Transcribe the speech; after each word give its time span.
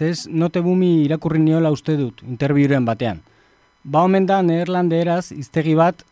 zez 0.00 0.28
note 0.28 0.62
bumi 0.64 1.02
irakurri 1.04 1.38
niola 1.44 1.70
uste 1.74 1.96
dut, 1.98 2.22
interbiuren 2.24 2.86
batean. 2.88 3.20
Ba 3.84 4.04
omen 4.08 4.26
da 4.26 4.40
Neerlande 4.42 5.00
eraz, 5.00 5.32
iztegi 5.32 5.74
bat, 5.76 6.04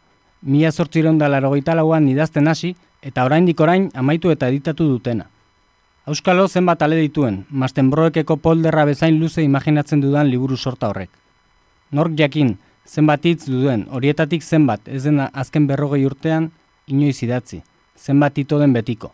mila 0.43 0.73
sortziron 0.73 1.17
da 1.19 1.30
larogeita 1.33 1.77
lauan 1.79 2.09
idazten 2.12 2.48
hasi, 2.53 2.75
eta 3.03 3.25
oraindik 3.25 3.61
orain 3.64 3.89
amaitu 3.95 4.35
eta 4.35 4.51
editatu 4.53 4.91
dutena. 4.91 5.25
Euskalo 6.09 6.46
zenbat 6.48 6.85
ale 6.85 7.01
dituen, 7.01 7.43
mastenbroekeko 7.51 8.37
polderra 8.45 8.85
bezain 8.89 9.19
luze 9.21 9.43
imaginatzen 9.45 10.05
dudan 10.05 10.29
liburu 10.29 10.57
sorta 10.57 10.93
horrek. 10.93 11.11
Nork 11.93 12.12
jakin, 12.20 12.57
zenbat 12.84 13.25
hitz 13.25 13.48
duen, 13.48 13.86
horietatik 13.91 14.45
zenbat, 14.45 14.84
ez 14.89 15.02
dena 15.09 15.30
azken 15.32 15.66
berrogei 15.68 16.05
urtean, 16.05 16.52
inoiz 16.86 17.23
idatzi, 17.25 17.62
zenbat 17.96 18.39
ito 18.45 18.61
den 18.61 18.77
betiko. 18.77 19.12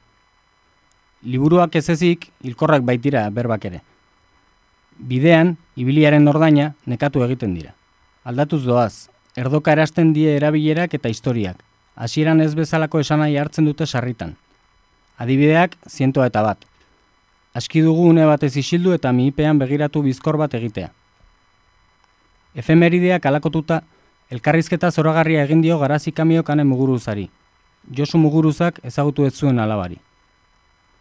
Liburuak 1.22 1.74
ez 1.76 1.88
ezik, 1.94 2.30
hilkorrak 2.42 2.82
baitira 2.86 3.28
berbak 3.30 3.70
ere. 3.70 3.84
Bidean, 4.98 5.56
ibiliaren 5.76 6.28
ordaina, 6.28 6.74
nekatu 6.86 7.24
egiten 7.24 7.54
dira. 7.54 7.74
Aldatuz 8.24 8.62
doaz, 8.64 9.08
erdoka 9.36 9.72
erasten 9.72 10.12
die 10.14 10.36
erabilerak 10.36 10.94
eta 10.94 11.10
historiak, 11.10 11.58
hasieran 11.96 12.40
ez 12.40 12.54
bezalako 12.54 13.00
esanai 13.02 13.36
hartzen 13.36 13.66
dute 13.66 13.86
sarritan. 13.86 14.36
Adibideak, 15.18 15.76
zientoa 15.88 16.26
eta 16.30 16.42
bat. 16.42 16.62
Aski 17.54 17.82
dugu 17.82 18.08
une 18.10 18.24
batez 18.26 18.56
isildu 18.56 18.94
eta 18.94 19.12
mihipean 19.12 19.58
begiratu 19.58 20.02
bizkor 20.02 20.38
bat 20.38 20.54
egitea. 20.54 20.90
Efemerideak 22.54 23.26
alakotuta, 23.26 23.82
elkarrizketa 24.30 24.90
zoragarria 24.90 25.44
egin 25.44 25.62
dio 25.62 25.78
garazi 25.78 26.12
kamio 26.12 26.42
kane 26.42 26.64
muguruzari. 26.64 27.28
Josu 27.90 28.18
muguruzak 28.18 28.80
ezagutu 28.82 29.26
ez 29.26 29.34
zuen 29.34 29.58
alabari. 29.58 29.98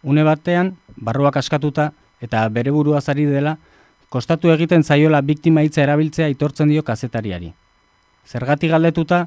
Une 0.02 0.22
batean, 0.22 0.74
barruak 0.96 1.36
askatuta 1.36 1.92
eta 2.20 2.48
bere 2.48 2.70
burua 2.70 3.00
zari 3.00 3.24
dela, 3.26 3.56
kostatu 4.14 4.52
egiten 4.54 4.84
zaiola 4.86 5.18
biktima 5.26 5.64
hitza 5.66 5.82
erabiltzea 5.82 6.28
aitortzen 6.30 6.70
dio 6.70 6.84
kazetariari. 6.86 7.48
Zergatik 8.30 8.70
galdetuta, 8.70 9.24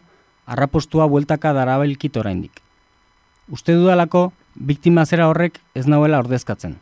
arrapostua 0.48 1.09
bueltaka 1.11 1.52
darabailkit 1.58 2.16
oraindik. 2.22 2.61
Uste 3.52 3.76
dudalako, 3.76 4.30
biktima 4.70 5.03
zera 5.06 5.28
horrek 5.28 5.59
ez 5.76 5.84
nauela 5.92 6.22
ordezkatzen. 6.23 6.78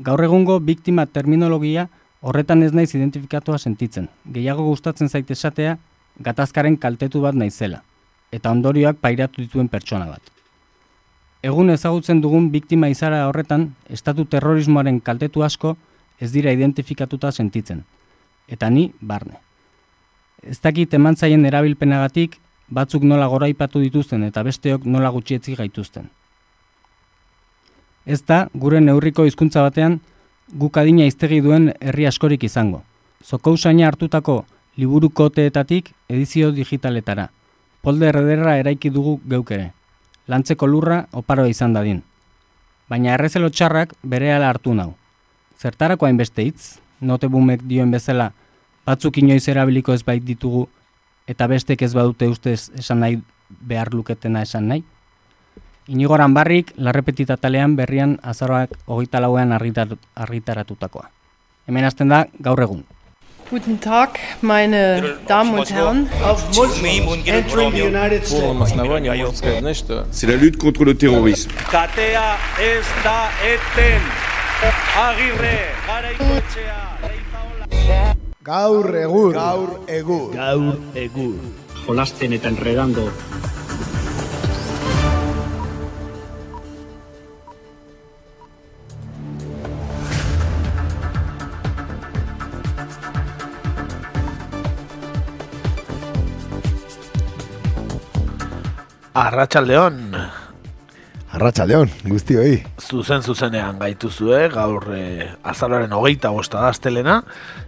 Gaur 0.00 0.24
egungo 0.24 0.58
biktima 0.64 1.04
terminologia 1.04 1.86
horretan 2.22 2.62
ez 2.62 2.72
naiz 2.72 2.88
identifikatua 2.94 3.58
sentitzen. 3.58 4.08
Gehiago 4.32 4.64
gustatzen 4.70 5.12
zait 5.12 5.30
esatea, 5.36 5.76
gatazkaren 6.24 6.80
kaltetu 6.80 7.20
bat 7.20 7.36
naizela, 7.36 7.82
eta 8.32 8.50
ondorioak 8.56 8.96
pairatu 9.04 9.44
dituen 9.44 9.68
pertsona 9.68 10.08
bat. 10.08 10.24
Egun 11.44 11.68
ezagutzen 11.76 12.24
dugun 12.24 12.48
biktima 12.50 12.88
izara 12.88 13.26
horretan, 13.28 13.74
estatu 13.90 14.24
terrorismoaren 14.24 15.04
kaltetu 15.04 15.44
asko 15.44 15.76
ez 16.22 16.30
dira 16.30 16.52
identifikatuta 16.54 17.32
sentitzen. 17.32 17.82
Eta 18.46 18.70
ni, 18.70 18.92
barne. 19.00 19.40
Ez 20.42 20.60
dakit 20.62 20.94
eman 20.94 21.16
zaien 21.18 21.46
erabilpenagatik, 21.46 22.38
batzuk 22.70 23.02
nola 23.02 23.26
goraipatu 23.30 23.82
dituzten 23.82 24.22
eta 24.28 24.44
besteok 24.46 24.86
nola 24.86 25.10
gutxietzi 25.10 25.56
gaituzten. 25.58 26.06
Ez 28.06 28.22
da, 28.26 28.46
gure 28.54 28.80
neurriko 28.80 29.26
hizkuntza 29.26 29.62
batean, 29.66 30.00
guk 30.62 30.78
adina 30.78 31.06
iztegi 31.06 31.40
duen 31.42 31.70
herri 31.80 32.06
askorik 32.06 32.46
izango. 32.46 32.82
Zoko 33.22 33.54
usaina 33.58 33.86
hartutako 33.86 34.44
liburu 34.76 35.10
koteetatik 35.10 35.92
edizio 36.08 36.50
digitaletara. 36.54 37.28
Polde 37.82 38.08
errederra 38.10 38.56
eraiki 38.62 38.90
dugu 38.94 39.18
geukere. 39.28 39.70
Lantzeko 40.30 40.66
lurra 40.66 41.04
oparoa 41.12 41.50
izan 41.50 41.74
dadin. 41.74 42.02
Baina 42.90 43.14
errezelo 43.14 43.50
txarrak 43.50 43.94
bere 44.02 44.34
ala 44.34 44.50
hartu 44.50 44.74
nau. 44.74 44.92
Zertarako 45.62 46.08
hainbeste 46.08 46.42
hitz, 46.42 46.78
note 47.00 47.28
bumek 47.30 47.60
dioen 47.70 47.90
bezala, 47.94 48.32
batzuk 48.86 49.20
inoiz 49.22 49.44
erabiliko 49.48 49.94
ez 49.94 50.02
bait 50.02 50.24
ditugu, 50.26 50.64
eta 51.30 51.46
bestek 51.46 51.84
ez 51.86 51.92
badute 51.94 52.26
ustez 52.26 52.72
esan 52.80 52.98
nahi 53.04 53.20
behar 53.70 53.92
luketena 53.94 54.42
esan 54.42 54.66
nahi. 54.72 54.82
Inigoran 55.86 56.34
barrik, 56.34 56.72
larrepetita 56.76 57.36
talean 57.36 57.76
berrian 57.78 58.16
azaroak 58.22 58.74
hogeita 58.86 59.20
lauean 59.22 59.54
argitaratutakoa. 59.54 61.06
Hemen 61.68 61.86
hasten 61.86 62.10
da 62.10 62.24
gaur 62.42 62.62
egun. 62.66 62.82
Guten 63.50 63.78
Tag, 63.78 64.18
meine 64.40 65.18
Damen 65.28 65.58
und 65.58 65.70
Herren. 65.70 66.08
Entering 67.26 67.72
the 67.72 67.86
United 67.86 68.24
States. 68.24 69.84
C'est 70.10 70.26
la 70.26 70.36
lutte 70.36 70.56
contre 70.56 70.84
le 70.84 70.94
terrorisme. 70.94 71.52
Katea 71.70 72.36
ez 72.58 72.86
da 73.04 73.30
eten. 73.44 74.00
Agirre, 74.92 75.72
garaikoetxea, 75.86 76.80
leizaola. 77.00 78.14
Gaur 78.44 78.88
egur. 79.00 79.32
Gaur 79.32 79.70
egur. 79.88 80.34
Gaur 80.34 80.76
egur. 80.94 81.38
Jolasten 81.86 82.36
eta 82.36 82.52
enredando. 82.52 83.06
Arratxaldeon, 99.14 99.98
Arratxaldeon, 101.32 101.88
guzti 102.12 102.34
hoi. 102.36 102.56
zuzen 102.76 103.22
zuzenean 103.24 103.78
gaituzue, 103.80 104.50
gaur 104.52 104.84
e, 104.92 105.30
azalaren 105.48 105.94
hogeita 105.96 106.28
bosta 106.34 106.60
da 106.60 106.68
astelena, 106.68 107.22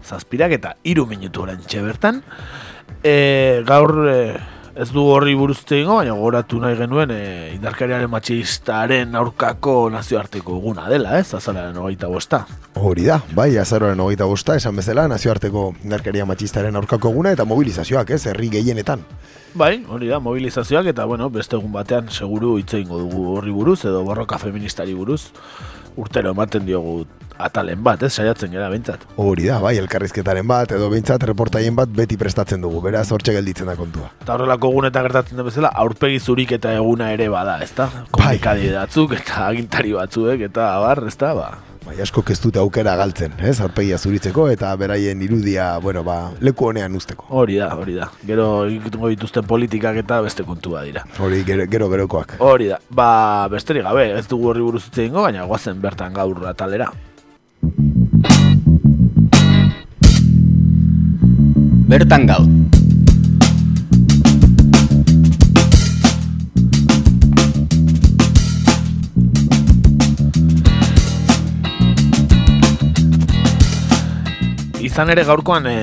zazpirak 0.05 0.53
eta 0.59 0.75
iru 0.85 1.07
minutu 1.09 1.47
bertan. 1.47 2.21
E, 3.01 3.63
gaur 3.65 3.95
e, 4.05 4.19
ez 4.75 4.89
du 4.91 5.05
horri 5.07 5.35
buruzte 5.39 5.79
ingo, 5.79 5.99
baina 6.01 6.15
goratu 6.19 6.59
nahi 6.63 6.75
genuen 6.79 7.13
e, 7.15 7.19
indarkariaren 7.55 8.11
matxistaren 8.11 9.15
aurkako 9.19 9.75
nazioarteko 9.95 10.57
eguna 10.59 10.89
dela, 10.91 11.19
ez, 11.21 11.29
azalaren 11.39 11.79
hogeita 11.79 12.11
bosta. 12.11 12.43
Hori 12.75 13.07
da, 13.07 13.21
bai, 13.39 13.53
azaroaren 13.61 14.03
hogeita 14.03 14.27
bosta, 14.27 14.57
esan 14.59 14.75
bezala, 14.81 15.07
nazioarteko 15.13 15.69
indarkeria 15.85 16.27
matxistaren 16.27 16.75
aurkako 16.81 17.15
eguna 17.15 17.35
eta 17.37 17.47
mobilizazioak, 17.47 18.11
ez, 18.17 18.25
herri 18.33 18.51
gehienetan. 18.57 19.05
Bai, 19.55 19.77
hori 19.87 20.11
da, 20.11 20.19
mobilizazioak 20.19 20.91
eta, 20.91 21.07
bueno, 21.07 21.31
beste 21.31 21.55
egun 21.55 21.71
batean 21.73 22.11
seguru 22.11 22.57
hitz 22.59 22.73
egingo 22.75 22.99
dugu 23.05 23.29
horri 23.37 23.55
buruz, 23.55 23.85
edo 23.87 24.03
borroka 24.03 24.41
feministari 24.43 24.99
buruz, 24.99 25.29
urtero 25.97 26.35
ematen 26.35 26.67
diogu 26.67 27.05
atalen 27.39 27.83
bat, 27.85 28.03
ez, 28.03 28.13
saiatzen 28.15 28.53
gara 28.55 28.69
behintzat. 28.73 29.07
Hori 29.17 29.49
da, 29.51 29.59
bai, 29.63 29.77
elkarrizketaren 29.83 30.47
bat, 30.49 30.73
edo 30.77 30.89
behintzat 30.93 31.27
reportaien 31.31 31.77
bat 31.77 31.91
beti 31.91 32.19
prestatzen 32.21 32.63
dugu, 32.65 32.83
beraz 32.85 33.07
hortxe 33.13 33.35
gelditzen 33.37 33.71
da 33.71 33.77
kontua. 33.79 34.11
Eta 34.23 34.37
horrelako 34.37 34.71
egunetan 34.75 35.07
gertatzen 35.09 35.41
den 35.41 35.49
bezala, 35.49 35.73
aurpegi 35.85 36.21
zurik 36.21 36.57
eta 36.59 36.75
eguna 36.79 37.13
ere 37.15 37.29
bada, 37.33 37.59
ezta? 37.65 37.91
Komunikadi 38.15 38.73
batzuk 38.75 39.15
eta 39.21 39.47
agintari 39.51 39.95
batzuek 39.99 40.49
eta 40.51 40.75
abar, 40.79 41.05
ezta, 41.11 41.35
ba. 41.39 41.53
Bai, 41.85 41.99
asko 42.01 42.23
ez 42.33 42.39
dute 42.41 42.57
aukera 42.57 42.95
galtzen, 42.97 43.35
ez, 43.45 43.59
aurpegia 43.61 43.99
zuritzeko 44.01 44.47
eta 44.49 44.71
beraien 44.81 45.21
irudia, 45.21 45.67
bueno, 45.85 46.01
ba, 46.07 46.31
leku 46.41 46.71
honean 46.71 46.97
usteko. 46.97 47.27
Hori 47.29 47.59
da, 47.61 47.69
hori 47.77 47.99
da. 47.99 48.09
Gero 48.25 48.65
ikutungo 48.73 49.11
dituzten 49.13 49.45
politikak 49.45 50.01
eta 50.01 50.23
beste 50.25 50.49
kontua 50.49 50.87
dira. 50.89 51.05
Hori 51.21 51.43
gero, 51.45 51.69
gero 51.69 51.91
gerokoak. 51.93 52.39
Hori 52.41 52.71
da. 52.73 52.81
Ba, 52.89 53.49
besterik 53.53 53.85
gabe, 53.85 54.15
ez 54.17 54.25
dugu 54.31 54.49
horri 54.49 54.65
buruz 54.65 54.87
hitz 54.87 54.97
egingo, 54.97 55.27
baina 55.27 55.45
goazen 55.45 55.85
bertan 55.85 56.17
gaur 56.17 56.41
atalera. 56.49 56.89
Bertan 61.95 62.25
gaur. 62.27 62.43
Izan 74.83 75.13
ere 75.15 75.23
gaurkoan 75.23 75.69
e, 75.71 75.77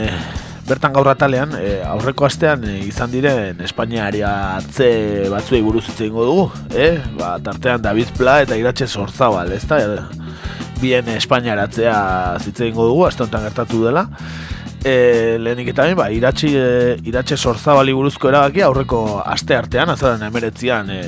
bertan 0.67 0.91
gaur 0.91 1.07
atalean 1.07 1.55
e, 1.55 1.77
aurreko 1.79 2.27
astean 2.27 2.67
e, 2.67 2.81
izan 2.89 3.07
diren 3.15 3.63
Espainiaria 3.63 4.35
atze 4.59 4.91
batzuei 5.31 5.63
buruz 5.63 5.85
hitz 5.87 6.01
egingo 6.01 6.27
dugu, 6.27 6.45
eh? 6.75 6.97
Ba, 7.15 7.37
tartean 7.39 7.87
David 7.87 8.11
Pla 8.19 8.41
eta 8.43 8.59
Iratxe 8.59 8.91
Sorzabal, 8.91 9.55
ezta? 9.55 9.79
E, 9.79 10.39
bien 10.83 11.07
Espainiaratzea 11.15 11.99
hitz 12.43 12.57
egingo 12.59 12.91
dugu, 12.91 13.07
aste 13.07 13.31
gertatu 13.31 13.85
dela. 13.87 14.09
E, 14.83 15.37
lehenik 15.37 15.73
eta 15.75 15.85
ba, 15.95 16.09
iratxe, 16.09 16.47
e, 16.49 16.97
iratxe 17.05 17.37
Sorzabali 17.37 17.93
buruzko 17.93 18.29
erabakia 18.29 18.65
aurreko 18.65 19.21
aste 19.21 19.55
artean, 19.55 19.89
azaren 19.93 20.23
emeretzian 20.25 20.89
e, 20.89 21.01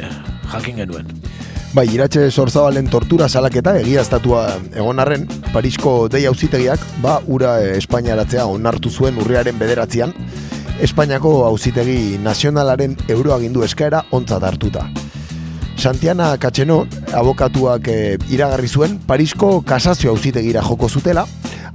jakin 0.52 0.84
genuen. 0.84 1.10
Bai, 1.74 1.88
iratxe 1.90 2.28
sorzabalen 2.30 2.86
tortura 2.86 3.26
salaketa 3.26 3.72
egiaztatua 3.80 4.44
egon 4.78 5.00
arren, 5.02 5.24
Parisko 5.50 5.94
dei 6.06 6.28
auzitegiak, 6.30 6.82
ba, 7.02 7.16
ura 7.26 7.56
eh, 7.64 7.72
Espainiaratzea 7.80 8.46
onartu 8.46 8.92
zuen 8.94 9.18
urriaren 9.18 9.58
bederatzean, 9.58 10.14
Espainiako 10.86 11.32
auzitegi 11.48 12.20
nazionalaren 12.22 12.94
euroagindu 13.10 13.66
eskaera 13.66 14.04
ontzat 14.14 14.46
hartuta. 14.46 14.86
Santiana 15.74 16.36
Katxeno, 16.38 16.84
abokatuak 17.10 17.90
eh, 17.90 18.20
iragarri 18.30 18.70
zuen, 18.70 19.00
Parisko 19.10 19.64
kasazio 19.66 20.14
auzitegira 20.14 20.62
joko 20.62 20.92
zutela, 20.94 21.26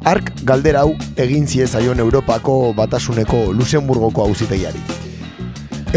Ark 0.06 0.30
galdera 0.46 0.84
hau 0.86 0.94
egin 1.18 1.46
ziezaion 1.46 1.98
Europako 1.98 2.72
batasuneko 2.76 3.52
Luxemburgoko 3.52 4.22
auzitegiari. 4.22 4.80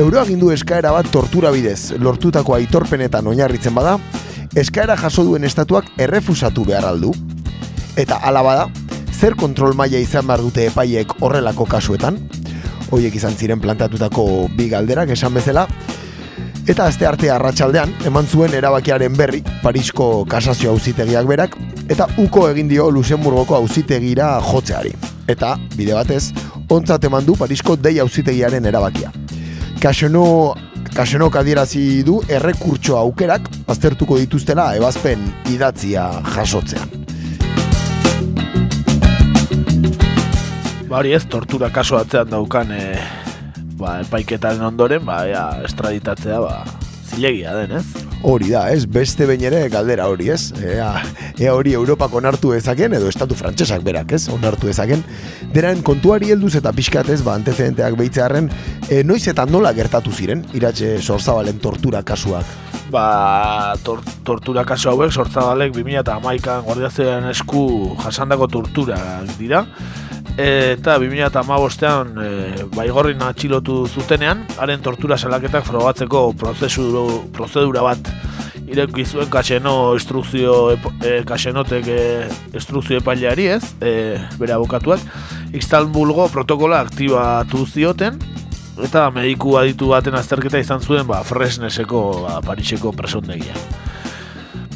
Euroagindu 0.01 0.50
eskaera 0.51 0.92
bat 0.95 1.09
tortura 1.12 1.51
bidez 1.51 1.94
lortutako 2.00 2.56
aitorpenetan 2.56 3.27
oinarritzen 3.27 3.75
bada, 3.75 3.98
eskaera 4.56 4.95
jaso 4.98 5.25
duen 5.27 5.44
estatuak 5.44 5.92
errefusatu 6.00 6.65
behar 6.65 6.88
aldu. 6.88 7.13
Eta 8.00 8.18
hala 8.24 8.42
bada, 8.42 8.68
zer 9.12 9.36
kontrol 9.36 9.75
maila 9.77 10.00
izan 10.00 10.27
behar 10.27 10.42
dute 10.42 10.65
epaiek 10.71 11.18
horrelako 11.19 11.68
kasuetan? 11.69 12.18
Hoiek 12.92 13.15
izan 13.15 13.36
ziren 13.38 13.62
plantatutako 13.62 14.48
bi 14.57 14.68
galderak 14.71 15.12
esan 15.13 15.36
bezala, 15.36 15.68
Eta 16.69 16.86
azte 16.86 17.08
arte 17.10 17.30
arratsaldean 17.34 17.90
eman 18.06 18.28
zuen 18.30 18.54
erabakiaren 18.54 19.16
berri 19.18 19.40
Parisko 19.63 20.28
kasazio 20.30 20.69
auzitegiak 20.75 21.25
berak 21.25 21.56
eta 21.90 22.06
uko 22.22 22.44
egin 22.52 22.68
dio 22.69 22.86
Luxemburgoko 22.94 23.56
auzitegira 23.58 24.36
jotzeari. 24.46 24.92
Eta, 25.28 25.56
bide 25.74 25.96
batez, 25.98 26.30
ontzat 26.69 27.08
eman 27.10 27.25
du 27.25 27.34
Parisko 27.40 27.75
dei 27.81 27.98
auzitegiaren 28.04 28.66
erabakia. 28.69 29.10
Kaseno, 29.81 30.54
kasenok 30.94 31.40
adierazi 31.42 32.04
du 32.06 32.19
errekurtso 32.30 32.98
aukerak 33.00 33.50
aztertuko 33.74 34.19
dituztela 34.22 34.75
ebazpen 34.78 35.24
idatzia 35.50 36.06
jasotzean. 36.36 36.94
Ba 40.92 41.00
hori 41.00 41.16
ez, 41.18 41.24
tortura 41.25 41.72
kaso 41.74 41.98
atzean 41.98 42.30
daukan 42.30 42.72
e, 42.75 42.86
ba, 43.81 43.98
epaiketaren 44.06 44.63
ondoren, 44.69 45.04
ba, 45.06 45.24
ea, 45.28 45.45
estraditatzea, 45.68 46.39
ba, 46.44 46.63
zilegia 47.12 47.56
den, 47.57 47.78
ez? 47.80 47.86
Hori 48.24 48.51
da, 48.51 48.68
ez? 48.72 48.86
Beste 48.86 49.25
behin 49.30 49.44
ere 49.50 49.62
galdera 49.74 50.07
hori, 50.12 50.30
ez? 50.31 50.51
Ea, 50.62 50.92
ea 51.42 51.54
hori 51.57 51.74
Europak 51.78 52.13
onartu 52.16 52.54
dezaken, 52.54 52.95
edo 53.00 53.10
estatu 53.12 53.38
frantsesak 53.38 53.83
berak, 53.86 54.13
ez? 54.18 54.28
Onartu 54.31 54.69
dezaken. 54.69 55.04
Deren 55.56 55.81
kontuari 55.86 56.31
helduz 56.31 56.54
eta 56.60 56.74
pixkat 56.78 57.10
ez, 57.10 57.22
ba, 57.25 57.36
antecedenteak 57.39 57.98
behitzearen, 58.00 58.51
e, 58.88 59.01
noiz 59.04 59.24
eta 59.31 59.48
nola 59.50 59.74
gertatu 59.78 60.13
ziren, 60.13 60.45
iratxe 60.57 61.00
sorzabalen 61.01 61.60
tortura 61.63 62.04
kasuak. 62.06 62.45
Ba, 62.92 63.74
tor 63.84 64.01
tortura 64.27 64.66
kaso 64.68 64.92
hauek, 64.92 65.13
sortzabalek 65.16 65.74
2008an 65.77 66.66
guardiazean 66.68 67.30
esku 67.31 67.63
jasandako 68.04 68.50
tortura 68.51 68.98
dira. 69.38 69.66
Eta 70.39 70.95
2008an 71.01 72.13
e, 72.16 72.28
baigorrin 72.72 73.19
atxilotu 73.25 73.83
zutenean, 73.88 74.45
haren 74.62 74.81
tortura 74.83 75.18
salaketak 75.18 75.66
frogatzeko 75.68 76.31
prozesu, 76.39 76.86
prozedura 77.36 77.83
bat. 77.83 78.12
Ireki 78.72 79.04
zuen 79.04 79.28
kaseno 79.28 79.92
instrukzio 79.98 80.72
e, 80.72 81.18
kasenotek 81.28 81.88
e, 81.92 82.01
instrukzio 82.54 83.01
epaileari 83.01 83.50
ez, 83.57 83.63
e, 83.83 84.16
bere 84.39 84.56
abokatuak, 84.56 85.04
Istanbulgo 85.51 86.30
protokola 86.31 86.80
aktibatu 86.80 87.66
zioten, 87.68 88.22
eta 88.81 89.10
mediku 89.12 89.57
aditu 89.60 89.92
baten 89.92 90.16
azterketa 90.16 90.62
izan 90.63 90.80
zuen 90.80 91.04
ba, 91.10 91.25
Fresneseko, 91.27 92.06
ba, 92.24 92.39
Pariseko 92.45 92.95
presondegia. 92.95 93.57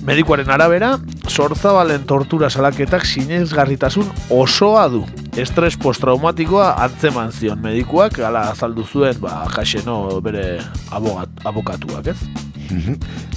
Medikuaren 0.05 0.51
arabera, 0.53 0.91
sortzabalen 1.25 2.03
tortura 2.05 2.51
salaketak 2.53 3.07
sinezgarritasun 3.09 4.11
osoa 4.29 4.83
du. 4.93 4.99
Estres 5.41 5.73
posttraumatikoa 5.81 6.67
antzeman 6.83 7.33
zion 7.33 7.57
medikuak, 7.63 8.19
ala 8.21 8.43
azaldu 8.51 8.85
zuen, 8.85 9.17
ba, 9.23 9.39
jaxeno 9.55 10.19
bere 10.21 10.59
abogat, 10.93 11.41
abokatuak, 11.49 12.11
ez? 12.13 12.19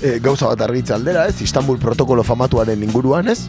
e, 0.02 0.18
gauza 0.20 0.50
bat 0.52 0.66
argitza 0.68 0.98
aldera, 0.98 1.24
ez? 1.32 1.40
Istanbul 1.40 1.80
protokolo 1.80 2.22
famatuaren 2.22 2.84
inguruan, 2.84 3.32
ez? 3.32 3.48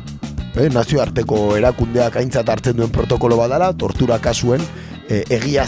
E, 0.55 0.69
nazioarteko 0.71 1.57
erakundeak 1.59 2.15
aintzat 2.23 2.47
hartzen 2.55 2.79
duen 2.79 2.95
protokolo 2.95 3.35
badala, 3.41 3.73
tortura 3.75 4.21
kasuen 4.23 4.63
e, 5.09 5.23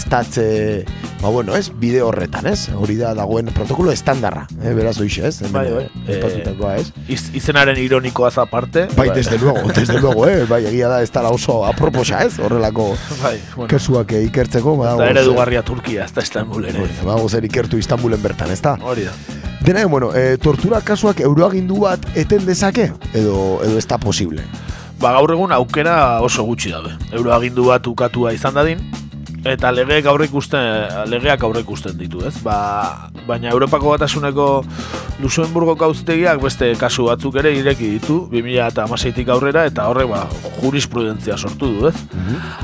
egiaztatze, 0.06 0.86
ba 1.22 1.30
bueno, 1.30 1.56
ez? 1.56 1.72
Bide 1.80 2.02
horretan, 2.02 2.48
ez? 2.48 2.70
Hori 2.76 2.96
da 2.98 3.14
dagoen 3.18 3.48
protokolo 3.54 3.92
estandarra, 3.92 4.48
eh? 4.64 4.74
beraz 4.74 4.98
hoxe, 5.02 5.28
ez? 5.28 5.42
Hemen, 5.42 5.54
Bai, 5.54 5.72
bai. 5.74 5.84
eh, 6.08 6.16
aipatutakoa, 6.16 6.76
ez? 6.78 6.92
Iz, 7.08 7.30
izenaren 7.38 7.78
ironikoaz 7.78 8.38
aparte. 8.38 8.88
Bai, 8.98 9.10
desde 9.16 9.38
luego, 9.38 9.68
desde 9.76 10.00
luego, 10.04 10.28
eh? 10.28 10.46
Bai, 10.50 10.66
egia 10.66 10.88
da, 10.88 11.02
ez 11.04 11.12
dala 11.12 11.30
oso 11.30 11.66
aproposa, 11.66 12.24
ez? 12.26 12.40
Horrelako 12.40 12.92
Bai, 13.22 13.40
bueno. 13.56 13.68
kesuak 13.68 14.12
eh, 14.14 14.24
ikertzeko, 14.30 14.74
Eta 14.76 14.84
badago 14.96 15.04
eredugarria 15.10 15.64
Turkia, 15.64 16.06
ez 16.06 16.14
da 16.14 16.22
Istanbul 16.22 16.66
ere. 16.66 16.80
zer- 16.86 17.06
badago 17.06 17.30
zer 17.30 17.46
ikertu 17.46 17.78
Istanbulen 17.78 18.22
bertan, 18.22 18.52
ez 18.52 18.62
da? 18.62 18.78
Hori 18.82 19.04
da. 19.10 19.14
Dena, 19.62 19.86
bueno, 19.86 20.10
e, 20.18 20.38
tortura 20.42 20.80
kasuak 20.82 21.20
euroagindu 21.22 21.82
bat 21.84 22.02
eten 22.18 22.46
dezake? 22.48 22.92
Edo, 23.14 23.60
edo 23.64 23.78
ez 23.78 23.86
da 23.86 24.00
posible? 24.02 24.42
Ba, 25.00 25.12
gaur 25.14 25.30
egun 25.36 25.52
aukera 25.54 26.20
oso 26.26 26.42
gutxi 26.48 26.72
dabe. 26.74 26.96
Euroagindu 27.14 27.68
bat 27.70 27.86
ukatua 27.88 28.34
izan 28.34 28.58
dadin, 28.58 28.82
eta 29.48 29.72
legeek 29.74 30.06
aurre 30.06 30.28
ikusten, 30.30 31.08
legeak 31.10 31.44
aurre 31.44 31.64
ikusten 31.66 31.96
ditu, 31.98 32.22
ez? 32.28 32.36
Ba, 32.46 33.10
baina 33.28 33.50
Europako 33.50 33.96
batasuneko 33.96 34.48
Luxemburgoko 35.22 35.86
auzitegiak 35.90 36.42
beste 36.42 36.72
kasu 36.80 37.08
batzuk 37.10 37.38
ere 37.42 37.54
ireki 37.58 37.90
ditu, 37.96 38.18
2016tik 38.34 39.32
aurrera, 39.34 39.66
eta 39.70 39.88
horrek 39.90 40.10
ba, 40.12 40.26
jurisprudentzia 40.62 41.38
sortu 41.38 41.72
du, 41.74 41.88
ez? 41.90 41.96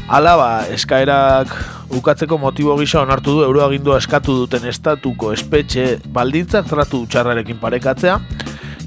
Hala, 0.07 0.35
ba, 0.37 0.49
eskaerak 0.73 1.53
ukatzeko 1.97 2.37
motibo 2.37 2.77
gisa 2.77 3.01
onartu 3.01 3.39
du 3.39 3.45
euroagindua 3.45 3.97
eskatu 4.01 4.35
duten 4.43 4.67
estatuko 4.69 5.31
espetxe 5.33 5.97
baldintzak 6.13 6.67
tratu 6.69 7.05
txarrarekin 7.09 7.57
parekatzea, 7.61 8.19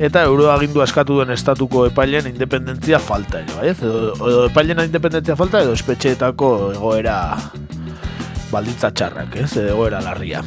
eta 0.01 0.23
euroagindua 0.25 0.87
eskatu 0.89 1.19
duen 1.19 1.31
estatuko 1.35 1.85
epailen 1.91 2.31
independentzia 2.31 2.99
falta 3.03 3.43
ere, 3.43 3.57
bai? 3.59 3.73
Edo, 3.75 4.15
edo 4.15 4.47
epailena 4.49 4.87
independentzia 4.89 5.37
falta 5.37 5.61
edo 5.65 5.75
espetxeetako 5.77 6.55
egoera 6.79 7.19
baldintza 8.51 8.91
txarrak, 8.91 9.37
ez? 9.45 9.53
Egoera 9.63 10.03
larria. 10.05 10.43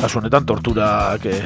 Kasu 0.00 0.20
honetan 0.20 0.46
torturak 0.48 1.26
eh, 1.28 1.42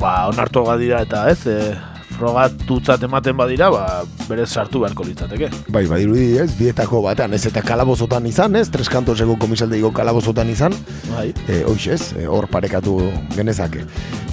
ba, 0.00 0.28
onartu 0.30 0.62
badira 0.66 1.02
eta 1.06 1.26
ez, 1.30 1.42
eh, 1.50 1.74
frogatutzat 2.16 3.02
ematen 3.04 3.36
badira, 3.36 3.68
ba, 3.72 4.04
berez 4.28 4.48
sartu 4.48 4.80
beharko 4.82 5.04
litzateke. 5.06 5.50
Bai, 5.72 5.84
badirudi 5.90 6.38
ez, 6.40 6.48
bietako 6.58 7.02
batean, 7.04 7.34
ez 7.36 7.42
eta 7.50 7.62
kalabozotan 7.66 8.26
izan, 8.30 8.56
ez, 8.56 8.68
tres 8.72 8.88
kantoseko 8.92 9.36
komisaldeiko 9.42 9.90
kalabozotan 9.96 10.50
izan, 10.52 10.74
Bai. 11.10 11.28
e, 11.46 11.62
hox 11.68 11.88
ez, 11.92 12.00
e, 12.16 12.26
hor 12.30 12.48
parekatu 12.52 12.96
genezake. 13.34 13.84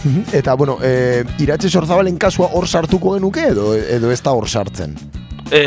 Mhm. 0.04 0.30
Eta, 0.40 0.56
bueno, 0.60 0.78
e, 0.82 1.24
iratxe 1.44 1.70
sorzabalen 1.70 2.18
kasua 2.18 2.52
hor 2.54 2.68
sartuko 2.68 3.18
genuke 3.18 3.50
edo, 3.52 3.74
edo 3.76 4.12
ez 4.12 4.22
da 4.24 4.32
hor 4.32 4.48
sartzen? 4.48 4.96
E, 5.52 5.64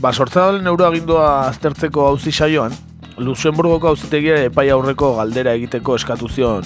ba, 0.00 0.12
sortzabalen 0.12 0.66
euroagindua 0.72 1.26
aztertzeko 1.50 2.06
auzi 2.08 2.32
saioan, 2.32 2.72
Luxemburgoko 3.20 3.92
auzitegia 3.92 4.38
epai 4.48 4.70
aurreko 4.72 5.14
galdera 5.18 5.52
egiteko 5.58 5.98
eskatu 6.00 6.28
zion 6.28 6.64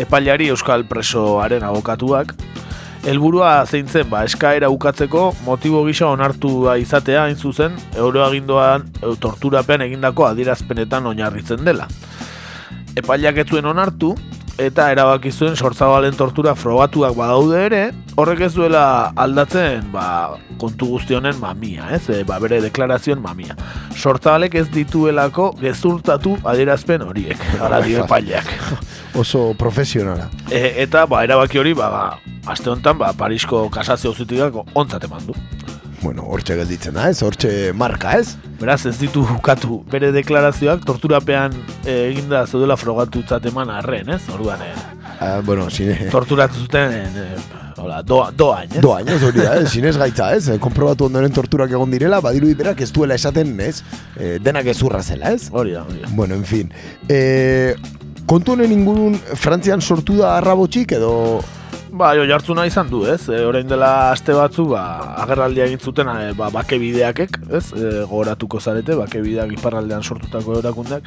epailari 0.00 0.48
euskal 0.52 0.84
presoaren 0.88 1.64
abokatuak, 1.66 2.32
helburua 3.04 3.64
zeintzen 3.66 4.08
ba, 4.10 4.22
eskaera 4.24 4.70
ukatzeko 4.72 5.32
motibo 5.46 5.82
gisa 5.86 6.08
onartua 6.08 6.78
izatea 6.80 7.26
hain 7.26 7.36
zuzen 7.36 7.76
euroagindoan 7.96 8.86
e, 9.00 9.14
torturapean 9.20 9.84
egindako 9.88 10.28
adierazpenetan 10.30 11.06
oinarritzen 11.10 11.64
dela. 11.66 11.88
Epaileak 12.96 13.42
ez 13.42 13.64
onartu 13.64 14.14
eta 14.60 14.90
erabaki 14.92 15.32
zuen 15.32 15.56
sortzabalen 15.56 16.16
tortura 16.16 16.54
frogatuak 16.58 17.14
badaude 17.16 17.60
ere, 17.66 17.82
horrek 18.20 18.42
ez 18.46 18.52
duela 18.54 18.84
aldatzen 19.16 19.88
ba, 19.92 20.36
kontu 20.60 20.90
guzti 20.92 21.16
honen 21.16 21.38
mamia, 21.40 21.88
ez? 21.96 22.02
E, 22.12 22.22
ba, 22.28 22.38
bere 22.42 22.60
deklarazioen 22.64 23.22
mamia. 23.22 23.56
Sortzabalek 23.96 24.56
ez 24.60 24.66
dituelako 24.72 25.52
gezurtatu 25.60 26.36
adierazpen 26.44 27.04
horiek, 27.06 27.40
ara 27.64 27.80
dio 27.84 28.04
epaileak. 28.04 28.52
Oso 29.22 29.50
profesionala. 29.58 30.28
E, 30.50 30.82
eta 30.84 31.06
ba, 31.08 31.24
erabaki 31.26 31.60
hori, 31.62 31.74
ba, 31.78 31.90
ba, 31.92 32.04
aste 32.52 32.72
honetan, 32.72 33.00
ba, 33.00 33.12
Parisko 33.16 33.66
kasazio 33.72 34.12
auzitigak 34.12 34.60
ontzat 34.74 35.08
eman 35.08 35.28
du. 35.30 35.36
Bueno, 36.02 36.24
hortxe 36.26 36.56
gelditzen 36.58 36.96
da, 36.98 37.08
ez? 37.12 37.20
Hortxe 37.22 37.72
marka, 37.78 38.16
ez? 38.18 38.34
Beraz, 38.58 38.80
ez 38.90 38.96
ditu 38.98 39.22
ukatu 39.36 39.84
bere 39.90 40.10
deklarazioak 40.14 40.82
torturapean 40.86 41.54
e, 41.86 41.94
eginda 42.10 42.42
zeudela 42.46 42.76
frogatutzat 42.76 43.46
eman 43.52 43.70
arren, 43.70 44.10
ez? 44.16 44.22
Orduan, 44.34 44.64
e, 44.66 44.72
Ah, 45.22 45.40
bueno, 45.44 45.68
sine... 45.70 45.94
torturatu 46.10 46.64
zuten, 46.64 46.90
e, 46.90 47.26
hola, 47.78 48.00
doa, 48.02 48.32
doain, 48.34 48.66
ez? 48.74 48.80
Doain, 48.82 49.06
ez 49.06 49.20
hori 49.22 49.38
da, 49.38 49.54
ez? 49.60 49.68
Sinez 49.70 49.94
gaitza, 50.00 50.32
ez? 50.34 50.48
Konprobatu 50.62 51.06
ondoren 51.06 51.30
torturak 51.30 51.70
egon 51.70 51.94
direla, 51.94 52.18
badirudi 52.24 52.56
berak 52.58 52.82
ez 52.82 52.90
duela 52.90 53.14
esaten, 53.14 53.54
ez? 53.62 53.84
E, 54.18 54.36
denak 54.42 54.66
ezurra 54.74 55.02
zela, 55.06 55.30
ez? 55.36 55.46
Hori 55.54 55.76
da, 55.76 55.84
hori 55.86 56.02
da. 56.02 56.10
Bueno, 56.18 56.34
en 56.34 56.42
fin. 56.48 56.72
E, 57.06 57.76
kontu 58.26 58.56
honen 58.56 58.74
ingurun 58.74 59.14
Frantzian 59.38 59.80
sortu 59.80 60.18
da 60.18 60.36
arrabotxik 60.40 60.98
edo... 60.98 61.14
Ba, 61.92 62.14
jo, 62.16 62.22
jartzuna 62.24 62.62
izan 62.64 62.88
du, 62.88 63.02
ez? 63.04 63.26
E, 63.28 63.42
orain 63.44 63.68
dela 63.68 63.88
aste 64.14 64.32
batzu, 64.32 64.64
ba, 64.70 64.80
agerraldia 65.26 65.66
egin 65.68 65.80
zuten, 65.82 66.08
e, 66.08 66.30
ba, 66.38 66.48
bakebideakek, 66.54 67.36
ez? 67.52 67.66
E, 67.76 67.90
gogoratuko 68.08 68.60
zarete, 68.64 68.96
bakebideak 68.96 69.52
iparraldean 69.58 70.00
sortutako 70.00 70.56
erakundeak. 70.62 71.04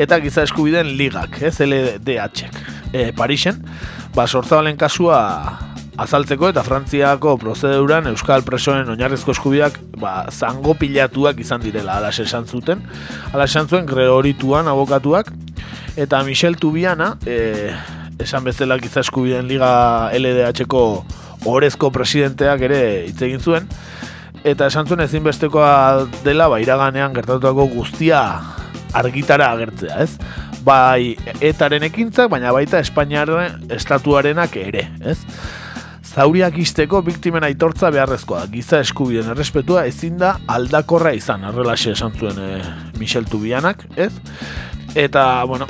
Eta 0.00 0.16
giza 0.24 0.46
eskubideen 0.48 0.94
ligak, 0.96 1.36
ez? 1.44 1.58
LDH-ek. 1.60 2.56
E, 2.96 3.04
Parisen, 3.18 3.60
ba, 4.16 4.24
sortzabalen 4.24 4.80
kasua 4.80 5.20
azaltzeko 6.00 6.48
eta 6.48 6.64
Frantziako 6.64 7.36
prozeduran 7.36 8.08
Euskal 8.08 8.40
presoen 8.46 8.88
oinarrizko 8.88 9.36
eskubiak 9.36 9.76
ba, 10.00 10.30
zango 10.32 10.72
pilatuak 10.80 11.44
izan 11.44 11.60
direla, 11.60 12.00
ala 12.00 12.08
esan 12.08 12.48
zuten. 12.48 12.80
Ala 13.34 13.44
esan 13.44 13.68
zuen 13.68 13.84
Gregorituan 13.84 14.72
abokatuak, 14.72 15.28
eta 16.00 16.24
Michel 16.24 16.56
Tubiana, 16.56 17.18
e, 17.26 17.68
esan 18.22 18.44
bezala 18.46 18.78
giza 18.82 19.02
eskubideen 19.02 19.48
liga 19.50 19.72
LDH-ko 20.16 20.82
orezko 21.50 21.90
presidenteak 21.94 22.64
ere 22.68 22.82
hitz 23.08 23.20
egin 23.26 23.42
zuen, 23.42 23.68
eta 24.44 24.68
esan 24.70 24.88
zuen 24.88 25.02
ezinbestekoa 25.04 26.08
dela 26.26 26.48
ba, 26.50 26.60
iraganean 26.62 27.14
gertatutako 27.16 27.68
guztia 27.74 28.22
argitara 28.94 29.50
agertzea, 29.54 29.98
ez? 30.04 30.16
Bai 30.62 31.16
etaren 31.42 31.82
ekintzak, 31.88 32.30
baina 32.30 32.52
baita 32.54 32.78
Espainiaren 32.82 33.72
estatuarenak 33.74 34.56
ere, 34.60 34.86
ez? 35.02 35.18
Zauriak 36.12 36.58
izteko 36.60 37.00
biktimen 37.06 37.44
aitortza 37.46 37.88
beharrezkoa, 37.94 38.44
giza 38.52 38.82
eskubiden 38.84 39.30
errespetua 39.32 39.86
ezin 39.88 40.18
da 40.20 40.34
aldakorra 40.50 41.14
izan, 41.16 41.46
arrelaxe 41.48 41.94
esan 41.94 42.12
zuen 42.18 42.36
e, 42.36 42.50
Michel 43.00 43.24
Tubianak, 43.30 43.86
ez? 43.96 44.12
Eta, 44.94 45.44
bueno, 45.44 45.66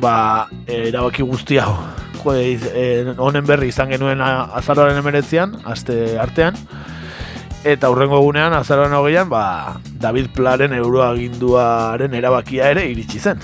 ba, 0.00 0.48
erabaki 0.68 1.24
guzti 1.24 1.56
hau, 1.58 1.72
jo, 2.20 2.34
e, 2.34 3.14
honen 3.16 3.46
berri 3.46 3.70
izan 3.72 3.88
genuen 3.88 4.20
azaroaren 4.20 4.98
emeretzean, 5.00 5.56
aste 5.64 6.18
artean, 6.20 6.58
eta 7.66 7.90
hurrengo 7.90 8.20
egunean 8.20 8.54
azaroan 8.54 8.94
hogeian 8.94 9.30
ba, 9.32 9.80
David 10.00 10.30
Plaren 10.36 10.76
euroaginduaren 10.76 12.14
erabakia 12.14 12.70
ere 12.74 12.86
iritsi 12.90 13.18
zen. 13.18 13.42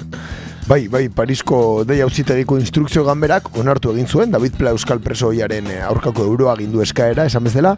Bai, 0.68 0.86
bai, 0.86 1.08
Parisko 1.10 1.82
dei 1.88 1.98
auzitegiko 2.04 2.54
instrukzio 2.60 3.02
ganberak 3.04 3.48
onartu 3.58 3.90
egin 3.96 4.06
zuen 4.06 4.30
David 4.30 4.54
Pla 4.60 4.70
Euskal 4.70 5.00
Presoiaren 5.02 5.66
eh, 5.72 5.80
aurkako 5.82 6.28
euroagindu 6.28 6.84
eskaera, 6.84 7.26
esan 7.26 7.48
bezala. 7.48 7.74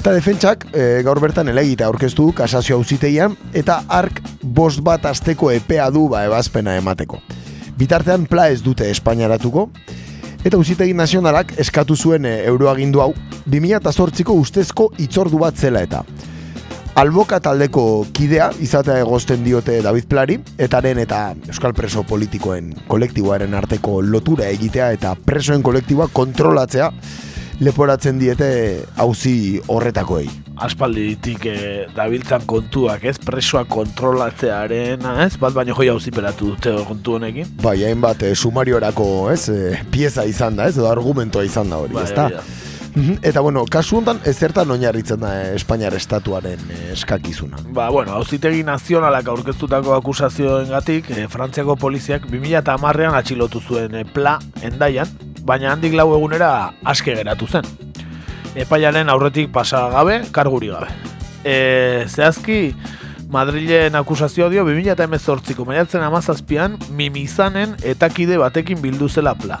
Eta 0.00 0.14
defentsak 0.16 0.62
e, 0.72 1.02
gaur 1.04 1.18
bertan 1.20 1.50
elegita 1.52 1.84
aurkeztu 1.84 2.30
du 2.30 2.32
kasazio 2.32 2.78
auzitegian 2.80 3.34
eta 3.52 3.82
ark 3.92 4.22
bost 4.40 4.80
bat 4.80 5.04
asteko 5.04 5.50
epea 5.52 5.90
du 5.92 6.06
ba 6.08 6.22
ebazpena 6.24 6.78
emateko. 6.80 7.20
Bitartean 7.76 8.24
Pla 8.24 8.48
ez 8.48 8.62
dute 8.64 8.88
Espainiaratuko, 8.88 9.68
Eta 10.40 10.56
uzitegi 10.56 10.94
nazionalak 10.96 11.50
eskatu 11.60 11.92
zuen 11.96 12.24
e, 12.24 12.30
euroagindu 12.48 13.02
hau. 13.04 13.10
2008ko 13.52 14.32
ustezko 14.40 14.86
itzordu 15.04 15.36
bat 15.42 15.56
zela 15.56 15.82
eta. 15.84 16.00
Alboka 16.96 17.42
taldeko 17.44 18.06
kidea 18.16 18.48
izatea 18.64 19.02
egozten 19.02 19.44
diote 19.44 19.82
David 19.84 20.08
Plari 20.08 20.38
etaren 20.58 20.98
eta 21.04 21.34
Euskal 21.52 21.76
Preso 21.76 22.06
politikoen 22.08 22.72
kolektiboaren 22.88 23.52
arteko 23.54 24.00
lotura 24.00 24.48
egitea 24.48 24.90
eta 24.96 25.12
presoen 25.26 25.62
kolektiboa 25.62 26.08
kontrolatzea 26.12 26.88
leporatzen 27.60 28.18
diete 28.20 28.50
auzi 29.00 29.60
horretakoei. 29.68 30.26
Aspalditik 30.60 31.44
e, 31.48 31.56
dabiltzan 31.96 32.44
kontuak, 32.48 33.04
ez? 33.08 33.16
Presoa 33.24 33.64
kontrolatzearen, 33.68 35.04
ez? 35.24 35.34
Bat 35.40 35.56
baino 35.56 35.76
joi 35.76 35.88
auzi 35.92 36.12
peratu 36.12 36.54
dute 36.54 36.72
kontu 36.88 37.16
honekin. 37.18 37.48
Bai, 37.62 37.78
hain 37.84 38.00
bat, 38.00 38.22
e, 38.24 38.34
sumariorako, 38.34 39.06
ez? 39.32 39.46
E, 39.52 39.76
pieza 39.92 40.24
izan 40.28 40.56
da, 40.56 40.68
ez? 40.68 40.76
Edo 40.76 40.88
argumentoa 40.90 41.44
izan 41.48 41.70
da 41.72 41.80
hori, 41.84 41.96
Bai, 41.96 42.04
ez 42.08 42.16
da? 42.16 42.26
hori 42.30 42.40
da. 42.40 42.48
Mhm, 42.90 43.18
Eta 43.22 43.40
bueno, 43.40 43.62
kasu 43.70 44.00
honetan 44.00 44.18
ezertan 44.26 44.70
oinarritzen 44.74 45.20
da 45.22 45.28
eh, 45.44 45.54
Espainiar 45.54 45.94
estatuaren 45.94 46.58
eh, 46.74 46.88
eskakizuna. 46.96 47.60
Ba, 47.70 47.88
bueno, 47.94 48.16
auzitegi 48.18 48.64
nazionalak 48.66 49.28
aurkeztutako 49.30 49.94
akusazioengatik, 49.94 51.10
e, 51.14 51.28
Frantziako 51.30 51.76
poliziak 51.78 52.26
2010ean 52.26 53.14
atxilotu 53.14 53.60
zuen 53.62 53.94
pla 54.12 54.40
endaian, 54.66 55.06
baina 55.46 55.72
handik 55.74 55.94
lau 55.96 56.12
egunera 56.16 56.72
aske 56.84 57.14
geratu 57.14 57.46
zen. 57.46 57.66
Epaiaren 58.54 59.08
aurretik 59.08 59.52
pasa 59.52 59.88
gabe, 59.92 60.22
karguri 60.32 60.72
gabe. 60.72 60.90
E, 61.44 62.04
zehazki, 62.08 62.74
Madrilen 63.30 63.94
akusazio 63.94 64.48
dio 64.50 64.64
2018ko 64.66 65.62
maiatzen 65.68 66.02
amazazpian 66.02 66.74
mimizanen 66.98 67.76
etakide 67.86 68.40
batekin 68.42 68.80
bildu 68.82 69.06
zela 69.08 69.36
pla. 69.38 69.60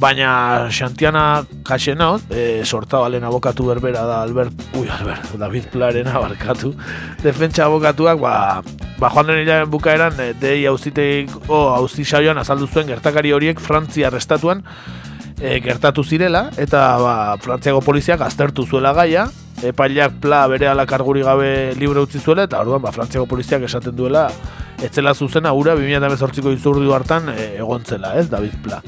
Baina 0.00 0.70
Xantiana 0.72 1.44
Kaxenot, 1.64 2.24
e, 2.32 2.64
sortabalen 2.64 3.24
abokatu 3.24 3.68
berbera 3.68 4.06
da 4.08 4.22
Albert, 4.22 4.64
ui 4.80 4.88
Albert, 4.88 5.36
David 5.38 5.68
Plaren 5.72 6.08
abarkatu, 6.08 6.72
defentsa 7.22 7.68
abokatuak, 7.68 8.18
ba, 8.20 8.34
ba 8.98 9.10
joan 9.10 9.26
den 9.26 9.40
hilaren 9.42 9.70
bukaeran, 9.70 10.18
e, 10.20 10.32
dei 10.38 10.66
auziteiko 10.70 11.68
auzi 11.74 12.04
saioan 12.04 12.38
azaldu 12.38 12.68
zuen 12.68 12.86
gertakari 12.86 13.32
horiek 13.32 13.60
Frantzia 13.60 14.08
arrestatuan 14.08 14.62
e, 15.40 15.60
gertatu 15.60 16.04
zirela, 16.04 16.48
eta 16.58 16.84
ba, 17.02 17.14
Frantziako 17.42 17.82
poliziak 17.84 18.22
aztertu 18.24 18.66
zuela 18.66 18.92
gaia, 18.94 19.26
epaileak 19.64 20.20
pla 20.22 20.44
bere 20.50 20.68
ala 20.70 20.86
karguri 20.86 21.24
gabe 21.26 21.50
libre 21.80 22.04
utzi 22.04 22.20
zuela, 22.20 22.46
eta 22.48 22.60
orduan 22.62 22.82
ba, 22.84 22.92
Frantziako 22.94 23.26
poliziak 23.30 23.66
esaten 23.66 23.96
duela, 23.96 24.28
etzela 24.84 25.14
zuzena 25.14 25.52
ura 25.56 25.74
2018ko 25.78 26.54
izurdu 26.54 26.94
hartan 26.94 27.32
e, 27.34 27.54
egontzela, 27.58 28.14
ez, 28.20 28.28
David 28.30 28.62
Pla. 28.62 28.82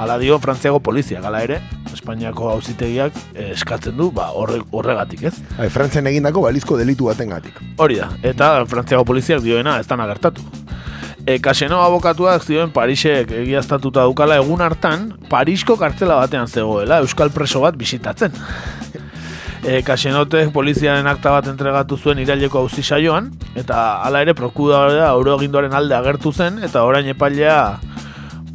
Hala 0.00 0.16
dio 0.16 0.38
Frantziako 0.40 0.78
polizia, 0.80 1.20
gala 1.20 1.42
ere, 1.44 1.58
Espainiako 1.92 2.46
auzitegiak 2.54 3.12
eh, 3.34 3.50
eskatzen 3.52 3.98
du, 3.98 4.06
ba, 4.16 4.30
horre, 4.32 4.62
horregatik, 4.72 5.26
ez? 5.28 5.34
Bai, 5.58 5.66
Frantzian 5.68 6.06
egindako 6.08 6.46
balizko 6.46 6.78
delitu 6.80 7.10
batengatik. 7.10 7.58
Hori 7.76 7.98
da, 8.00 8.08
eta 8.24 8.48
Frantziako 8.70 9.04
poliziak 9.10 9.42
dioena 9.44 9.74
ez 9.76 9.84
da 9.90 9.98
nagertatu. 10.00 10.46
E, 11.26 11.36
Kaseno 11.44 11.82
abokatuak 11.84 12.46
zioen 12.48 12.72
Parisek 12.72 13.34
egiaztatuta 13.42 14.06
dukala 14.08 14.38
egun 14.40 14.64
hartan, 14.64 15.10
Parisko 15.28 15.76
kartzela 15.76 16.16
batean 16.22 16.48
zegoela, 16.48 17.02
Euskal 17.04 17.28
preso 17.34 17.60
bat 17.66 17.76
bisitatzen. 17.76 18.32
E, 19.60 19.82
Kasenotek 19.84 20.48
poliziaren 20.54 21.04
akta 21.12 21.34
bat 21.34 21.52
entregatu 21.52 22.00
zuen 22.00 22.24
iraileko 22.24 22.62
auzi 22.64 22.80
saioan, 22.80 23.28
eta 23.52 24.00
hala 24.00 24.24
ere 24.24 24.32
prokuradora 24.32 25.12
euroaginduaren 25.12 25.76
alde 25.76 25.98
agertu 25.98 26.32
zen, 26.32 26.56
eta 26.64 26.86
orain 26.88 27.12
epailea 27.12 27.60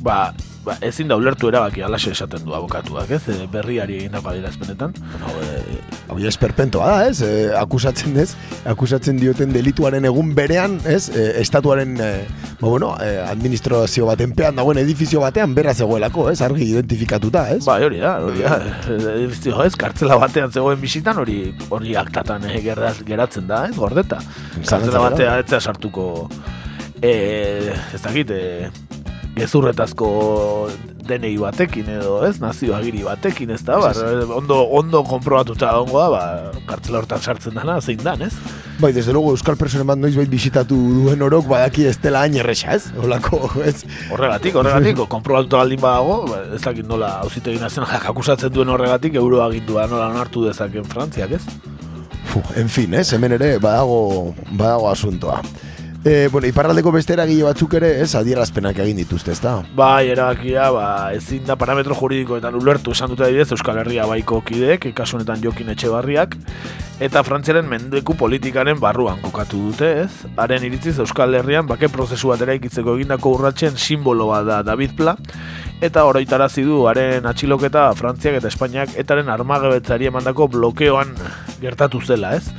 ba, 0.01 0.33
ba, 0.65 0.75
ezin 0.85 1.09
da 1.11 1.17
ulertu 1.19 1.49
erabaki 1.51 1.83
alaxe 1.85 2.11
esaten 2.15 2.45
du 2.45 2.55
abokatuak, 2.57 3.11
ez? 3.17 3.21
E, 3.29 3.47
berriari 3.51 3.99
egindako 4.01 4.31
adierazpenetan. 4.33 4.95
Hau 6.09 6.17
ja 6.21 6.31
esperpentoa 6.31 6.89
da, 6.91 7.09
ez? 7.09 7.21
E, 7.25 7.31
akusatzen 7.59 8.17
ez, 8.21 8.31
akusatzen 8.71 9.19
dioten 9.21 9.53
delituaren 9.55 10.05
egun 10.09 10.33
berean, 10.37 10.79
ez? 10.89 11.07
E, 11.09 11.27
estatuaren, 11.43 11.95
e, 12.01 12.11
ba, 12.59 12.67
bueno, 12.67 12.93
e, 13.03 13.11
administrazio 13.25 14.09
baten 14.09 14.35
pean 14.37 14.57
dagoen 14.57 14.81
edifizio 14.81 15.23
batean 15.23 15.55
berra 15.57 15.75
zegoelako, 15.75 16.29
ez? 16.33 16.39
Argi 16.45 16.69
identifikatuta, 16.71 17.47
ez? 17.55 17.61
Bai, 17.67 17.81
hori 17.87 18.01
da, 18.03 18.17
hori 18.25 18.45
da. 18.45 18.59
Edifizio, 19.15 19.57
ez, 19.65 19.73
kartzela 19.79 20.19
batean 20.21 20.53
zegoen 20.53 20.81
bisitan 20.81 21.21
hori 21.21 21.39
hori 21.69 21.95
aktatan 21.99 22.49
eh, 22.49 22.59
gerraz, 22.63 22.97
geratzen 23.07 23.47
da, 23.49 23.65
ez, 23.69 23.75
gordeta. 23.77 24.21
Kartzela 24.61 25.03
batea 25.09 25.39
ez 25.41 25.47
zea 25.49 25.61
sartuko 25.61 26.27
eh, 27.01 27.73
ez 27.93 28.01
dakit, 28.01 28.31
eh, 28.31 28.69
gezurretazko 29.35 30.09
DNI 31.05 31.35
batekin 31.37 31.89
edo, 31.97 32.17
ez, 32.25 32.39
nazio 32.41 32.73
agiri 32.77 33.03
batekin, 33.05 33.51
ez 33.53 33.61
da, 33.65 33.77
bar, 33.81 33.97
ondo, 34.33 34.61
ondo 34.79 35.03
konprobatuta 35.05 35.67
dagoengo 35.67 35.99
da, 36.01 36.07
ba, 36.09 36.61
kartzela 36.69 37.01
hortan 37.03 37.21
sartzen 37.21 37.57
dana, 37.57 37.77
zein 37.81 38.01
dan, 38.01 38.23
ez? 38.25 38.33
Bai, 38.79 38.91
desde 38.91 39.13
luego 39.13 39.31
Euskal 39.35 39.55
Personen 39.55 39.87
bat 39.87 39.99
noiz 39.99 40.15
bisitatu 40.31 40.75
duen 40.75 41.21
orok 41.23 41.45
badaki 41.51 41.85
ez 41.91 41.95
dela 42.01 42.23
hain 42.25 42.35
erresa, 42.41 42.73
ez? 42.75 42.89
Olako, 43.03 43.43
ez? 43.63 43.85
Horregatik, 44.11 44.57
horregatik, 44.57 45.03
konprobatuta 45.11 45.61
baldin 45.61 45.83
badago, 45.83 46.17
ba, 46.31 46.41
ez 46.57 46.63
dakit 46.63 46.89
nola 46.89 47.13
auzitegi 47.27 47.61
nazionalak 47.61 48.09
akusatzen 48.11 48.53
duen 48.55 48.73
horregatik, 48.73 49.19
euroagindua 49.21 49.85
nola 49.91 50.09
onartu 50.15 50.47
dezaken 50.47 50.89
Frantziak, 50.89 51.37
ez? 51.37 51.75
Fu, 52.31 52.41
en 52.57 52.71
fin, 52.71 52.97
ez? 52.97 53.11
Hemen 53.13 53.37
ere 53.37 53.55
badago, 53.61 54.33
badago 54.55 54.89
asuntoa. 54.89 55.39
E, 56.05 56.27
bueno, 56.27 56.45
iparraldeko 56.45 56.91
beste 56.93 57.15
eragile 57.15 57.47
batzuk 57.47 57.71
ere, 57.79 57.87
ez, 58.03 58.11
adierazpenak 58.13 58.77
egin 58.83 58.99
dituzte, 59.01 59.33
ez 59.33 59.39
da? 59.41 59.55
Bai, 59.73 60.11
erabakia, 60.13 60.67
ba, 60.69 60.83
ezin 61.17 61.47
da 61.47 61.55
parametro 61.57 61.97
juridikoetan 61.97 62.53
ulertu 62.59 62.93
esan 62.93 63.09
dute 63.09 63.25
adibidez 63.25 63.47
Euskal 63.55 63.79
Herria 63.81 64.05
baiko 64.05 64.37
kideek, 64.45 64.85
kasu 64.93 65.17
honetan 65.17 65.41
Jokin 65.41 65.73
Etxebarriak, 65.73 66.37
eta 67.01 67.25
Frantziaren 67.25 67.65
mendeku 67.65 68.13
politikaren 68.21 68.77
barruan 68.77 69.17
kokatu 69.25 69.63
dute, 69.71 69.91
ez? 70.03 70.29
Haren 70.37 70.69
iritziz 70.69 70.99
Euskal 71.01 71.33
Herrian 71.41 71.65
bake 71.65 71.89
prozesu 71.89 72.29
bat 72.29 72.45
eraikitzeko 72.45 72.99
egindako 72.99 73.33
urratsen 73.39 73.73
simboloa 73.73 74.43
da 74.45 74.61
David 74.61 74.93
Pla, 75.01 75.17
eta 75.81 76.05
oroitarazi 76.05 76.69
du 76.69 76.83
haren 76.85 77.25
atxiloketa 77.25 77.89
Frantziak 77.97 78.37
eta 78.43 78.53
Espainiak 78.53 78.93
etaren 79.01 79.33
armagebetzari 79.33 80.13
emandako 80.13 80.51
blokeoan 80.53 81.17
gertatu 81.65 82.05
zela, 82.05 82.37
ez? 82.37 82.53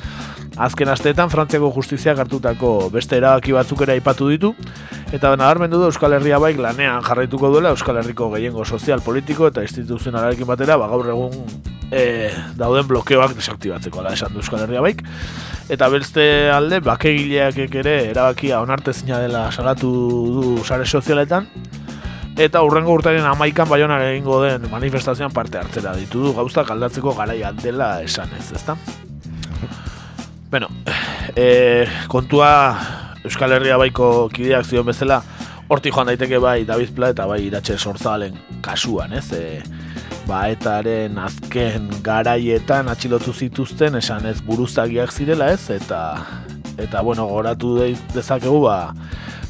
Azken 0.57 0.89
asteetan 0.89 1.29
Frantziako 1.29 1.69
justiziak 1.75 2.17
hartutako 2.23 2.89
beste 2.93 3.19
erabaki 3.19 3.53
batzuk 3.53 3.83
ere 3.85 3.93
aipatu 3.99 4.31
ditu 4.31 4.55
eta 5.13 5.35
nabarmendu 5.37 5.83
du 5.83 5.91
Euskal 5.91 6.17
Herria 6.17 6.39
baik 6.41 6.57
lanean 6.65 7.05
jarraituko 7.05 7.51
duela 7.53 7.75
Euskal 7.77 8.01
Herriko 8.01 8.31
gehiengo 8.33 8.65
sozial, 8.65 9.03
politiko 9.05 9.51
eta 9.51 9.61
instituzionalarekin 9.67 10.49
batera 10.49 10.79
ba, 10.81 10.89
gaur 10.89 11.11
egun 11.13 11.37
e, 11.93 12.33
dauden 12.57 12.89
blokeoak 12.89 13.37
desaktibatzeko 13.37 14.01
ala 14.01 14.15
esan 14.17 14.33
du 14.33 14.41
Euskal 14.41 14.65
Herria 14.65 14.81
baik 14.81 15.05
eta 15.69 15.91
beste 15.93 16.25
alde 16.49 16.81
bakegileak 16.81 17.77
ere 17.83 17.99
erabakia 18.09 18.63
onartezina 18.65 19.21
dela 19.21 19.51
salatu 19.53 19.91
du 20.39 20.55
sare 20.65 20.87
sozialetan 20.87 21.51
eta 22.37 22.63
urrengo 22.65 22.97
urtaren 22.97 23.29
amaikan 23.29 23.69
baionan 23.69 24.09
egingo 24.09 24.41
den 24.45 24.71
manifestazioan 24.73 25.37
parte 25.37 25.61
hartzera 25.61 25.93
ditu 26.01 26.25
du 26.25 26.33
gauzak 26.37 26.71
aldatzeko 26.73 27.13
garaia 27.13 27.53
dela 27.53 27.99
esan 28.05 28.33
ez, 28.41 28.55
ezta? 28.57 28.77
Bueno, 30.51 30.69
e, 31.37 31.87
kontua 32.09 32.79
Euskal 33.25 33.53
Herria 33.57 33.77
baiko 33.81 34.29
kideak 34.33 34.67
zion 34.67 34.87
bezala, 34.87 35.21
horti 35.69 35.91
joan 35.91 36.07
daiteke 36.13 36.39
bai 36.39 36.61
David 36.69 36.95
Pla 36.95 37.11
eta 37.11 37.27
bai 37.27 37.41
iratxe 37.49 37.75
sortzalen 37.79 38.37
kasuan, 38.63 39.17
ez? 39.19 39.27
E, 39.35 39.63
ba, 40.29 40.45
etaren 40.51 41.19
azken 41.19 41.89
garaietan 42.07 42.91
atxilotu 42.93 43.35
zituzten, 43.35 43.99
esan 43.99 44.27
ez 44.31 44.39
buruzagiak 44.47 45.11
zirela, 45.11 45.51
ez? 45.55 45.67
Eta, 45.75 46.03
eta 46.79 47.03
bueno, 47.03 47.27
goratu 47.27 47.75
dezakegu, 48.15 48.63
ba, 48.69 48.95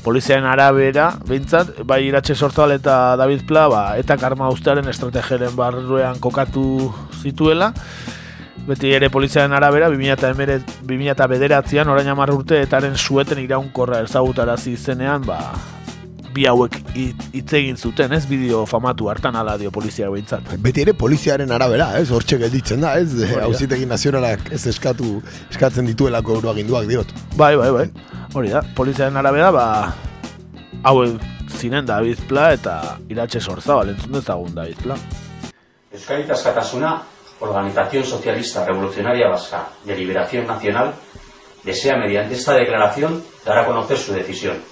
poliziaren 0.07 0.47
arabera, 0.49 1.11
behintzat, 1.29 1.83
bai 1.85 2.05
iratxe 2.07 2.37
sortzal 2.39 2.73
eta 2.73 3.17
David 3.21 3.45
Pla, 3.49 3.67
ba, 3.69 3.85
eta 4.01 4.17
karma 4.17 4.49
ustearen 4.55 4.89
estrategeren 4.89 5.57
barruean 5.59 6.21
kokatu 6.23 6.95
zituela, 7.21 7.73
Beti 8.67 8.91
ere 8.91 9.07
poliziaren 9.15 9.53
arabera, 9.55 9.87
2000 9.93 11.13
eta 11.13 11.27
bederatzean, 11.31 11.89
orain 11.93 12.09
amar 12.11 12.33
urte, 12.35 12.59
etaren 12.67 12.97
sueten 12.99 13.39
iraunkorra 13.39 14.01
ezagutarazi 14.03 14.73
izenean, 14.75 15.23
ba, 15.23 15.39
bi 16.35 16.49
hauek 16.51 16.75
hitz 16.97 17.53
egin 17.55 17.79
zuten, 17.79 18.11
ez 18.13 18.25
bideo 18.27 18.65
famatu 18.67 19.07
hartan 19.13 19.39
ala 19.39 19.55
dio 19.61 19.71
polizia 19.71 20.11
behintzat. 20.11 20.51
Beti 20.67 20.83
ere 20.83 20.97
poliziaren 20.99 21.55
arabera, 21.55 21.93
ez 22.01 22.11
hortxe 22.11 22.41
gelditzen 22.43 22.83
da, 22.83 22.97
ez 22.99 23.31
hauzitegi 23.39 23.87
nazionalak 23.87 24.51
ez 24.51 24.65
eskatu 24.75 25.21
eskatzen 25.53 25.87
dituelako 25.87 26.41
euroaginduak 26.41 26.91
diot. 26.91 27.17
Bai, 27.39 27.55
bai, 27.55 27.71
bai. 27.71 27.89
Hori 28.35 28.51
da, 28.51 28.67
poliziaren 28.75 29.23
arabera, 29.23 29.55
ba, 29.55 29.67
hauek 30.91 31.23
zinen 31.57 31.87
David 31.87 32.27
Pla 32.27 32.51
eta 32.59 32.81
iratxe 33.09 33.41
sorza, 33.41 33.79
balentzun 33.79 34.19
dezagun 34.19 34.59
David 34.59 34.83
Pla. 34.83 34.99
Euskari 35.95 36.27
askatasuna 36.35 36.97
Organización 37.41 38.05
Socialista 38.05 38.65
Revolucionaria 38.65 39.29
Vasca 39.29 39.69
de 39.85 39.95
Liberación 39.97 40.47
Nacional, 40.47 40.95
desea 41.63 41.97
mediante 41.97 42.35
esta 42.35 42.55
declaración 42.55 43.23
dar 43.45 43.59
a 43.59 43.67
conocer 43.67 43.99
su 43.99 44.13
decisión. 44.13 44.63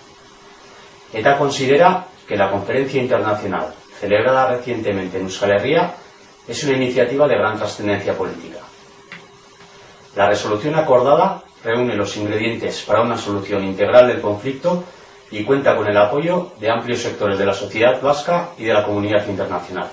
ETA 1.12 1.36
considera 1.36 2.06
que 2.26 2.36
la 2.36 2.50
conferencia 2.50 3.02
internacional 3.02 3.74
celebrada 4.00 4.48
recientemente 4.48 5.18
en 5.18 5.24
Euskal 5.24 5.52
Herria 5.52 5.94
es 6.48 6.62
una 6.64 6.76
iniciativa 6.76 7.26
de 7.28 7.36
gran 7.36 7.56
trascendencia 7.56 8.16
política. 8.16 8.58
La 10.16 10.28
resolución 10.28 10.74
acordada 10.76 11.42
reúne 11.62 11.96
los 11.96 12.16
ingredientes 12.16 12.82
para 12.82 13.02
una 13.02 13.16
solución 13.16 13.64
integral 13.64 14.06
del 14.06 14.20
conflicto 14.20 14.84
y 15.30 15.42
cuenta 15.44 15.74
con 15.76 15.86
el 15.88 15.96
apoyo 15.96 16.52
de 16.60 16.70
amplios 16.70 17.00
sectores 17.00 17.38
de 17.38 17.46
la 17.46 17.54
sociedad 17.54 18.00
vasca 18.00 18.50
y 18.58 18.64
de 18.64 18.74
la 18.74 18.84
comunidad 18.84 19.26
internacional. 19.26 19.88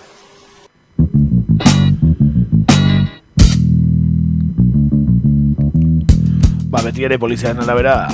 Ba, 6.72 6.82
beti 6.82 7.04
ere 7.04 7.20
poliziaren 7.20 7.60
arabera 7.62 8.08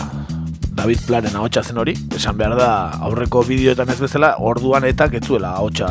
David 0.78 1.06
Planen 1.06 1.36
ahotsa 1.38 1.64
zen 1.64 1.78
hori, 1.82 1.94
esan 2.18 2.38
behar 2.38 2.58
da 2.58 2.70
aurreko 3.08 3.44
bideoetan 3.46 3.90
ez 3.94 4.00
bezala, 4.02 4.36
orduan 4.50 4.86
eta 4.90 5.08
ketzuela 5.14 5.56
ahotsa 5.58 5.90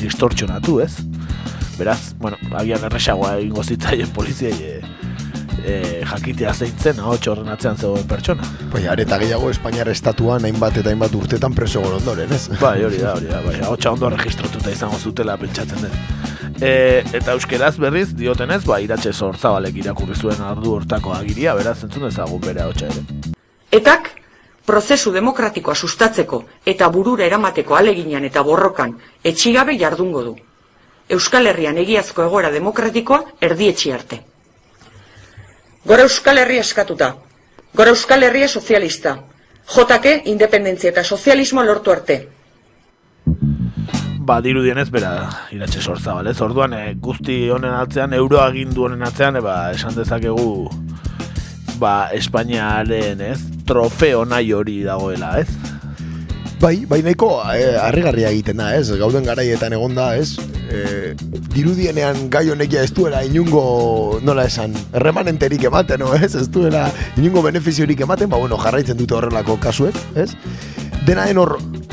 distortzionatu, 0.00 0.80
ez? 0.84 0.92
Beraz, 1.76 2.14
bueno, 2.20 2.40
agian 2.56 2.84
erresagoa 2.88 3.36
egingo 3.40 3.64
zitzaien 3.64 4.12
poliziai 4.16 4.54
e, 4.64 4.74
e, 5.60 5.74
jakitea 6.08 6.54
zeintzen 6.54 7.00
ahotsa 7.04 7.32
horren 7.32 7.52
atzean 7.52 7.76
zegoen 7.76 8.08
pertsona. 8.08 8.48
Bai, 8.72 8.86
areta 8.92 9.20
gehiago 9.20 9.50
Espainiar 9.52 9.92
estatuan 9.92 10.48
hainbat 10.48 10.80
eta 10.80 10.92
hainbat 10.92 11.16
urtetan 11.20 11.56
preso 11.56 11.84
ondoren, 11.84 12.32
ez? 12.32 12.46
Bai, 12.60 12.78
hori 12.84 13.00
da, 13.02 13.12
hori 13.16 13.28
da, 13.32 13.44
bai, 13.44 13.58
ahotsa 13.60 13.92
ondo 13.92 14.12
registrotuta 14.12 14.72
izango 14.72 15.00
zutela 15.00 15.36
pentsatzen 15.40 15.84
den. 15.84 16.35
E, 16.60 17.04
eta 17.12 17.34
euskeraz 17.36 17.76
berriz 17.76 18.14
diotenez, 18.16 18.62
ba, 18.64 18.78
iratxe 18.80 19.12
zortzabalek 19.12 19.76
irakurri 19.82 20.14
zuen 20.16 20.40
ardu 20.40 20.72
hortako 20.78 21.12
agiria, 21.12 21.54
beraz 21.54 21.82
entzun 21.84 22.06
ezagun 22.08 22.40
bere 22.40 22.62
hau 22.64 22.70
ere. 22.72 23.02
Etak, 23.76 24.08
prozesu 24.66 25.12
demokratikoa 25.12 25.74
sustatzeko 25.74 26.42
eta 26.64 26.88
burura 26.88 27.26
eramateko 27.26 27.76
aleginan 27.76 28.24
eta 28.24 28.42
borrokan 28.42 28.96
etxigabe 29.22 29.76
jardungo 29.78 30.22
du. 30.22 30.34
Euskal 31.08 31.46
Herrian 31.46 31.76
egiazko 31.78 32.24
egoera 32.24 32.50
demokratikoa 32.50 33.20
erdietxi 33.40 33.92
arte. 33.92 34.22
Gora 35.86 36.02
Euskal 36.08 36.38
Herria 36.38 36.64
eskatuta, 36.66 37.12
gora 37.74 37.92
Euskal 37.94 38.24
Herria 38.26 38.48
sozialista, 38.48 39.18
jotake 39.74 40.22
independentzia 40.32 40.90
eta 40.90 41.04
sozialismo 41.04 41.62
lortu 41.62 41.92
arte, 41.92 42.16
ba, 44.26 44.40
dirudienez 44.42 44.88
bera 44.90 45.12
iratxe 45.54 45.80
sortza, 45.80 46.16
bale? 46.18 46.34
Orduan, 46.42 46.74
e, 46.74 46.94
guzti 47.00 47.46
honen 47.54 47.74
atzean, 47.78 48.14
euroagindu 48.16 48.88
honen 48.88 49.06
atzean, 49.06 49.38
e, 49.38 49.44
ba, 49.44 49.56
esan 49.76 49.94
dezakegu, 49.94 50.66
ba, 51.78 52.10
Espainiaren, 52.16 53.22
ez? 53.22 53.38
Trofeo 53.68 54.24
nahi 54.26 54.52
hori 54.56 54.80
dagoela, 54.86 55.36
ez? 55.40 55.48
Bai, 56.58 56.86
bai 56.88 57.02
nahiko 57.04 57.30
e, 57.52 57.76
harrigarria 57.78 58.32
egiten 58.32 58.58
da, 58.62 58.72
ez? 58.74 58.88
Gauden 58.98 59.26
garaietan 59.28 59.76
egon 59.76 59.94
da, 59.94 60.08
ez? 60.18 60.34
E, 60.66 61.14
dirudienean 61.54 62.26
gai 62.32 62.48
honekia 62.50 62.82
ez 62.82 62.90
duela 62.96 63.22
inungo, 63.24 64.18
nola 64.26 64.48
esan, 64.50 64.74
remanenterik 65.06 65.68
ematen, 65.70 66.02
no, 66.02 66.10
ez? 66.18 66.34
Ez 66.34 66.48
duela 66.50 66.88
inungo 67.14 67.44
benefiziorik 67.46 68.02
ematen, 68.08 68.32
ba, 68.32 68.42
bueno, 68.42 68.58
jarraitzen 68.58 68.98
dute 68.98 69.14
horrelako 69.20 69.60
kasuek, 69.62 70.02
ez? 70.18 70.32
Dena 71.06 71.22
den 71.28 71.38
hor, 71.38 71.52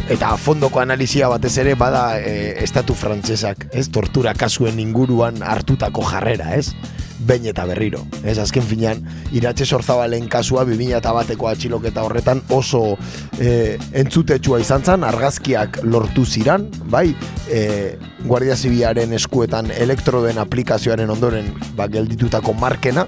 eta 0.10 0.32
fondoko 0.42 0.80
analizia 0.82 1.28
batez 1.30 1.52
ere 1.62 1.76
bada 1.78 2.16
e, 2.18 2.56
estatu 2.64 2.96
frantsesak, 2.98 3.68
ez? 3.70 3.84
Tortura 3.94 4.32
kasuen 4.34 4.80
inguruan 4.82 5.38
hartutako 5.46 6.02
jarrera, 6.08 6.56
ez? 6.58 6.72
Behin 7.22 7.46
eta 7.52 7.68
berriro. 7.70 8.02
Ez 8.26 8.40
azken 8.42 8.66
finean, 8.66 9.04
iratxe 9.38 9.68
sorzabalen 9.70 10.26
kasua 10.34 10.64
2000 10.66 10.98
eta 10.98 11.14
bateko 11.14 11.52
atxiloketa 11.52 12.08
horretan 12.08 12.42
oso 12.58 12.96
e, 13.38 13.78
entzutetsua 14.02 14.64
izan 14.66 14.82
zen, 14.82 15.06
argazkiak 15.06 15.84
lortu 15.86 16.26
ziran, 16.26 16.66
bai, 16.90 17.12
e, 17.54 18.00
Guardia 18.26 18.58
Zibiaren 18.58 19.14
eskuetan 19.14 19.70
elektroden 19.78 20.42
aplikazioaren 20.42 21.14
ondoren 21.14 21.54
ba, 21.78 21.86
gelditutako 21.86 22.58
markena, 22.58 23.06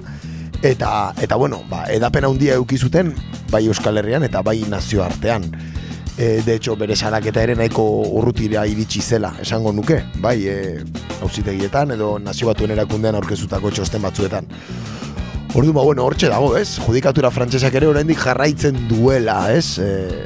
eta, 0.62 1.16
eta 1.18 1.34
bueno, 1.34 1.64
ba, 1.66 1.88
edapen 1.90 2.30
handia 2.30 2.54
eukizuten, 2.62 3.10
bai 3.50 3.66
Euskal 3.66 3.98
Herrian 3.98 4.22
eta 4.22 4.46
bai 4.46 4.60
nazioartean 4.70 5.50
e, 6.18 6.42
de 6.42 6.54
hecho, 6.54 6.76
bere 6.76 6.96
salaketa 6.96 7.42
ere 7.42 7.56
nahiko 7.56 7.84
urrutira 8.18 8.66
iritsi 8.66 9.00
zela, 9.00 9.34
esango 9.40 9.72
nuke, 9.72 10.02
bai, 10.20 10.38
e, 10.48 10.58
auzitegietan 11.22 11.96
edo 11.96 12.16
nazio 12.18 12.48
batuen 12.50 12.72
erakundean 12.76 13.18
aurkezutako 13.20 13.70
txosten 13.70 14.02
batzuetan. 14.02 14.48
Ordu 15.56 15.72
ba, 15.72 15.80
bueno, 15.80 16.04
hortxe 16.04 16.28
dago, 16.28 16.50
ez? 16.58 16.76
Judikatura 16.84 17.30
frantsesak 17.32 17.72
ere 17.78 17.86
oraindik 17.88 18.18
jarraitzen 18.20 18.76
duela, 18.90 19.36
ez? 19.54 19.78
E, 19.80 20.24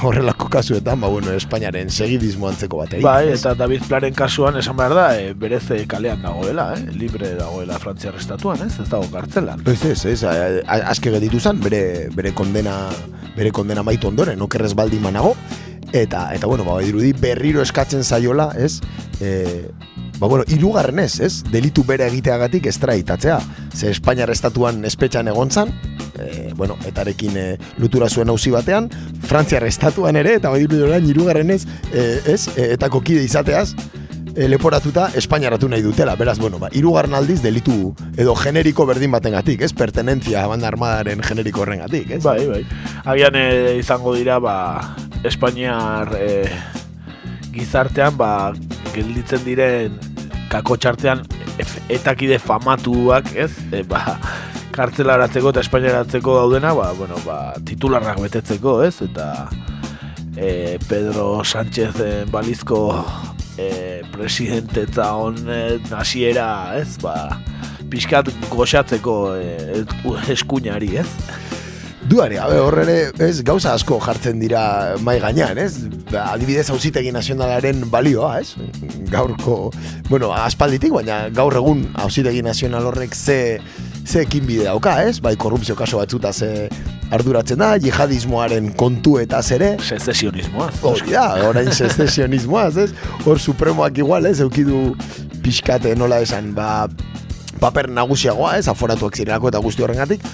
horrelako 0.00 0.48
kasuetan, 0.52 1.00
ba, 1.02 1.10
bueno, 1.12 1.34
Espainiaren 1.36 1.90
segidismo 1.92 2.48
antzeko 2.48 2.80
bat. 2.80 2.94
Bai, 3.04 3.34
eta 3.34 3.52
David 3.58 3.84
Plaren 3.90 4.16
kasuan 4.16 4.56
esan 4.62 4.78
behar 4.78 4.94
da, 4.96 5.06
e, 5.20 5.34
berez 5.36 5.66
kalean 5.90 6.24
dagoela, 6.24 6.70
eh? 6.78 6.86
libre 6.96 7.34
dagoela 7.36 7.76
frantziar 7.82 8.16
estatuan, 8.16 8.64
ez? 8.64 8.78
Ez 8.80 8.88
dago 8.88 9.10
kartzelan. 9.12 9.60
Ez, 9.68 9.82
ez, 9.90 10.06
ez, 10.14 10.24
azke 10.64 11.12
geditu 11.18 11.42
zen, 11.42 11.60
bere, 11.60 11.82
bere 12.16 12.32
kondena 12.32 12.78
bere 13.36 13.52
kondena 13.54 13.82
maitu 13.82 14.08
ondoren, 14.08 14.40
okerrez 14.42 14.72
baldi 14.78 15.00
manago, 15.02 15.34
eta, 15.92 16.28
eta 16.34 16.46
bueno, 16.46 16.64
ba, 16.64 16.80
dirudi 16.80 17.12
berriro 17.12 17.62
eskatzen 17.62 18.04
zaiola, 18.04 18.50
ez, 18.56 18.80
e, 19.20 19.68
ba, 20.18 20.26
bueno, 20.26 20.44
irugarren 20.48 21.02
ez, 21.04 21.20
ez, 21.20 21.32
delitu 21.52 21.84
bere 21.84 22.06
egiteagatik 22.08 22.66
estraitatzea, 22.70 23.38
ze 23.74 23.90
Espainiar 23.90 24.30
estatuan 24.32 24.84
espetxan 24.88 25.28
egon 25.28 25.50
zan, 25.50 25.72
e, 26.18 26.52
bueno, 26.56 26.76
etarekin 26.88 27.36
e, 27.36 27.46
lutura 27.78 28.08
zuen 28.08 28.32
hauzi 28.32 28.52
batean, 28.54 28.88
Frantziar 29.28 29.66
estatuan 29.68 30.16
ere, 30.16 30.36
eta 30.40 30.52
bai 30.52 30.64
irugarren 30.64 31.50
ez, 31.50 31.64
e, 31.92 32.06
ez, 32.26 32.46
e, 32.56 32.72
eta 32.72 32.88
kokide 32.92 33.24
izateaz, 33.24 33.72
leporatuta 34.36 35.10
Espainiaratu 35.14 35.68
nahi 35.68 35.82
dutela. 35.82 36.14
Beraz, 36.16 36.38
bueno, 36.38 36.58
ba, 36.58 36.68
irugarren 36.72 37.14
aldiz 37.14 37.40
delitu 37.42 37.94
edo 38.16 38.34
generiko 38.34 38.86
berdin 38.86 39.12
baten 39.12 39.32
gatik, 39.36 39.62
ez? 39.62 39.72
Pertenentzia 39.76 40.46
banda 40.46 40.68
armadaren 40.68 41.22
generiko 41.22 41.62
horren 41.62 41.82
gatik, 41.84 42.10
ez? 42.10 42.22
Bai, 42.24 42.46
bai. 42.48 42.62
Agian 43.04 43.36
e, 43.36 43.76
izango 43.80 44.14
dira, 44.16 44.38
ba, 44.42 44.94
Espainiar 45.24 46.14
e, 46.18 46.30
gizartean, 47.52 48.16
ba, 48.16 48.52
gelditzen 48.94 49.44
diren 49.44 49.98
kako 50.52 50.76
txartean 50.76 51.24
etakide 51.92 52.38
famatuak, 52.42 53.34
ez? 53.36 53.52
E, 53.72 53.82
ba, 53.88 54.18
kartzelaratzeko 54.72 55.52
eta 55.52 55.64
espainiaratzeko 55.64 56.38
daudena, 56.40 56.72
ba, 56.76 56.92
bueno, 56.96 57.20
ba, 57.26 57.52
titularrak 57.68 58.22
betetzeko, 58.24 58.80
ez? 58.86 58.96
Eta 59.04 59.48
e, 60.36 60.78
Pedro 60.88 61.44
Sánchez 61.44 61.92
balizko 62.32 62.86
e, 63.58 64.02
presidente 64.12 64.86
eta 64.88 65.12
honet 65.18 65.92
hasiera, 65.92 66.78
ez, 66.80 66.96
ba, 67.02 67.38
pixkat 67.92 68.30
goxatzeko 68.52 69.16
e, 69.36 69.82
eskuinari, 70.32 70.96
ez? 71.02 71.08
Duari, 72.02 72.34
gabe 72.34 72.56
hor 72.58 72.74
ere, 72.82 72.96
ez, 73.22 73.44
gauza 73.46 73.76
asko 73.76 74.00
jartzen 74.02 74.40
dira 74.42 74.62
mai 75.06 75.18
gainean, 75.22 75.58
ez? 75.62 75.86
Ba, 76.10 76.32
adibidez 76.32 76.66
hauzitegi 76.74 77.12
nazionalaren 77.14 77.84
balioa, 77.92 78.40
ez? 78.40 78.56
Gaurko, 79.12 79.70
bueno, 80.08 80.32
aspalditik, 80.34 80.92
baina 80.96 81.28
gaur 81.34 81.54
egun 81.60 81.86
hauzitegi 82.02 82.42
nazional 82.42 82.90
horrek 82.90 83.14
ze, 83.14 83.38
ze 84.06 84.22
ekin 84.22 84.46
bide 84.46 84.64
dauka, 84.64 84.96
ez? 85.02 85.20
Bai, 85.20 85.36
korrupzio 85.36 85.76
kaso 85.76 85.98
batzuta 85.98 86.32
ze 86.32 86.68
arduratzen 87.12 87.60
da, 87.60 87.74
jihadismoaren 87.80 88.72
kontuetaz 88.78 89.50
ere. 89.52 89.74
Secesionismoaz. 89.82 90.72
Hori 90.82 91.12
da, 91.12 91.26
orain 91.48 91.72
secesionismoaz, 91.72 92.76
ez? 92.86 92.90
Hor 93.26 93.40
supremoak 93.40 93.98
igual, 94.00 94.26
ez? 94.30 94.40
Eukidu 94.40 94.94
pixkate 95.44 95.94
nola 95.98 96.22
esan, 96.24 96.52
ba, 96.56 96.86
paper 97.60 97.90
nagusiagoa, 97.92 98.56
ez? 98.60 98.68
Aforatuak 98.72 99.16
zirelako 99.18 99.52
eta 99.52 99.62
guzti 99.62 99.84
horrengatik. 99.84 100.24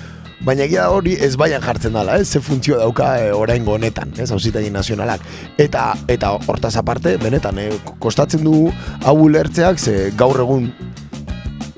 Baina 0.47 0.63
egia 0.69 0.85
hori 0.95 1.17
ez 1.19 1.33
baian 1.37 1.63
jartzen 1.65 1.97
dela, 1.99 2.15
ez? 2.21 2.29
Ze 2.31 2.41
funtzio 2.41 2.79
dauka 2.79 3.11
e, 3.19 3.33
oraingo 3.35 3.75
honetan, 3.75 4.13
ez? 4.23 4.31
Hauzitegi 4.33 4.71
nazionalak. 4.71 5.25
Eta 5.59 5.91
eta 6.09 6.31
hortaz 6.47 6.77
aparte, 6.79 7.17
benetan, 7.19 7.59
e, 7.59 7.73
kostatzen 7.99 8.47
du 8.47 8.69
hau 9.03 9.17
ulertzeak, 9.27 9.83
ze 9.83 10.13
gaur 10.17 10.39
egun 10.47 10.71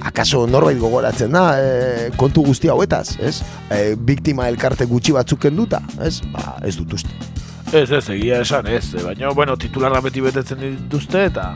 akaso 0.07 0.47
norbait 0.47 0.79
gogoratzen 0.81 1.33
da 1.33 1.45
e, 1.61 2.11
kontu 2.21 2.45
guzti 2.47 2.71
hauetaz, 2.73 3.19
ez? 3.21 3.41
E, 3.71 3.95
biktima 3.97 4.49
elkarte 4.51 4.87
gutxi 4.91 5.15
batzuk 5.17 5.43
kenduta, 5.47 5.83
ez? 6.03 6.21
Ba, 6.33 6.57
ez 6.67 6.77
dut 6.79 6.99
uste. 6.99 7.13
Ez, 7.73 7.91
ez, 7.91 8.05
egia 8.11 8.41
esan, 8.45 8.67
ez. 8.67 8.95
E, 8.95 9.05
Baina, 9.05 9.33
bueno, 9.37 9.57
titularra 9.61 10.01
beti 10.05 10.25
betetzen 10.25 10.63
dituzte, 10.65 11.27
eta 11.31 11.53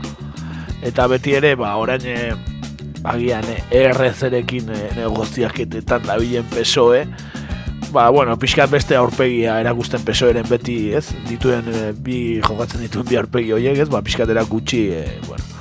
eta 0.85 1.07
beti 1.09 1.33
ere, 1.33 1.55
ba, 1.57 1.73
orain 1.81 2.05
agian 3.05 3.45
errezerekin 3.73 4.69
e, 4.73 4.83
negoziaketetan 4.97 6.05
dabilen 6.07 6.45
PSOE, 6.53 7.05
ba, 7.95 8.09
bueno, 8.09 8.37
pixkat 8.39 8.71
beste 8.71 8.97
aurpegia 8.99 9.59
erakusten 9.61 10.03
PSOEren 10.05 10.47
beti, 10.49 10.77
ez? 10.97 11.07
Dituen, 11.29 11.69
e, 11.69 11.91
bi 11.97 12.19
jokatzen 12.43 12.85
dituen 12.85 13.09
bi 13.09 13.19
aurpegi 13.21 13.53
horiek, 13.55 13.83
ez? 13.85 13.89
Ba, 13.91 14.03
pixkat 14.05 14.31
erakutsi, 14.33 14.87
e, 14.93 15.05
bueno, 15.27 15.54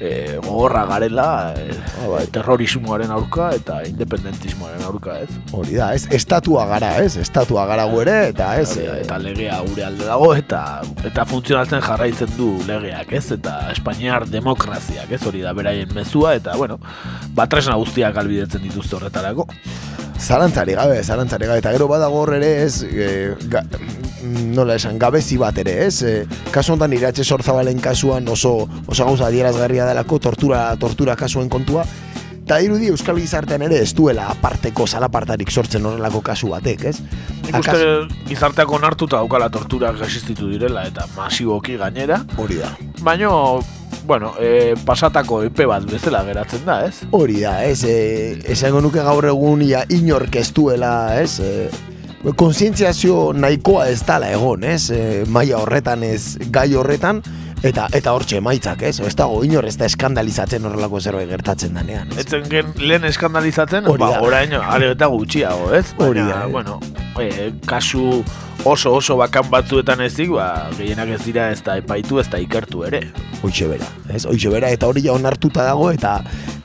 e, 0.00 0.38
gogorra 0.42 0.84
garela 0.86 1.54
e, 1.56 2.26
terrorismoaren 2.32 3.10
aurka 3.10 3.50
eta 3.56 3.80
independentismoaren 3.88 4.84
aurka, 4.86 5.18
ez? 5.24 5.30
Hori 5.56 5.76
da, 5.78 5.92
ez? 5.96 6.06
Estatua 6.14 6.66
gara, 6.70 6.92
ez? 7.02 7.16
Estatua 7.20 7.66
gara 7.68 7.86
gu 7.90 8.02
ere, 8.04 8.16
eta 8.32 8.52
ez? 8.60 8.68
Hori 8.76 8.86
da, 8.88 8.98
eta 9.04 9.18
legea 9.22 9.58
gure 9.66 9.86
alde 9.88 10.08
dago, 10.08 10.30
eta 10.36 10.62
eta 11.06 11.26
funtzionatzen 11.28 11.84
jarraitzen 11.84 12.36
du 12.36 12.52
legeak, 12.68 13.12
ez? 13.16 13.26
Eta 13.38 13.58
Espainiar 13.72 14.28
demokraziak, 14.30 15.10
ez? 15.12 15.22
Hori 15.26 15.44
da, 15.44 15.54
beraien 15.56 15.92
mezua, 15.96 16.36
eta, 16.40 16.56
bueno, 16.60 16.78
batresna 17.36 17.76
guztiak 17.80 18.16
albidetzen 18.22 18.64
dituzte 18.66 18.98
horretarako. 18.98 19.48
Zalantzari 20.16 20.74
gabe, 20.76 21.02
zalantzari 21.04 21.48
gabe, 21.48 21.60
eta 21.60 21.72
gero 21.74 21.88
badago 21.90 22.22
hor 22.24 22.36
ere 22.38 22.52
ez, 22.64 22.82
e, 22.88 23.34
ga, 23.52 23.62
nola 24.54 24.76
esan, 24.76 24.98
gabezi 24.98 25.38
bat 25.40 25.58
ere 25.62 25.78
ez, 25.86 26.02
e, 26.02 26.16
kasu 26.54 26.74
honetan 26.74 26.96
iratxe 26.96 27.24
sorzabalen 27.24 27.80
kasuan 27.82 28.28
oso, 28.28 28.56
oso 28.86 29.04
gauza 29.04 29.30
adierazgarria 29.30 29.86
delako 29.88 30.20
tortura, 30.28 30.68
tortura 30.80 31.16
kasuen 31.16 31.48
kontua, 31.52 31.86
eta 32.46 32.60
dirudi 32.62 32.92
Euskal 32.92 33.18
Gizartean 33.18 33.64
ere 33.66 33.80
ez 33.82 33.90
duela 33.98 34.28
aparteko 34.30 34.84
zalapartarik 34.86 35.50
sortzen 35.50 35.86
horrelako 35.88 36.20
kasu 36.28 36.52
batek, 36.52 36.84
ez? 36.92 37.00
Nik 37.42 37.58
uste 37.58 37.80
gizarteak 38.28 38.70
onartuta 38.70 39.18
daukala 39.18 39.48
torturak 39.50 39.98
existitu 40.06 40.52
direla 40.52 40.84
eta 40.86 41.08
masiboki 41.16 41.74
gainera. 41.80 42.20
Hori 42.38 42.60
da. 42.62 42.70
Baina, 43.02 43.32
bueno, 44.06 44.32
e, 44.38 44.76
pasatako 44.86 45.42
epe 45.48 45.66
bat 45.66 45.84
bezala 45.90 46.22
geratzen 46.28 46.62
da, 46.66 46.78
ez? 46.86 47.02
Hori 47.10 47.40
da, 47.42 47.58
ez, 47.66 47.82
e, 47.82 48.38
esango 48.54 48.80
nuke 48.84 49.02
gaur 49.02 49.26
egun 49.26 49.66
ia 49.66 49.82
inork 49.90 50.38
ez 50.38 50.52
duela, 50.54 50.94
ez, 51.18 51.40
e, 51.42 51.95
konsientziazio 52.34 53.32
nahikoa 53.36 53.88
ez 53.92 54.00
dala 54.06 54.30
egon, 54.34 54.64
ez, 54.64 54.90
e, 54.90 55.24
maila 55.30 55.60
horretan 55.62 56.02
ez, 56.02 56.38
gai 56.50 56.72
horretan, 56.74 57.22
eta 57.66 57.86
eta 57.96 58.12
hortxe 58.16 58.40
emaitzak, 58.40 58.82
ez? 58.88 58.98
Ez 59.00 59.14
dago 59.18 59.42
inor 59.46 59.66
ez 59.68 59.76
da 59.78 59.86
eskandalizatzen 59.86 60.66
horrelako 60.66 61.00
zerbait 61.00 61.28
gertatzen 61.30 61.76
danean, 61.76 62.10
ez? 62.12 62.24
Etzen 62.24 62.48
gen 62.50 62.74
lehen 62.82 63.06
eskandalizatzen, 63.08 63.86
Hori 63.90 64.02
ba, 64.02 64.10
da. 64.16 64.24
orain, 64.26 64.56
are 64.58 64.90
eta 64.96 65.08
gutxiago, 65.12 65.70
ez? 65.76 65.86
Hori 66.02 66.26
da. 66.26 66.44
bueno, 66.50 66.80
e, 67.20 67.52
kasu 67.66 68.24
oso 68.66 68.94
oso 68.98 69.16
bakan 69.16 69.48
batzuetan 69.50 70.02
ezik, 70.02 70.34
ba, 70.34 70.68
gehienak 70.76 71.14
ez 71.16 71.22
dira 71.24 71.50
ez 71.54 71.62
da 71.62 71.78
epaitu, 71.78 72.20
ez 72.20 72.28
da 72.32 72.42
ikertu 72.42 72.84
ere. 72.88 73.04
Hoixe 73.42 73.70
bera, 73.70 73.88
ez? 74.10 74.24
Hoixe 74.26 74.50
bera, 74.50 74.70
eta 74.74 74.90
hori 74.90 75.06
ja 75.06 75.14
onartuta 75.14 75.64
dago, 75.68 75.92
eta 75.94 76.18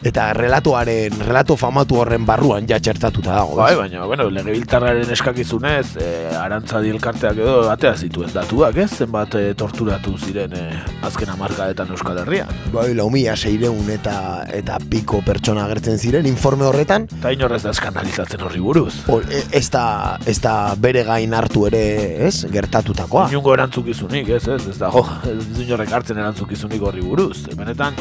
eta 0.04 0.32
relatoaren, 0.34 1.14
relato 1.28 1.56
famatu 1.60 2.00
horren 2.02 2.26
barruan 2.26 2.66
ja 2.70 2.80
txertatuta 2.82 3.36
dago, 3.36 3.56
Bai, 3.60 3.74
ez? 3.74 3.78
baina, 3.78 4.06
bueno, 4.10 4.30
legebiltarraren 4.34 5.10
eskakizunez, 5.14 5.96
e, 6.02 6.08
arantza 6.36 6.80
elkarteak 6.82 7.38
edo 7.38 7.70
atea 7.70 7.94
zituen 7.96 8.32
datuak, 8.34 8.76
ez? 8.82 8.90
Zenbat 9.04 9.36
e, 9.38 9.54
torturatu 9.58 10.16
ziren 10.18 10.54
e, 10.58 10.64
azken 11.06 11.30
amarkadetan 11.30 11.92
Euskal 11.94 12.18
Herrian. 12.24 12.50
Bai, 12.74 12.88
lau 12.98 13.10
mila 13.14 13.36
seireun 13.38 13.90
eta, 13.94 14.16
eta 14.52 14.80
piko 14.90 15.22
pertsona 15.26 15.66
agertzen 15.68 16.00
ziren 16.02 16.26
informe 16.26 16.66
horretan, 16.66 17.06
Eta 17.22 17.32
inorrez 17.36 17.62
da 17.64 17.70
eskandalizatzen 17.76 18.42
horri 18.42 18.60
buruz. 18.60 18.96
hor, 19.08 19.26
e, 19.30 19.44
ez, 19.52 19.68
da, 19.70 20.18
ez 20.26 20.40
da 20.42 20.74
bere 20.82 21.04
gain 21.06 21.34
hartu 21.38 21.68
ere, 21.70 21.84
ez? 22.28 22.46
Gertatutakoa. 22.52 23.28
Inungo 23.30 23.54
erantzukizunik, 23.54 24.30
ez, 24.30 24.48
ez, 24.48 24.66
ez 24.74 24.78
dago, 24.82 25.06
ez 25.32 25.46
du 25.54 25.62
inorrek 25.62 25.92
hartzen 25.94 26.18
erantzukizunik 26.18 26.82
horri 26.82 27.06
buruz. 27.06 27.46
Benetan, 27.56 27.94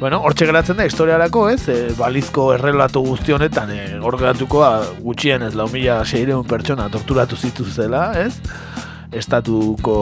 bueno, 0.00 0.20
hortxe 0.20 0.46
geratzen 0.48 0.76
da 0.76 0.86
historiarako, 0.86 1.46
ez, 1.54 1.68
e, 1.72 1.76
balizko 1.96 2.50
errelato 2.54 3.00
guzti 3.04 3.32
honetan, 3.32 3.72
e, 3.72 3.98
hor 4.02 4.18
geratuko 4.20 4.62
da, 4.64 4.70
gutxien 5.02 5.44
ez 5.46 5.54
lau 5.56 5.68
mila 5.72 6.02
seireun 6.04 6.46
pertsona 6.48 6.88
torturatu 6.92 7.36
zituzela, 7.36 8.10
ez, 8.20 8.34
estatuko 9.16 9.98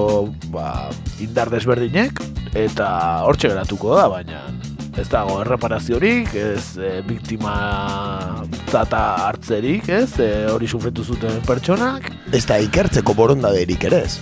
ba, 0.55 0.91
indar 1.23 1.53
desberdinek, 1.53 2.23
eta 2.55 2.89
hortxe 3.29 3.53
geratuko 3.53 3.95
da, 3.99 4.09
baina 4.11 4.43
ez 4.99 5.09
dago 5.11 5.41
erreparaziorik, 5.43 6.35
ez 6.35 6.77
e, 6.79 6.91
biktima 7.07 7.55
zata 8.71 9.03
hartzerik, 9.29 9.89
ez, 9.89 10.13
e, 10.23 10.29
hori 10.53 10.69
sufritu 10.69 11.05
zuten 11.05 11.41
pertsonak, 11.47 12.13
Ez 12.35 12.43
da 12.49 12.57
ikertzeko 12.59 13.15
borondaderik 13.15 13.85
ere 13.87 14.01
ez. 14.09 14.17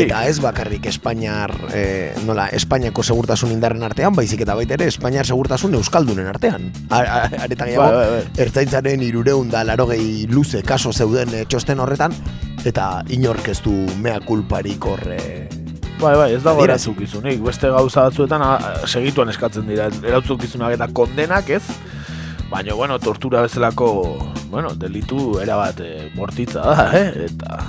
Eta 0.00 0.22
ez 0.30 0.38
bakarrik 0.40 0.86
Espainiar, 0.88 1.52
eh, 1.74 2.14
nola, 2.24 2.46
Espainiako 2.48 3.02
segurtasun 3.04 3.52
indarren 3.52 3.82
artean, 3.84 4.14
baizik 4.16 4.40
eta 4.46 4.54
baita 4.56 4.78
ere 4.78 4.88
Espainiar 4.88 5.26
segurtasun 5.28 5.74
euskaldunen 5.74 6.26
artean. 6.26 6.70
Areta 6.88 7.66
gehiago, 7.66 7.82
Bai, 7.84 7.94
bai, 7.94 8.10
bai. 8.22 8.44
ertzaitzaren 8.46 9.02
irureun 9.04 9.50
da 9.52 9.64
larogei 9.68 10.26
luze 10.30 10.62
kaso 10.62 10.92
zeuden 10.92 11.34
txosten 11.46 11.80
horretan, 11.80 12.14
eta 12.64 13.02
inork 13.10 13.48
ez 13.52 13.60
du 13.60 13.74
mea 14.00 14.20
kulparik 14.24 14.84
horre... 14.86 15.61
Bai, 16.02 16.16
bai, 16.18 16.32
ez 16.34 16.42
dago 16.42 16.64
erantzukizunik. 16.66 17.38
Beste 17.46 17.68
gauza 17.70 18.08
batzuetan 18.08 18.42
a, 18.42 18.50
segituan 18.90 19.30
eskatzen 19.30 19.68
dira 19.70 19.86
erantzunkizunak 20.02 20.74
eta 20.74 20.88
kondenak, 20.90 21.50
ez? 21.54 21.62
Baina, 22.50 22.74
bueno, 22.74 22.98
tortura 22.98 23.44
bezalako, 23.46 23.88
bueno, 24.50 24.74
delitu 24.76 25.38
erabat 25.40 25.78
e, 25.80 26.10
mortitza 26.18 26.64
da, 26.66 26.88
eh? 26.98 27.28
Eta 27.28 27.60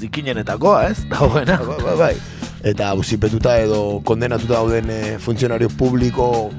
zikinenetakoa, 0.00 0.86
ez? 0.88 1.04
Dagoena. 1.12 1.58
Bai, 1.66 1.78
bai, 1.84 1.96
bai. 2.00 2.14
Eta 2.72 2.90
auzipetuta 2.96 3.58
edo 3.60 4.00
kondenatuta 4.04 4.56
dauden 4.58 4.90
eh, 4.92 5.14
funtzionario 5.20 5.68
publiko 5.72 6.50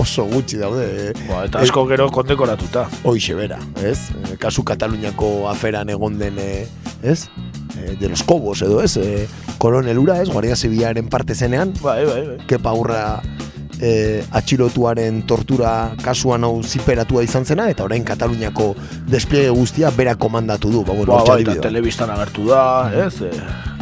oso 0.00 0.24
gutxi 0.30 0.58
daude. 0.58 0.86
eh. 1.10 1.12
Ba, 1.28 1.44
eta 1.46 1.60
asko 1.66 1.84
gero 1.90 2.08
kondekoratuta. 2.14 2.86
Hoixe 3.06 3.34
bera, 3.38 3.58
ez? 3.82 3.98
Eh, 4.30 4.36
Kasu 4.42 4.64
Kataluniako 4.66 5.48
aferan 5.50 5.90
egon 5.90 6.18
den, 6.22 6.38
eh, 6.38 6.66
ez? 7.02 7.28
Eh, 7.78 7.96
De 7.98 8.08
los 8.08 8.22
Cobos 8.22 8.62
edo, 8.62 8.82
ez? 8.82 8.96
Eh, 8.96 9.26
koronelura, 9.58 10.20
ez? 10.22 10.28
Guardia 10.28 10.56
Zibilaren 10.56 11.08
parte 11.08 11.34
zenean, 11.34 11.72
Bai, 11.82 12.04
bai, 12.04 12.26
bai. 12.26 12.36
kepa 12.46 12.72
hurra 12.72 13.20
eh, 13.80 14.22
atxilotuaren 14.30 15.22
tortura 15.26 15.92
kasuan 16.04 16.44
hau 16.44 16.62
ziperatua 16.62 17.22
izan 17.24 17.46
zena, 17.46 17.68
eta 17.70 17.84
orain 17.84 18.04
Kataluniako 18.04 18.74
despliege 19.08 19.48
guztia 19.50 19.90
bera 19.90 20.14
komandatu 20.16 20.70
du. 20.70 20.84
Ba, 20.84 20.92
bueno, 20.92 21.14
Ba, 21.16 21.24
bai, 21.24 21.42
eta 21.42 21.54
telebistan 21.60 22.10
agertu 22.10 22.48
da, 22.50 22.90
ez? 23.06 23.22
E, 23.22 23.30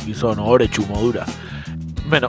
gizon 0.07 0.39
oretsu 0.39 0.87
modura. 0.87 1.27
Bueno, 2.09 2.29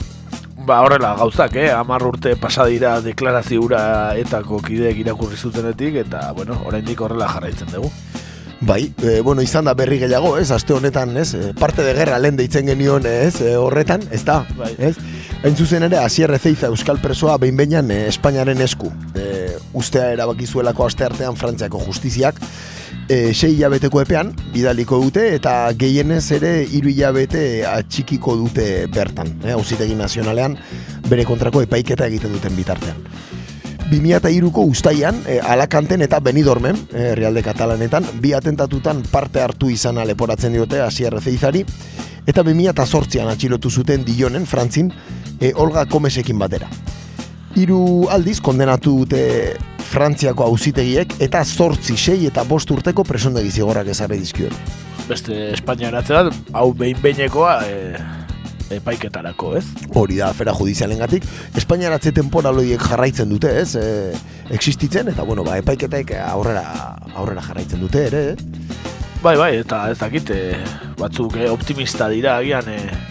ba, 0.66 0.80
horrela 0.82 1.14
gauzak, 1.16 1.54
eh? 1.56 1.70
Amar 1.72 2.02
urte 2.02 2.34
pasa 2.36 2.66
dira 2.66 3.00
deklaraziura 3.00 4.16
etako 4.18 4.58
kideek 4.66 4.98
irakurri 5.04 5.36
zutenetik, 5.38 5.94
eta, 6.02 6.32
bueno, 6.36 6.58
oraindik 6.66 7.00
horrela 7.00 7.28
jarraitzen 7.28 7.70
dugu. 7.72 7.92
Bai, 8.60 8.92
e, 9.02 9.20
bueno, 9.22 9.40
izan 9.40 9.64
da 9.64 9.72
berri 9.72 9.96
gehiago, 10.02 10.34
ez? 10.36 10.50
Aste 10.52 10.74
honetan, 10.76 11.16
ez? 11.16 11.32
E, 11.32 11.54
parte 11.56 11.82
de 11.82 11.94
guerra 11.96 12.18
lehen 12.20 12.36
deitzen 12.36 12.66
genion, 12.68 13.06
ez? 13.08 13.40
E, 13.40 13.54
horretan, 13.56 14.04
ez 14.12 14.20
da? 14.28 14.42
Bai. 14.58 14.74
Ez? 14.76 14.98
Hain 15.40 15.56
zuzen 15.56 15.86
ere, 15.86 15.96
Asier 15.96 16.28
Ezeiza 16.36 16.68
Euskal 16.68 17.00
Presoa 17.00 17.38
behin 17.40 17.56
behinan 17.56 17.88
e, 17.90 18.02
Espainiaren 18.10 18.60
esku. 18.60 18.92
E, 19.16 19.56
ustea 19.72 20.10
erabaki 20.12 20.44
zuelako 20.44 20.84
aste 20.84 21.08
artean 21.08 21.40
Frantziako 21.40 21.80
justiziak. 21.86 22.36
E, 23.08 23.32
sei 23.32 23.54
hilabeteko 23.54 24.04
epean, 24.04 24.34
bidaliko 24.52 25.00
dute, 25.00 25.30
eta 25.38 25.72
gehienez 25.80 26.26
ere 26.36 26.52
hiru 26.68 26.92
hilabete 26.92 27.64
atxikiko 27.64 28.36
dute 28.44 28.68
bertan. 28.92 29.38
E, 29.40 29.56
Auzitegi 29.56 29.96
nazionalean, 29.96 30.60
bere 31.08 31.24
kontrako 31.24 31.64
epaiketa 31.64 32.12
egiten 32.12 32.36
duten 32.36 32.60
bitartean. 32.60 33.00
2002ko 33.90 34.62
ustaian, 34.70 35.18
e, 35.26 35.40
Alakanten 35.40 36.02
eta 36.02 36.20
Benidormen, 36.22 36.76
e, 36.92 37.10
herrialde 37.10 37.42
katalanetan, 37.42 38.06
bi 38.22 38.32
atentatutan 38.36 39.02
parte 39.10 39.42
hartu 39.42 39.70
izan 39.70 39.98
leporatzen 40.06 40.54
diote 40.54 40.80
Asier 40.80 41.16
Zeizari, 41.20 41.64
eta 42.26 42.44
2008an 42.46 43.32
atxilotu 43.32 43.70
zuten 43.70 44.04
Dionen, 44.06 44.46
Frantzin, 44.46 44.92
e, 45.40 45.52
Olga 45.56 45.86
Komesekin 45.90 46.38
batera. 46.38 46.70
Hiru 47.58 48.06
aldiz 48.14 48.38
kondenatu 48.40 49.00
dute 49.02 49.24
Frantziako 49.90 50.46
auzitegiek 50.46 51.16
eta 51.18 51.42
zortzi, 51.44 51.96
sei 51.98 52.28
eta 52.28 52.44
bost 52.46 52.70
urteko 52.70 53.02
presondegi 53.04 53.50
zigorrak 53.50 53.90
ezarri 53.90 54.20
dizkion. 54.22 54.54
Beste 55.08 55.50
Espainia 55.56 55.88
eratzea, 55.90 56.28
hau 56.54 56.68
behin 56.78 57.00
behinekoa 57.02 57.56
e, 57.66 58.19
epaiketarako, 58.76 59.54
ez? 59.58 59.64
Hori 59.94 60.18
da, 60.20 60.30
afera 60.30 60.54
judizialen 60.56 61.00
gatik. 61.02 61.26
Espainia 61.58 61.90
eratze 61.90 62.12
temporaloiek 62.16 62.82
jarraitzen 62.90 63.30
dute, 63.32 63.52
ez? 63.62 63.74
E, 63.76 64.12
existitzen, 64.54 65.10
eta 65.12 65.26
bueno, 65.26 65.44
ba, 65.46 65.58
epaiketek 65.62 66.14
aurrera, 66.22 66.64
aurrera 67.14 67.44
jarraitzen 67.48 67.82
dute, 67.82 68.06
ere, 68.10 68.24
eh? 68.32 68.90
Bai, 69.20 69.36
bai, 69.36 69.52
eta 69.60 69.84
ez 69.92 69.98
dakit, 70.00 70.30
e, 70.32 70.58
batzuk 71.00 71.36
e, 71.36 71.48
optimista 71.52 72.08
dira, 72.08 72.38
agian, 72.40 72.70
e, 72.72 73.10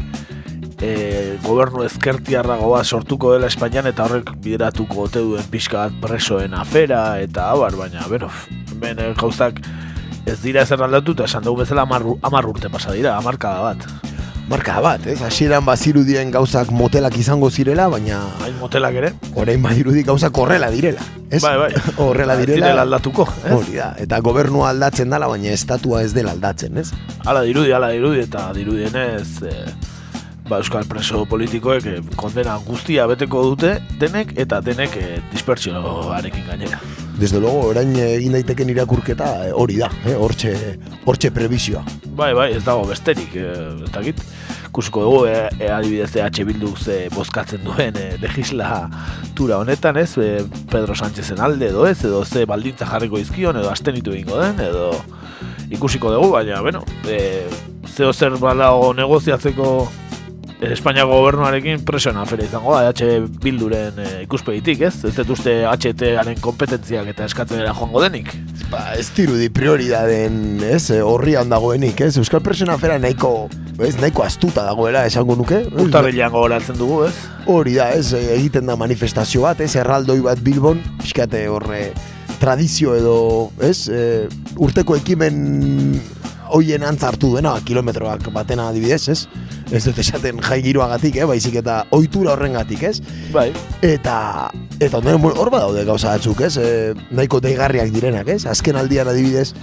e, 0.82 1.38
gobernu 1.44 1.84
ezkertiarra 1.86 2.58
goa 2.58 2.84
sortuko 2.84 3.34
dela 3.36 3.50
Espainian 3.52 3.88
eta 3.90 4.08
horrek 4.08 4.34
bideratuko 4.42 5.06
ote 5.08 5.24
duen 5.26 5.46
pixka 5.52 5.86
bat 5.86 6.00
presoen 6.02 6.56
afera 6.58 7.04
eta 7.22 7.52
abar, 7.54 7.78
baina, 7.78 8.08
bero, 8.12 8.32
ben 8.82 9.02
gauzak 9.20 9.62
ez 10.30 10.40
dira 10.44 10.64
ezer 10.64 10.82
aldatu 10.84 11.16
eta 11.18 11.28
esan 11.30 11.46
dugu 11.46 11.64
bezala 11.64 11.86
amar, 11.86 12.46
urte 12.50 12.70
pasa 12.70 12.94
dira, 12.96 13.18
amarkada 13.18 13.62
bat. 13.72 14.09
Marka 14.50 14.80
bat, 14.82 15.04
ez? 15.06 15.20
Hasieran 15.22 15.62
bazirudien 15.62 16.32
gauzak 16.34 16.72
motelak 16.74 17.14
izango 17.22 17.52
zirela, 17.54 17.86
baina... 17.94 18.24
Hain 18.42 18.56
motelak 18.58 18.96
ere? 18.98 19.12
Horein 19.38 19.62
badirudi 19.62 20.02
gauzak 20.08 20.40
horrela 20.42 20.72
direla, 20.74 21.06
ez? 21.30 21.44
Bai, 21.44 21.54
bai. 21.62 21.70
Horrela 22.06 22.34
direla. 22.40 22.64
Direla 22.64 22.86
aldatuko, 22.88 23.28
ez? 23.44 23.54
Hori 23.54 23.78
da, 23.78 23.92
eta 24.02 24.18
gobernua 24.26 24.72
aldatzen 24.74 25.14
dela, 25.14 25.30
baina 25.30 25.54
estatua 25.54 26.02
ez 26.02 26.16
dela 26.18 26.34
aldatzen, 26.34 26.82
ez? 26.82 26.88
Hala 27.30 27.46
dirudi, 27.46 27.76
hala 27.78 27.92
dirudi, 27.94 28.26
eta 28.26 28.48
dirudienez... 28.58 29.28
Eh, 29.46 29.68
ba, 30.50 30.58
Euskal 30.64 30.90
preso 30.90 31.22
politikoek 31.30 31.86
eh, 31.86 32.00
kondena 32.18 32.58
guztia 32.66 33.06
beteko 33.12 33.46
dute 33.52 33.76
denek 34.02 34.34
eta 34.42 34.64
denek 34.66 34.98
eh, 34.98 35.20
dispersioarekin 35.30 36.50
gainera. 36.50 36.82
Desde 37.20 37.40
luego, 37.40 37.66
orain 37.68 37.90
egin 38.00 38.32
daiteken 38.32 38.70
irakurketa 38.72 39.26
eh, 39.50 39.52
hori 39.52 39.76
da, 39.82 39.90
eh, 40.08 40.14
hortxe, 40.16 40.54
hortxe 41.04 41.34
prebizioa. 41.36 41.82
Bai, 42.16 42.30
bai, 42.38 42.54
ez 42.56 42.62
dago 42.64 42.86
besterik, 42.88 43.34
eh, 43.36 43.74
eta 43.90 44.04
git, 44.06 44.22
kusiko 44.72 45.04
dugu, 45.04 45.26
e, 45.28 45.50
e, 45.60 45.68
adibidez 45.68 46.16
EH 46.16 46.46
Bilduk 46.48 46.80
ze 46.80 47.10
bozkatzen 47.12 47.66
duen 47.66 47.98
e, 48.00 48.06
legislatura 48.22 49.58
honetan, 49.60 50.00
ez, 50.00 50.14
e, 50.18 50.46
Pedro 50.72 50.96
Sánchezen 50.96 51.42
alde 51.44 51.68
edo 51.74 51.86
ez, 51.90 51.98
edo 52.06 52.24
ze 52.24 52.46
baldintza 52.48 52.88
jarriko 52.88 53.20
izkion, 53.20 53.60
edo 53.60 53.70
astenitu 53.70 54.16
egingo 54.16 54.40
den, 54.40 54.62
edo 54.70 54.94
ikusiko 55.76 56.14
dugu, 56.16 56.32
baina, 56.38 56.62
bueno, 56.64 56.86
e, 57.04 57.50
zeo 57.98 58.14
zer 58.14 58.40
balago 58.40 58.94
negoziatzeko 58.94 59.90
Espainiako 60.60 61.22
gobernuarekin 61.22 61.86
presioen 61.88 62.18
afera 62.20 62.44
izango 62.44 62.74
da, 62.76 62.90
H 62.92 63.30
bilduren 63.40 63.96
e, 64.04 64.08
ikuspegitik, 64.26 64.82
ez? 64.90 65.06
Ez 65.08 65.14
dut 65.16 65.32
uste 65.38 65.54
HT-aren 65.64 66.42
kompetentziak 66.44 67.08
eta 67.14 67.30
eskatzen 67.30 67.62
dira 67.62 67.72
joango 67.78 68.02
denik? 68.04 68.34
Ba, 68.68 68.82
ez 69.00 69.08
dirudi 69.16 69.48
prioridaden, 69.56 70.60
ez, 70.68 70.90
eh, 70.92 71.00
horrian 71.00 71.48
dagoenik, 71.50 72.04
ez? 72.04 72.18
Euskal 72.20 72.44
presioen 72.44 72.74
afera 72.74 73.00
nahiko, 73.00 73.48
ez, 73.80 73.96
nahiko 74.02 74.28
astuta 74.28 74.68
dagoela, 74.68 75.06
esango 75.08 75.40
nuke? 75.40 75.64
Urtarrilean 75.80 76.36
gogoratzen 76.36 76.76
dugu, 76.82 77.06
ez? 77.08 77.16
Hori 77.48 77.80
da, 77.80 77.94
ez, 77.96 78.12
egiten 78.20 78.68
da 78.68 78.76
manifestazio 78.76 79.48
bat, 79.48 79.64
ez, 79.64 79.72
erraldoi 79.80 80.20
bat 80.28 80.44
Bilbon, 80.44 80.84
pixkate 81.00 81.48
horre 81.48 81.86
tradizio 82.44 83.00
edo, 83.00 83.18
ez, 83.64 83.88
e, 83.88 84.28
urteko 84.60 85.00
ekimen 85.00 85.40
hoien 86.56 86.84
antzartu 86.84 87.34
duena, 87.34 87.56
kilometroak 87.66 88.30
batena 88.34 88.70
adibidez, 88.70 89.08
ez? 89.10 89.20
ez 89.72 89.84
dut 89.86 90.00
esaten 90.02 90.40
jai 90.42 90.62
giroagatik, 90.66 91.20
eh, 91.20 91.28
baizik 91.30 91.60
eta 91.62 91.84
ohitura 91.96 92.34
horrengatik, 92.34 92.84
ez? 92.90 93.00
Bai. 93.34 93.50
Eta 93.86 94.50
eta 94.80 94.98
ondoren 94.98 95.30
hor 95.30 95.52
badaude 95.54 95.84
gauza 95.86 96.16
batzuk, 96.16 96.42
ez? 96.48 96.56
E, 96.58 96.94
nahiko 97.12 97.42
deigarriak 97.44 97.92
direnak, 97.94 98.28
ez? 98.34 98.46
Azken 98.50 98.80
aldian 98.80 99.08
adibidez 99.12 99.54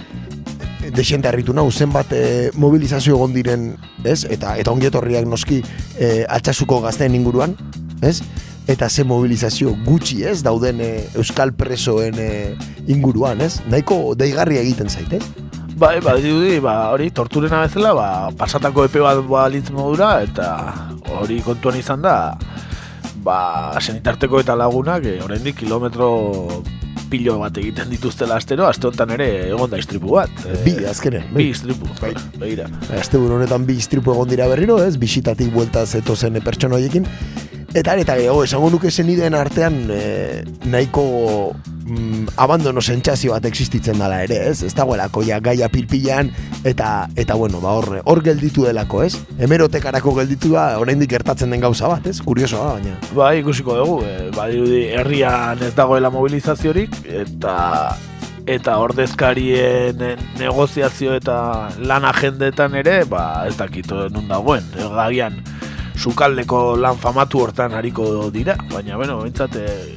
desente 0.95 1.27
harritu 1.27 1.53
nau 1.53 1.69
zenbat 1.71 2.13
e, 2.15 2.51
mobilizazio 2.55 3.17
egon 3.17 3.33
diren, 3.35 3.71
ez? 4.03 4.23
Eta 4.29 4.55
eta 4.57 4.71
ongietorriak 4.71 5.27
noski 5.27 5.61
e, 5.99 6.23
atxasuko 6.29 6.79
gazteen 6.85 7.17
inguruan, 7.17 7.57
ez? 8.01 8.21
Eta 8.67 8.89
ze 8.89 9.03
mobilizazio 9.07 9.73
gutxi, 9.85 10.23
ez? 10.27 10.41
Dauden 10.43 10.81
e, 10.83 10.91
euskal 11.19 11.53
presoen 11.57 12.15
e, 12.19 12.31
inguruan, 12.87 13.41
ez? 13.41 13.57
Nahiko 13.71 14.15
deigarria 14.19 14.63
egiten 14.63 14.89
zaite, 14.89 15.19
Bai, 15.77 15.99
ba, 16.01 16.15
dirudi, 16.17 16.57
ba, 16.57 16.89
hori, 16.89 17.11
torturena 17.13 17.59
bezala, 17.61 17.91
ba, 17.93 18.05
pasatako 18.33 18.87
epe 18.87 19.01
bat 19.03 19.19
balitz 19.29 19.67
modura, 19.69 20.23
eta 20.25 20.47
hori 21.19 21.37
kontuan 21.45 21.77
izan 21.77 22.01
da, 22.01 22.15
ba, 23.21 23.37
senitarteko 23.77 24.41
eta 24.41 24.55
lagunak, 24.57 25.05
e, 25.05 25.19
oraindik 25.21 25.59
kilometro 25.59 26.07
pilo 27.11 27.37
bat 27.43 27.59
egiten 27.61 27.93
dituztela 27.93 28.39
astero, 28.41 28.65
aste 28.65 28.89
honetan 28.89 29.13
ere 29.19 29.27
egon 29.51 29.69
da 29.69 29.77
istripu 29.77 30.15
bat. 30.17 30.33
E, 30.49 30.57
bi, 30.65 30.73
azkenen. 30.89 31.29
Bi 31.37 31.51
istripu, 31.51 31.85
bai. 32.01 32.15
begira. 32.41 32.65
Aste 32.97 33.21
honetan 33.21 33.69
bi 33.69 33.77
istripu 33.77 34.15
egon 34.15 34.33
dira 34.33 34.49
berriro, 34.49 34.79
ez, 34.81 34.95
bisitatik 34.97 35.53
buelta 35.53 35.85
zeto 35.85 36.17
zen 36.17 36.41
pertsona 36.41 36.81
horiekin, 36.81 37.05
Eta 37.75 37.97
eta 37.99 38.15
gehiago, 38.15 38.43
esango 38.45 38.69
nuke 38.71 38.91
zen 38.91 39.35
artean 39.35 39.89
e, 39.91 40.43
nahiko 40.65 41.53
mm, 41.85 42.37
abandono 42.37 42.81
sentsazio 42.81 43.33
bat 43.33 43.45
existitzen 43.45 43.99
dela 43.99 44.21
ere, 44.23 44.39
ez? 44.49 44.63
Ez 44.63 44.73
dagoelako 44.73 45.23
ja 45.27 45.39
gaia 45.39 45.67
pilpilan 45.69 46.31
eta 46.63 47.09
eta 47.15 47.35
bueno, 47.35 47.59
ba 47.59 47.75
hor 47.75 48.01
hor 48.05 48.23
gelditu 48.23 48.63
delako, 48.63 49.03
ez? 49.03 49.17
Hemerotekarako 49.37 50.15
gelditu 50.15 50.53
da 50.55 50.79
oraindik 50.79 51.11
gertatzen 51.11 51.51
den 51.51 51.61
gauza 51.61 51.87
bat, 51.91 52.07
ez? 52.07 52.21
Kuriosoa 52.23 52.77
baina. 52.77 52.95
Ba, 53.13 53.33
ikusiko 53.35 53.75
dugu, 53.75 54.01
e, 54.05 54.29
badirudi 54.35 54.85
herrian 54.95 55.61
ez 55.63 55.73
dagoela 55.75 56.09
mobilizaziorik 56.09 56.95
eta 57.05 57.57
eta 58.47 58.77
ordezkarien 58.79 59.99
negoziazio 60.39 61.17
eta 61.19 61.67
lan 61.83 62.07
agendetan 62.07 62.79
ere, 62.79 63.01
ba, 63.03 63.43
ez 63.47 63.57
dakito 63.59 64.07
nun 64.07 64.29
dagoen, 64.31 64.63
gagian 64.95 65.41
sukaldeko 65.97 66.75
lan 66.77 66.97
famatu 67.01 67.41
hortan 67.41 67.73
hariko 67.73 68.29
dira, 68.33 68.55
baina, 68.71 68.97
bueno, 68.97 69.19
bintzat, 69.23 69.55
e, 69.57 69.95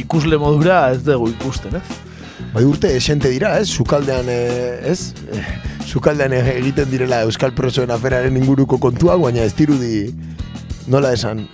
ikusle 0.00 0.38
modura 0.40 0.88
ez 0.92 1.02
dugu 1.04 1.30
ikusten, 1.34 1.76
ez? 1.76 2.06
Bai 2.54 2.64
urte 2.64 2.94
esente 2.96 3.30
dira, 3.30 3.56
ez? 3.60 3.68
Sukaldean, 3.68 4.28
e, 4.32 4.40
ez? 4.88 5.12
E, 5.28 5.42
sukaldean 5.88 6.34
egiten 6.38 6.90
direla 6.90 7.22
Euskal 7.26 7.54
Prosoen 7.56 7.92
aferaren 7.92 8.36
inguruko 8.40 8.80
kontua, 8.80 9.16
baina 9.20 9.44
ez 9.44 9.54
dirudi 9.56 10.08
nola 10.88 11.12
esan, 11.12 11.44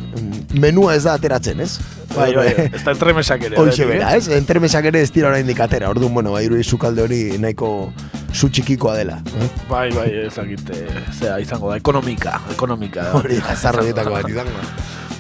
menua 0.61 0.95
ez 0.95 1.05
da 1.05 1.15
ateratzen, 1.19 1.61
ez? 1.61 1.79
Bai, 2.15 2.31
bai, 2.37 2.49
ez 2.71 2.83
da 2.85 2.95
entremesak 2.95 3.49
ere. 3.49 3.59
Hoxe 3.59 3.87
bera, 3.89 4.15
ez? 4.17 4.29
Entremesak 4.33 4.87
ere 4.91 5.03
ez 5.03 5.11
dira 5.15 5.33
orain 5.33 5.47
dikatera, 5.47 5.91
orduan, 5.91 6.15
bueno, 6.15 6.35
bai, 6.37 6.47
sukalde 6.63 7.03
hori 7.03 7.23
nahiko 7.43 7.93
zu 8.35 8.51
txikikoa 8.51 8.97
dela. 8.99 9.21
Eh? 9.39 9.49
Bai, 9.69 9.89
bai, 9.95 10.09
ezagite, 10.27 10.85
zea, 11.13 11.39
izango 11.43 11.71
da, 11.71 11.79
ekonomika, 11.79 12.41
ekonomika. 12.55 13.11
Hori, 13.19 13.39
azarro 13.51 13.85
dietako 13.87 14.17
bat 14.17 14.29
izango. 14.31 14.65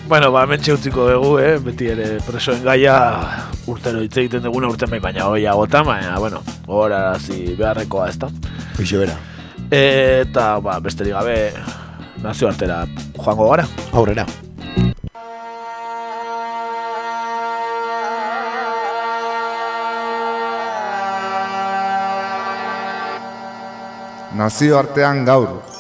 Bueno, 0.09 0.31
ba, 0.35 0.42
mentxe 0.46 0.74
utziko 0.74 1.07
dugu, 1.09 1.37
eh? 1.40 1.55
beti 1.64 1.88
ere 1.94 2.09
presoen 2.27 2.61
gaia 2.66 2.96
urtero 3.70 4.03
hitz 4.05 4.18
egiten 4.20 4.42
duguna 4.44 4.68
urten 4.68 4.90
bai, 4.92 5.00
baina 5.00 5.31
hoi 5.31 5.46
agota, 5.48 5.81
baina, 5.87 6.18
bueno, 6.20 6.42
gora 6.66 7.07
zi 7.18 7.55
beharrekoa 7.57 8.11
ez 8.11 8.18
da. 8.27 8.29
Hoxe 8.74 9.00
bera. 9.00 9.16
Eta, 9.72 10.59
ba, 10.61 10.77
besterik 10.85 11.16
gabe, 11.16 11.38
nazio 12.24 12.48
artera 12.48 12.87
joango 13.18 13.50
gara. 13.50 13.66
Aurrera. 13.92 14.26
nazio 24.34 24.78
artean 24.78 25.24
gaur. 25.24 25.73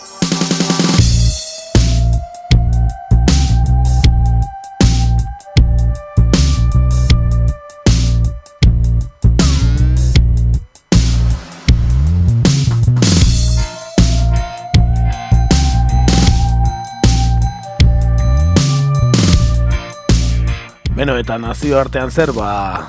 Beno, 21.04 21.18
eta 21.20 21.34
nazio 21.36 21.76
artean 21.76 22.08
zer, 22.08 22.30
ba, 22.32 22.88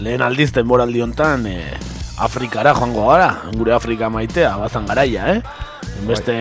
lehen 0.00 0.22
aldiz 0.24 0.46
denboraldi 0.56 1.02
hontan, 1.04 1.42
e, 1.44 1.74
Afrikara 2.24 2.72
joango 2.72 3.02
gara, 3.10 3.26
gure 3.52 3.74
Afrika 3.76 4.08
maitea, 4.08 4.54
bazan 4.56 4.86
garaia, 4.88 5.26
eh? 5.34 5.42
Beste 6.08 6.36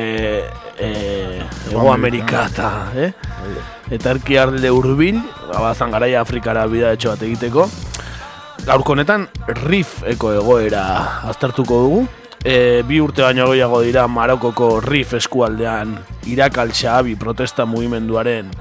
eh, 0.79 1.43
Ego 1.73 1.91
Amerika 1.91 2.45
eta, 2.47 2.69
eh? 2.95 3.09
Eta 3.91 4.13
erki 4.15 4.39
arde 4.39 4.71
urbil, 4.71 5.19
bazan 5.49 5.91
garaia 5.91 6.23
Afrikara 6.23 6.63
bida 6.71 6.95
etxo 6.95 7.11
bat 7.11 7.27
egiteko. 7.27 7.67
gaurko 8.63 8.95
honetan 8.95 9.27
RIF 9.65 9.99
eko 10.15 10.31
egoera 10.39 10.87
aztertuko 11.27 11.83
dugu. 11.83 12.01
E, 12.45 12.81
bi 12.87 13.03
urte 13.03 13.27
baino 13.27 13.51
gehiago 13.51 13.83
dira 13.83 14.07
Marokoko 14.07 14.79
RIF 14.79 15.17
eskualdean 15.19 15.97
Irak 16.31 16.63
al-Shahabi 16.63 17.19
protesta 17.19 17.65
mugimenduaren 17.65 18.55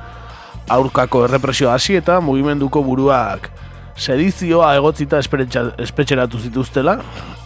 aurkako 0.69 1.25
errepresio 1.25 1.71
hasi 1.71 1.97
eta 1.99 2.21
mugimenduko 2.21 2.83
buruak 2.83 3.51
sedizioa 3.99 4.75
egotzita 4.79 5.19
espetxeratu 5.19 6.39
zituztela 6.39 6.99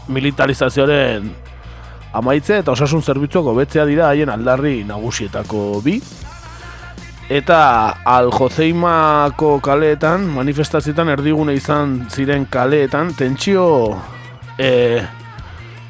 militarizazioaren 0.08 1.30
amaitze 2.12 2.58
eta 2.60 2.74
osasun 2.74 3.02
zerbitzuak 3.02 3.48
hobetzea 3.54 3.86
dira 3.88 4.10
haien 4.10 4.30
aldarri 4.32 4.82
nagusietako 4.84 5.80
bi. 5.84 5.96
Eta 7.32 7.58
Aljozeimako 8.04 9.54
kaleetan, 9.64 10.26
manifestazioetan 10.34 11.08
erdigune 11.14 11.54
izan 11.56 12.02
ziren 12.12 12.44
kaleetan, 12.50 13.14
tentsio 13.16 13.64
e, 14.58 15.00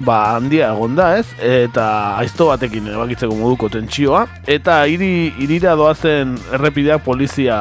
ba, 0.05 0.35
handia 0.37 0.73
egon 0.75 0.97
da, 0.99 1.13
ez? 1.19 1.27
Eta 1.39 2.19
aizto 2.21 2.49
batekin 2.51 2.91
erabakitzeko 2.91 3.37
moduko 3.39 3.71
tentsioa. 3.73 4.27
Eta 4.51 4.83
hiri 4.91 5.33
hirira 5.41 5.77
doazen 5.79 6.37
errepideak 6.53 7.05
polizia 7.07 7.59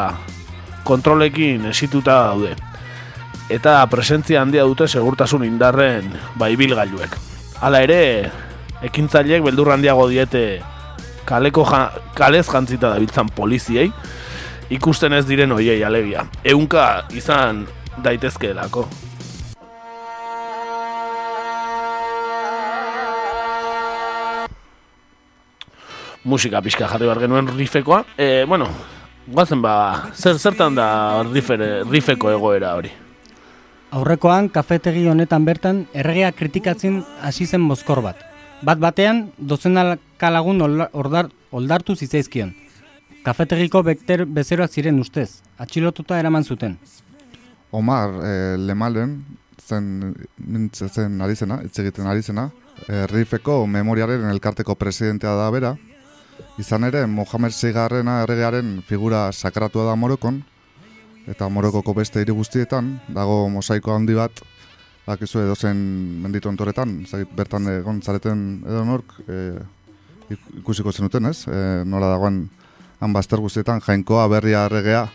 kontrolekin 0.87 1.67
esituta 1.69 2.17
daude. 2.31 2.55
Eta 3.51 3.79
presentzia 3.91 4.41
handia 4.41 4.63
dute 4.67 4.87
segurtasun 4.87 5.45
indarren 5.45 6.09
ba, 6.39 6.49
ibilgailuek. 6.49 7.17
Hala 7.61 7.83
ere, 7.85 8.01
ekintzaileek 8.87 9.43
beldur 9.45 9.73
handiago 9.75 10.07
diete 10.09 10.61
kaleko 11.29 11.65
ja, 11.69 11.83
kalez 12.17 12.47
jantzita 12.49 12.95
dabiltzan 12.95 13.29
poliziei, 13.35 13.91
ikusten 14.73 15.13
ez 15.13 15.25
diren 15.29 15.53
hoiei 15.53 15.83
alegia. 15.83 16.25
Eunka 16.43 17.05
izan 17.13 17.65
daitezkeelako. 18.03 18.87
Musika 26.23 26.61
pixka 26.61 26.87
jarri 26.87 27.05
behar 27.09 27.19
genuen 27.23 27.47
rifekoa. 27.57 28.03
E, 28.17 28.45
bueno, 28.47 28.67
guazen 29.27 29.61
ba, 29.61 30.09
zer, 30.13 30.37
zertan 30.37 30.75
da 30.77 31.23
rifere, 31.25 31.83
rifeko 31.89 32.29
egoera 32.31 32.75
hori? 32.77 32.91
Aurrekoan, 33.91 34.47
kafetegi 34.53 35.07
honetan 35.11 35.43
bertan, 35.45 35.85
erregea 35.93 36.31
kritikatzen 36.31 37.01
hasi 37.21 37.45
zen 37.45 37.61
mozkor 37.61 38.01
bat. 38.05 38.21
Bat 38.61 38.79
batean, 38.79 39.31
dozenaka 39.37 40.29
lagun 40.31 40.61
olda- 40.61 40.89
ordar, 40.93 41.27
oldartu 41.51 41.95
zitzaizkion. 41.95 42.53
Kafetegiko 43.25 43.81
bekter 43.83 44.23
bezeroak 44.25 44.71
ziren 44.71 44.99
ustez, 45.01 45.41
atxilotuta 45.57 46.17
eraman 46.19 46.43
zuten. 46.45 46.77
Omar 47.71 48.13
eh, 48.23 48.55
Lemalen 48.57 49.23
zen 49.61 50.13
mintzatzen 50.37 51.19
ari 51.21 51.35
zena, 51.35 51.59
hitz 51.65 51.77
egiten 51.83 52.07
ari 52.07 52.21
zena, 52.21 52.49
eh, 52.87 53.05
Rifeko 53.11 53.65
memoriaren 53.67 54.29
elkarteko 54.31 54.75
presidentea 54.75 55.35
da 55.37 55.49
bera, 55.53 55.75
izan 56.59 56.83
ere 56.87 57.05
Mohamed 57.07 57.51
Seigarrena 57.55 58.21
erregearen 58.25 58.81
figura 58.87 59.29
sakratua 59.31 59.85
da 59.89 59.95
Morokon, 59.95 60.41
eta 61.29 61.47
Morokoko 61.49 61.93
beste 61.97 62.21
hiri 62.21 62.33
guztietan 62.35 62.95
dago 63.13 63.47
mosaiko 63.49 63.93
handi 63.95 64.15
bat, 64.17 64.41
bakizu 65.07 65.41
edozen 65.45 65.77
menditu 66.21 66.49
ontoretan, 66.51 66.99
ez 67.05 67.11
dakit 67.11 67.31
bertan 67.35 67.67
egon 67.79 68.01
zareten 68.01 68.61
edo 68.67 68.83
nork, 68.85 69.15
ik- 70.29 70.51
ikusiko 70.61 70.91
zenuten 70.91 71.25
ez, 71.25 71.47
eh, 71.47 71.83
nola 71.85 72.11
dagoen 72.13 72.49
han 73.01 73.13
bazter 73.13 73.39
guztietan 73.39 73.81
jainkoa 73.81 74.27
berria 74.29 74.65
erregea, 74.65 75.07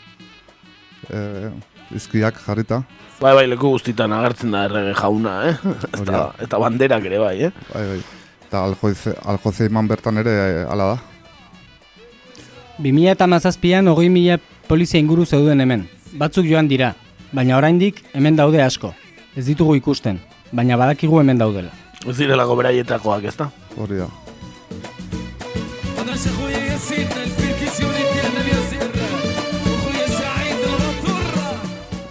eh, 1.11 1.51
izkiak 1.95 2.41
jarrita. 2.47 2.83
Bai, 3.21 3.33
bai, 3.35 3.47
leku 3.47 3.71
guztitan 3.71 4.13
agertzen 4.13 4.51
da 4.51 4.65
errege 4.67 4.95
jauna, 4.99 5.49
eh? 5.49 5.57
Eta, 5.95 6.35
eta 6.43 6.59
banderak 6.59 7.05
ere 7.05 7.19
bai, 7.19 7.37
eh? 7.45 7.53
Bai, 7.73 7.85
bai. 7.93 8.01
Eta 8.47 8.65
aljoze, 8.65 9.15
aljoze 9.25 9.67
iman 9.71 9.87
bertan 9.89 10.19
ere 10.19 10.31
eh, 10.31 10.65
hala 10.69 10.95
da. 10.95 10.99
2000 12.79 13.11
eta 13.13 13.27
mazazpian, 13.27 13.89
hogei 13.89 14.09
mila 14.11 14.39
polizia 14.69 15.01
inguru 15.01 15.25
zeuden 15.27 15.61
hemen. 15.61 15.87
Batzuk 16.19 16.47
joan 16.47 16.69
dira, 16.69 16.95
baina 17.33 17.57
oraindik 17.57 18.03
hemen 18.15 18.37
daude 18.37 18.63
asko. 18.63 18.93
Ez 19.37 19.47
ditugu 19.47 19.77
ikusten, 19.81 20.21
baina 20.53 20.77
badakigu 20.77 21.21
hemen 21.21 21.39
daudela. 21.39 21.73
Ez 22.07 22.17
direlako 22.19 22.57
beraietakoak, 22.57 23.25
ez 23.25 23.37
da? 23.37 23.51
Hori 23.77 23.97
da. 24.03 24.09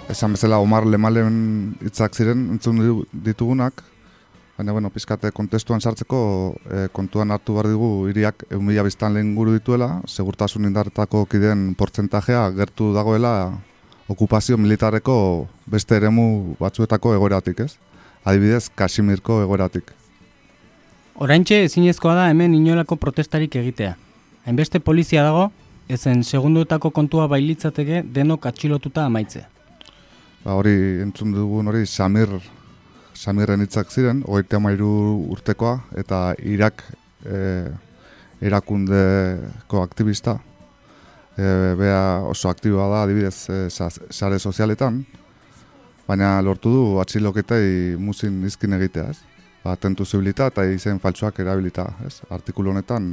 Esan 0.09 0.31
bezala 0.35 0.59
Omar 0.63 0.85
Lemalen 0.87 1.75
hitzak 1.83 2.15
ziren 2.15 2.45
entzun 2.53 2.77
ditu- 2.79 3.05
ditugunak, 3.25 3.81
baina 4.57 4.71
bueno, 4.71 4.89
pizkate 4.89 5.31
kontestuan 5.35 5.81
sartzeko 5.81 6.19
eh, 6.71 6.87
kontuan 6.95 7.31
hartu 7.31 7.57
behar 7.57 7.67
digu 7.67 7.89
hiriak 8.07 8.45
egun 8.49 8.65
mila 8.69 8.85
biztan 8.87 9.13
lehen 9.13 9.33
guru 9.35 9.53
dituela, 9.57 9.99
segurtasun 10.07 10.65
indarretako 10.69 11.25
kideen 11.31 11.73
portzentajea 11.75 12.49
gertu 12.55 12.93
dagoela 12.95 13.33
okupazio 14.07 14.57
militareko 14.57 15.17
beste 15.67 15.97
eremu 15.97 16.55
batzuetako 16.59 17.15
egoeratik, 17.17 17.59
ez? 17.59 17.75
Adibidez, 18.25 18.69
Kasimirko 18.75 19.41
egoeratik. 19.43 19.91
Oraintxe 21.15 21.61
ezinezkoa 21.65 22.15
da 22.15 22.29
hemen 22.29 22.55
inolako 22.55 22.95
protestarik 22.99 23.55
egitea. 23.55 23.95
Hainbeste 24.45 24.79
polizia 24.79 25.23
dago, 25.23 25.49
ezen 25.89 26.23
segunduetako 26.23 26.91
kontua 26.91 27.27
bailitzateke 27.31 28.03
denok 28.15 28.47
atxilotuta 28.49 29.05
amaitzea. 29.05 29.47
Ba, 30.45 30.53
hori 30.53 30.75
entzun 31.01 31.33
dugun 31.33 31.67
hori 31.67 31.85
Samir 31.89 32.29
Samirren 33.15 33.63
hitzak 33.63 33.91
ziren, 33.95 34.21
hogeita 34.27 34.59
hamairu 34.59 34.89
urtekoa 35.31 35.77
eta 35.97 36.33
Irak 36.43 36.83
e, 37.23 37.71
erakundeko 38.43 39.81
aktivista. 39.83 40.37
E, 41.35 41.45
bea 41.79 42.01
oso 42.27 42.49
aktiboa 42.51 42.87
da 42.91 43.03
adibidez 43.05 43.37
e, 43.49 43.59
sa- 43.69 43.89
sare 43.89 44.39
sozialetan, 44.39 45.01
baina 46.07 46.41
lortu 46.43 46.71
du 46.71 46.83
atxiloketei 47.01 47.95
muzin 47.99 48.43
izkin 48.47 48.75
egitea, 48.77 49.09
ez? 49.11 49.19
Ba, 49.65 49.73
tentu 49.81 50.05
zibilita 50.05 50.51
eta 50.51 50.63
izen 50.69 50.99
faltsuak 51.01 51.39
erabilita, 51.41 51.87
ez? 52.05 52.19
Artikulu 52.29 52.71
honetan, 52.75 53.07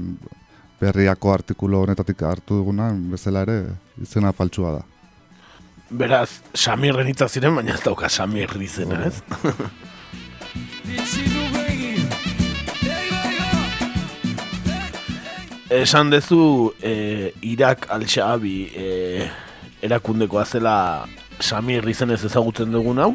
berriako 0.83 1.33
artikulu 1.33 1.79
honetatik 1.87 2.23
hartu 2.27 2.59
duguna, 2.61 2.91
bezala 3.15 3.47
ere 3.47 3.61
izena 4.03 4.35
faltsua 4.37 4.75
da. 4.81 4.83
Beraz, 5.93 6.41
Samirren 6.55 7.09
hitzak 7.09 7.31
ziren, 7.33 7.55
baina 7.57 7.75
ez 7.75 7.83
dauka 7.85 8.09
Samir 8.11 8.53
izena, 8.61 9.07
ez? 9.07 9.23
Esan 15.73 16.11
dezu 16.13 16.75
eh, 16.85 17.33
Irak 17.41 17.87
al-Shahabi 17.89 18.57
eh, 18.77 19.31
erakundekoa 19.81 20.45
zela 20.45 20.75
Samir 21.41 21.89
izenez 21.89 22.21
ezagutzen 22.29 22.71
dugun 22.75 23.01
hau. 23.01 23.15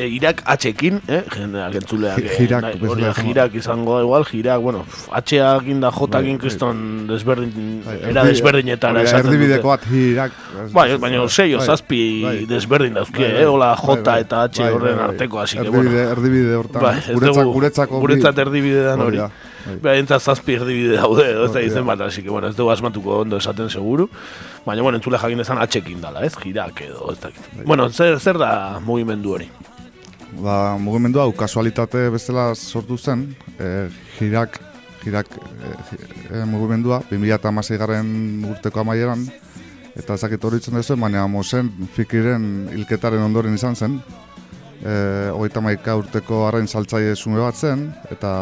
E, 0.00 0.06
Irak 0.16 0.40
atxekin, 0.46 1.00
eh, 1.08 1.22
jendeak 1.34 1.74
entzuleak. 1.80 2.18
eh, 2.24 2.36
Jirak, 2.38 2.62
bezala 2.80 3.10
hori 3.12 3.26
jirak 3.26 3.54
izango 3.60 3.96
da 3.98 4.02
igual, 4.06 4.24
jirak, 4.24 4.60
bueno, 4.64 4.84
atxeakin 5.18 5.80
da 5.82 5.90
jotakin 5.92 6.36
Bai, 6.38 6.40
kriston 6.44 7.06
desberdin, 7.10 7.82
Bai, 7.84 7.98
era 8.10 8.22
erdi- 8.22 8.28
desberdinetara 8.32 9.02
esaten 9.02 9.26
dute. 9.26 9.34
Erdibideko 9.36 9.68
bat 9.68 9.82
Irak. 9.92 10.32
Bai, 10.72 10.96
baina 10.96 11.28
sei 11.28 11.54
o 11.54 11.58
Bai, 11.58 11.66
zazpi 11.66 12.00
bai. 12.24 12.46
desberdin 12.46 12.94
dauzkie, 12.94 13.26
Bai, 13.26 13.32
bai. 13.34 13.42
eh? 13.42 13.46
Ola 13.56 13.74
Bai, 13.74 13.96
J 13.96 14.02
bai. 14.10 14.20
eta 14.24 14.40
Bai, 14.48 14.72
horren 14.72 14.96
bai, 14.96 15.04
bai. 15.04 15.08
arteko, 15.10 15.40
así 15.40 15.58
que 15.58 15.68
bueno. 15.68 15.90
erdibide 15.90 16.54
hortan. 16.56 16.82
Bai, 16.82 16.96
guretzako 17.12 17.94
bi- 17.94 18.00
guretzat 18.00 18.38
erdibidean 18.38 19.00
hori. 19.00 19.18
bai. 19.18 19.30
Bai, 19.82 19.98
entzat 20.00 20.22
zazpi 20.22 20.54
erdibide 20.56 20.96
daude, 20.96 21.26
edo 21.30 21.44
ez 21.44 21.52
da 21.52 21.60
izen 21.60 21.84
bat, 21.84 22.00
así 22.00 22.22
que 22.22 22.30
bueno, 22.30 22.48
ez 22.48 22.56
dugu 22.56 22.70
asmatuko 22.70 23.18
ondo 23.20 23.36
esaten 23.36 23.68
seguru. 23.68 24.08
Baina, 24.64 24.80
bueno, 24.82 24.96
entzule 24.96 25.18
jakin 25.18 25.36
dezan 25.38 25.58
atxekin 25.60 26.00
dala, 26.00 26.24
ez? 26.24 26.34
Girak 26.36 26.80
edo, 26.80 27.12
ez 27.12 27.20
dakit. 27.20 27.44
Bai. 27.56 27.64
Bueno, 27.66 27.90
zer, 27.90 28.18
zer 28.20 28.38
da 28.38 28.80
mugimendu 28.80 29.34
hori? 29.34 29.50
Ba, 30.38 30.78
mugimendu 30.78 31.18
hau 31.18 31.32
kasualitate 31.34 32.04
bezala 32.14 32.54
sortu 32.54 32.96
zen, 32.98 33.24
e, 33.58 33.88
jirak, 34.18 34.60
jirak 35.02 35.26
e, 35.34 35.72
e, 36.30 36.44
mugimendua, 36.46 37.00
2006 37.10 37.78
garren 37.80 38.44
urteko 38.46 38.84
amaieran, 38.84 39.24
eta 39.98 40.14
ezakit 40.14 40.44
hori 40.44 40.60
itzen 40.62 40.78
duzu, 40.78 40.94
baina 41.02 41.26
mosen 41.26 41.72
fikiren 41.96 42.70
hilketaren 42.70 43.26
ondoren 43.26 43.58
izan 43.58 43.74
zen, 43.74 43.98
e, 44.84 44.94
hogeita 45.34 45.64
maika 45.66 45.98
urteko 45.98 46.44
arrain 46.46 46.70
saltzaile 46.70 47.16
sume 47.16 47.42
bat 47.42 47.58
zen, 47.58 47.88
eta 48.14 48.32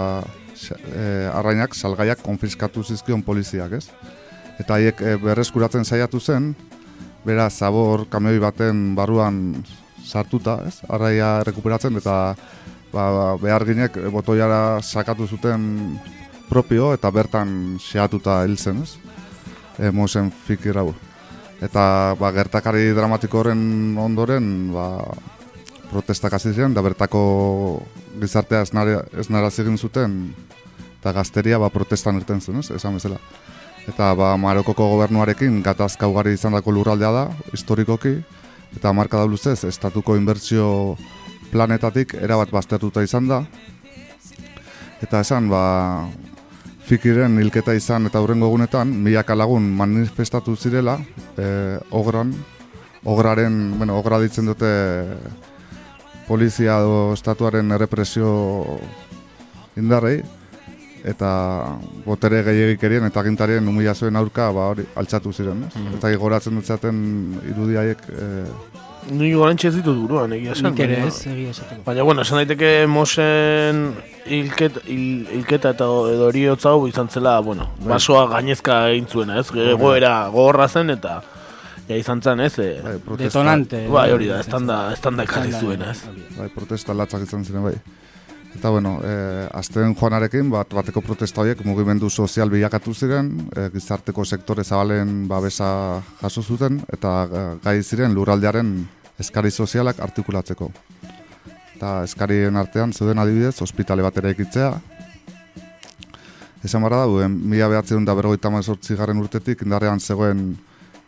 e, 0.93 1.09
arrainak, 1.33 1.75
salgaiak 1.75 2.21
konfiskatu 2.21 2.85
zizkion 2.85 3.25
poliziak, 3.25 3.79
ez? 3.81 3.87
Eta 4.61 4.77
haiek 4.77 5.01
e, 5.01 5.17
berreskuratzen 5.25 5.89
saiatu 5.89 6.21
zen, 6.21 6.53
bera 7.25 7.49
zabor 7.49 8.05
kamioi 8.13 8.39
baten 8.45 8.93
barruan 8.99 9.57
sartuta, 10.09 10.63
ez? 10.67 10.81
Arraia 10.89 11.43
rekuperatzen 11.47 12.01
eta 12.01 12.17
ba, 12.93 13.37
beharginek 13.41 13.99
botoiara 14.13 14.81
sakatu 14.83 15.29
zuten 15.29 15.99
propio 16.49 16.93
eta 16.97 17.11
bertan 17.13 17.77
xeatuta 17.83 18.41
hil 18.47 18.57
zen, 18.57 18.83
ez? 18.83 18.97
E, 19.79 19.93
mozen 19.93 20.33
fikir 20.47 20.81
hau. 20.81 20.93
Eta 21.63 22.15
ba, 22.19 22.33
gertakari 22.33 22.93
dramatiko 22.97 23.43
horren 23.43 23.61
ondoren 23.99 24.71
ba, 24.73 24.89
protestak 25.91 26.37
hasi 26.37 26.53
ziren, 26.55 26.75
da 26.75 26.85
bertako 26.85 27.21
gizartea 28.21 28.65
esnaraz 28.65 29.55
egin 29.61 29.79
zuten, 29.79 30.21
eta 30.99 31.13
gazteria 31.17 31.61
ba, 31.61 31.71
protestan 31.73 32.21
irten 32.21 32.41
zen, 32.41 32.61
ez, 32.63 32.71
esan 32.77 32.99
bezala. 32.99 33.21
Eta 33.89 34.13
ba, 34.19 34.35
Marokoko 34.37 34.91
gobernuarekin 34.91 35.63
gatazka 35.65 36.09
ugari 36.11 36.35
izan 36.37 36.57
dako 36.57 36.75
lurraldea 36.77 37.13
da, 37.15 37.25
historikoki, 37.57 38.19
eta 38.77 38.93
marka 38.93 39.19
da 39.19 39.27
luzez, 39.27 39.63
estatuko 39.65 40.17
inbertsio 40.17 40.97
planetatik 41.53 42.15
erabat 42.21 42.53
baztertuta 42.53 43.03
izan 43.03 43.29
da. 43.29 43.43
Eta 45.03 45.23
esan, 45.23 45.49
ba, 45.49 46.09
fikiren 46.89 47.39
hilketa 47.41 47.75
izan 47.77 48.09
eta 48.09 48.21
hurrengo 48.21 48.49
egunetan, 48.51 48.91
milaka 49.05 49.37
lagun 49.37 49.67
manifestatu 49.79 50.57
zirela, 50.57 50.99
e, 51.37 51.79
ogran, 51.91 52.33
ograren, 53.05 53.79
bueno, 53.79 53.99
ogra 54.01 54.19
ditzen 54.21 54.49
dute 54.49 54.71
polizia 56.29 56.79
edo 56.83 57.13
estatuaren 57.15 57.73
errepresio 57.73 58.31
indarrei, 59.81 60.21
eta 61.09 61.31
botere 62.05 62.43
gehiagikerien 62.47 63.07
eta 63.09 63.23
agintarien 63.25 63.69
humilazioen 63.71 64.17
aurka 64.21 64.51
ba, 64.53 64.69
hori 64.75 64.85
altxatu 65.01 65.33
ziren. 65.33 65.65
Ez? 65.69 65.75
Mhm. 65.77 65.97
Eta 65.99 66.13
goratzen 66.21 66.59
dutzaten 66.61 67.01
irudiaiek 67.55 68.05
e, 68.13 68.29
Ni 69.09 69.31
gorantxe 69.33 69.71
ez 69.71 69.75
ditut 69.79 69.97
buruan, 69.97 70.33
egia 70.37 70.53
esan. 70.53 70.75
Nik 70.75 70.81
ere 70.85 70.97
ez, 71.07 71.23
egia 71.31 71.53
esateko. 71.55 71.81
Baina, 71.87 72.03
bueno, 72.05 72.25
esan 72.27 72.43
daiteke 72.43 72.73
Mosen 72.93 73.79
hilketa, 74.29 74.83
hil, 74.85 75.23
hilketa 75.33 75.71
eta 75.73 75.87
edo 76.13 76.57
hau 76.69 76.87
izan 76.91 77.09
zela, 77.09 77.39
bueno, 77.41 77.71
Bai. 77.79 77.95
basoa 77.95 78.27
gainezka 78.35 78.89
egin 78.91 79.07
zuen, 79.09 79.31
ez? 79.31 79.47
Egoera 79.55 80.29
gogorra 80.29 80.69
zen 80.69 80.91
eta 80.91 81.23
ja 81.89 81.97
izan 81.97 82.21
zen, 82.21 82.41
ez? 82.41 82.59
E, 82.59 82.69
bai, 82.85 82.99
Detonante. 83.23 83.87
bai, 83.89 84.11
hori 84.13 84.29
da, 84.29 84.41
estanda, 84.41 84.93
estanda 84.93 85.25
ekarri 85.25 85.55
Estanda, 85.55 85.65
zuen, 85.65 85.89
ez? 85.89 86.37
bai, 86.37 86.49
protesta 86.53 86.93
latzak 86.93 87.25
izan 87.25 87.45
ziren 87.49 87.65
bai. 87.65 87.75
Eta 88.57 88.71
bueno, 88.71 88.99
e, 89.05 89.49
azten 89.55 89.95
joanarekin, 89.95 90.49
bat, 90.51 90.73
bateko 90.75 91.03
protesta 91.05 91.43
horiek 91.43 91.61
mugimendu 91.67 92.09
sozial 92.11 92.51
bilakatu 92.51 92.95
ziren, 92.95 93.31
e, 93.55 93.69
gizarteko 93.75 94.25
sektore 94.25 94.65
zabalen 94.65 95.27
babesa 95.29 96.03
jaso 96.23 96.43
zuten, 96.43 96.81
eta 96.93 97.13
e, 97.29 97.43
gai 97.65 97.77
ziren 97.83 98.17
lurraldearen 98.17 98.73
eskari 99.21 99.51
sozialak 99.51 100.01
artikulatzeko. 100.01 100.71
Eta 101.77 102.03
eskarien 102.09 102.57
artean 102.57 102.93
zeuden 102.93 103.21
adibidez, 103.23 103.61
ospitale 103.63 104.03
bat 104.03 104.17
ere 104.19 104.33
ekitzea, 104.35 104.73
Esan 106.65 106.83
barra 106.83 107.05
da, 107.07 107.29
mila 107.31 107.69
behatzen 107.71 108.05
da 108.05 108.17
berrogeita 108.19 108.51
mazortzi 108.51 108.97
garren 108.99 109.21
urtetik 109.23 109.61
indarrean 109.63 110.01
zegoen 110.01 110.57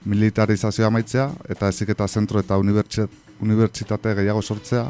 militarizazioa 0.07 0.86
amaitzea 0.88 1.26
eta 1.51 1.68
eziketa 1.68 2.07
zentro 2.09 2.41
eta 2.41 2.57
unibertsi- 2.57 3.09
unibertsitate 3.43 4.14
gehiago 4.20 4.43
sortzea. 4.43 4.84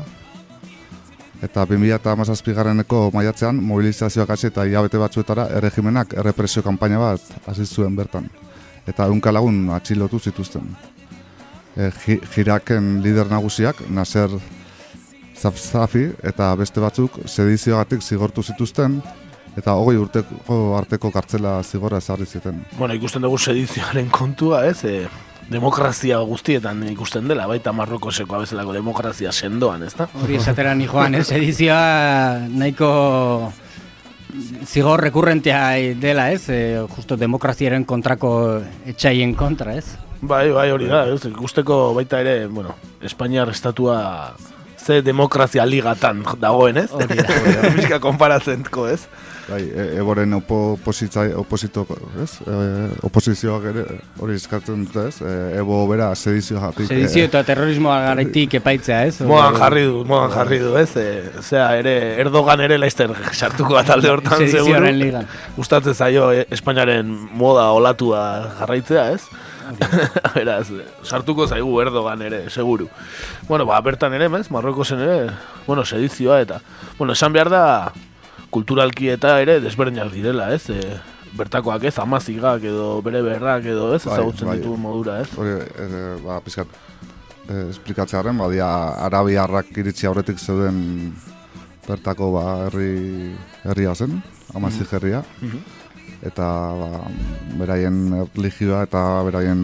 Eta 1.43 1.65
2008 1.65 2.53
garreneko 2.55 3.11
maiatzean 3.15 3.57
mobilizazioak 3.65 4.31
hasi 4.31 4.47
eta 4.51 4.67
hilabete 4.69 4.99
batzuetara 5.01 5.47
erregimenak 5.57 6.13
errepresio 6.21 6.63
kanpaina 6.63 6.99
bat 7.01 7.21
hasi 7.49 7.65
zuen 7.67 7.97
bertan. 7.97 8.29
Eta 8.87 9.07
ehunka 9.07 9.33
lagun 9.33 9.71
atxilotu 9.73 10.19
zituzten. 10.21 10.67
E, 11.77 11.91
Ji- 12.05 12.21
Jiraken 12.35 13.01
lider 13.03 13.31
nagusiak, 13.31 13.81
Nasser 13.89 14.29
Zafzafi 15.41 16.11
eta 16.23 16.51
beste 16.61 16.81
batzuk 16.83 17.21
sedizioagatik 17.27 18.03
zigortu 18.03 18.43
zituzten 18.43 18.99
eta 19.57 19.73
hogei 19.73 19.97
urteko 19.97 20.59
arteko 20.77 21.11
kartzela 21.11 21.63
zigorra 21.65 21.99
ezarri 21.99 22.27
zuten. 22.27 22.61
Bueno, 22.79 22.95
ikusten 22.95 23.23
dugu 23.23 23.39
sedizioaren 23.39 24.11
kontua, 24.11 24.67
ez? 24.69 24.85
E, 24.85 25.09
demokrazia 25.49 26.19
guztietan 26.27 26.83
ikusten 26.91 27.29
dela, 27.31 27.47
baita 27.51 27.73
Marrokoseko 27.73 28.43
bezalako 28.43 28.75
demokrazia 28.77 29.33
sendoan, 29.33 29.83
ez 29.87 29.95
da? 29.97 30.09
Hori 30.23 30.37
esatera 30.39 30.75
ni 30.75 30.87
joan, 30.91 31.17
ez? 31.19 31.31
Edizioa 31.33 32.47
nahiko 32.51 32.91
zigor 34.67 35.01
rekurrentea 35.03 35.63
dela, 36.01 36.31
ez? 36.31 36.49
E, 36.51 36.61
justo 36.95 37.17
demokraziaren 37.17 37.85
kontrako 37.85 38.61
etxaien 38.87 39.35
kontra, 39.35 39.75
ez? 39.75 39.97
Bai, 40.21 40.51
bai, 40.53 40.69
hori 40.71 40.89
da, 40.91 41.07
ez? 41.09 41.25
Ikusteko 41.31 41.95
baita 41.97 42.21
ere, 42.21 42.47
bueno, 42.47 42.77
Espainiar 43.01 43.49
estatua 43.49 44.37
ze 44.81 45.03
demokrazia 45.03 45.65
ligatan 45.67 46.25
dagoen, 46.41 46.77
ez? 46.85 46.91
Hori 46.91 47.21
da. 47.21 47.27
Pixka 47.77 48.01
konparatzenko, 48.01 48.87
ez? 48.89 49.05
Bai, 49.51 49.65
e, 49.67 49.85
eboren 49.99 50.33
opo, 50.37 50.57
opositza, 50.77 51.25
oposito, 51.41 51.83
ez? 52.23 52.37
E, 52.47 52.57
oposizioak 53.07 53.65
ere 53.73 53.85
hori 54.23 54.37
eskatzen 54.39 54.85
dute, 54.85 55.09
ez? 55.11 55.19
E, 55.27 55.33
ebo 55.59 55.81
bera 55.91 56.13
sedizioagatik. 56.15 56.87
Sedizio 56.87 57.27
eta 57.27 57.43
terrorismoa 57.49 57.99
garaitik 58.05 58.55
epaitzea, 58.61 59.03
ez? 59.09 59.19
Modan 59.27 59.59
jarri 59.59 59.85
du, 59.89 60.05
modan 60.07 60.31
jarri 60.37 60.61
du, 60.63 60.73
ez? 60.79 60.89
E, 61.01 61.07
Osea, 61.43 61.67
ere, 61.83 61.97
Erdogan 62.23 62.63
ere 62.67 62.79
laizter 62.79 63.15
sartuko 63.33 63.75
da 63.75 63.85
talde 63.91 64.13
hortan 64.13 64.39
seguru. 64.39 64.53
Sedizioaren 64.55 65.01
ligan. 65.03 65.31
Gustatzen 65.59 65.99
zaio 65.99 66.31
eh, 66.37 66.47
Espainiaren 66.55 67.11
moda 67.41 67.71
olatua 67.75 68.23
jarraitzea, 68.61 69.09
ez? 69.17 69.25
Beraz, 70.37 70.67
sartuko 71.05 71.47
zaigu 71.47 71.81
Erdogan 71.83 72.23
ere, 72.23 72.45
seguru. 72.51 72.89
Bueno, 73.49 73.67
ba, 73.67 73.81
bertan 73.85 74.15
ere, 74.17 74.29
ez? 74.39 74.51
Marrokosen 74.51 75.01
ere, 75.01 75.31
bueno, 75.67 75.85
sedizioa 75.85 76.41
eta... 76.45 76.61
Bueno, 76.99 77.15
esan 77.15 77.33
behar 77.33 77.51
da, 77.53 77.65
kulturalki 78.51 79.11
eta 79.15 79.39
ere 79.43 79.61
desberdinak 79.63 80.13
direla, 80.13 80.51
ez? 80.55 80.69
E, 80.71 80.99
bertakoak 81.39 81.85
ez, 81.87 81.95
amazigak 82.03 82.65
edo 82.67 82.97
bere 83.07 83.23
berrak 83.23 83.67
edo 83.71 83.93
ez, 83.95 84.03
Bai, 84.05 84.17
ezagutzen 84.17 84.51
bai. 84.51 84.57
ditugun 84.59 84.83
modura, 84.83 85.21
ez? 85.23 85.31
Hori, 85.39 85.57
e, 85.57 86.07
ba, 86.25 86.41
pizkat, 86.45 86.73
e, 87.47 87.69
esplikatzearen, 87.71 88.39
badia, 88.39 88.69
arabiarrak 89.07 89.71
iritsi 89.79 90.11
aurretik 90.11 90.43
zeuden 90.43 90.81
bertako 91.87 92.33
ba, 92.37 92.47
herri, 92.67 93.35
herria 93.65 93.95
zen, 93.95 94.19
amazik 94.55 94.93
herria. 94.99 95.23
Eta 96.27 96.47
ba, 96.77 97.05
beraien 97.57 98.01
erligioa 98.27 98.83
eta 98.85 99.05
beraien 99.25 99.63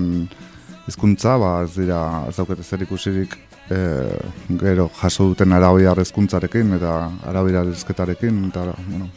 hizkuntza 0.88 1.36
ba, 1.40 1.52
ez 1.66 1.74
dira, 1.76 2.00
ez 2.30 2.36
daukete 2.36 2.64
zer 2.64 2.86
ikusirik 2.86 3.36
e, 3.70 3.78
gero 4.62 4.88
jaso 5.00 5.30
duten 5.32 5.52
arabiar 5.52 6.00
hezkuntzarekin 6.00 6.76
eta 6.78 6.98
arabiar 7.28 7.68
hizketarekin 7.72 8.44
eta 8.50 8.70
bueno, 8.86 9.10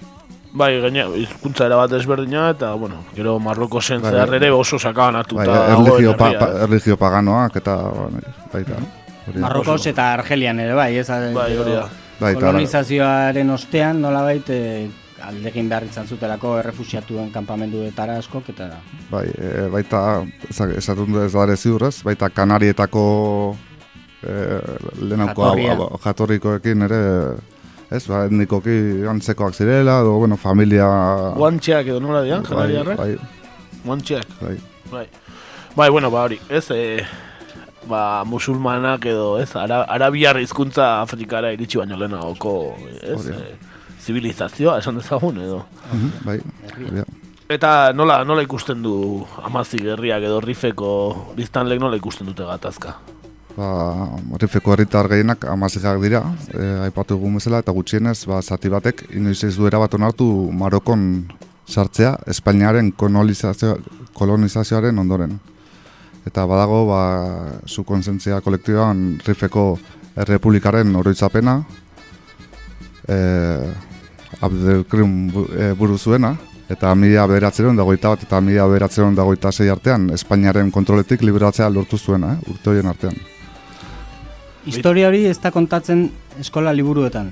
Bai, 0.49 0.79
gaina, 0.81 1.03
hizkuntza 1.13 1.67
era 1.67 1.77
bat 1.77 1.91
ezberdina 1.93 2.47
eta, 2.55 2.71
bueno, 2.73 3.03
gero 3.13 3.35
Marrokosen 3.39 4.01
Bai, 4.01 4.11
zehar 4.15 4.31
bai. 4.31 4.39
ere 4.39 4.49
oso 4.49 4.79
sakabanatuta 4.79 5.43
bai, 5.43 5.47
dagoen 5.47 5.85
erligio, 5.85 6.15
pa, 6.17 6.29
pa, 6.39 6.47
ez? 6.47 6.63
erligio 6.65 6.97
paganoak 6.97 7.59
eta 7.61 7.75
ba, 7.77 8.07
baita. 8.53 8.79
Marrokos 9.37 9.83
eta 9.91 10.07
Argelian 10.15 10.59
ere, 10.63 10.73
bai, 10.73 10.95
ez? 10.97 11.05
Bai, 11.35 11.51
hori 11.53 11.75
da. 11.77 11.83
Bai, 12.19 12.33
kolonizazioaren 12.35 13.53
ostean, 13.53 14.01
nolabait, 14.01 14.49
e, 14.49 14.89
aldegin 15.23 15.69
behar 15.69 15.83
izan 15.87 16.07
zutelako 16.07 16.57
errefusiatuen 16.59 17.31
kanpamenduetara 17.31 18.17
askok, 18.19 18.49
eta 18.49 18.69
Bai, 19.11 19.25
e, 19.37 19.67
baita, 19.71 20.23
du 20.25 21.21
ez 21.23 21.31
da 21.33 21.43
ere 21.43 21.55
ziurrez, 21.57 22.01
baita 22.03 22.29
Kanarietako 22.29 23.55
e, 24.23 24.35
hau- 25.79 25.99
jatorrikoekin 26.03 26.81
ere, 26.87 27.01
ez, 27.91 28.03
ba, 28.07 28.25
etnikoki 28.25 29.05
antzekoak 29.09 29.53
zirela, 29.55 29.99
edo, 30.01 30.17
bueno, 30.19 30.37
familia... 30.37 30.85
Guantxeak 31.37 31.87
edo 31.87 31.99
nola 32.03 32.23
dian, 32.23 32.43
bai, 32.43 32.49
janariarrak? 32.51 32.97
bai, 32.97 33.15
Guantxeak. 33.85 34.27
bai, 34.41 34.57
Bai. 34.91 35.07
Bai, 35.75 35.89
bueno, 35.89 36.09
ba 36.11 36.23
hori, 36.25 36.39
ez, 36.49 36.65
e, 36.71 37.03
ba, 37.87 38.23
musulmanak 38.25 39.05
edo, 39.05 39.37
ez, 39.39 39.51
ara, 39.55 39.83
arabiar 39.83 40.39
hizkuntza 40.41 40.99
Afrikara 41.01 41.51
iritsi 41.53 41.77
baino 41.77 41.97
lehenagoko, 41.97 42.55
ez, 43.01 43.19
Hori 43.19 43.35
e, 43.37 43.57
zibilizazioa, 44.09 44.79
esan 44.81 44.97
dezagun, 44.99 45.37
edo. 45.45 45.63
bai, 46.25 46.39
hori 46.73 46.91
da. 46.97 47.05
Eta 47.49 47.69
nola, 47.97 48.19
nola 48.29 48.43
ikusten 48.45 48.83
du 48.85 48.95
amazik 49.41 49.87
herriak 49.95 50.25
edo 50.27 50.37
rifeko 50.43 50.89
biztanlek 51.37 51.79
nola 51.81 51.97
ikusten 51.97 52.29
dute 52.29 52.45
gatazka? 52.45 52.93
Ba, 53.55 53.69
Rifeko 54.39 54.75
herritar 54.75 55.09
gehienak 55.09 55.47
amazigak 55.49 55.97
dira, 56.03 56.21
e, 56.53 56.67
aipatu 56.85 57.17
egun 57.17 57.39
bezala, 57.39 57.63
eta 57.63 57.73
gutxienez, 57.75 58.19
ba, 58.29 58.43
zati 58.45 58.69
batek, 58.69 59.07
inoiz 59.17 59.41
ez 59.43 59.55
du 59.57 59.65
erabat 59.67 59.97
onartu 59.97 60.27
Marokon 60.55 61.01
sartzea, 61.67 62.13
Espainiaren 62.29 62.93
kolonizazio, 62.93 63.75
kolonizazioaren 64.13 65.01
ondoren. 65.01 65.35
Eta 66.29 66.45
badago, 66.45 66.85
ba, 66.91 67.01
zu 67.65 67.83
konsentzia 67.83 68.39
kolektiboan 68.45 69.19
Rifeko 69.25 69.67
errepublikaren 70.21 70.95
oroitzapena, 71.01 71.59
e, 73.09 73.19
Abdelkrim 74.41 75.13
e, 75.57 75.73
buru 75.77 75.97
zuena, 75.97 76.35
eta 76.69 76.93
mila 76.95 77.25
bederatzeron 77.27 77.77
dagoita 77.79 78.13
bat 78.13 78.23
eta 78.23 78.39
mila 78.45 78.67
bederatzeron 78.69 79.15
dagoita 79.17 79.51
sei 79.51 79.69
artean 79.73 80.09
Espainiaren 80.13 80.69
kontroletik 80.71 81.23
liberatzea 81.25 81.69
lortu 81.69 81.97
zuena, 81.97 82.35
eh, 82.35 82.51
urte 82.51 82.69
horien 82.69 82.87
artean. 82.87 83.15
Historia 84.65 85.07
hori 85.07 85.25
ez 85.25 85.39
da 85.41 85.51
kontatzen 85.51 86.09
eskola 86.39 86.73
liburuetan. 86.73 87.31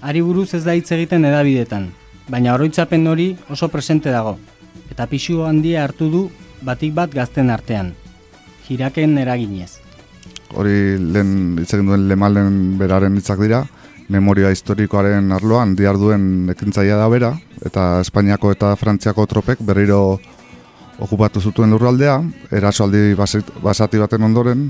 Ari 0.00 0.22
buruz 0.24 0.54
ez 0.54 0.64
da 0.64 0.72
hitz 0.74 0.90
egiten 0.96 1.26
edabidetan, 1.28 1.90
baina 2.28 2.54
oroitzapen 2.54 3.06
hori 3.06 3.36
oso 3.50 3.68
presente 3.68 4.10
dago. 4.10 4.38
Eta 4.90 5.06
pixu 5.06 5.42
handia 5.44 5.84
hartu 5.84 6.08
du 6.10 6.30
batik 6.62 6.94
bat 6.94 7.12
gazten 7.12 7.50
artean. 7.50 7.94
Jiraken 8.68 9.18
eraginez. 9.18 9.80
hori 10.54 10.98
lehen 10.98 11.58
hitz 11.60 11.74
egin 11.74 11.86
duen 11.86 12.08
lemalen 12.08 12.78
beraren 12.78 13.16
hitzak 13.16 13.38
dira, 13.38 13.60
memoria 14.10 14.50
historikoaren 14.50 15.30
arloan 15.32 15.74
diar 15.78 15.96
duen 15.98 16.50
ekintzaia 16.52 16.96
da 16.98 17.08
bera, 17.08 17.32
eta 17.64 18.00
Espainiako 18.02 18.52
eta 18.52 18.74
Frantziako 18.76 19.26
tropek 19.30 19.62
berriro 19.62 20.18
okupatu 21.00 21.40
zutuen 21.40 21.70
lurraldea, 21.72 22.18
erasoaldi 22.52 23.14
basati 23.62 23.98
baten 24.02 24.22
ondoren, 24.26 24.66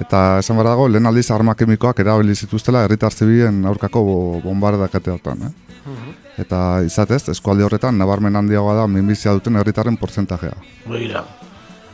eta 0.00 0.38
esan 0.42 0.56
behar 0.60 0.68
dago, 0.74 0.88
lehen 0.92 1.06
aldiz 1.08 1.30
arma 1.34 1.54
kemikoak 1.56 1.98
erabili 2.04 2.34
zituztela 2.36 2.84
herritar 2.84 3.12
zibilen 3.16 3.64
aurkako 3.66 4.02
bo- 4.04 4.40
bombardakateotan. 4.44 5.48
Eh? 5.48 5.54
Eta 6.42 6.82
izatez, 6.84 7.22
eskualde 7.32 7.64
horretan 7.64 7.96
nabarmen 7.98 8.36
handiagoa 8.36 8.74
da 8.82 8.86
minbizia 8.86 9.32
duten 9.32 9.56
herritarren 9.56 9.96
porzentajea. 9.96 10.52
Begira. 10.86 11.24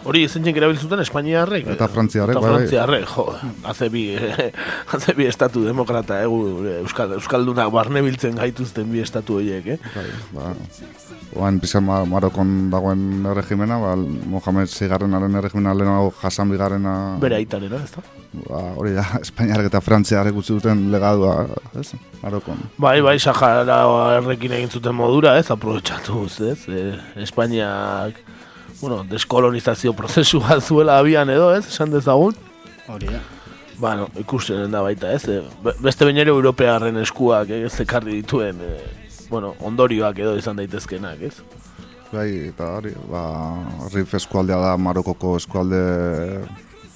Hori 0.02 0.24
zentzen 0.26 0.56
erabil 0.58 0.78
zuten 0.80 1.00
Espainiarrek. 1.02 1.68
Eta 1.76 1.86
Frantziarrek, 1.90 2.34
Eta 2.34 2.42
bai, 2.42 2.50
bai. 2.50 2.58
Frantziarrek, 2.58 3.04
jo. 3.12 3.24
Haze 3.70 3.88
bi, 3.92 4.02
haze 4.92 5.14
bi 5.18 5.28
estatu 5.30 5.62
demokrata, 5.66 6.18
egu, 6.26 6.40
Euskal, 6.80 7.14
Euskaldunak 7.18 7.70
barne 7.74 8.02
biltzen 8.02 8.34
gaituzten 8.38 8.90
bi 8.90 9.02
estatu 9.04 9.38
horiek, 9.38 9.68
eh? 9.76 9.78
Bai, 9.94 10.06
ba, 10.34 10.50
oan 11.38 11.60
pizan 11.62 11.86
ma, 11.86 12.00
Marokon 12.08 12.50
dagoen 12.72 13.28
erregimena, 13.30 13.78
ba, 13.82 13.94
Mohamed 14.34 14.74
Zigarrenaren 14.74 15.38
erregimena 15.38 15.76
lehenago 15.78 16.10
jasan 16.18 16.50
bigarrena... 16.50 16.96
Bere 17.22 17.38
aitanera, 17.38 17.78
ez 17.86 17.94
da? 17.94 18.02
Ba, 18.48 18.64
hori 18.82 18.96
da, 18.98 19.06
Espainiarek 19.24 19.70
eta 19.70 19.84
Frantziarek 19.86 20.42
utzi 20.42 20.56
duten 20.58 20.88
legadua, 20.92 21.46
ez? 21.78 21.92
Marokon. 22.24 22.58
Bai, 22.82 22.98
bai, 23.06 23.18
Sahara 23.22 23.84
errekin 24.18 24.58
egin 24.58 24.74
zuten 24.80 24.98
modura, 24.98 25.38
ez, 25.38 25.46
aprobetxatuz, 25.54 26.32
ez, 26.50 26.60
e, 26.66 26.88
Espainiak, 27.22 28.18
bueno, 28.82 29.04
deskolonizazio 29.08 29.92
prozesu 29.96 30.40
bat 30.42 30.60
zuela 30.60 30.98
abian 30.98 31.30
edo, 31.30 31.52
ez, 31.54 31.64
esan 31.70 31.90
dezagun. 31.94 32.34
Hori 32.90 33.06
da. 33.08 33.20
Bueno, 33.78 34.08
ikusten 34.20 34.70
da 34.70 34.82
baita, 34.84 35.12
ez, 35.16 35.24
e, 35.30 35.40
be- 35.64 35.74
beste 35.82 36.04
bain 36.04 36.18
ere 36.20 36.30
europearren 36.30 36.98
eskuak, 37.00 37.48
eh, 37.50 37.64
ez, 37.66 37.72
ekarri 37.80 38.18
dituen, 38.20 38.60
e, 38.60 38.72
bueno, 39.30 39.54
ondorioak 39.64 40.18
edo 40.18 40.36
izan 40.36 40.58
daitezkenak, 40.60 41.22
ez. 41.30 41.36
Bai, 42.12 42.28
eta 42.50 42.66
hori, 42.76 42.92
ba, 43.08 43.22
Rif 43.94 44.12
eskualdea 44.18 44.58
da 44.60 44.76
Marokoko 44.76 45.36
eskualde 45.40 45.80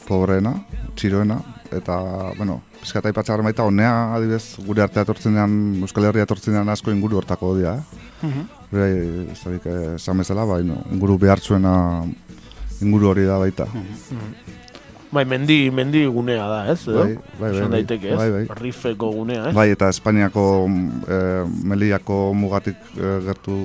pobreena, 0.07 0.53
txiroena, 0.95 1.39
eta, 1.73 1.97
bueno, 2.37 2.61
pizkata 2.83 3.11
ipatxarren 3.11 3.49
baita, 3.49 3.65
honea, 3.67 4.13
adibez, 4.19 4.59
gure 4.67 4.83
artea 4.85 5.03
etortzen 5.07 5.39
Euskal 5.83 6.05
Herria 6.11 6.27
etortzen 6.29 6.69
asko 6.69 6.93
inguru 6.93 7.17
hortako 7.23 7.55
dira, 7.57 7.79
eh? 7.81 7.83
Bai, 8.23 8.31
ez 8.37 8.56
dakik, 8.73 9.67
eh, 9.67 9.95
esan 9.97 10.19
bezala, 10.19 10.45
bai, 10.45 10.63
no, 10.65 10.83
inguru 10.93 11.19
behartzuena 11.19 12.05
inguru 12.83 13.11
hori 13.11 13.25
da 13.25 13.39
baita. 13.39 13.67
Bai, 15.13 15.25
mendi, 15.25 15.71
mendi 15.71 16.05
gunea 16.05 16.47
da, 16.51 16.59
ez, 16.73 16.83
edo? 16.89 17.05
Bai, 17.05 17.15
bai, 17.39 17.51
bai, 17.51 17.61
bai. 17.61 17.69
daiteke, 17.77 18.09
ez, 18.11 18.19
Bai, 18.19 18.31
bai. 18.31 18.57
Rifeko 18.59 19.11
gunea, 19.15 19.49
ez. 19.49 19.55
Bai, 19.55 19.71
eta 19.71 19.89
Espainiako 19.89 20.45
e, 21.07 21.21
Meliako 21.65 22.35
mugatik 22.35 22.81
eh, 22.99 23.21
gertu 23.25 23.57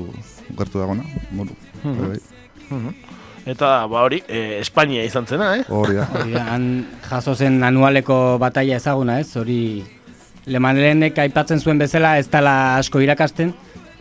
gertu 0.58 0.80
dagona. 0.80 1.04
Moru. 1.32 1.58
Mhm. 1.84 1.98
Bai, 1.98 2.20
bai. 2.70 2.94
Eta, 3.52 3.88
ba 3.90 4.04
hori, 4.06 4.22
e, 4.30 4.60
Espainia 4.62 5.04
izan 5.04 5.26
zena, 5.26 5.56
eh? 5.58 5.66
Hori 5.68 5.98
da. 5.98 6.06
Hori 6.14 6.36
da, 6.38 6.46
han 6.54 6.68
jaso 7.10 7.34
zen 7.34 7.58
anualeko 7.66 8.38
bataia 8.40 8.78
ezaguna, 8.78 9.18
ez? 9.20 9.34
Hori 9.36 9.82
Lemalenek 10.46 11.18
aipatzen 11.22 11.60
zuen 11.60 11.82
bezala 11.82 12.16
ez 12.18 12.28
dela 12.30 12.78
asko 12.78 13.02
irakasten, 13.02 13.52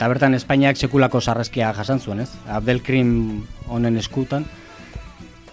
eta 0.00 0.08
bertan 0.08 0.32
Espainiak 0.32 0.78
sekulako 0.80 1.20
sarraskia 1.20 1.74
jasan 1.76 1.98
zuen, 2.00 2.22
ez? 2.24 2.30
Abdelkrim 2.48 3.10
honen 3.68 3.98
eskutan. 4.00 4.46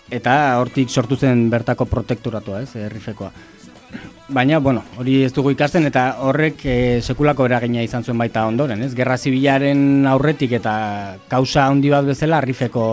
Eta 0.08 0.36
hortik 0.62 0.88
sortu 0.88 1.18
zen 1.20 1.50
bertako 1.52 1.84
protekturatua, 1.92 2.62
ez? 2.64 2.70
Herrifekoa. 2.80 3.28
Baina, 4.28 4.58
bueno, 4.60 4.82
hori 5.00 5.22
ez 5.24 5.30
dugu 5.32 5.54
ikasten 5.54 5.86
eta 5.88 6.18
horrek 6.20 6.60
e, 6.68 6.74
sekulako 7.00 7.46
eragina 7.48 7.80
izan 7.86 8.04
zuen 8.04 8.18
baita 8.20 8.42
ondoren, 8.46 8.82
ez? 8.84 8.90
Gerra 8.94 9.16
zibilaren 9.16 10.04
aurretik 10.12 10.52
eta 10.58 10.74
kausa 11.32 11.64
handi 11.70 11.88
bat 11.94 12.04
bezala 12.10 12.42
Rifeko 12.44 12.84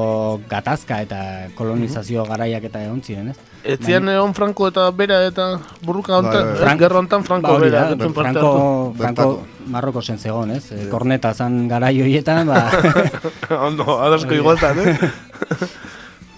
gatazka 0.49 1.01
eta 1.03 1.18
kolonizazio 1.59 2.22
garaiak 2.28 2.68
eta 2.70 2.84
egon 2.86 3.03
ziren, 3.03 3.32
ez? 3.32 3.36
Etzian 3.64 4.07
egon 4.12 4.34
Franco 4.38 4.68
eta 4.70 4.84
bera 4.95 5.24
eta 5.26 5.49
burruka 5.82 6.20
hontan, 6.20 6.38
Bai, 6.38 6.45
ez, 6.45 6.55
bai. 6.55 6.62
Frank- 6.68 6.80
gerra 6.86 6.99
hontan 7.03 7.24
Franco 7.26 7.53
Ba, 7.53 7.59
bera. 7.59 7.82
da, 7.97 8.09
Franco, 8.20 8.47
hartu. 8.55 9.03
Franco 9.03 9.28
Marroko 9.74 10.03
zen 10.03 10.18
zegoen, 10.22 10.53
ez? 10.55 10.70
E, 10.70 10.86
korneta 10.92 11.34
zan 11.34 11.66
garai 11.66 11.97
horietan, 12.01 12.47
ba... 12.47 12.68
Ondo, 13.66 13.99
adosko 14.07 14.38
igualtan, 14.38 14.78
eh? 14.86 14.95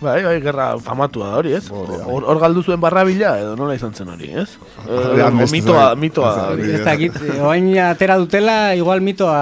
bai, 0.01 0.23
bai, 0.25 0.41
gerra 0.45 0.67
famatua 0.83 1.31
da 1.33 1.37
hori, 1.41 1.53
ez? 1.57 1.65
Hor, 1.73 2.25
hor 2.29 2.39
galdu 2.43 2.63
zuen 2.63 2.81
barrabila 2.81 3.37
edo 3.41 3.55
nola 3.57 3.75
izan 3.79 3.95
zen 3.95 4.09
hori, 4.13 4.31
ez? 4.43 4.49
Eh, 4.87 5.23
amnestu 5.25 5.57
mitoa, 5.57 5.87
mitoa 5.97 6.33
da 6.37 6.49
Hori 6.53 6.63
hori. 6.67 6.75
ez 6.79 6.85
dakit, 6.85 7.17
e, 7.17 7.39
oain 7.41 7.71
atera 7.87 8.19
dutela, 8.21 8.75
igual 8.77 9.01
mitoa 9.01 9.39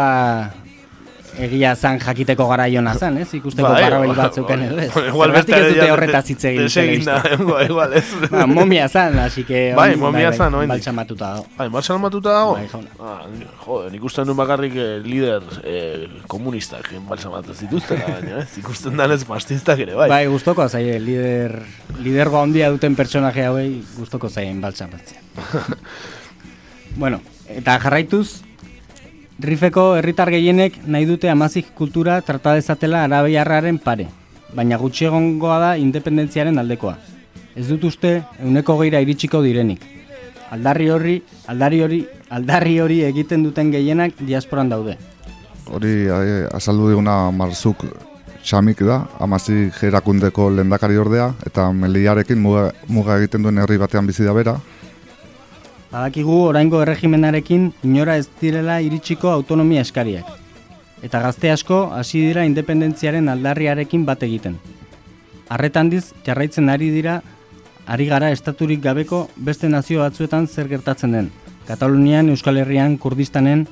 egia 1.39 1.75
zan 1.75 1.99
jakiteko 2.01 2.47
garaiona 2.49 2.95
zan, 2.95 3.19
ez? 3.19 3.29
Ikusteko 3.35 3.69
Bai, 3.69 3.83
barrabil 3.83 4.13
bai, 4.13 4.17
bat 4.19 4.37
zeuken 4.39 4.63
edo, 4.67 4.79
ez? 4.79 4.89
bai, 4.95 5.05
igual 5.09 5.33
ez 5.33 5.37
beste 5.41 5.61
dute 5.69 5.89
horretaz 5.93 6.23
hitz 6.31 6.45
egin 6.51 6.63
deseginda, 6.69 7.17
telebistan. 7.23 7.45
igual, 7.47 7.65
igual, 7.71 7.97
ez? 7.99 8.05
Ba, 8.35 8.47
momia 8.51 8.89
zan, 8.89 9.19
así 9.19 9.45
que... 9.45 9.63
Bai, 9.77 9.97
momia 10.01 10.33
zan, 10.33 10.55
oraindik. 10.55 10.77
Baltsamatuta 10.77 11.33
dago. 11.33 11.47
Bai, 11.59 11.69
marxan 11.75 12.01
matuta 12.03 12.37
dago? 12.37 12.55
Bai, 12.55 12.69
jauna. 12.71 12.95
Ah, 13.01 13.27
jode, 13.65 13.91
nik 13.95 14.07
usten 14.11 14.31
duen 14.31 14.39
bakarrik 14.39 14.79
eh, 14.79 14.89
lider 15.05 15.51
eh, 15.65 16.07
komunistak 16.31 16.91
balsamatzen 17.09 17.61
zituzten, 17.67 18.03
baina, 18.07 18.45
ez? 18.45 18.49
Ikusten 18.63 18.97
danez 19.01 19.23
fascistak 19.29 19.85
ere, 19.87 19.99
bai. 19.99 20.09
Bai, 20.13 20.23
gustoko 20.31 20.69
zaie, 20.69 20.99
lider, 21.03 21.59
lidergo 21.99 22.41
handia 22.43 22.71
duten 22.75 22.97
pertsonaje 22.99 23.47
hauei 23.51 23.69
gustoko 23.99 24.31
zaien 24.31 24.63
baltsamatzea. 24.63 25.23
bueno, 27.03 27.21
eta 27.51 27.79
jarraituz, 27.83 28.43
Rifeko 29.43 29.97
herritar 29.99 30.31
gehienek 30.31 30.77
nahi 30.87 31.09
dute 31.09 31.27
amazik 31.31 31.73
kultura 31.75 32.21
trata 32.23 32.53
dezatela 32.55 33.01
arabiarraren 33.03 33.81
pare, 33.83 34.07
baina 34.55 34.79
gutxiegongoa 34.79 35.57
da 35.59 35.71
independentziaren 35.77 36.59
aldekoa. 36.63 36.95
Ez 37.57 37.67
dut 37.67 37.83
uste 37.91 38.21
euneko 38.39 38.77
geira 38.79 39.01
iritsiko 39.03 39.43
direnik. 39.43 39.83
Aldarri 40.55 40.87
horri, 40.91 41.17
aldarri 41.51 41.83
hori, 41.83 42.01
aldarri 42.31 42.79
hori 42.79 43.01
egiten 43.09 43.43
duten 43.43 43.73
gehienak 43.75 44.15
diasporan 44.23 44.71
daude. 44.71 44.95
Hori 45.67 45.95
eh, 46.07 46.47
azaldu 46.55 46.93
diguna 46.93 47.33
Marzuk 47.35 47.83
Xamik 48.45 48.85
da, 48.87 49.01
amazi 49.19 49.71
jerakundeko 49.81 50.51
lendakari 50.53 50.99
ordea, 51.01 51.33
eta 51.47 51.73
Meliarekin 51.73 52.39
muga, 52.39 52.69
muga 52.87 53.19
egiten 53.19 53.43
duen 53.43 53.59
herri 53.59 53.81
batean 53.83 54.07
bizi 54.07 54.23
da 54.23 54.35
bera. 54.37 54.59
Badakigu 55.95 56.41
oraingo 56.49 56.81
erregimenarekin 56.83 57.69
inora 57.87 58.17
ez 58.19 58.25
direla 58.41 58.81
iritsiko 58.83 59.29
autonomia 59.31 59.85
eskariak. 59.87 60.27
Eta 61.07 61.21
gazte 61.23 61.53
asko 61.53 61.77
hasi 61.95 62.19
dira 62.25 62.43
independentziaren 62.49 63.31
aldarriarekin 63.31 64.03
bat 64.09 64.25
egiten. 64.27 64.57
Arretan 65.55 65.93
diz, 65.93 66.09
jarraitzen 66.27 66.73
ari 66.73 66.89
dira, 66.91 67.21
ari 67.87 68.09
gara 68.11 68.33
estaturik 68.35 68.83
gabeko 68.83 69.29
beste 69.37 69.71
nazio 69.71 70.03
batzuetan 70.03 70.49
zer 70.49 70.67
gertatzen 70.73 71.15
den. 71.15 71.31
Katalunian, 71.69 72.33
Euskal 72.35 72.59
Herrian, 72.59 72.99
Kurdistanen, 72.99 73.69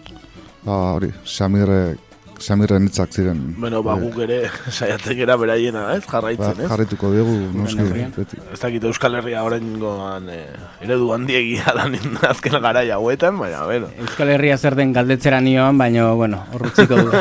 Ba, 0.62 0.94
hori, 0.94 1.10
Xamirre, 1.26 1.96
Xamirren 2.42 2.88
hitzak 2.88 3.12
ziren. 3.14 3.40
Bueno, 3.60 3.82
ba, 3.86 3.94
Hori. 3.94 4.08
guk 4.08 4.22
ere 4.24 4.38
saiatzen 4.76 5.18
gara 5.20 5.36
beraiena, 5.40 5.84
ez? 5.94 6.02
Ba, 6.06 6.16
Jarraitzen, 6.16 6.64
ez? 6.64 6.70
jarrituko 6.72 7.12
diegu, 7.14 7.36
noski, 7.54 7.86
beti. 8.16 8.40
Ez 8.52 8.60
dakit 8.60 8.86
Euskal 8.90 9.18
Herria 9.20 9.44
oraingoan 9.46 10.28
eh, 10.32 10.48
eredu 10.82 11.12
handiegia 11.14 11.74
da 11.76 11.86
azken 12.30 12.58
garai 12.62 12.88
hauetan, 12.90 13.38
baina, 13.38 13.64
bueno. 13.68 13.92
Euskal 14.02 14.34
Herria 14.34 14.58
zer 14.58 14.76
den 14.78 14.92
galdetzera 14.96 15.40
nioan, 15.40 15.78
baina, 15.78 16.10
bueno, 16.18 16.42
horrutziko 16.52 16.98
du. 16.98 17.12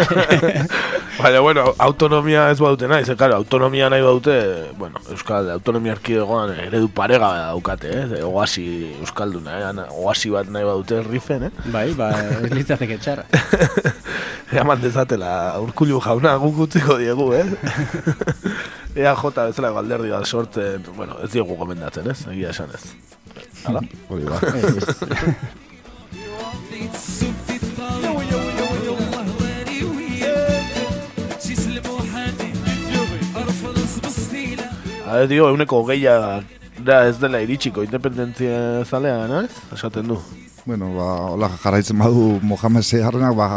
Baina, 1.21 1.41
bueno, 1.43 1.73
autonomia 1.77 2.47
ez 2.49 2.57
badute 2.57 2.87
nahi, 2.89 3.03
ze, 3.05 3.13
claro, 3.15 3.35
autonomia 3.35 3.89
nahi 3.91 4.01
badute, 4.01 4.71
bueno, 4.79 4.97
Euskal 5.11 5.51
Autonomia 5.53 5.93
Erkidegoan 5.93 6.55
eredu 6.63 6.87
parega 6.95 7.29
daukate, 7.51 7.91
eh? 7.91 8.23
Oasi 8.25 8.63
Euskalduna, 9.03 9.59
eh? 9.59 9.85
Oasi 10.01 10.31
bat 10.33 10.49
nahi 10.49 10.65
badute 10.65 11.03
rifen, 11.05 11.49
eh? 11.49 11.51
bai, 11.73 11.91
ba, 11.99 12.09
ez 12.41 12.49
litzateke 12.55 12.97
txarra. 13.03 13.27
Eman 14.63 14.81
dezatela 15.11 15.59
urkulu 15.59 15.99
jauna 15.99 16.37
guk 16.39 16.59
utziko 16.67 16.97
diegu, 16.97 17.33
eh? 17.33 17.45
Ea 19.01 19.15
jota 19.15 19.47
bezala 19.49 19.71
galderdi 19.71 20.11
bat 20.11 20.25
sortzen, 20.25 20.83
bueno, 20.95 21.17
ez 21.23 21.31
diegu 21.31 21.55
gomendatzen, 21.55 22.07
ez? 22.11 22.27
Egia 22.31 22.51
esan 22.51 22.69
ez. 22.71 22.95
Hala? 23.65 23.81
Hori 24.09 24.23
da. 24.23 24.39
Habe, 35.11 35.27
dio, 35.27 35.49
euneko 35.51 35.83
geia 35.89 36.41
da 36.87 37.03
ez 37.09 37.17
dela 37.19 37.41
iritsiko 37.43 37.83
independentzia 37.83 38.85
zalea, 38.87 39.25
ez? 39.43 39.51
Esaten 39.75 40.07
du. 40.07 40.21
Bueno, 40.63 40.93
ba, 40.93 41.05
hola 41.33 41.49
jarraitzen 41.49 41.97
badu 41.97 42.39
Mohamed 42.45 42.83
Segarrenak, 42.85 43.33
ba, 43.33 43.47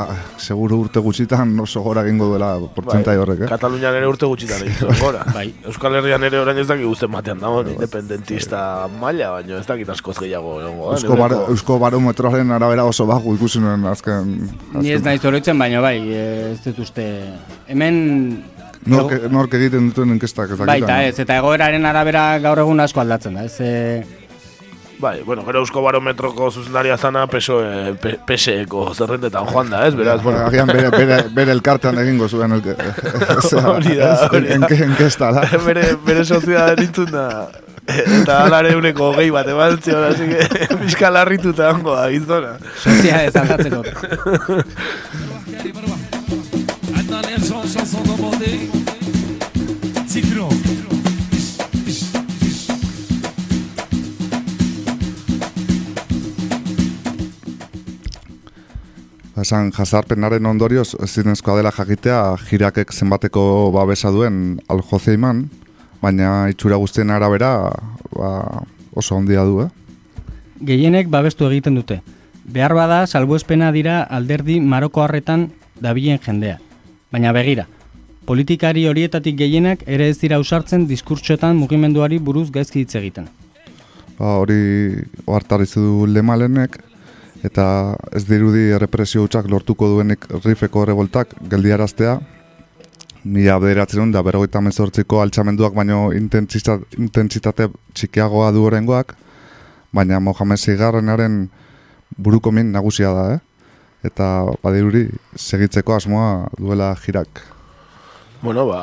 seguru 0.40 0.78
urte 0.86 1.02
gutxitan 1.04 1.52
oso 1.60 1.82
gora 1.84 2.00
egingo 2.06 2.30
duela 2.30 2.54
portzentai 2.76 3.16
horrek, 3.20 3.42
eh? 3.44 3.48
Katalunian 3.50 3.98
ere 3.98 4.08
urte 4.08 4.28
gutxitan 4.30 4.62
egin 4.64 4.96
gora. 5.02 5.20
Bai. 5.34 5.50
Euskal 5.68 5.98
Herrian 6.00 6.24
ere 6.24 6.40
orain 6.40 6.62
ez 6.62 6.66
dakik 6.70 6.88
guzten 6.88 7.12
batean 7.12 7.44
dago, 7.44 7.60
independentista 7.74 8.62
maila, 9.02 9.34
baina 9.36 9.60
ez 9.60 9.66
dakit 9.68 9.92
askoz 9.92 10.16
gehiago 10.22 10.56
egongo. 10.62 10.88
da, 10.88 10.96
Eusko, 10.96 11.20
bar, 11.20 11.36
Eusko 11.52 11.78
barometroaren 11.84 12.56
arabera 12.56 12.88
oso 12.88 13.06
bagu 13.10 13.36
ikusi 13.36 13.60
nuen 13.60 13.84
azken... 13.92 14.34
Ni 14.80 14.96
ez 14.96 15.02
naiz 15.04 15.20
oroitzen, 15.24 15.60
baina 15.60 15.84
bai, 15.84 15.98
eh, 16.08 16.50
ez 16.54 16.60
dut 16.64 16.84
uste... 16.88 17.06
Hemen... 17.68 18.02
Nork, 18.88 19.12
nork 19.32 19.54
egiten 19.56 19.86
duten 19.88 20.10
inkestak 20.12 20.50
ez 20.52 20.58
Baita 20.60 20.98
ez, 21.06 21.14
eta 21.20 21.38
egoeraren 21.40 21.86
arabera 21.88 22.26
gaur 22.44 22.60
egun 22.64 22.80
asko 22.84 23.04
aldatzen 23.04 23.40
da, 23.40 23.48
ez... 23.48 23.60
Eh, 23.60 24.23
Bai, 24.98 25.22
bueno, 25.22 25.44
gero 25.44 25.58
eusko 25.60 25.82
barometroko 25.82 26.50
zuzendaria 26.50 26.96
zana 26.96 27.26
PSOE, 27.26 27.94
PSEko 28.26 28.86
zerrendetan 28.94 29.48
joan 29.50 29.70
da, 29.72 29.86
ez? 29.88 29.94
Beraz, 29.98 30.22
bueno. 30.22 30.44
Agian 30.46 30.70
bere, 30.70 30.90
bere, 30.94 31.18
bere 31.34 31.52
elkartean 31.56 31.98
egingo 32.04 32.28
zuen 32.28 32.52
elke. 32.56 32.76
Hori 33.74 33.96
da, 33.98 34.14
hori 34.30 34.48
da. 34.48 34.54
Enke, 34.56 34.78
enke 34.86 35.08
esta, 35.10 35.32
da. 35.34 35.44
bere, 35.68 35.94
bere 36.06 36.24
sozia 36.24 36.66
denitzen 36.74 37.10
da. 37.12 37.28
Eta 37.84 38.38
alare 38.46 38.72
uneko 38.78 39.10
gehi 39.18 39.30
bat 39.34 39.48
emaltzio, 39.52 39.98
hasi 40.06 40.30
que 40.30 40.76
pixka 40.84 41.10
larritu 41.12 41.52
hongo 41.58 41.96
da, 41.98 42.08
gizona. 42.14 42.56
Sozia 42.80 43.24
ez, 43.26 43.34
altatzeko. 43.36 43.82
Sozia 47.44 47.82
ez. 47.82 48.13
Esan 59.34 59.72
jazarpenaren 59.74 60.46
ondorioz 60.46 60.92
ezinezkoa 61.02 61.56
dela 61.58 61.72
jakitea 61.74 62.18
jirakek 62.46 62.92
zenbateko 62.94 63.72
babesa 63.74 64.12
duen 64.14 64.60
aljoze 64.70 65.16
iman, 65.16 65.48
baina 66.02 66.46
itxura 66.52 66.78
guztien 66.78 67.10
arabera 67.10 67.50
ba, 68.14 68.30
oso 68.94 69.18
handia 69.18 69.42
du, 69.42 69.64
eh? 69.64 69.70
Gehienek 70.62 71.10
babestu 71.10 71.48
egiten 71.48 71.74
dute. 71.74 71.98
Behar 72.44 72.76
bada, 72.78 73.00
salbuespena 73.08 73.72
dira 73.74 74.02
alderdi 74.04 74.60
maroko 74.60 75.02
harretan 75.02 75.48
dabilen 75.82 76.22
jendea. 76.22 76.60
Baina 77.10 77.32
begira, 77.34 77.66
politikari 78.30 78.86
horietatik 78.86 79.34
gehienak 79.42 79.82
ere 79.86 80.12
ez 80.12 80.18
dira 80.22 80.38
usartzen 80.38 80.86
diskurtsoetan 80.86 81.58
mugimenduari 81.58 82.20
buruz 82.22 82.52
gaizki 82.54 82.84
hitz 82.84 82.94
egiten. 83.02 83.26
Ba, 84.14 84.38
hori 84.38 84.94
ohartarizu 85.26 85.82
du 85.82 86.06
lemalenek, 86.06 86.78
eta 87.44 87.66
ez 88.16 88.24
dirudi 88.28 88.70
errepresio 88.72 89.24
hutsak 89.24 89.50
lortuko 89.52 89.90
duenik 89.92 90.24
rifeko 90.44 90.84
revoltak 90.88 91.34
geldiaraztea, 91.50 92.18
mila 93.24 93.58
bederatzen 93.60 94.12
da 94.12 94.22
berrogeita 94.24 94.60
mezortziko 94.64 95.20
altxamenduak 95.22 95.74
baino 95.76 96.10
intentsita- 96.12 96.80
intentsitate 96.98 97.68
txikiagoa 97.94 98.50
du 98.52 98.64
orengoak, 98.68 99.14
baina 99.92 100.20
Mohamed 100.20 100.58
Zigarrenaren 100.58 101.48
buruko 102.16 102.52
min 102.52 102.72
nagusia 102.72 103.12
da, 103.12 103.26
eh? 103.34 103.40
Eta 104.04 104.44
badiruri 104.62 105.06
segitzeko 105.36 105.94
asmoa 105.96 106.50
duela 106.58 106.90
jirak. 107.00 107.40
Bueno, 108.42 108.66
ba, 108.68 108.82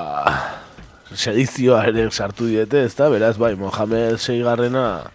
sedizioa 1.14 1.84
ere 1.92 2.08
sartu 2.10 2.48
diete, 2.50 2.86
ez 2.88 2.96
da? 2.98 3.10
Beraz, 3.14 3.38
bai, 3.38 3.54
Mohamed 3.56 4.18
Seigarrena 4.18 5.12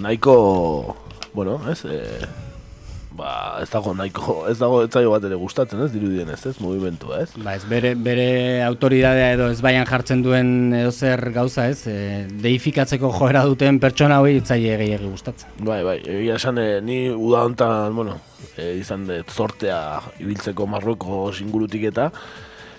nahiko, 0.00 0.96
bueno, 1.34 1.60
ez, 1.68 1.84
e, 1.84 2.00
ba, 3.16 3.58
ez 3.62 3.68
dago 3.72 3.94
nahiko, 3.96 4.36
ez 4.50 4.56
dago 4.60 4.82
ez 4.84 4.90
zaio 4.92 5.10
bat 5.12 5.24
ere 5.26 5.38
gustatzen, 5.40 5.80
ez, 5.86 5.90
dirudien 5.94 6.28
ez, 6.32 6.40
ez, 6.48 6.54
movimentua, 6.62 7.22
ez? 7.24 7.30
Ba 7.42 7.56
ez 7.56 7.64
bere, 7.68 7.94
bere 7.98 8.28
autoridadea 8.66 9.32
edo 9.36 9.48
ez 9.52 9.60
baian 9.64 9.86
jartzen 9.88 10.22
duen 10.24 10.74
edo 10.76 10.92
zer 10.92 11.22
gauza 11.34 11.66
ez, 11.72 11.86
e, 11.90 12.24
deifikatzeko 12.46 13.12
joera 13.18 13.44
duten 13.48 13.80
pertsona 13.82 14.20
hori 14.22 14.40
itzaile 14.40 14.76
gehiagi 14.82 15.10
gustatzen. 15.10 15.54
Bai, 15.66 15.82
bai, 15.86 15.98
egia 16.18 16.40
esan, 16.40 16.60
e, 16.62 16.80
ni 16.84 16.98
uda 17.10 17.44
hontan, 17.48 17.94
bueno, 17.96 18.18
e, 18.54 18.74
izan 18.80 19.06
dut 19.08 19.32
zortea 19.32 19.78
ibiltzeko 20.22 20.68
Marrueko 20.70 21.30
ingurutik 21.40 21.88
eta, 21.92 22.10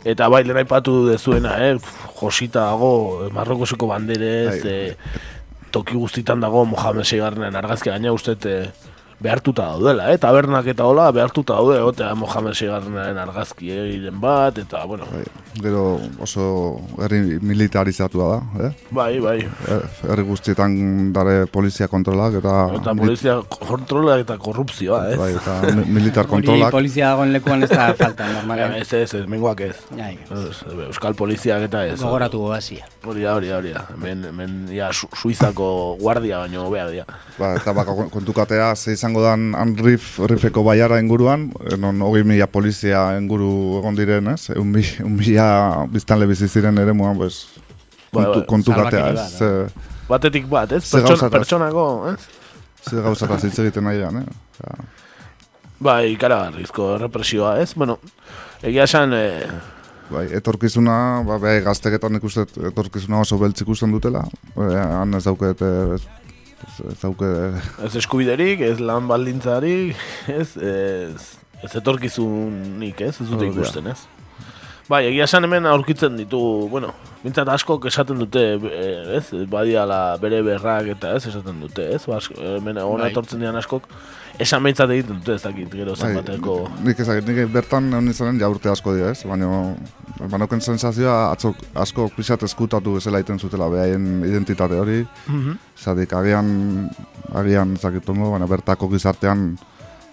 eta 0.08 0.30
bai, 0.32 0.44
lehen 0.46 0.62
aipatu 0.62 1.00
dezuena, 1.10 1.58
eh? 1.66 1.74
Josita 2.20 2.70
dago, 2.70 3.26
e, 3.26 3.32
Marrokoseko 3.36 3.90
banderez, 3.90 4.62
Bai. 4.62 4.76
e, 4.76 5.34
toki 5.72 5.98
guztitan 5.98 6.40
dago 6.42 6.64
Mohamed 6.66 7.06
Seigarrenen 7.06 7.58
argazki 7.60 7.92
gaina 7.92 8.14
uste 8.16 8.38
e, 8.46 8.60
behartuta 9.20 9.64
daudela, 9.72 10.12
eh? 10.14 10.18
Tabernak 10.22 10.68
eta 10.70 10.86
hola 10.86 11.08
behartuta 11.12 11.56
daude, 11.58 11.80
egotea 11.80 12.14
Mohamed 12.16 12.54
Seigarrenen 12.54 13.18
argazki 13.18 13.72
egiten 13.74 14.20
bat, 14.22 14.58
eta, 14.62 14.84
bueno, 14.86 15.06
Gero 15.58 15.98
oso 16.22 16.44
herri 17.02 17.40
militarizatua 17.42 18.28
da, 18.30 18.68
eh? 18.68 18.72
bai, 18.94 19.20
bai, 19.20 19.40
Eh, 19.42 19.80
Herri 20.08 20.22
guztietan 20.28 21.12
dare 21.14 21.48
polizia 21.50 21.88
kontrolak 21.90 22.36
eta, 22.38 22.54
eta 22.78 22.94
polizia 22.96 23.40
kontrola 23.50 24.20
eta 24.22 24.38
korrupzioa, 24.38 25.00
ez? 25.12 25.18
bai, 25.18 25.32
eta 25.34 25.56
mi- 25.76 25.86
militar 25.98 26.26
Hori 26.26 26.36
kontrolak. 26.36 26.72
polizia 26.72 27.10
dagoen 27.10 27.34
lekuan 27.34 27.64
ez 27.64 27.70
da 27.72 27.88
falta, 27.98 28.28
normalean. 28.34 28.76
Ez, 28.82 28.94
ez, 28.94 29.14
ez, 29.16 29.26
mengoak 29.28 29.62
ez. 29.62 29.76
Ja, 29.98 30.12
Ez, 30.12 30.62
Euskal 30.88 31.16
poliziak 31.16 31.64
eta 31.66 31.86
ez. 31.88 32.00
Gogoratu 32.02 32.40
goazia. 32.46 32.86
Hori 33.04 33.24
da, 33.26 33.34
hori 33.36 33.48
da, 33.50 33.58
hori 33.58 33.72
da. 33.74 33.82
Hemen, 33.96 34.24
hemen 34.30 34.54
ja, 34.70 34.92
Su- 34.94 35.10
Suizako 35.16 35.98
guardia 36.00 36.38
baino 36.44 36.68
hobea 36.68 36.86
dira. 36.92 37.06
Ba, 37.40 37.56
eta 37.58 37.74
baka 37.74 37.96
kontukatea 38.14 38.76
ze 38.76 38.94
izango 39.08 39.24
dan 39.24 39.56
Anrif, 39.56 40.20
Rifeko 40.20 40.64
baiara 40.64 41.00
inguruan, 41.00 41.52
eh, 41.64 41.78
non 41.78 42.02
hogei 42.02 42.24
mila 42.24 42.48
polizia 42.48 43.18
inguru 43.18 43.80
egon 43.80 43.96
diren, 43.96 44.28
ez? 44.34 44.50
Un, 44.50 44.68
mi, 44.72 44.84
mila 45.18 45.86
biztanle 45.88 46.28
bizi 46.28 46.48
ziren 46.48 46.78
ere 46.78 46.94
muan, 46.94 47.18
pues, 47.18 47.48
Bai, 48.12 48.24
kontu, 48.26 48.40
bai. 48.40 48.46
kontukatea, 48.48 49.06
Salbakeri 49.06 49.24
ez? 49.24 49.38
Ze, 49.38 50.04
Batetik 50.10 50.46
bat, 50.48 50.72
ez? 50.72 50.84
Ze 50.84 50.98
Pertsona, 50.98 51.08
gauzataz. 51.08 51.40
pertsonako, 51.40 51.86
ez? 52.12 52.28
ze 52.90 53.02
gauzataz 53.02 53.44
hitz 53.44 53.60
egiten 53.60 53.84
nahian, 53.84 54.18
eh? 54.18 54.28
Osea, 54.60 54.86
Bai, 55.80 56.12
ikaragarrizko 56.14 56.98
represioa, 56.98 57.58
ez? 57.62 57.74
Bueno, 57.76 58.00
egia 58.62 58.84
esan, 58.84 59.14
eh, 59.14 59.48
Bai, 60.10 60.26
etorkizuna, 60.34 61.24
ba, 61.28 61.38
bai, 61.38 61.62
gazteketan 61.62 62.16
ikusten 62.16 62.48
etorkizuna 62.72 63.20
oso 63.20 63.38
beltz 63.38 63.62
ikusten 63.62 63.92
dutela. 63.92 64.22
E, 64.56 64.68
han 64.80 65.14
ez 65.14 65.26
dauket, 65.26 65.62
ez, 65.62 66.02
ez, 66.66 66.76
ez 66.92 66.98
dauket, 67.02 67.58
ez 67.86 67.96
eskubiderik, 68.02 68.62
ez 68.66 68.80
lan 68.80 69.08
baldintzarik, 69.10 69.96
ez, 70.28 70.56
ez, 70.58 71.28
ez 71.64 71.76
etorkizunik, 71.82 73.02
ez? 73.02 73.18
Ez 73.22 73.28
dute 73.30 73.46
ikusten, 73.52 73.88
ez? 73.94 74.06
Bai, 74.88 75.02
egia 75.10 75.26
esan 75.28 75.44
hemen 75.44 75.66
aurkitzen 75.68 76.16
ditu, 76.16 76.40
bueno, 76.72 76.94
bintzat 77.20 77.50
askok 77.52 77.90
esaten 77.90 78.22
dute, 78.24 78.44
eh, 78.72 79.18
ez, 79.18 79.26
badiala 79.52 80.16
bere 80.22 80.40
berrak 80.46 80.88
eta 80.94 81.12
ez, 81.18 81.26
esaten 81.28 81.60
dute, 81.60 81.90
ez, 81.98 82.06
ba, 82.08 82.22
asko- 82.22 82.40
hemen 82.40 82.80
ona 82.80 83.04
Bai. 83.04 83.12
etortzen 83.12 83.44
dian 83.44 83.58
askok, 83.60 83.84
esan 84.40 84.64
behintzat 84.64 84.92
egiten 84.94 85.20
dute, 85.20 85.36
ez 85.38 85.44
dakit, 85.44 85.70
gero 85.74 85.96
bai, 85.96 86.10
zenbateko, 86.10 86.58
nik 86.86 87.00
ezagit, 87.02 87.26
nik 87.30 87.54
bertan 87.54 87.90
egon 87.92 88.12
izanen 88.12 88.42
ja 88.42 88.50
urte 88.52 88.70
asko 88.72 88.94
dira, 88.96 89.12
ez? 89.16 89.24
Baina, 89.28 89.50
banoken 90.32 90.62
sensazioa 90.62 91.32
atzo 91.32 91.54
asko 91.78 92.08
pixat 92.16 92.46
eskutatu 92.48 92.98
bezala 92.98 93.22
egiten 93.22 93.42
zutela 93.42 93.70
behaien 93.74 94.22
identitate 94.28 94.78
hori. 94.78 95.02
Mhm. 95.28 95.58
Zatik, 95.78 96.14
agian, 96.14 96.90
agian 97.34 97.76
zakitongo, 97.78 98.32
baina 98.36 98.50
bertako 98.50 98.92
gizartean, 98.94 99.50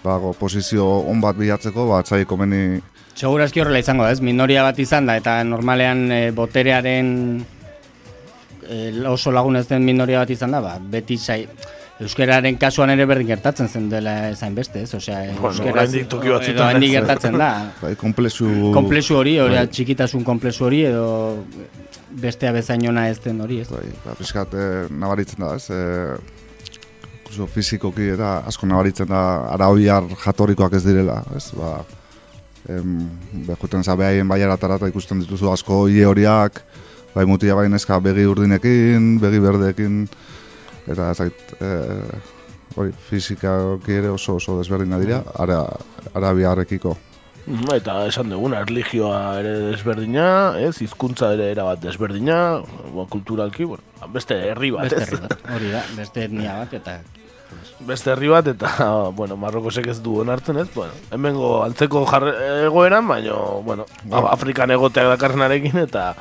ba, 0.04 0.18
posizio 0.40 0.86
on 1.10 1.20
bat 1.20 1.36
bilatzeko, 1.36 1.88
ba, 1.92 2.02
atzai 2.04 2.24
komeni 2.28 2.80
Segurazki 3.14 3.60
horrela 3.62 3.78
izango 3.78 4.02
da, 4.02 4.10
ez? 4.10 4.18
Minoria 4.24 4.64
bat 4.66 4.78
izan 4.82 5.06
da, 5.06 5.14
eta 5.20 5.36
normalean 5.46 6.08
e, 6.10 6.20
boterearen 6.34 7.12
e, 8.66 8.78
oso 9.06 9.30
lagun 9.30 9.60
ez 9.60 9.68
den 9.68 9.84
minoria 9.86 10.24
bat 10.24 10.32
izan 10.34 10.56
da, 10.56 10.60
ba, 10.64 10.74
beti 10.80 11.16
sai, 11.16 11.44
Euskararen 12.02 12.56
kasuan 12.58 12.90
ere 12.90 13.04
berdin 13.06 13.28
gertatzen 13.28 13.68
zen 13.70 13.84
dela 13.88 14.14
ezain 14.32 14.54
beste, 14.54 14.82
ez? 14.82 14.90
Osea, 14.98 15.20
Bueno, 15.38 15.68
oraindik 15.70 16.08
toki 16.10 16.32
edo 16.50 16.64
handik 16.66 16.90
ez. 16.90 16.96
gertatzen 16.98 17.38
da. 17.38 17.50
bai, 17.82 17.94
komplexu... 17.94 18.48
Komplexu 18.74 19.14
hori, 19.20 19.36
hori 19.38 19.54
Bai. 19.60 19.68
txikitasun 19.70 20.24
komplexu 20.26 20.66
hori, 20.66 20.82
edo 20.90 21.44
bestea 22.10 22.50
bezain 22.52 22.82
ona 22.90 23.06
ez 23.12 23.20
den 23.22 23.40
hori, 23.40 23.60
ez? 23.62 23.68
Bai, 23.70 23.86
ba, 24.04 24.16
pixkat 24.18 24.56
eh, 24.58 24.88
nabaritzen 24.90 25.46
da, 25.46 25.52
ez? 25.54 25.68
Eh, 25.70 26.18
inkluso 27.20 27.46
fizikoki 27.54 28.10
eta 28.16 28.40
asko 28.50 28.66
nabaritzen 28.66 29.06
da 29.14 29.22
arabiar 29.54 30.10
jatorrikoak 30.26 30.74
ez 30.74 30.82
direla, 30.84 31.20
ez? 31.38 31.46
Ba, 31.54 31.76
em, 32.74 32.98
behuten 33.46 33.86
za 33.86 33.94
behaien 33.96 34.26
baiaratara 34.28 34.80
eta 34.82 34.90
ikusten 34.90 35.22
dituzu 35.22 35.50
asko 35.54 35.84
ie 35.88 36.02
horiak, 36.10 36.58
bai 37.14 37.24
mutia 37.30 37.54
bai 37.54 37.68
neska 37.70 38.00
begi 38.02 38.26
urdinekin, 38.26 39.12
begi 39.22 39.38
berdeekin, 39.46 40.08
eta 40.90 41.14
zait, 41.14 41.56
eh, 41.60 42.20
hori, 42.76 42.92
fizikakoki 43.08 43.98
ere 44.00 44.12
oso 44.12 44.36
oso 44.40 44.58
desberdina 44.58 44.98
dira, 45.00 45.22
ara, 45.38 45.64
arabiarrekiko. 46.14 46.96
Eta 47.74 47.98
esan 48.08 48.30
duguna, 48.32 48.62
erlijioa 48.64 49.18
ere 49.42 49.50
desberdina, 49.66 50.26
ez, 50.56 50.78
hizkuntza 50.80 51.34
ere 51.34 51.50
erabat 51.52 51.82
desberdina, 51.82 52.38
ba, 52.94 53.04
kulturalki, 53.10 53.66
bueno, 53.68 54.08
beste 54.14 54.38
herri 54.48 54.70
bat, 54.72 54.88
Beste 54.88 55.02
ez? 55.02 55.10
herri 55.10 55.20
bat, 55.26 55.44
hori 55.56 55.74
da, 55.74 55.82
beste 55.98 56.24
etnia 56.24 56.56
bat, 56.62 56.72
eta 56.80 56.96
beste 57.84 58.10
herri 58.14 58.30
bat, 58.32 58.48
eta, 58.48 58.70
bueno, 59.18 59.36
Marrokosek 59.36 59.90
ez 59.92 59.98
du 60.02 60.16
onartzen 60.22 60.56
ez, 60.62 60.70
bueno, 60.74 60.96
hemengo 61.12 61.50
antzeko 61.66 62.06
jarre, 62.08 62.32
egoeran, 62.64 63.06
baina, 63.12 63.36
bueno, 63.66 63.84
Afrikan 64.24 64.72
egoteak 64.74 65.12
dakarrenarekin, 65.16 65.84
eta... 65.84 66.14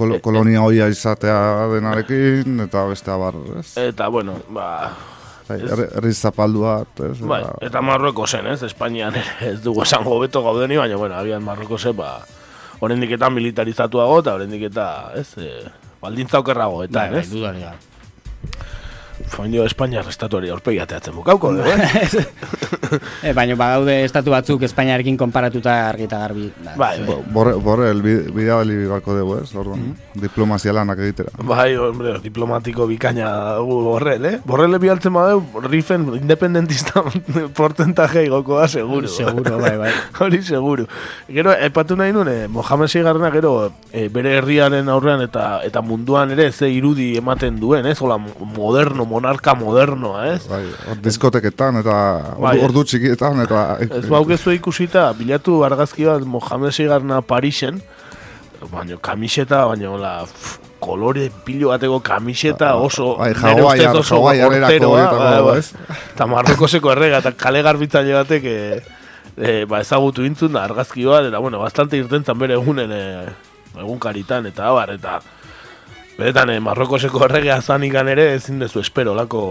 Kol 0.00 0.16
kolonia 0.24 0.62
hoia 0.64 0.86
izatea 0.88 1.36
denarekin, 1.74 2.60
eta 2.64 2.86
beste 2.88 3.12
abar, 3.12 3.36
ez? 3.60 3.66
Eta, 3.76 4.08
bueno, 4.08 4.38
ba... 4.48 4.68
Bai, 5.50 5.58
herri 5.66 6.12
zapaldu 6.14 6.62
bat, 6.64 7.00
ez? 7.04 7.18
Bai, 7.20 7.42
Eta- 7.42 7.66
eta 7.68 7.82
Marrokosen, 7.84 8.46
ez? 8.52 8.62
Espainian 8.64 9.16
ez 9.44 9.58
dugu 9.64 9.82
esango 9.84 10.14
hobeto 10.16 10.40
gaudeni, 10.46 10.78
baina, 10.80 10.96
bueno, 10.96 11.18
agian 11.18 11.44
Marrokose, 11.44 11.92
ba, 11.92 12.14
oraindik 12.80 13.12
eta 13.18 13.28
militarizatuago, 13.34 14.20
eta 14.22 14.38
oraindik 14.38 14.62
eta, 14.70 14.86
ez, 15.20 15.26
e, 15.36 15.50
baldintza 16.00 16.40
okerrago, 16.40 16.84
eta, 16.86 17.08
Bai, 17.10 17.24
bai, 17.44 17.74
ez? 19.30 19.36
dudarik 19.36 19.36
gabe. 19.36 19.36
Faino 19.36 19.64
Espainia 19.64 20.02
restatuari 20.02 20.48
aurpegi 20.50 20.78
ateatzen 20.80 21.14
bukauko, 21.14 21.52
dugu, 21.54 21.68
eh? 21.68 22.26
E, 23.22 23.32
baina 23.32 23.54
badaude 23.54 24.04
estatu 24.04 24.30
batzuk 24.32 24.62
Espainiarekin 24.66 25.16
konparatuta 25.16 25.88
argi 25.90 26.04
eta 26.08 26.18
garbi. 26.18 26.48
Da, 26.64 26.72
Bai, 26.76 26.98
bai. 27.06 27.16
Borre, 27.32 27.52
borre, 27.54 27.90
el 27.90 28.02
bi- 28.02 28.30
bidali 28.34 28.74
beharko 28.88 29.14
dugu, 29.14 29.36
ez? 29.44 29.54
Orduan, 29.54 29.96
diplomazia 30.14 30.72
lanak 30.72 30.98
egitera. 30.98 31.30
Bai, 31.44 31.76
hombre, 31.76 32.18
diplomatiko 32.24 32.86
bikaina 32.86 33.54
dugu 33.60 33.82
borrel, 33.84 34.24
eh? 34.26 34.40
Borrele 34.44 34.78
bialtzen 34.82 35.12
badeu, 35.12 35.42
rifen 35.68 36.08
independentista 36.18 37.02
porcentaje 37.56 38.24
igoko 38.26 38.58
da, 38.58 38.66
seguro. 38.68 39.06
Seguro, 39.08 39.58
bai, 39.58 39.76
bai. 39.78 39.92
Hori 40.20 40.42
seguru. 40.42 40.86
Gero, 41.28 41.52
epatu 41.52 41.96
nahi 41.96 42.12
nuen, 42.12 42.28
eh, 42.28 42.48
Mohamed 42.48 42.88
Seigarrena 42.88 43.30
gero 43.30 43.70
eh, 43.92 44.08
bere 44.08 44.36
herriaren 44.38 44.88
aurrean 44.88 45.22
eta 45.22 45.60
eta 45.64 45.80
munduan 45.82 46.30
ere 46.34 46.50
ze 46.52 46.68
irudi 46.70 47.16
ematen 47.18 47.60
duen, 47.60 47.86
ez? 47.86 48.00
Hola, 48.02 48.18
moderno, 48.18 49.04
monarka 49.20 49.54
modernoa, 49.54 50.24
ez? 50.34 50.40
Bai, 50.48 50.64
hor 50.88 51.00
diskoteketan 51.04 51.80
eta 51.82 51.96
Bai. 52.40 52.56
ordu, 52.64 52.84
txikietan 52.88 53.44
eta... 53.44 53.64
Ez 54.00 54.06
baukezu 54.08 54.54
ikusita, 54.56 55.10
bilatu 55.18 55.60
argazki 55.66 56.08
bat 56.08 56.24
Mohamed 56.24 56.72
Seigarna 56.72 57.20
Parisen, 57.20 57.80
baina 58.72 58.96
kamiseta, 59.00 59.66
baina 59.68 59.90
hola, 59.92 60.12
pf, 60.28 60.58
kolore 60.80 61.26
pilo 61.44 61.68
bateko 61.74 62.00
kamiseta 62.04 62.72
oso, 62.80 63.14
Bai, 63.20 63.34
nire 63.36 63.62
ustez 63.62 63.86
Hawaiian- 63.86 63.98
oso 64.00 64.22
horietako, 64.24 64.92
bai, 64.96 65.42
bai. 65.44 65.58
ez? 65.58 65.74
eta 66.14 66.26
Marrokoseko 66.26 66.92
errega, 66.96 67.20
eta 67.20 67.32
kale 67.36 67.62
garbitzaile 67.66 68.16
batek 68.22 68.48
e, 68.48 68.56
e, 69.36 69.52
ba, 69.68 69.82
ezagutu 69.84 70.24
intzun 70.24 70.56
da 70.56 70.64
argazki 70.64 71.04
bat, 71.04 71.28
eta 71.28 71.38
bueno, 71.38 71.60
bastante 71.60 72.00
irtentzan 72.00 72.40
bere 72.40 72.56
egunen 72.56 72.96
e, 72.96 73.04
egunkaritan, 73.76 74.48
eta 74.50 74.72
abar, 74.72 74.96
eta 74.96 75.20
beretan 76.20 76.52
e, 76.52 76.60
Marrokoseko 76.60 77.24
erregea 77.26 77.60
zanikan 77.62 78.08
ere 78.12 78.34
ezin 78.34 78.60
dezu 78.60 78.82
espero 78.84 79.14
lako 79.16 79.42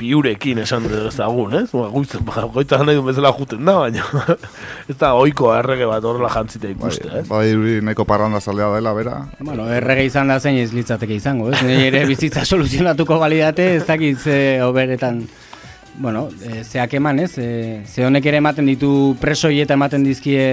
piurekin 0.00 0.62
esan 0.62 0.86
dezagun, 0.88 1.54
ez? 1.60 1.66
Ba, 1.76 1.88
goitz, 1.92 2.16
ba, 2.24 2.46
goitza 2.54 2.80
nahi 2.80 2.96
duen 2.96 3.10
bezala 3.10 3.32
juten 3.36 3.66
da, 3.68 3.76
baina 3.82 4.06
ez 4.90 4.96
da 5.00 5.12
oiko 5.20 5.52
errege 5.54 5.88
bat 5.88 6.06
horrela 6.08 6.30
jantzita 6.32 6.70
ikuste, 6.72 7.10
ez? 7.20 7.26
Bai, 7.28 7.52
nahiko 7.84 8.06
parranda 8.08 8.40
zalea 8.40 8.70
dela, 8.74 8.94
bera. 8.96 9.18
Bueno, 9.38 9.68
errege 9.76 10.08
izan 10.08 10.32
da 10.32 10.38
zein 10.40 10.58
ez 10.62 10.70
litzateke 10.74 11.18
izango, 11.20 11.50
ez? 11.52 11.60
Nire 11.66 11.90
ere 11.92 12.06
bizitza 12.08 12.46
soluzionatuko 12.54 13.20
balidate, 13.20 13.74
ez 13.76 13.84
dakit 13.86 14.24
ze 14.24 14.38
oberetan, 14.64 15.20
bueno, 16.00 16.28
e, 16.40 16.64
zeak 16.64 16.96
eman, 16.96 17.20
ez? 17.26 17.34
E, 17.36 17.50
ze 17.84 18.08
honek 18.08 18.32
ere 18.32 18.40
ematen 18.40 18.72
ditu 18.72 18.94
presoi 19.20 19.58
eta 19.60 19.76
ematen 19.76 20.06
dizkie 20.06 20.48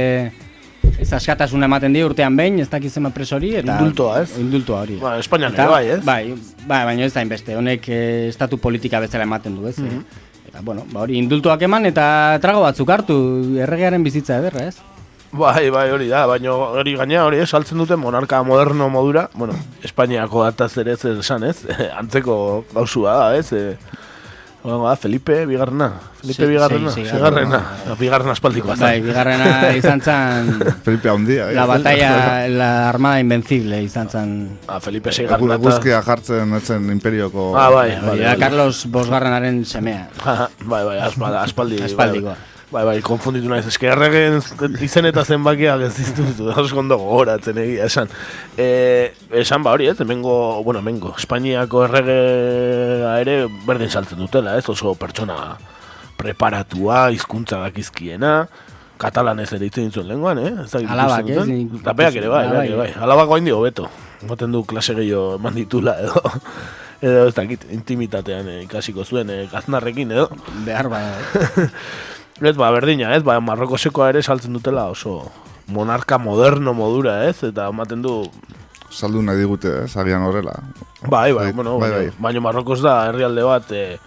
ez 0.99 1.09
askatasuna 1.13 1.67
ematen 1.69 1.93
die 1.93 2.03
urtean 2.05 2.35
behin, 2.37 2.59
ez 2.63 2.69
dakit 2.71 2.93
zema 2.93 3.11
presori, 3.13 3.53
eta... 3.59 3.77
Indultoa, 3.79 4.21
ez? 4.23 4.37
Indultoa 4.41 4.81
hori. 4.85 4.97
Ba, 5.01 5.15
Espainian 5.21 5.53
Eta- 5.53 5.67
bai, 5.71 5.83
ez? 5.97 5.99
Bai, 6.05 6.21
bai, 6.65 6.81
baina 6.91 7.05
ez 7.05 7.13
da 7.13 7.23
inbeste, 7.25 7.55
honek 7.57 7.87
e, 7.89 8.01
estatu 8.31 8.59
politika 8.61 9.01
bezala 9.03 9.27
ematen 9.27 9.55
du, 9.57 9.67
ez? 9.67 9.77
Mhm. 9.79 10.03
Eta, 10.49 10.61
bueno, 10.63 10.85
ba, 10.93 11.01
hori 11.05 11.17
indultuak 11.19 11.61
eman 11.67 11.85
eta 11.89 12.05
trago 12.41 12.61
batzuk 12.63 12.89
hartu, 12.89 13.17
erregearen 13.59 14.03
bizitza 14.05 14.39
ederra, 14.39 14.67
ez? 14.71 14.77
Bai, 15.37 15.69
bai, 15.69 15.89
hori 15.91 16.07
da, 16.07 16.23
baina 16.25 16.53
hori 16.55 16.95
gaina 16.95 17.25
hori 17.27 17.41
ez, 17.43 17.49
saltzen 17.51 17.77
dute 17.77 17.97
monarka 17.99 18.39
moderno 18.47 18.87
modura, 18.89 19.27
bueno, 19.35 19.53
Espainiako 19.83 20.45
dataz 20.47 20.71
ere 20.79 20.95
ez 20.95 21.03
esan, 21.17 21.43
ez? 21.43 21.57
Antzeko 21.99 22.37
gauzua 22.73 23.17
da, 23.19 23.27
ez? 23.37 23.51
E, 23.51 23.75
Hola, 24.63 24.95
Felipe 24.97 25.45
Bigarrena, 25.45 25.93
Felipe 26.19 26.43
Sí, 26.43 26.49
Bigarrena, 26.49 26.91
sí, 26.91 27.05
sí, 27.05 27.11
Bigarrena, 27.13 27.59
Bigarrena 27.99 28.33
espaldikoa. 28.33 28.75
Bai, 28.75 28.99
bigarrena 29.01 29.69
izan 29.77 30.01
zan... 30.01 30.49
Felipe 30.85 31.07
handia, 31.09 31.51
eh? 31.51 31.55
La 31.55 31.65
batalla, 31.69 32.47
la 32.51 32.89
armada 32.89 33.21
invencible 33.21 33.79
izan 33.85 34.09
zen... 34.09 34.33
Ah, 34.67 34.81
Felipe 34.81 35.09
Egu- 35.13 35.21
Seigarna 35.21 35.55
eta... 35.55 35.61
Eguzkia 35.61 36.01
jartzen 36.03 36.57
etzen 36.57 36.89
imperioko... 36.91 37.53
Ah, 37.55 37.69
bai, 37.69 37.91
bai, 38.01 38.17
da 38.19 38.33
bai. 38.33 38.37
Carlos 38.41 38.83
Bosgarrenaren 38.91 39.63
semea. 39.63 40.09
bai, 40.73 40.83
bai, 40.83 40.99
aspaldi. 41.05 41.79
Aspaldikoa. 41.87 42.33
Bai, 42.35 42.35
bai, 42.35 42.56
konfunditu 43.03 43.49
naiz. 43.49 43.65
Eske 43.67 43.87
erregen 43.87 44.41
izen 44.81 45.05
eta 45.05 45.23
zenbakiak 45.23 45.81
ez 45.87 45.95
ditut, 45.95 46.41
oso 46.57 46.79
ondo 46.79 46.97
gogoratzen 46.97 47.57
egia 47.57 47.85
esan. 47.85 48.07
E, 48.57 49.13
esan 49.31 49.63
ba 49.63 49.71
hori, 49.71 49.87
ez, 49.87 49.99
hemengo, 49.99 50.63
bueno, 50.63 50.79
hemengo, 50.79 51.15
Espainiako 51.17 51.85
erregea 51.85 53.19
ere 53.21 53.47
berdin 53.65 53.89
saltzen 53.89 54.19
dutela, 54.19 54.57
ez, 54.57 54.67
oso 54.69 54.95
pertsona 54.95 55.57
preparatua, 56.17 57.11
hizkuntza 57.13 57.61
dakizkiena, 57.61 58.47
katalanez 58.97 59.51
ere 59.53 59.69
itzen 59.69 59.87
dituen 59.91 60.09
lenguan, 60.09 60.41
eh? 60.41 60.53
Ez 60.65 60.73
Alabak, 60.81 61.29
ez? 61.29 61.45
Eta 61.81 61.93
beak 61.93 62.19
ere 62.19 62.31
bai, 62.33 62.47
bai. 62.51 62.67
bai. 62.81 62.91
Alabak 62.97 63.31
hain 63.37 63.49
hobeto. 63.53 63.87
Moten 64.27 64.51
du 64.51 64.63
klase 64.65 64.95
gehiago 64.97 65.35
eman 65.37 65.53
ditula 65.53 65.93
edo 66.01 66.17
edo 67.05 67.27
ez 67.29 67.35
dakit, 67.37 67.67
intimitatean 67.69 68.47
eh, 68.49 68.61
ikasiko 68.65 69.05
zuen 69.05 69.29
eh, 69.29 69.43
gaznarrekin 69.51 70.15
edo. 70.17 70.29
Behar 70.65 70.89
ba. 70.89 71.03
Ez, 72.41 72.55
ba, 72.55 72.69
berdina, 72.71 73.15
ez, 73.15 73.23
ba, 73.25 73.39
Marrokosekoa 73.41 74.09
ere 74.13 74.21
saltzen 74.21 74.53
dutela 74.53 74.87
oso 74.91 75.23
monarka 75.73 76.17
moderno 76.21 76.73
modura, 76.73 77.23
ez, 77.27 77.41
eta 77.43 77.67
ematen 77.73 78.01
du, 78.05 78.21
Saldu 78.89 79.19
nahi 79.21 79.35
digute, 79.41 79.67
ez? 79.83 79.97
Agian 79.99 80.23
horrela. 80.23 80.53
bai, 81.03 81.33
bai, 81.33 81.47
Bai, 81.47 81.53
bueno, 81.53 81.77
bai, 81.77 81.89
bai. 81.91 82.05
baina 82.23 82.39
Marrokos 82.41 82.79
da 82.81 83.09
herrialde 83.09 83.43
bat, 83.43 83.71
e, 83.75 83.97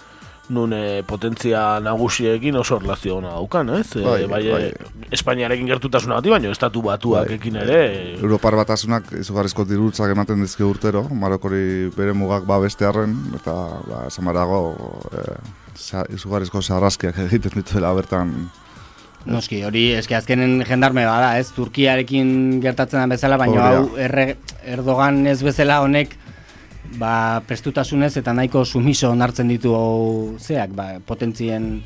nun 0.50 0.72
e, 0.72 1.02
potentzia 1.06 1.78
nagusiekin 1.84 2.56
oso 2.58 2.78
erlazio 2.80 3.18
ona 3.20 3.34
daukan, 3.36 3.68
ez? 3.76 3.92
E, 4.00 4.02
Bai, 4.02 4.24
bai, 4.26 4.40
bai. 4.50 4.72
Espainiarekin 5.12 5.68
gertutasuna 5.68 6.16
bati, 6.16 6.32
baina 6.32 6.50
estatu 6.50 6.80
batuak 6.82 7.28
Bai. 7.28 7.36
ekin 7.36 7.60
ere, 7.60 7.78
e, 7.92 8.16
Europar 8.22 8.56
batasunak 8.58 9.12
izugarrizko 9.20 9.66
dirutzak 9.68 10.10
ematen 10.16 10.40
dizki 10.42 10.64
urtero, 10.66 11.04
Marokori 11.12 11.90
bere 11.94 12.16
mugak 12.16 12.48
babestearren, 12.48 13.14
eta 13.36 13.54
ba, 13.86 14.06
esan 14.08 14.24
barago, 14.32 14.62
e, 15.12 15.26
izugarrizko 16.14 16.62
sarraskiak 16.62 17.18
egiten 17.26 17.52
dituela 17.54 17.92
bertan. 17.94 18.32
Noski, 19.26 19.58
hori 19.68 19.90
eske 19.92 20.16
azkenen 20.16 20.62
jendarme 20.64 21.04
bada, 21.04 21.34
ez? 21.38 21.50
Turkiarekin 21.52 22.60
gertatzen 22.62 23.02
den 23.02 23.10
bezala, 23.12 23.36
baina 23.36 23.66
hau 23.68 23.82
erre, 24.00 24.36
Erdogan 24.64 25.26
ez 25.28 25.42
bezala 25.44 25.82
honek 25.84 26.14
ba, 26.98 27.42
prestutasunez 27.46 28.14
eta 28.16 28.32
nahiko 28.32 28.64
sumiso 28.64 29.10
onartzen 29.12 29.48
ditu 29.52 29.74
hau 29.76 30.36
zeak, 30.40 30.72
ba, 30.72 30.94
potentzien 31.06 31.82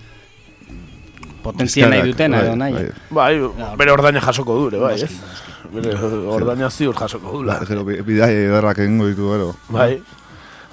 potentzia 1.44 1.88
nahi 1.90 2.00
Bizkarrak, 2.06 2.14
dutena 2.14 2.36
bai, 2.38 2.46
edo 2.46 2.56
nahi. 2.56 2.72
bai. 2.72 3.40
bai, 3.50 3.76
bere 3.82 3.92
ordaina 3.92 4.20
jasoko 4.24 4.54
dure, 4.62 4.78
bai, 4.80 4.94
ez? 5.02 5.10
Bere 5.74 5.92
ordaina 6.38 6.70
ziur 6.70 6.94
jasoko 6.96 7.34
dula. 7.40 7.58
Gero, 7.68 7.82
bi- 7.84 8.00
bidai 8.06 8.30
ederrak 8.46 8.78
egingo 8.84 9.08
ditu 9.10 9.28
gero. 9.32 9.50
Bai, 9.68 9.98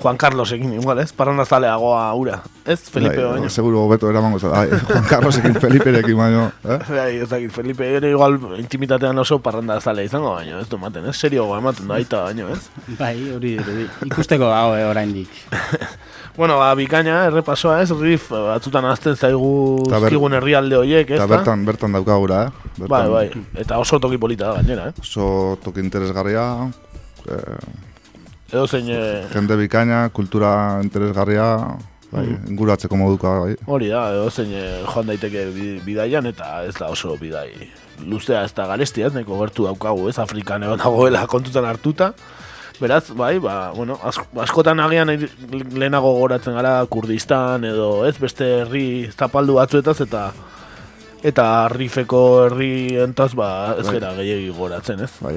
Juan 0.01 0.17
Carlos 0.17 0.51
egin, 0.51 0.73
igual, 0.73 0.99
ez? 0.99 1.11
Parranda 1.13 1.45
zaleagoa 1.45 2.01
ura, 2.17 2.39
ez? 2.65 2.79
Felipe 2.89 3.21
bai, 3.21 3.33
baino. 3.35 3.49
Seguro 3.53 3.83
hobeto 3.85 4.09
eramango 4.09 4.39
zara. 4.39 4.63
Juan 4.89 5.05
Carlosekin 5.05 5.59
Feliperekin 5.61 6.17
baino. 6.17 6.47
Eh? 6.65 6.77
Bai, 6.89 7.11
ez 7.21 7.29
dakit, 7.29 7.51
Felipe 7.53 7.85
ere 7.85 8.09
igual 8.09 8.39
intimitatean 8.57 9.17
oso 9.21 9.37
parranda 9.39 9.79
zale 9.79 10.05
izango 10.07 10.33
baino, 10.33 10.59
ez 10.59 10.69
du 10.69 10.79
ematen, 10.79 11.05
ez? 11.11 11.15
Serioa 11.21 11.59
ematen 11.61 11.87
da 11.87 11.99
aita 11.99 12.23
baino, 12.25 12.49
ez? 12.55 12.63
Bai, 13.01 13.15
hori 13.35 13.53
dirudi. 13.59 13.85
Ikusteko 14.09 14.49
dago 14.49 14.79
eh, 14.79 14.87
oraindik. 14.89 15.29
Bueno, 16.31 16.55
ba, 16.55 16.69
bikaina, 16.79 17.25
errepasoa, 17.27 17.81
ez? 17.83 17.91
Rif, 17.99 18.29
batzutan 18.31 18.85
azten 18.87 19.17
zaigu 19.19 19.83
zkigun 19.83 20.31
herrialde 20.37 20.77
horiek, 20.79 21.09
ez 21.11 21.17
Eta 21.19 21.27
bertan, 21.27 21.65
bertan 21.67 21.97
daukagura, 21.97 22.45
eh? 22.47 22.69
Bertan, 22.77 22.87
Bai, 22.93 23.01
bai, 23.11 23.43
eta 23.59 23.81
oso 23.83 23.99
toki 23.99 24.15
polita 24.17 24.47
da 24.47 24.61
gainera, 24.61 24.87
eh? 24.87 25.03
Oso 25.03 25.25
toki 25.59 25.83
interesgarria, 25.83 26.45
eh, 27.27 27.90
Edo 28.51 28.67
zein, 28.67 28.89
eh, 28.91 29.23
jende 29.33 29.55
bikaina, 29.55 30.09
kultura 30.11 30.79
interesgarria, 30.83 31.45
bai, 32.11 32.25
Mhm. 32.27 32.49
inguratzeko 32.51 32.97
moduka, 32.97 33.39
bai. 33.39 33.55
hori 33.65 33.87
da, 33.87 34.09
edo 34.11 34.29
zein 34.29 34.51
eh, 34.53 34.83
joan 34.93 35.07
daiteke 35.07 35.45
bi- 35.55 35.79
bidaian, 35.85 36.25
eta 36.25 36.63
ez 36.65 36.75
da 36.75 36.89
oso 36.89 37.15
bidai 37.17 37.49
luzea 38.05 38.43
ez 38.43 38.53
da 38.53 38.65
garestia, 38.67 39.07
ez 39.07 39.13
nahiko 39.13 39.37
gertu 39.39 39.63
daukagu, 39.63 40.09
ez? 40.09 40.17
Afrikan 40.19 40.63
egon 40.63 40.77
dagoela 40.79 41.27
kontutan 41.27 41.65
hartuta. 41.65 42.13
Beraz, 42.81 43.11
bai, 43.13 43.37
ba, 43.37 43.71
bueno, 43.75 43.99
ask, 44.03 44.21
askotan 44.41 44.79
agian 44.79 45.07
lehenago 45.75 46.15
goratzen 46.17 46.55
gara 46.55 46.83
Kurdistan 46.89 47.63
edo 47.63 48.05
ez 48.07 48.17
beste 48.17 48.43
herri 48.61 49.11
zapaldu 49.15 49.53
batzuetaz 49.59 50.01
eta 50.01 50.31
eta 51.23 51.45
rifeko 51.69 52.21
herri 52.45 52.97
entaz, 53.03 53.31
ba, 53.37 53.75
ez 53.77 53.85
Bai. 53.85 53.95
gara 53.99 54.11
gehiagi 54.17 54.49
goratzen, 54.57 55.03
ez? 55.05 55.11
Bai, 55.21 55.35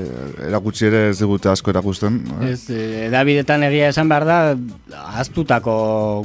erakutsi 0.49 0.89
ere 0.89 1.09
ez 1.11 1.19
digute 1.19 1.51
asko 1.53 1.73
erakusten. 1.75 2.21
Ez, 2.49 2.71
eh, 2.73 3.07
edabidetan 3.09 3.67
egia 3.69 3.91
esan 3.93 4.09
behar 4.09 4.25
da, 4.29 4.39
aztutako 5.21 5.75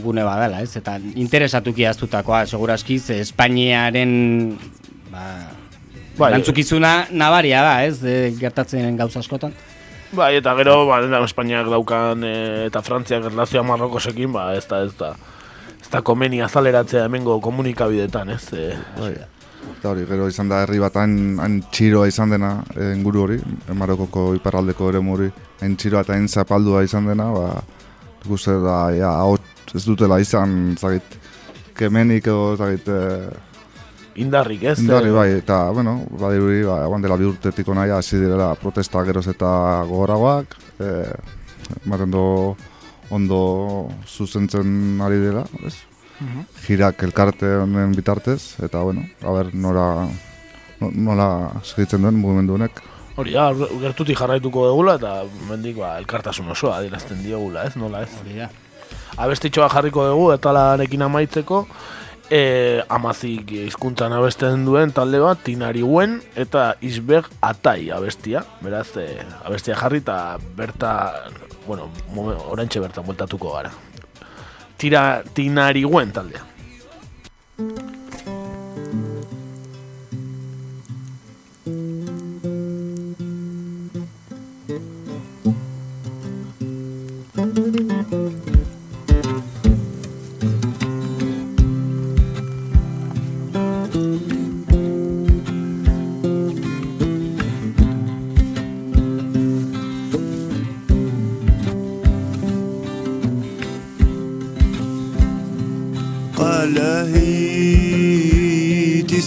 gune 0.03 0.23
badala, 0.23 0.61
ez? 0.63 0.77
Eta 0.79 0.97
interesatuki 1.15 1.85
aztutakoa, 1.89 2.45
seguraski, 2.47 2.99
ze 2.99 3.19
Espainiaren, 3.19 4.13
ba, 5.11 5.25
Bai. 6.19 6.31
erantzukizuna 6.31 7.07
nabaria 7.11 7.63
da, 7.63 7.73
ez? 7.83 7.99
E, 8.03 8.31
gertatzen 8.39 8.95
gauza 8.99 9.19
askotan. 9.19 9.53
Bai, 10.15 10.37
eta 10.39 10.55
gero, 10.57 10.85
ba, 10.87 11.01
Espainiak 11.23 11.67
daukan 11.69 12.23
e, 12.23 12.37
eta 12.67 12.81
Frantziak 12.81 13.27
erlazioa 13.29 13.63
Marrokosekin, 13.67 14.31
ba, 14.31 14.53
ez 14.55 14.65
da, 14.71 14.81
ez 14.87 14.95
da, 14.97 15.11
ez 15.81 15.91
da 15.91 16.01
komeni 16.01 16.39
azaleratzea 16.41 17.03
hemengo 17.05 17.41
komunikabidetan, 17.43 18.31
ez? 18.37 18.47
E, 18.53 18.71
Bai. 18.97 19.13
Eta 19.79 19.93
hori, 19.93 20.01
gero 20.03 20.25
izan 20.27 20.49
da 20.51 20.57
herri 20.65 20.75
bat 20.83 20.97
hain, 20.99 21.37
hain 21.39 21.53
txiroa 21.71 22.09
izan 22.11 22.33
dena 22.33 22.49
eh, 22.75 22.89
inguru 22.97 23.21
hori, 23.23 23.37
eh, 23.39 23.75
Marokoko 23.79 24.33
iparraldeko 24.35 24.89
ere 24.91 24.99
hori, 24.99 25.29
hain 25.61 25.77
txiroa 25.79 26.01
eta 26.03 26.17
hain 26.17 26.27
zapaldua 26.27 26.81
izan 26.83 27.07
dena, 27.07 27.29
ba, 27.31 27.61
nik 28.19 28.33
uste 28.35 28.57
da, 28.59 28.75
ja, 28.91 29.13
ahots 29.21 29.71
ez 29.79 29.85
dutela 29.85 30.17
izan, 30.19 30.75
zagit, 30.75 31.15
kemenik 31.79 32.27
edo, 32.27 32.57
zagit, 32.59 32.91
eh, 32.91 34.19
indarrik, 34.19 34.65
ez? 34.67 34.81
indarri 34.83 35.13
E, 35.13 35.15
bai, 35.15 35.27
eta, 35.37 35.61
bueno, 35.71 36.01
badirudi, 36.11 36.65
ba, 36.67 36.81
egon 36.89 37.07
dela 37.07 37.15
bi 37.15 37.31
urtetik 37.31 37.71
onaia, 37.71 38.01
hasi 38.03 38.19
direla 38.19 38.51
protesta 38.59 39.05
geroz 39.07 39.29
eta 39.31 39.53
gogoragoak, 39.87 40.57
eh, 40.83 41.13
ematen 41.85 42.11
do 42.11 42.25
ondo 43.15 43.43
zuzentzen 44.03 44.99
ari 45.07 45.23
dela, 45.23 45.47
ez? 45.63 45.77
Mhm. 46.19 46.45
Jirak 46.67 47.03
elkarte 47.03 47.45
honen 47.63 47.93
bitartez, 47.95 48.59
eta, 48.63 48.81
bueno, 48.83 49.05
a 49.23 49.31
ber, 49.31 49.53
nora, 49.55 50.07
no- 50.79 50.91
nola 50.93 51.29
segitzen 51.63 52.01
duen 52.01 52.15
mugimendu 52.15 52.53
honek. 52.55 52.81
Hori, 53.19 53.33
ja, 53.33 53.49
gertutik 53.81 54.17
jarraituko 54.17 54.67
dugula, 54.67 54.95
eta 54.95 55.23
mendik, 55.49 55.77
ba, 55.77 55.97
elkartasun 55.99 56.47
osoa 56.51 56.77
adierazten 56.77 57.23
diogula, 57.23 57.63
ez? 57.67 57.75
Nola, 57.75 58.03
ez? 58.03 58.09
Hori 58.21 58.37
da. 58.37 58.49
Abestitxoa 59.17 59.67
jarriko 59.69 60.05
dugu, 60.07 60.31
eta 60.31 60.53
larekin 60.55 61.01
amaitzeko, 61.01 61.65
e, 62.29 62.81
amazik 62.87 63.51
hizkuntzan 63.65 64.13
abesten 64.13 64.63
duen 64.65 64.91
talde 64.95 65.19
bat, 65.19 65.39
Tinari 65.43 65.83
Wen 65.83 66.21
eta 66.35 66.75
Isbeg 66.81 67.25
Atai 67.41 67.89
abestia. 67.91 68.45
Beraz, 68.61 68.95
e, 68.97 69.17
abestia 69.43 69.75
jarri 69.75 69.97
eta 69.97 70.37
berta, 70.55 71.13
bueno, 71.67 71.89
momen- 72.13 72.39
oraintxe 72.49 72.79
bertan 72.79 73.03
bueltatuko 73.05 73.51
gara. 73.57 73.71
Tira, 74.79 75.23
Tinari 75.33 75.83
Wen 75.83 76.11
taldea. 76.15 76.45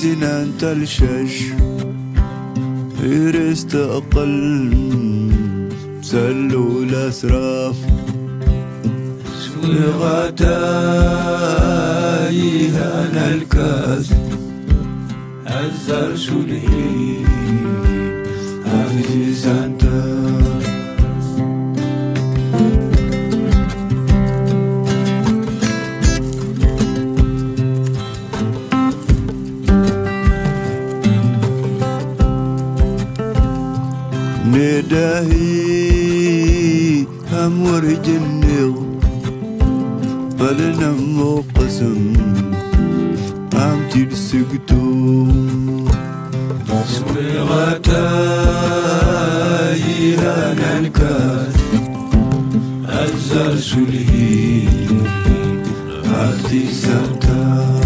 سنان 0.02 0.58
تلشش 0.58 1.34
إرست 3.04 3.74
أقل 3.74 4.70
سلوا 6.02 6.82
الأسراف 6.82 7.76
غتاي 10.00 10.78
هنا 12.68 13.34
الكاس. 13.34 14.06
الزر 15.46 16.16
شلهي 16.16 17.24
أفزي 18.66 19.34
سنتاي 19.34 20.41
نداهي 34.51 35.57
أمور 37.33 37.85
جنيو 38.05 38.73
فلنا 40.39 40.91
مقسم 40.91 42.13
عم 43.53 43.79
تلسقتو 43.93 45.27
سويغتاي 48.87 50.15
هانا 50.15 50.79
الكاس 50.79 51.55
أزر 52.89 53.55
سلهي 53.55 54.67
عالتي 56.13 56.63
سانتا 56.73 57.80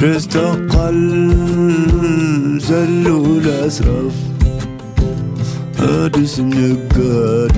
كريستال 0.00 0.68
زل 2.60 3.10
والأسرف 3.10 4.14
أدس 5.80 6.40
نقاد 6.40 7.52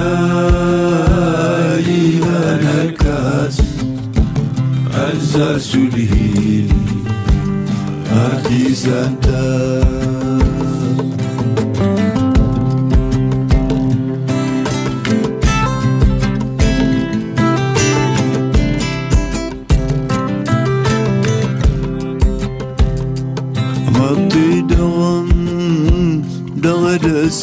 أنا 2.22 2.83
الكاس. 2.83 3.61
أزار 4.95 5.59
سلهيل 5.59 6.72
أرتي 8.12 8.74
سنتاب 8.74 10.26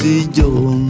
sillón. 0.04 0.83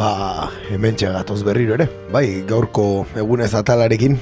Ba, 0.00 0.48
hemen 0.72 0.96
gatoz 0.96 1.42
berriro 1.44 1.74
ere. 1.76 1.84
Bai, 2.08 2.40
gaurko 2.48 3.04
egunez 3.20 3.50
atalarekin. 3.52 4.14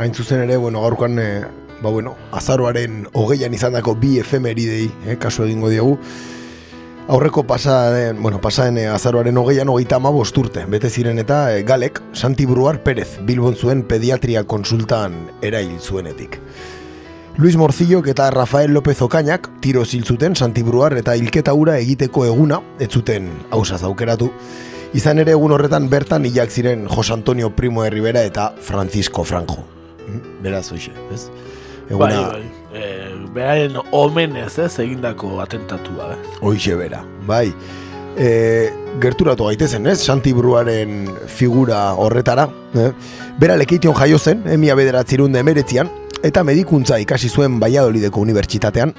Hain 0.00 0.14
zuzen 0.14 0.40
ere, 0.40 0.56
bueno, 0.56 0.80
gaurkoan, 0.80 1.18
e, 1.20 1.42
ba, 1.82 1.90
bueno, 1.90 2.14
azaroaren 2.32 3.02
hogeian 3.12 3.52
izandako 3.52 3.92
bi 4.00 4.14
efemeridei, 4.22 4.86
eh, 5.04 5.18
kasu 5.20 5.44
egingo 5.44 5.68
diegu. 5.68 5.98
Aurreko 7.12 7.42
pasaden, 7.44 8.22
bueno, 8.22 8.40
pasaden 8.40 8.78
e, 8.78 8.86
azaroaren 8.88 9.36
hogeian 9.36 9.68
hogeita 9.68 9.98
ama 10.00 10.08
bosturte. 10.08 10.64
Bete 10.64 10.88
ziren 10.88 11.20
eta 11.20 11.42
e, 11.52 11.60
Galek, 11.62 12.00
Santi 12.14 12.46
Bruar 12.46 12.80
Perez, 12.82 13.18
Bilbon 13.20 13.54
zuen 13.54 13.82
pediatria 13.82 14.46
konsultan 14.48 15.26
erail 15.42 15.76
zuenetik. 15.78 16.40
Luis 17.36 17.60
Morcillok 17.60 18.08
eta 18.08 18.30
Rafael 18.30 18.72
López 18.72 18.96
Okainak 19.04 19.50
tiro 19.60 19.84
ziltzuten 19.84 20.34
Santi 20.36 20.64
Bruar 20.64 20.96
eta 20.96 21.12
hilketa 21.20 21.52
ura 21.52 21.76
egiteko 21.78 22.24
eguna, 22.24 22.62
ez 22.80 22.88
zuten 22.88 23.28
hausaz 23.52 23.82
aukeratu. 23.84 24.32
Izan 24.96 25.20
ere 25.20 25.34
egun 25.36 25.52
horretan 25.52 25.90
bertan 25.92 26.24
hilak 26.24 26.48
ziren 26.48 26.86
Jos 26.88 27.10
Antonio 27.12 27.50
Primo 27.54 27.82
de 27.82 27.90
Rivera 27.90 28.22
eta 28.24 28.54
Francisco 28.58 29.24
Franjo. 29.24 29.64
Mm, 30.06 30.42
Beraz, 30.42 30.70
hoxe, 30.72 30.92
ez? 31.12 31.26
Bai, 31.90 32.14
bai. 32.14 32.42
E, 32.72 32.86
Beraren 33.34 33.76
omenez 33.92 34.58
ez 34.58 34.78
egindako 34.80 35.42
atentatua, 35.44 36.14
ez? 36.14 36.38
Hoxe 36.40 36.74
bera, 36.80 37.02
bai. 37.26 37.52
E, 38.16 38.72
gerturatu 39.00 39.50
gaitezen, 39.50 39.86
ez? 39.86 39.98
Santi 40.00 40.32
Bruaren 40.32 41.04
figura 41.26 41.92
horretara. 41.92 42.48
Eh? 42.74 42.90
Bera 43.38 43.56
lekeition 43.60 43.94
jaio 43.94 44.18
zen, 44.18 44.42
emia 44.48 44.74
bederatzirun 44.78 45.36
emeretzian, 45.36 45.92
eta 46.24 46.42
medikuntza 46.44 46.98
ikasi 47.00 47.28
zuen 47.28 47.60
Baiadolideko 47.60 48.24
unibertsitatean. 48.24 48.96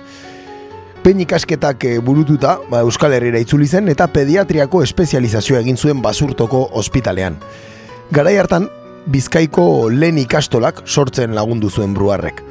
Pein 1.10 1.24
ikasketak 1.24 1.84
eh, 1.90 1.98
burututa, 2.06 2.60
ba, 2.70 2.84
Euskal 2.86 3.16
Herrira 3.16 3.40
itzuli 3.42 3.66
zen, 3.66 3.88
eta 3.90 4.06
pediatriako 4.14 4.84
espezializazioa 4.86 5.64
egin 5.64 5.74
zuen 5.74 6.04
basurtoko 6.06 6.60
ospitalean. 6.78 7.40
Garai 8.14 8.36
hartan, 8.38 8.68
Bizkaiko 9.10 9.64
lehen 9.90 10.20
ikastolak 10.22 10.84
sortzen 10.86 11.32
lagundu 11.34 11.72
zuen 11.74 11.96
bruarrek. 11.98 12.44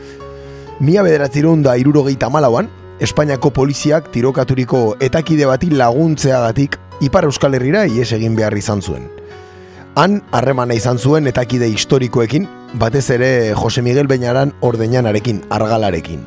Mila 0.80 1.04
bederatzirun 1.06 1.62
da 1.62 1.76
irurogeita 1.78 2.32
malauan, 2.34 2.66
Espainiako 2.98 3.52
poliziak 3.54 4.08
tirokaturiko 4.10 4.80
etakide 5.06 5.46
bati 5.46 5.70
laguntzeagatik 5.70 6.80
Ipar 7.06 7.28
Euskal 7.30 7.54
Herrira 7.54 7.84
ies 7.86 8.08
egin 8.16 8.34
behar 8.34 8.56
izan 8.58 8.82
zuen. 8.82 9.06
Han, 9.94 10.18
harremana 10.32 10.74
izan 10.74 10.98
zuen 10.98 11.30
etakide 11.30 11.70
historikoekin, 11.70 12.50
batez 12.74 13.04
ere 13.20 13.30
Jose 13.54 13.86
Miguel 13.86 14.10
Beñaran 14.10 14.56
ordeñanarekin, 14.58 15.44
argalarekin. 15.48 16.26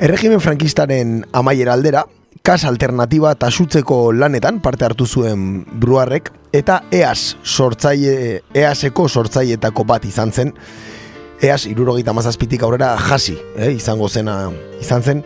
Erregimen 0.00 0.40
frankistaren 0.40 1.26
amaiera 1.36 1.74
aldera, 1.76 2.06
kas 2.40 2.62
alternatiba 2.64 3.34
tasutzeko 3.36 4.14
lanetan 4.16 4.62
parte 4.64 4.86
hartu 4.86 5.04
zuen 5.04 5.42
bruarrek, 5.82 6.30
eta 6.56 6.78
EAS 6.88 7.34
sortzaile, 7.44 8.38
EASeko 8.56 9.04
sortzaietako 9.12 9.84
bat 9.84 10.06
izan 10.08 10.32
zen, 10.32 10.54
EAS 11.44 11.66
irurogeita 11.68 12.16
mazazpitik 12.16 12.64
aurrera 12.64 12.94
jasi, 13.10 13.36
eh, 13.58 13.74
izango 13.76 14.08
zena 14.08 14.38
izan 14.80 15.04
zen, 15.04 15.22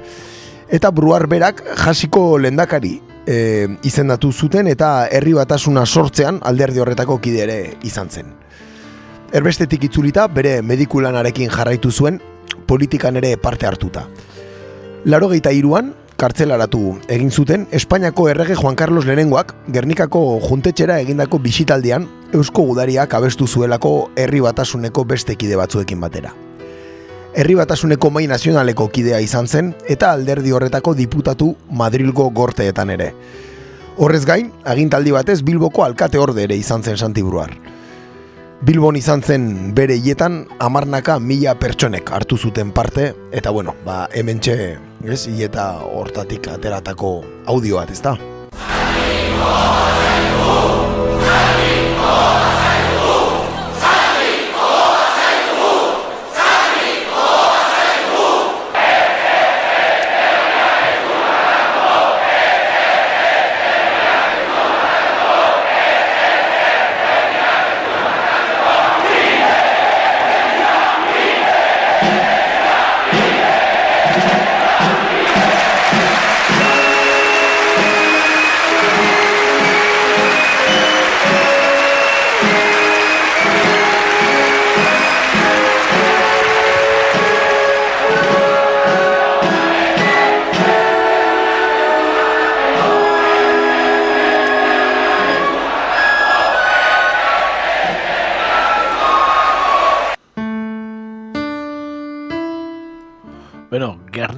eta 0.67 0.91
bruar 0.91 1.29
berak 1.31 1.63
jasiko 1.85 2.27
lendakari 2.43 2.97
eh, 3.31 3.71
izendatu 3.87 4.33
zuten 4.33 4.67
eta 4.67 5.07
herri 5.07 5.39
batasuna 5.39 5.87
sortzean 5.87 6.43
alderdi 6.43 6.83
horretako 6.83 7.21
kide 7.23 7.47
ere 7.47 7.59
izan 7.87 8.11
zen. 8.11 8.35
Erbestetik 9.33 9.87
itzulita 9.87 10.27
bere 10.27 10.63
medikulanarekin 10.63 11.55
jarraitu 11.55 11.95
zuen, 11.95 12.19
politikan 12.67 13.23
ere 13.23 13.37
parte 13.39 13.71
hartuta. 13.71 14.09
Laro 15.05 15.29
iruan, 15.35 15.93
kartzelaratu 16.17 16.99
egin 17.13 17.31
zuten 17.31 17.67
Espainiako 17.71 18.31
errege 18.31 18.55
Juan 18.55 18.75
Carlos 18.75 19.05
Lehenengoak 19.05 19.55
Gernikako 19.69 20.41
juntetxera 20.41 20.99
egindako 21.03 21.39
bisitaldian 21.45 22.07
Eusko 22.33 22.63
Gudariak 22.63 23.13
abestu 23.13 23.47
zuelako 23.47 24.11
herri 24.17 24.41
batasuneko 24.41 25.05
beste 25.05 25.37
kide 25.37 25.57
batzuekin 25.61 26.01
batera. 26.01 26.33
Herri 27.35 27.55
batasuneko 27.55 28.11
mai 28.11 28.25
nazionaleko 28.27 28.89
kidea 28.89 29.21
izan 29.21 29.47
zen 29.47 29.75
eta 29.87 30.11
alderdi 30.13 30.57
horretako 30.57 30.95
diputatu 30.95 31.55
Madrilgo 31.71 32.31
gorteetan 32.31 32.91
ere. 32.97 33.13
Horrez 33.99 34.25
gain, 34.25 34.53
agintaldi 34.65 35.13
batez 35.13 35.43
Bilboko 35.43 35.85
alkate 35.85 36.19
orde 36.19 36.49
ere 36.49 36.57
izan 36.57 36.83
zen 36.83 36.97
Santibruar. 36.97 37.53
Bilbon 38.65 38.97
izan 38.97 39.21
zen 39.21 39.75
bere 39.77 39.99
hietan 40.01 40.47
amarnaka 40.59 41.19
mila 41.21 41.53
pertsonek 41.61 42.09
hartu 42.09 42.39
zuten 42.39 42.71
parte 42.73 43.13
eta 43.33 43.51
bueno, 43.51 43.75
ba, 43.85 44.09
hemen 44.15 44.41
txe, 44.41 44.79
ez, 45.13 45.27
hieta 45.29 45.67
hortatik 45.85 46.49
ateratako 46.49 47.25
audio 47.47 47.77
bat, 47.77 47.91
ezta? 47.91 48.17
Bueno, 48.17 48.35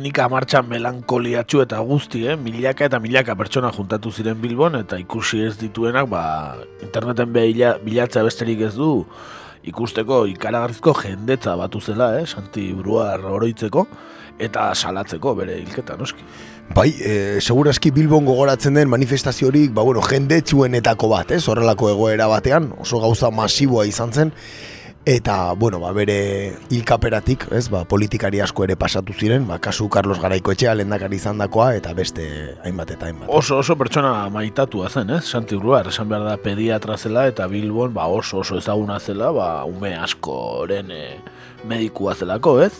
Gernika 0.07 0.29
martxan 0.31 0.69
melankoliatxu 0.71 1.65
eta 1.65 1.81
guzti, 1.83 2.21
eh? 2.31 2.37
milaka 2.39 2.87
eta 2.87 3.01
milaka 3.03 3.35
pertsona 3.35 3.73
juntatu 3.75 4.13
ziren 4.15 4.37
Bilbon 4.39 4.77
eta 4.79 5.01
ikusi 5.03 5.41
ez 5.43 5.57
dituenak, 5.59 6.07
ba, 6.07 6.21
interneten 6.79 7.33
behila, 7.35 7.73
bilatza 7.83 8.23
besterik 8.23 8.63
ez 8.69 8.77
du 8.77 9.01
ikusteko 9.67 10.21
ikaragarrizko 10.31 10.95
jendetza 11.01 11.57
batu 11.59 11.81
zela, 11.81 12.13
eh? 12.21 12.23
Santi 12.23 12.69
Bruar 12.79 13.25
oroitzeko 13.27 13.83
eta 14.39 14.69
salatzeko 14.77 15.35
bere 15.41 15.59
hilketa 15.59 15.99
noski. 15.99 16.23
Bai, 16.77 16.93
e, 17.03 17.41
seguraski 17.41 17.91
Bilbon 17.91 18.31
gogoratzen 18.31 18.79
den 18.79 18.93
manifestaziorik, 18.93 19.75
ba, 19.75 19.83
bueno, 19.83 20.07
jendetsuenetako 20.07 21.11
bat, 21.17 21.35
ez? 21.35 21.43
Horrelako 21.51 21.91
egoera 21.97 22.31
batean, 22.31 22.71
oso 22.79 23.03
gauza 23.03 23.35
masiboa 23.35 23.89
izan 23.91 24.15
zen, 24.15 24.35
eta, 25.07 25.53
bueno, 25.53 25.79
ba, 25.79 25.93
bere 25.95 26.57
hilkaperatik, 26.75 27.47
ez, 27.55 27.69
ba, 27.71 27.85
politikari 27.87 28.41
asko 28.43 28.65
ere 28.67 28.75
pasatu 28.77 29.15
ziren, 29.15 29.45
ba, 29.47 29.61
kasu 29.63 29.87
Carlos 29.89 30.19
Garaikoetxea 30.19 30.75
lendakari 30.75 31.21
izan 31.21 31.39
dakoa, 31.39 31.69
eta 31.79 31.95
beste 31.95 32.27
hainbat 32.67 32.91
eta 32.97 33.07
hainbat. 33.07 33.31
Oso 33.31 33.61
oso 33.63 33.79
pertsona 33.79 34.27
maitatua 34.35 34.91
zen, 34.91 35.15
ez? 35.15 35.23
Santi 35.31 35.57
Bruar, 35.57 35.93
esan 35.95 36.11
behar 36.11 36.27
da 36.27 36.35
pediatra 36.43 36.99
zela 36.99 37.29
eta 37.31 37.47
Bilbon 37.47 37.95
ba, 37.95 38.09
oso 38.11 38.43
oso 38.43 38.59
ezaguna 38.59 38.99
zela, 38.99 39.31
ba, 39.31 39.49
ume 39.65 39.95
askoren 39.95 40.91
e, 40.91 41.03
medikua 41.71 42.19
zelako, 42.19 42.59
ez? 42.67 42.73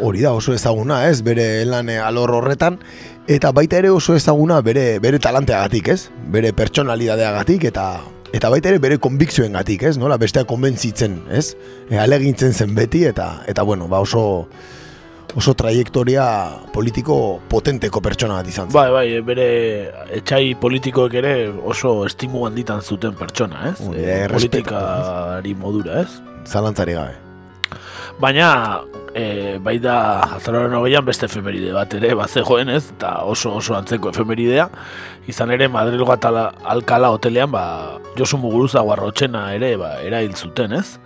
Hori 0.00 0.24
da 0.24 0.32
oso 0.32 0.56
ezaguna, 0.56 1.04
ez, 1.12 1.20
bere 1.24 1.66
lan 1.68 1.92
eh, 1.92 2.00
alor 2.00 2.32
horretan, 2.40 2.80
eta 3.28 3.52
baita 3.52 3.76
ere 3.76 3.92
oso 3.92 4.16
ezaguna 4.16 4.62
bere, 4.64 4.94
bere 5.04 5.20
talanteagatik, 5.20 5.92
ez? 5.92 6.06
Bere 6.32 6.56
pertsonalidadeagatik 6.56 7.68
eta 7.68 7.90
eta 8.32 8.50
baita 8.52 8.72
ere 8.72 8.80
bere 8.82 8.98
konbikzioengatik, 9.02 9.84
ez? 9.90 9.96
Nola 10.00 10.18
bestea 10.20 10.46
konbentzitzen, 10.48 11.22
ez? 11.34 11.52
E, 11.88 11.98
alegintzen 12.00 12.52
zen 12.52 12.74
beti 12.76 13.04
eta 13.08 13.44
eta 13.48 13.64
bueno, 13.66 13.88
ba 13.88 14.00
oso 14.04 14.48
oso 15.36 15.52
trajektoria 15.54 16.24
politiko 16.72 17.38
potenteko 17.52 18.00
pertsona 18.04 18.40
bat 18.40 18.48
izan 18.48 18.70
zen. 18.70 18.74
Bai, 18.74 18.88
bai, 18.94 19.06
bere 19.26 19.48
etxai 20.20 20.56
politikoek 20.60 21.14
ere 21.20 21.36
oso 21.48 22.00
estimu 22.08 22.46
handitan 22.48 22.82
zuten 22.82 23.16
pertsona, 23.18 23.72
ez? 23.72 23.78
E, 23.92 24.20
politikari 24.32 25.54
modura, 25.54 26.02
ez? 26.04 26.20
Zalantzari 26.48 26.96
gabe. 26.96 27.27
Baina, 28.18 28.80
e, 29.14 29.58
bai 29.62 29.76
da, 29.78 29.94
azaroren 30.34 30.72
hogeian 30.74 31.04
beste 31.06 31.28
efemeride 31.28 31.70
bat 31.70 31.92
ere, 31.94 32.10
bat 32.18 32.32
zegoen 32.34 32.72
ez, 32.74 32.88
eta 32.96 33.12
oso 33.30 33.52
oso 33.54 33.76
antzeko 33.78 34.10
efemeridea. 34.10 34.64
Izan 35.30 35.52
ere, 35.54 35.68
Madrilgo 35.70 36.10
atala, 36.10 36.48
alkala 36.66 37.12
hotelean, 37.14 37.52
ba, 37.54 37.62
Josu 38.18 38.40
Muguruza 38.42 38.82
guarrotxena 38.82 39.44
ere, 39.54 39.76
ba, 39.78 39.92
erail 40.02 40.34
zuten, 40.34 40.74
ez? 40.80 40.98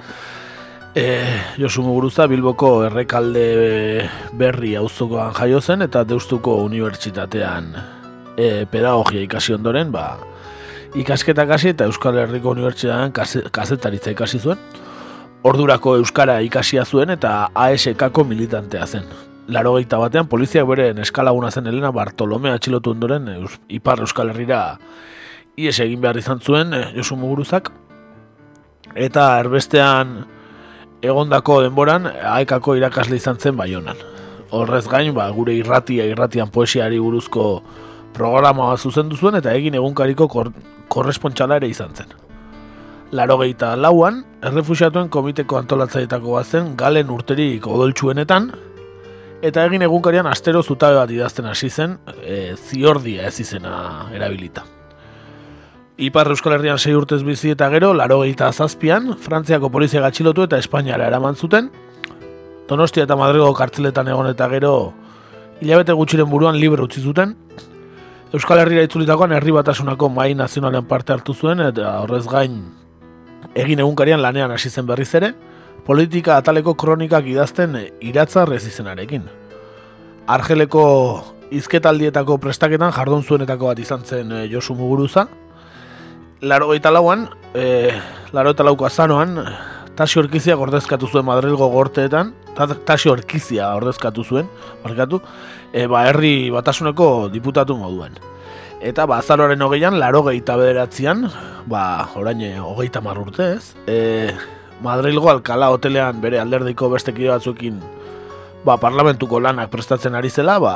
E, 0.97 1.05
Josu 1.61 1.85
Muguruza 1.85 2.25
Bilboko 2.33 2.71
errekalde 2.87 3.45
berri 4.41 4.73
auzokoan 4.81 5.37
jaio 5.37 5.61
zen, 5.61 5.85
eta 5.85 6.07
Deustuko 6.09 6.63
Unibertsitatean 6.65 7.75
e, 8.39 8.65
pedagogia 8.73 9.21
ikasi 9.27 9.53
ondoren, 9.59 9.93
ba, 9.93 10.15
ikasketak 10.97 11.53
hasi 11.59 11.75
eta 11.75 11.91
Euskal 11.93 12.25
Herriko 12.25 12.57
Unibertsitatean 12.57 13.13
kazetaritza 13.53 14.17
ikasi 14.17 14.41
zuen. 14.41 14.65
Ordurako 15.43 15.97
Euskara 15.99 16.37
ikasia 16.47 16.85
zuen 16.87 17.11
eta 17.11 17.49
ASK-ko 17.59 18.23
militantea 18.31 18.85
zen. 18.87 19.09
Larogeita 19.51 19.99
batean 19.99 20.29
poliziak 20.31 20.69
bere 20.71 20.93
neskalaguna 20.95 21.51
zen 21.51 21.67
Elena 21.67 21.91
Bartolome 21.91 22.53
atxilotu 22.55 22.93
ondoren 22.95 23.27
Eus, 23.33 23.57
Ipar 23.67 24.05
Euskal 24.07 24.31
Herrira 24.31 24.79
ies 25.59 25.75
egin 25.83 25.99
behar 26.01 26.21
izan 26.21 26.39
zuen 26.39 26.71
eh, 26.79 26.85
Josu 26.95 27.19
Muguruzak. 27.19 27.73
Eta 28.95 29.27
erbestean 29.43 30.15
egondako 31.03 31.59
denboran 31.67 32.07
AEK-ko 32.07 32.79
irakasle 32.79 33.19
izan 33.19 33.43
zen 33.43 33.59
Baionan. 33.59 33.99
Horrez 34.55 34.87
gain, 34.87 35.11
ba, 35.17 35.27
gure 35.35 35.59
irratia 35.59 36.07
irratian 36.07 36.55
poesiari 36.55 37.03
buruzko 37.03 37.65
programa 38.15 38.71
bat 38.71 38.79
zuzendu 38.79 39.19
zuen 39.19 39.43
eta 39.43 39.59
egin 39.59 39.75
egunkariko 39.75 40.29
kor, 40.31 40.55
korrespontxala 40.87 41.59
ere 41.59 41.73
izan 41.73 41.97
zen. 41.99 42.22
Larogeita 43.13 43.75
lauan, 43.77 44.23
errefusiatuen 44.41 45.11
komiteko 45.13 45.59
antolatzaietako 45.59 46.39
bat 46.39 46.49
zen 46.49 46.71
galen 46.81 47.11
urterik 47.13 47.67
odoltsuenetan, 47.69 48.47
eta 49.45 49.67
egin 49.69 49.85
egunkarian 49.85 50.29
astero 50.31 50.63
zutabe 50.63 50.97
bat 50.97 51.13
idazten 51.13 51.51
hasi 51.51 51.69
zen, 51.69 51.99
e, 52.25 52.55
ziordia 52.57 53.29
ez 53.29 53.35
izena 53.45 53.75
erabilita. 54.17 54.65
Ipar 56.01 56.33
Euskal 56.33 56.57
Herrian 56.57 56.81
sei 56.81 56.95
urtez 56.97 57.21
bizi 57.23 57.53
eta 57.53 57.69
gero, 57.69 57.93
larogeita 57.93 58.49
zazpian, 58.53 59.13
Frantziako 59.21 59.69
polizia 59.69 60.01
gatxilotu 60.01 60.49
eta 60.49 60.57
Espainiara 60.57 61.13
eraman 61.13 61.37
zuten, 61.37 61.69
Donostia 62.69 63.05
eta 63.05 63.19
Madrigo 63.21 63.53
kartzeletan 63.53 64.09
egon 64.09 64.31
eta 64.31 64.49
gero, 64.49 64.77
hilabete 65.61 65.93
gutxiren 65.93 66.31
buruan 66.31 66.57
libre 66.57 66.89
utzi 66.89 67.05
zuten, 67.05 67.37
Euskal 68.33 68.63
Herrira 68.63 68.87
itzulitakoan 68.87 69.37
herri 69.37 69.53
batasunako 69.53 70.09
mai 70.09 70.33
nazionalean 70.33 70.87
parte 70.89 71.13
hartu 71.13 71.35
zuen 71.37 71.61
eta 71.61 71.99
horrez 72.01 72.25
gain 72.31 72.63
egin 73.55 73.81
egunkarian 73.81 74.23
lanean 74.23 74.51
hasi 74.51 74.71
zen 74.71 74.87
berriz 74.87 75.15
ere, 75.15 75.33
politika 75.87 76.37
ataleko 76.37 76.75
kronikak 76.75 77.27
idazten 77.27 77.77
iratza 78.01 78.47
izenarekin. 78.55 79.23
Argeleko 80.27 80.85
izketaldietako 81.51 82.39
prestaketan 82.39 82.93
jardun 82.93 83.23
zuenetako 83.23 83.73
bat 83.73 83.79
izan 83.79 84.05
zen 84.05 84.33
eh, 84.33 84.49
Josu 84.51 84.75
Muguruza. 84.75 85.27
Laro 86.41 86.69
gaita 86.73 86.91
lauan, 86.91 87.29
e, 87.55 87.93
laro 88.33 88.51
eta 88.51 88.65
lauko 88.65 88.87
azanoan, 88.87 89.37
Tasi 89.95 90.19
Orkizia 90.19 90.57
ordezkatu 90.57 91.07
zuen 91.07 91.25
Madrilgo 91.25 91.69
gorteetan, 91.71 92.33
ta, 92.57 92.67
Tasi 92.67 93.13
Orkizia 93.13 93.69
ordezkatu 93.77 94.25
zuen, 94.25 94.49
barkatu, 94.83 95.21
e, 95.71 95.87
ba, 95.87 96.07
herri 96.09 96.51
batasuneko 96.51 97.29
diputatu 97.31 97.77
moduan. 97.79 98.19
Eta 98.83 99.07
ba, 99.07 99.21
azaroaren 99.23 99.63
hogeian, 99.63 100.01
laro 100.03 100.25
gehieta 100.27 100.57
bederatzean, 100.59 101.29
ba, 101.71 102.09
orain 102.19 102.41
eh, 102.43 102.59
hogeita 102.59 103.01
mar 103.01 103.21
urte 103.23 103.53
ez, 103.55 103.77
e, 103.87 104.35
Madrilgo 104.83 105.31
Alcalá 105.31 105.69
hotelean 105.71 106.19
bere 106.21 106.41
alderdiko 106.43 106.89
beste 106.91 107.15
kide 107.15 107.31
batzuekin 107.31 107.79
ba, 108.67 108.77
parlamentuko 108.83 109.39
lanak 109.39 109.71
prestatzen 109.71 110.19
ari 110.19 110.31
zela, 110.31 110.59
ba, 110.59 110.75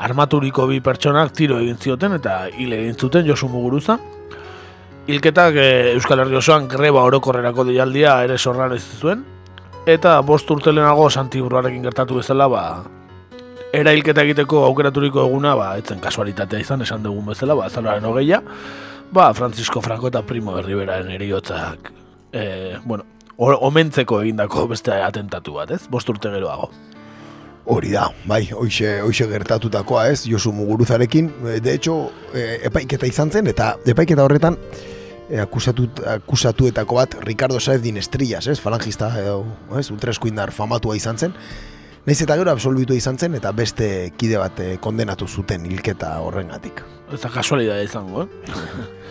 armaturiko 0.00 0.66
bi 0.70 0.80
pertsonak 0.80 1.34
tiro 1.36 1.58
egin 1.60 1.76
zioten 1.76 2.16
eta 2.16 2.46
hil 2.48 2.72
egin 2.72 2.96
zuten 2.96 3.26
Josu 3.28 3.52
Muguruza. 3.52 3.98
Hilketak 5.08 5.56
e, 5.56 5.70
Euskal 5.96 6.24
Herri 6.24 6.40
osoan 6.40 6.68
greba 6.68 7.04
orokorrerako 7.08 7.68
deialdia 7.68 8.22
ere 8.24 8.38
sorrara 8.38 8.80
zuen, 8.80 9.24
eta 9.84 10.16
bost 10.20 10.48
urte 10.50 10.72
lehenago 10.72 11.10
Santi 11.10 11.44
Burrarekin 11.44 11.84
gertatu 11.84 12.22
bezala, 12.22 12.48
ba, 12.48 12.64
era 13.72 13.92
hilketa 13.92 14.22
egiteko 14.24 14.62
aukeraturiko 14.68 15.22
eguna, 15.26 15.54
ba, 15.58 15.70
etzen 15.80 16.00
kasualitatea 16.00 16.60
izan, 16.64 16.82
esan 16.86 17.02
dugun 17.04 17.26
bezala, 17.32 17.54
ba, 17.58 17.66
azalaren 17.68 18.04
hogeia, 18.08 18.40
ba, 19.12 19.30
Francisco 19.34 19.82
Franco 19.84 20.08
eta 20.08 20.22
Primo 20.26 20.56
de 20.56 20.62
Riveraren 20.62 21.10
eriotzak, 21.12 21.92
e, 22.32 22.76
bueno, 22.84 23.04
o- 23.36 23.58
omentzeko 23.68 24.22
egindako 24.24 24.66
beste 24.72 24.92
atentatu 24.92 25.54
bat, 25.60 25.70
ez? 25.76 25.82
Bost 25.88 26.08
urte 26.08 26.30
geroago. 26.32 26.70
Hori 27.68 27.90
da, 27.92 28.06
bai, 28.24 28.46
hoxe, 28.56 29.02
hoxe 29.04 29.26
gertatutakoa 29.28 30.06
ez, 30.08 30.22
Josu 30.26 30.52
Muguruzarekin, 30.56 31.28
E, 31.54 31.60
de 31.60 31.74
hecho, 31.74 32.10
e, 32.32 32.60
epaiketa 32.64 33.06
izan 33.06 33.30
zen, 33.30 33.46
eta 33.46 33.74
epaiketa 33.84 34.24
horretan, 34.24 34.56
e, 35.28 35.36
akusatu, 35.44 35.90
akusatuetako 36.16 36.94
bat, 36.96 37.18
Ricardo 37.20 37.60
Saez 37.60 37.82
din 37.82 37.98
Estrillas, 38.00 38.46
ez, 38.48 38.58
falangista, 38.60 39.12
edo, 39.20 39.44
ez, 39.76 39.90
ultraeskuindar 39.92 40.50
famatua 40.56 40.96
izan 40.96 41.18
zen, 41.18 41.34
Naiz 42.06 42.20
eta 42.22 42.36
gero 42.38 42.52
absolbitua 42.52 42.96
izan 42.96 43.18
zen, 43.18 43.34
eta 43.36 43.50
beste 43.52 44.12
kide 44.16 44.38
bat 44.40 44.60
e, 44.62 44.68
kondenatu 44.80 45.26
zuten 45.28 45.66
hilketa 45.68 46.14
horrengatik. 46.24 46.80
Ez 47.12 47.20
da 47.20 47.30
kasualidade 47.32 47.84
izango, 47.84 48.24
eh? 48.24 48.54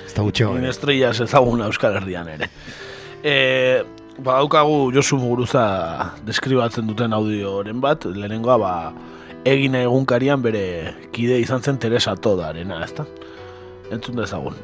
Ez 0.06 0.14
da 0.16 0.24
gutxego. 0.26 0.54
Min 0.56 0.70
estrellas 0.70 1.20
ezaguna 1.26 1.68
Euskal 1.68 1.98
Herrian 2.00 2.30
ere. 2.32 2.50
E, 3.22 3.36
ba, 4.18 4.40
daukagu 4.40 4.92
Josu 4.96 5.20
Muguruza 5.22 5.68
deskribatzen 6.26 6.88
duten 6.90 7.14
audioren 7.14 7.82
bat, 7.82 8.06
lehenengoa, 8.06 8.58
ba, 8.62 8.74
egin 9.48 9.78
egunkarian 9.80 10.42
bere 10.42 10.64
kide 11.14 11.40
izan 11.42 11.62
zen 11.62 11.78
Teresa 11.82 12.16
Todarena, 12.16 12.82
ezta? 12.86 13.06
Entzun 13.94 14.18
dezagun. 14.20 14.58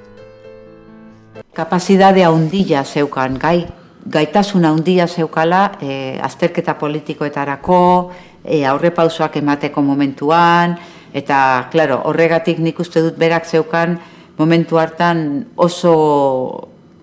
Kapazidade 1.54 2.26
handia 2.26 2.84
zeukan, 2.84 3.38
gai, 3.42 3.64
gaitasun 4.06 4.66
handia 4.66 5.08
zeukala 5.08 5.72
e, 5.82 6.20
azterketa 6.22 6.76
politikoetarako, 6.80 8.12
e, 8.44 8.66
aurrepausoak 8.68 9.38
emateko 9.40 9.82
momentuan, 9.82 10.76
eta, 11.14 11.70
claro, 11.72 12.02
horregatik 12.10 12.60
nik 12.60 12.80
uste 12.80 13.02
dut 13.02 13.18
berak 13.18 13.46
zeukan 13.46 14.00
momentu 14.38 14.80
hartan 14.82 15.46
oso 15.56 15.94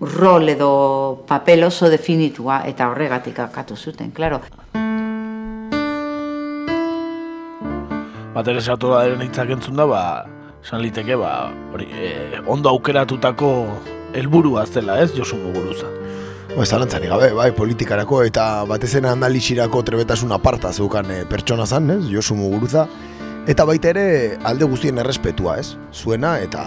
rol 0.01 0.49
edo 0.49 1.23
papel 1.27 1.63
oso 1.63 1.89
definitua, 1.89 2.63
eta 2.67 2.89
horregatik 2.91 3.39
akatu 3.39 3.75
zuten, 3.75 4.11
claro. 4.11 4.41
Ba, 8.31 8.43
Teresa 8.43 8.77
Todarena 8.79 9.25
hitzak 9.25 9.49
entzun 9.57 9.75
da, 9.75 9.87
ba, 9.89 10.03
esan 10.61 10.81
liteke, 10.85 11.17
ba, 11.19 11.49
hori, 11.73 11.89
e, 11.91 12.13
ondo 12.45 12.69
aukeratutako 12.69 13.51
helburua 14.13 14.65
zela, 14.67 15.01
ez, 15.01 15.11
Josu 15.15 15.39
Muguruza. 15.39 16.00
Ba, 16.51 16.65
zalantzari 16.67 17.07
gabe, 17.07 17.29
bai, 17.31 17.51
politikarako 17.55 18.25
eta 18.27 18.65
batez 18.67 18.89
ere 18.99 19.07
analisirako 19.07 19.79
trebetasun 19.87 20.33
aparta 20.35 20.73
zeukan 20.75 21.07
e, 21.13 21.19
pertsona 21.29 21.63
zan, 21.63 21.87
ez, 21.93 22.01
Josu 22.11 22.35
Muguruza, 22.35 22.83
eta 23.47 23.63
baita 23.65 23.93
ere 23.93 24.03
alde 24.43 24.67
guztien 24.67 24.99
errespetua, 24.99 25.55
ez, 25.61 25.77
zuena, 25.95 26.33
eta 26.43 26.65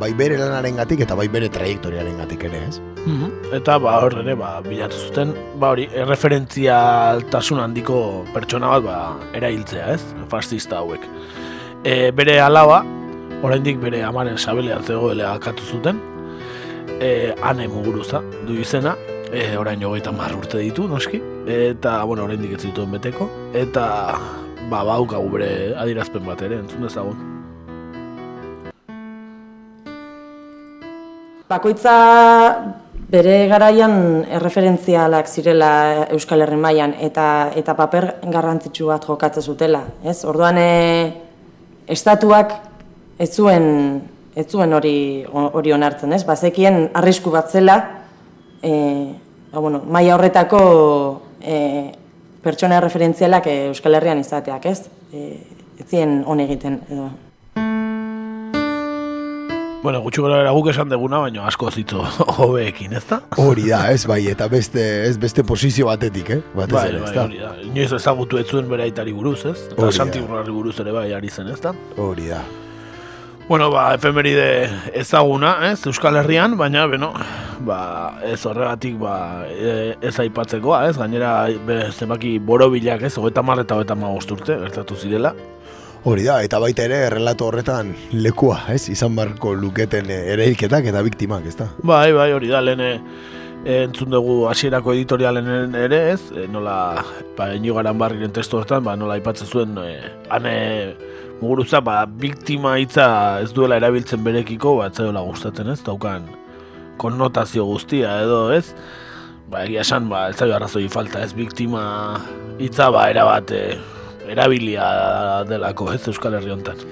bai 0.00 0.10
bere 0.18 0.34
lanaren 0.40 0.80
gatik 0.80 1.04
eta 1.06 1.14
bai 1.14 1.28
bere 1.30 1.46
trajektoriaren 1.52 2.18
gatik 2.18 2.42
ere, 2.48 2.64
ez. 2.72 2.80
Eta 3.54 3.76
ba 3.78 4.00
hor 4.02 4.16
ere 4.24 4.34
ba, 4.34 4.56
bilatu 4.66 4.98
zuten, 4.98 5.30
ba 5.62 5.70
hori, 5.76 5.86
erreferentzia 5.94 6.80
altasun 7.12 7.62
handiko 7.62 8.00
pertsona 8.34 8.72
bat 8.74 8.88
ba, 8.88 8.98
erailtzea, 9.38 9.92
ez? 9.94 10.26
Fascista 10.32 10.82
hauek. 10.82 11.06
E, 11.84 12.10
bere 12.18 12.40
alaba, 12.42 12.82
oraindik 13.46 13.78
bere 13.78 14.02
amaren 14.10 14.42
sabelean 14.42 14.82
zegoela 14.82 15.36
akatu 15.38 15.70
zuten, 15.70 16.02
e, 16.98 17.30
ane 17.46 17.70
muguruza 17.70 18.24
du 18.48 18.58
izena, 18.58 18.98
e, 19.32 19.56
orain 19.56 19.82
hogeita 19.84 20.12
mar 20.12 20.34
urte 20.36 20.58
ditu, 20.58 20.88
noski, 20.88 21.22
eta, 21.46 22.02
bueno, 22.04 22.24
oraindik 22.28 22.58
ez 22.58 22.62
dituen 22.66 22.90
beteko, 22.98 23.28
eta, 23.54 23.84
ba, 24.70 24.84
baukagu 24.84 25.36
bere 25.38 25.52
adirazpen 25.78 26.26
bat 26.26 26.42
ere, 26.46 26.62
entzun 26.64 26.88
dezagun. 26.88 27.30
bakoitza 31.50 31.94
bere 33.10 33.48
garaian 33.50 34.22
erreferentzialak 34.38 35.26
zirela 35.26 35.70
Euskal 36.14 36.44
Herri 36.44 36.58
mailan 36.60 36.94
eta 37.02 37.24
eta 37.58 37.74
paper 37.78 38.06
garrantzitsu 38.30 38.86
bat 38.92 39.06
jokatzen 39.08 39.42
zutela, 39.42 39.82
ez? 40.06 40.20
Orduan 40.30 40.60
e, 40.62 40.70
estatuak 41.90 42.54
ez 43.18 43.30
zuen 43.34 43.66
ez 44.38 44.46
zuen 44.46 44.72
hori 44.72 45.26
hori 45.26 45.74
onartzen, 45.74 46.14
ez? 46.14 46.22
Bazekien 46.28 46.84
arrisku 46.94 47.34
bat 47.34 47.50
zela 47.50 47.80
e, 48.62 49.14
ba, 49.52 49.58
bueno, 49.58 49.82
maila 49.86 50.14
horretako 50.16 51.22
e, 51.40 51.92
pertsona 52.42 52.80
referentzialak 52.80 53.46
e, 53.46 53.56
Euskal 53.70 53.94
Herrian 53.94 54.20
izateak, 54.20 54.66
ez? 54.66 54.86
E, 55.12 55.40
ez 55.80 55.88
zien 55.88 56.22
hon 56.26 56.40
egiten 56.40 56.80
edo. 56.90 57.10
Bueno, 59.80 60.02
gutxi 60.04 60.20
gara 60.20 60.42
era 60.42 60.50
guk 60.52 60.66
esan 60.68 60.90
deguna, 60.92 61.22
baina 61.24 61.46
asko 61.48 61.70
zitzo 61.72 62.02
hobeekin, 62.36 62.92
ezta? 62.98 63.22
Hori 63.40 63.70
da, 63.70 63.86
ez 63.88 64.04
bai, 64.06 64.26
eta 64.28 64.44
beste, 64.52 64.82
ez 65.08 65.16
beste 65.18 65.44
posizio 65.48 65.88
batetik, 65.88 66.34
eh? 66.36 66.40
Batez 66.52 66.74
Bai, 66.74 66.88
ere, 66.90 67.00
bai, 67.00 67.08
ezta? 67.08 67.24
hori 67.24 67.40
da. 67.40 67.52
Inoiz 67.64 67.92
ezagutu 67.96 68.36
ez 68.36 68.44
zuen 68.50 68.68
bere 68.68 68.84
aitari 68.84 69.14
buruz, 69.16 69.38
ez? 69.48 69.56
Eta. 69.72 69.88
Santi 69.90 70.20
buruz 70.20 70.76
ere 70.84 70.92
bai 70.92 71.12
ari 71.16 71.32
zen, 71.32 71.48
ezta? 71.48 71.72
Hori 71.96 72.28
da. 72.28 72.42
Bueno, 73.50 73.68
ba, 73.68 73.92
efemeride 73.96 74.70
ezaguna, 74.94 75.72
ez, 75.72 75.80
Euskal 75.90 76.14
Herrian, 76.20 76.52
baina, 76.54 76.84
beno, 76.86 77.08
ba, 77.66 77.80
ez 78.22 78.38
horregatik, 78.46 78.94
ba, 79.00 79.14
e, 79.50 79.96
ez 80.06 80.12
aipatzekoa, 80.22 80.84
ez, 80.86 80.92
gainera, 80.94 81.32
be, 81.66 81.80
zenbaki 81.90 82.36
borobilak, 82.38 83.02
ez, 83.08 83.10
hogeita 83.18 83.42
mar 83.42 83.58
eta 83.58 83.74
hogeita 83.74 83.96
magost 83.98 84.30
urte, 84.36 84.54
gertatu 84.54 84.94
zirela. 84.94 85.34
Hori 86.06 86.28
da, 86.28 86.38
eta 86.46 86.62
baita 86.62 86.86
ere, 86.86 87.00
errelato 87.08 87.50
horretan 87.50 87.90
lekua, 88.12 88.60
ez? 88.70 88.84
Izan 88.94 89.18
barko 89.18 89.56
luketen 89.58 90.14
eh, 90.14 90.22
ereilketak 90.36 90.86
eta 90.92 91.02
biktimak, 91.02 91.50
ezta? 91.50 91.72
Bai, 91.82 92.12
bai, 92.14 92.30
hori 92.36 92.54
da, 92.54 92.62
lehen 92.62 92.86
eh, 92.86 92.96
entzun 93.82 94.14
dugu 94.14 94.44
hasierako 94.46 94.94
editorialen 94.94 95.74
ere, 95.74 96.04
ez, 96.12 96.20
e, 96.30 96.46
nola, 96.54 97.02
ba, 97.34 97.50
inigo 97.58 97.82
garan 97.82 97.98
barriren 97.98 98.30
testu 98.30 98.62
hortan, 98.62 98.86
ba, 98.86 98.94
nola 98.94 99.18
aipatzen 99.18 99.50
zuen, 99.50 99.74
e, 99.82 99.98
ane, 100.38 100.54
muguruza, 101.40 101.80
ba, 101.80 102.04
biktima 102.06 102.76
hitza 102.80 103.06
ez 103.42 103.50
duela 103.56 103.80
erabiltzen 103.80 104.22
berekiko, 104.24 104.76
ba, 104.80 104.90
ez 104.90 104.98
zaiola 105.00 105.24
gustatzen, 105.24 105.72
ez, 105.72 105.80
daukan 105.86 106.28
konnotazio 107.00 107.64
guztia, 107.64 108.18
edo, 108.26 108.42
ez, 108.52 108.74
ba, 109.50 109.64
egia 109.64 109.84
esan, 109.86 110.10
ba, 110.12 110.28
ez 110.30 110.36
zaio 110.36 110.56
arrazoi 110.56 110.86
falta, 110.92 111.24
ez, 111.24 111.32
biktima 111.36 111.82
hitza, 112.60 112.90
ba, 112.92 113.08
erabat, 113.12 113.54
e, 113.56 113.78
erabilia 114.30 114.86
delako, 115.48 115.90
ez, 115.96 116.02
Euskal 116.12 116.36
Herri 116.38 116.52
hontan. 116.52 116.84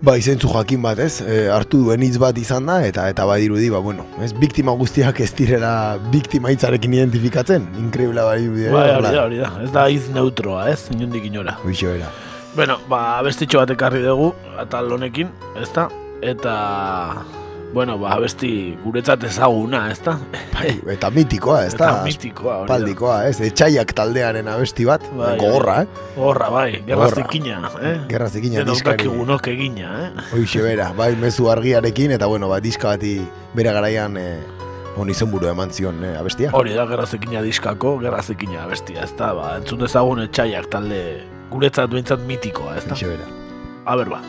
Ba, 0.00 0.14
izentzu 0.16 0.48
jakin 0.48 0.80
bat, 0.80 1.02
ez? 1.02 1.18
E, 1.20 1.42
hartu 1.52 1.82
duen 1.82 2.00
hitz 2.06 2.16
bat 2.22 2.38
izan 2.40 2.70
da, 2.70 2.78
eta 2.88 3.04
eta 3.12 3.26
badirudi, 3.28 3.68
ba, 3.74 3.82
bueno, 3.84 4.06
ez? 4.24 4.30
Biktima 4.32 4.72
guztiak 4.78 5.20
ez 5.20 5.28
direla 5.36 5.74
biktima 6.14 6.54
hitzarekin 6.54 6.96
identifikatzen. 6.96 7.68
Inkreibla 7.82 8.24
bai, 8.30 8.40
bai, 8.48 8.70
Bai, 8.72 8.88
hori 8.96 9.12
da, 9.12 9.26
hori 9.26 9.44
da, 9.44 9.52
ez 9.66 9.70
da 9.76 9.84
hitz 9.92 10.08
neutroa, 10.14 10.70
ez, 10.72 10.86
inundik 10.94 11.28
inora. 11.28 11.58
Hoxe 11.66 11.92
bera. 11.92 12.08
Bueno, 12.54 12.78
ba, 12.90 13.18
abestitxo 13.20 13.60
bat 13.62 13.70
ekarri 13.76 14.00
dugu, 14.02 14.32
atal 14.58 14.90
honekin, 14.92 15.28
ezta? 15.62 15.84
Eta, 16.20 17.22
bueno, 17.72 17.94
ba, 18.02 18.16
abesti 18.16 18.76
guretzat 18.82 19.22
ezaguna, 19.28 19.84
ezta? 19.92 20.16
Bai, 20.56 20.72
eta 20.90 21.12
mitikoa, 21.14 21.60
ez 21.68 21.76
da? 21.78 21.92
Eta 21.92 22.02
mitikoa, 22.08 22.56
hori. 22.64 22.68
Paldikoa, 22.72 23.20
ez? 23.30 23.36
Etxaiak 23.46 23.94
taldearen 23.96 24.50
abesti 24.50 24.84
bat, 24.88 25.06
Bai, 25.14 25.36
gogorra, 25.38 25.76
eh? 25.84 26.04
Horra, 26.18 26.50
bai, 26.50 26.68
gerra 26.88 27.04
Gogorra. 27.06 27.22
zikina, 27.22 27.60
eh? 27.86 27.96
Gerra 28.10 28.28
zikina 28.34 28.64
Denok 28.64 28.80
diskari. 28.80 28.98
dakigunok 29.06 29.46
egina, 29.54 29.94
eh? 30.08 30.28
Hoxe 30.34 30.66
bera, 30.66 30.90
bai, 30.98 31.12
mezu 31.22 31.46
argiarekin, 31.54 32.16
eta 32.18 32.26
bueno, 32.26 32.50
ba, 32.50 32.58
diska 32.60 32.96
bati 32.96 33.20
bere 33.54 33.70
garaian 33.78 34.18
eh, 34.18 34.40
on 34.98 35.08
izenburu 35.08 35.46
eman 35.54 35.70
zion 35.70 36.02
eh, 36.04 36.16
abestia. 36.18 36.50
Hori 36.52 36.74
da, 36.74 36.82
gerra 36.90 37.06
zikina 37.06 37.46
diskako, 37.46 37.94
gerra 38.02 38.26
zikina 38.26 38.64
abestia, 38.66 39.06
ezta? 39.06 39.30
Ba, 39.38 39.52
entzun 39.62 39.86
dezagun 39.86 40.26
etxaiak 40.26 40.66
talde 40.74 41.04
guretzat 41.50 41.90
duentzat 41.90 42.26
mitikoa, 42.26 42.76
ez 42.78 42.84
da? 42.86 42.94
Itxe 42.94 43.10
bera. 43.10 43.26
Aber 43.84 44.08
ba. 44.10 44.20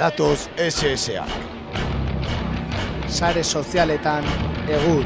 Datoz 0.00 0.48
SSA. 0.56 1.26
Sare 3.08 3.42
sozialetan 3.44 4.24
egur. 4.68 5.04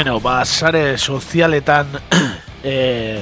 Beno, 0.00 0.16
ba, 0.18 0.46
sare 0.46 0.96
sozialetan 0.96 1.84
e, 2.64 3.20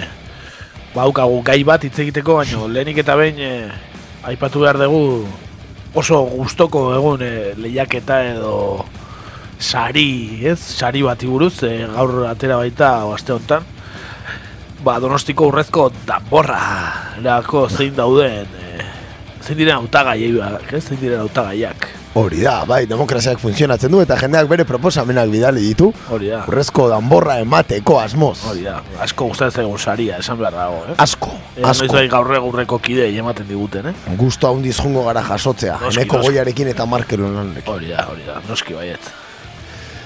baukagu 0.94 1.40
gai 1.42 1.64
bat 1.66 1.82
hitz 1.82 1.96
egiteko, 2.05 2.36
baino 2.38 2.68
lehenik 2.70 3.00
eta 3.02 3.16
behin 3.18 3.40
e, 3.42 3.48
aipatu 4.30 4.62
behar 4.62 4.78
dugu 4.84 5.26
oso 5.98 6.20
gustoko 6.36 6.84
egun 6.94 7.24
e, 7.26 7.32
lehiaketa 7.59 8.20
edo 8.28 8.55
sari, 9.59 10.38
ez? 10.46 10.55
Sari 10.78 11.02
bati 11.02 11.26
buruz, 11.26 11.64
e, 11.66 11.72
gaur 11.96 12.28
atera 12.30 12.60
baita 12.62 12.92
o, 13.09 13.16
aste 13.18 13.34
honetan. 13.34 13.66
Ba, 14.86 15.00
donostiko 15.02 15.50
urrezko 15.50 15.90
danborra, 16.06 16.62
erako 17.18 17.66
zein 17.72 17.98
dauden, 17.98 18.55
e, 18.55 18.86
zein 19.42 19.64
diren 19.64 19.80
hautagaiak, 19.80 20.70
ez? 20.70 20.86
Zein 20.86 21.02
diren 21.02 21.26
hautagaiak. 21.26 21.88
Hori 22.19 22.40
da, 22.43 22.65
bai, 22.66 22.81
demokraziak 22.90 23.39
funtzionatzen 23.39 23.93
du 23.93 24.01
eta 24.03 24.16
jendeak 24.19 24.49
bere 24.51 24.65
proposamenak 24.66 25.28
bidali 25.31 25.61
ditu. 25.69 25.90
Hori 26.11 26.31
da. 26.32 26.40
Urrezko 26.51 26.89
danborra 26.90 27.36
emateko 27.45 27.99
asmoz. 28.01 28.40
Hori 28.51 28.65
da, 28.66 28.81
asko 29.05 29.28
gustatzen 29.31 29.62
zaigu 29.62 29.77
saria, 29.78 30.16
esan 30.19 30.39
behar 30.40 30.57
dago, 30.57 30.81
eh? 30.89 30.97
Asko, 31.05 31.31
Eh, 31.59 31.62
asko. 31.66 31.85
Noiz 31.86 31.93
bai 31.95 32.09
gaur 32.11 32.32
egurreko 32.35 32.78
kidei 32.82 33.12
ematen 33.19 33.47
diguten, 33.49 33.86
eh? 33.93 33.95
Gusto 34.19 34.49
handiz 34.51 34.77
jongo 34.81 35.05
gara 35.07 35.23
jasotzea. 35.28 35.78
Noski, 35.82 36.01
Eneko 36.01 36.16
noski. 36.19 36.32
goiarekin 36.32 36.69
eta 36.73 36.86
markelo 36.86 37.31
lanekin. 37.36 37.73
Hori 37.74 37.89
da, 37.95 38.07
hori 38.11 38.27
da, 38.27 38.40
noski 38.49 38.74
baiet. 38.74 39.12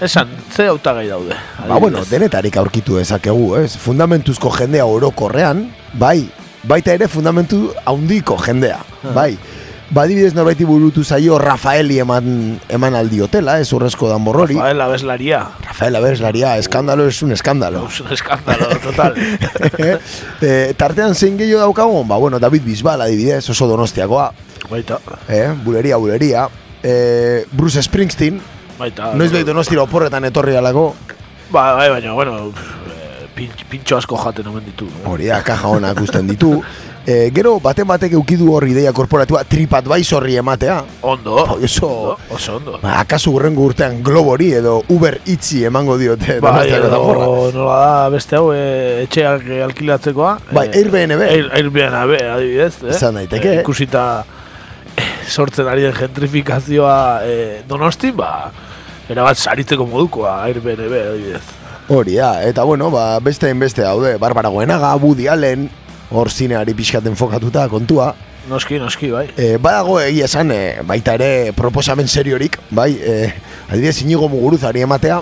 Esan, 0.02 0.28
ze 0.50 0.66
hautagai 0.66 1.06
daude? 1.08 1.36
Ba, 1.68 1.78
bueno, 1.78 2.04
denetarik 2.10 2.56
aurkitu 2.56 2.96
dezakegu, 2.98 3.54
ez? 3.62 3.76
Fundamentuzko 3.78 4.50
jendea 4.58 4.84
orokorrean, 4.84 5.68
bai, 5.94 6.28
baita 6.64 6.92
ere 6.92 7.08
fundamentu 7.08 7.70
handiko 7.86 8.36
jendea, 8.42 8.80
Ah. 9.04 9.12
bai. 9.14 9.38
Badibidez 9.92 10.32
norbaiti 10.32 10.64
burutu 10.64 11.02
zaio 11.04 11.36
Rafaeli 11.36 11.98
eman, 12.00 12.28
eman 12.72 12.94
aldiotela, 12.96 13.58
ez 13.60 13.68
urrezko 13.76 14.08
danborrori. 14.08 14.56
Rafael 14.56 14.80
abeslaria. 14.80 15.40
Rafael 15.66 15.96
abeslaria, 15.98 16.54
eskandalo 16.56 17.06
es 17.06 17.20
un 17.22 17.32
eskandalo. 17.32 17.86
Es 17.88 18.00
un 18.00 18.10
escándalo, 18.10 18.70
total. 18.80 19.12
e, 20.40 20.72
tartean 20.80 21.14
zein 21.14 21.36
gehiago 21.36 21.60
daukagun, 21.60 22.08
ba, 22.08 22.16
bueno, 22.16 22.40
David 22.40 22.64
Bisbal 22.64 23.04
adibidez, 23.04 23.44
oso 23.52 23.68
donostiakoa. 23.68 24.30
Baita. 24.70 24.98
Eh, 25.28 25.52
buleria, 25.62 25.98
buleria. 26.00 26.48
E, 26.82 27.44
Bruce 27.52 27.82
Springsteen, 27.82 28.40
Baita. 28.78 29.12
noiz 29.12 29.28
behi 29.30 29.44
donostira 29.44 29.84
oporretan 29.84 30.24
etorri 30.24 30.56
alako. 30.56 30.94
Ba, 31.50 31.74
bai, 31.76 31.90
baina, 31.90 32.16
bueno, 32.16 32.48
pintxo 33.36 34.00
asko 34.00 34.16
jaten 34.24 34.48
omen 34.48 34.64
ditu. 34.64 34.88
Hori 35.04 35.28
da, 35.28 35.42
kaja 35.44 35.68
honak 35.68 36.00
usten 36.00 36.32
ditu. 36.32 36.56
E, 37.02 37.32
gero, 37.34 37.56
baten 37.58 37.86
batek 37.88 38.12
eukidu 38.14 38.52
hor 38.54 38.62
ideia 38.70 38.92
korporatua 38.94 39.42
TripAdvisorri 39.50 40.36
ematea. 40.38 40.76
Ondo. 41.02 41.34
Oso, 41.34 41.88
ondo, 41.88 42.18
oso 42.30 42.56
ondo. 42.60 42.76
Ba, 42.82 43.00
akaso 43.00 43.32
urrengo 43.34 43.64
urtean 43.66 44.04
Globori 44.06 44.52
edo 44.54 44.76
Uber 44.88 45.18
Itzi 45.26 45.64
emango 45.66 45.96
diote. 45.98 46.38
Bai, 46.44 46.68
edo, 46.70 47.50
nola 47.54 47.78
da, 47.80 48.08
beste 48.14 48.38
hau, 48.38 48.52
e, 48.54 49.02
etxeak 49.08 49.48
eh, 49.50 49.64
alkilatzekoa. 49.66 50.36
Bai, 50.52 50.68
Airbnb. 50.78 51.26
Air, 51.26 51.50
Airbnb, 51.58 52.14
adibidez. 52.36 52.76
Eh? 52.84 52.94
Izan 52.94 53.18
daiteke. 53.18 53.56
Eh, 53.56 53.64
ikusita 53.64 54.04
eh, 54.94 55.08
sortzen 55.26 55.66
ari 55.72 55.88
den 55.88 55.98
gentrifikazioa 55.98 56.96
eh, 57.26 57.64
donosti, 57.66 58.14
ba, 58.14 58.30
erabat 59.10 59.42
saritzeko 59.42 59.90
modukoa 59.90 60.38
Airbnb, 60.46 60.94
adibidez. 61.02 61.42
Hori 61.90 62.14
da, 62.14 62.36
eta 62.46 62.62
bueno, 62.62 62.92
ba, 62.94 63.18
beste 63.18 63.50
beste 63.58 63.82
daude, 63.82 64.14
Barbara 64.22 64.54
Goenaga, 64.54 64.94
Woody 64.94 65.26
Allen, 65.26 65.66
hor 66.12 66.30
zineari 66.30 66.74
pixkaten 66.76 67.16
fokatuta 67.16 67.66
kontua. 67.72 68.12
Noski, 68.50 68.78
noski, 68.82 69.10
bai. 69.12 69.28
E, 69.38 69.56
badago 69.62 70.00
egia 70.02 70.26
esan, 70.26 70.50
e, 70.50 70.80
baita 70.86 71.14
ere 71.18 71.52
proposamen 71.56 72.08
seriorik, 72.08 72.58
bai, 72.70 72.90
e, 72.98 73.30
adibidez 73.68 74.00
inigo 74.02 74.28
muguruzari 74.28 74.82
ematea, 74.82 75.20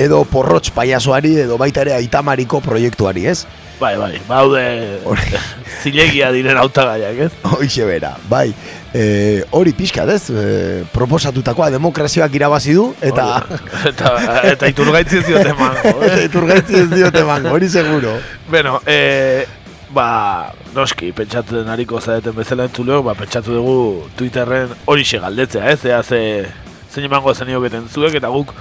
edo 0.00 0.20
porrotx 0.28 0.72
paiasoari, 0.76 1.34
edo 1.46 1.56
baita 1.60 1.82
ere 1.84 1.96
aitamariko 1.96 2.60
proiektuari, 2.64 3.26
ez? 3.32 3.44
Bai, 3.80 3.94
bai, 3.96 4.18
baude 4.28 4.60
zilegia 5.82 6.28
diren 6.34 6.60
hautagaiak, 6.60 7.22
ez? 7.26 7.30
Hoixe 7.56 7.86
bera, 7.88 8.12
bai. 8.28 8.50
E, 8.92 9.40
hori 9.56 9.72
pixkat, 9.76 10.10
ez? 10.12 10.26
E, 10.28 10.82
proposatutakoa 10.92 11.70
demokrazioak 11.72 12.36
irabazi 12.36 12.76
du, 12.76 12.90
eta... 13.00 13.28
eta, 13.88 14.12
eta 14.52 14.68
iturgaitzi 14.72 15.22
ez 15.22 15.24
diote 15.30 15.54
mango, 15.56 15.94
eh? 16.02 16.10
eta 16.10 16.20
iturgaitzi 16.28 16.82
ez 16.82 16.90
diote 16.92 17.24
mango, 17.24 17.54
hori 17.56 17.72
seguro. 17.72 18.18
Bueno, 18.50 18.82
eh, 18.84 19.46
ba, 19.94 20.52
noski, 20.74 21.10
pentsatzen 21.16 21.68
ariko 21.68 22.00
zaeten 22.00 22.34
bezala 22.36 22.68
entzuleok, 22.68 23.04
ba, 23.08 23.16
pentsatu 23.18 23.56
dugu 23.56 24.06
Twitterren 24.18 24.74
hori 24.86 25.04
galdetzea, 25.04 25.70
ez? 25.70 25.84
Ea 25.84 26.02
ze, 26.02 26.20
zein 26.90 27.06
emango 27.06 27.34
zenioketen 27.34 27.88
zuek, 27.88 28.14
eta 28.20 28.28
guk, 28.28 28.54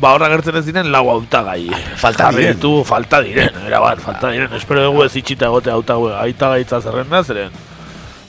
ba, 0.00 0.14
horra 0.14 0.28
gertzen 0.28 0.56
ez 0.60 0.64
diren 0.66 0.90
lau 0.92 1.08
hautagai. 1.10 1.68
Falta 1.96 2.28
Jarri 2.28 2.44
diren. 2.44 2.58
ditu, 2.58 2.84
falta 2.84 3.22
diren, 3.22 3.58
era 3.66 3.80
bat, 3.80 4.00
falta 4.00 4.30
diren. 4.30 4.54
Espero 4.54 4.84
dugu 4.86 5.04
ez 5.04 5.14
itxita 5.16 5.50
egote 5.50 5.74
hautagaitza 5.74 6.80
zerrenda, 6.80 7.24
zeren, 7.24 7.58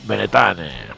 benetan, 0.09 0.65
eh, 0.65 0.89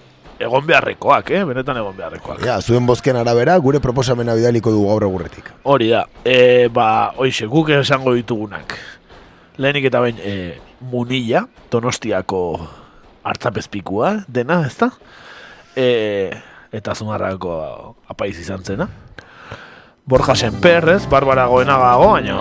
egon 0.41 0.65
beharrekoak, 0.65 1.35
eh? 1.35 1.43
Benetan 1.45 1.77
egon 1.83 1.95
beharrekoak. 1.97 2.41
Ja, 2.47 2.61
zuen 2.61 2.87
bozken 2.87 3.19
arabera, 3.19 3.57
gure 3.57 3.83
proposamena 3.83 4.35
bidaliko 4.39 4.71
dugu 4.71 4.87
gaur 4.87 5.07
egurretik. 5.09 5.51
Hori 5.63 5.91
da, 5.91 6.07
e, 6.23 6.67
ba, 6.73 7.13
oixe, 7.17 7.45
guk 7.51 7.69
esango 7.75 8.15
ditugunak. 8.17 8.77
Lehenik 9.61 9.91
eta 9.91 9.99
bain, 9.99 10.17
e, 10.17 10.70
munilla, 10.81 11.45
donostiako 11.71 12.41
hartzapezpikua, 13.23 14.23
dena, 14.27 14.61
ezta? 14.67 14.91
E, 15.77 16.31
eta 16.73 16.95
zumarrako 16.95 17.53
apaiz 18.11 18.35
izan 18.41 18.65
zena. 18.65 18.89
Borja 20.05 20.35
Senper, 20.35 20.89
ez, 20.97 21.05
Barbara 21.07 21.45
Goenagago, 21.47 22.09
baina 22.15 22.39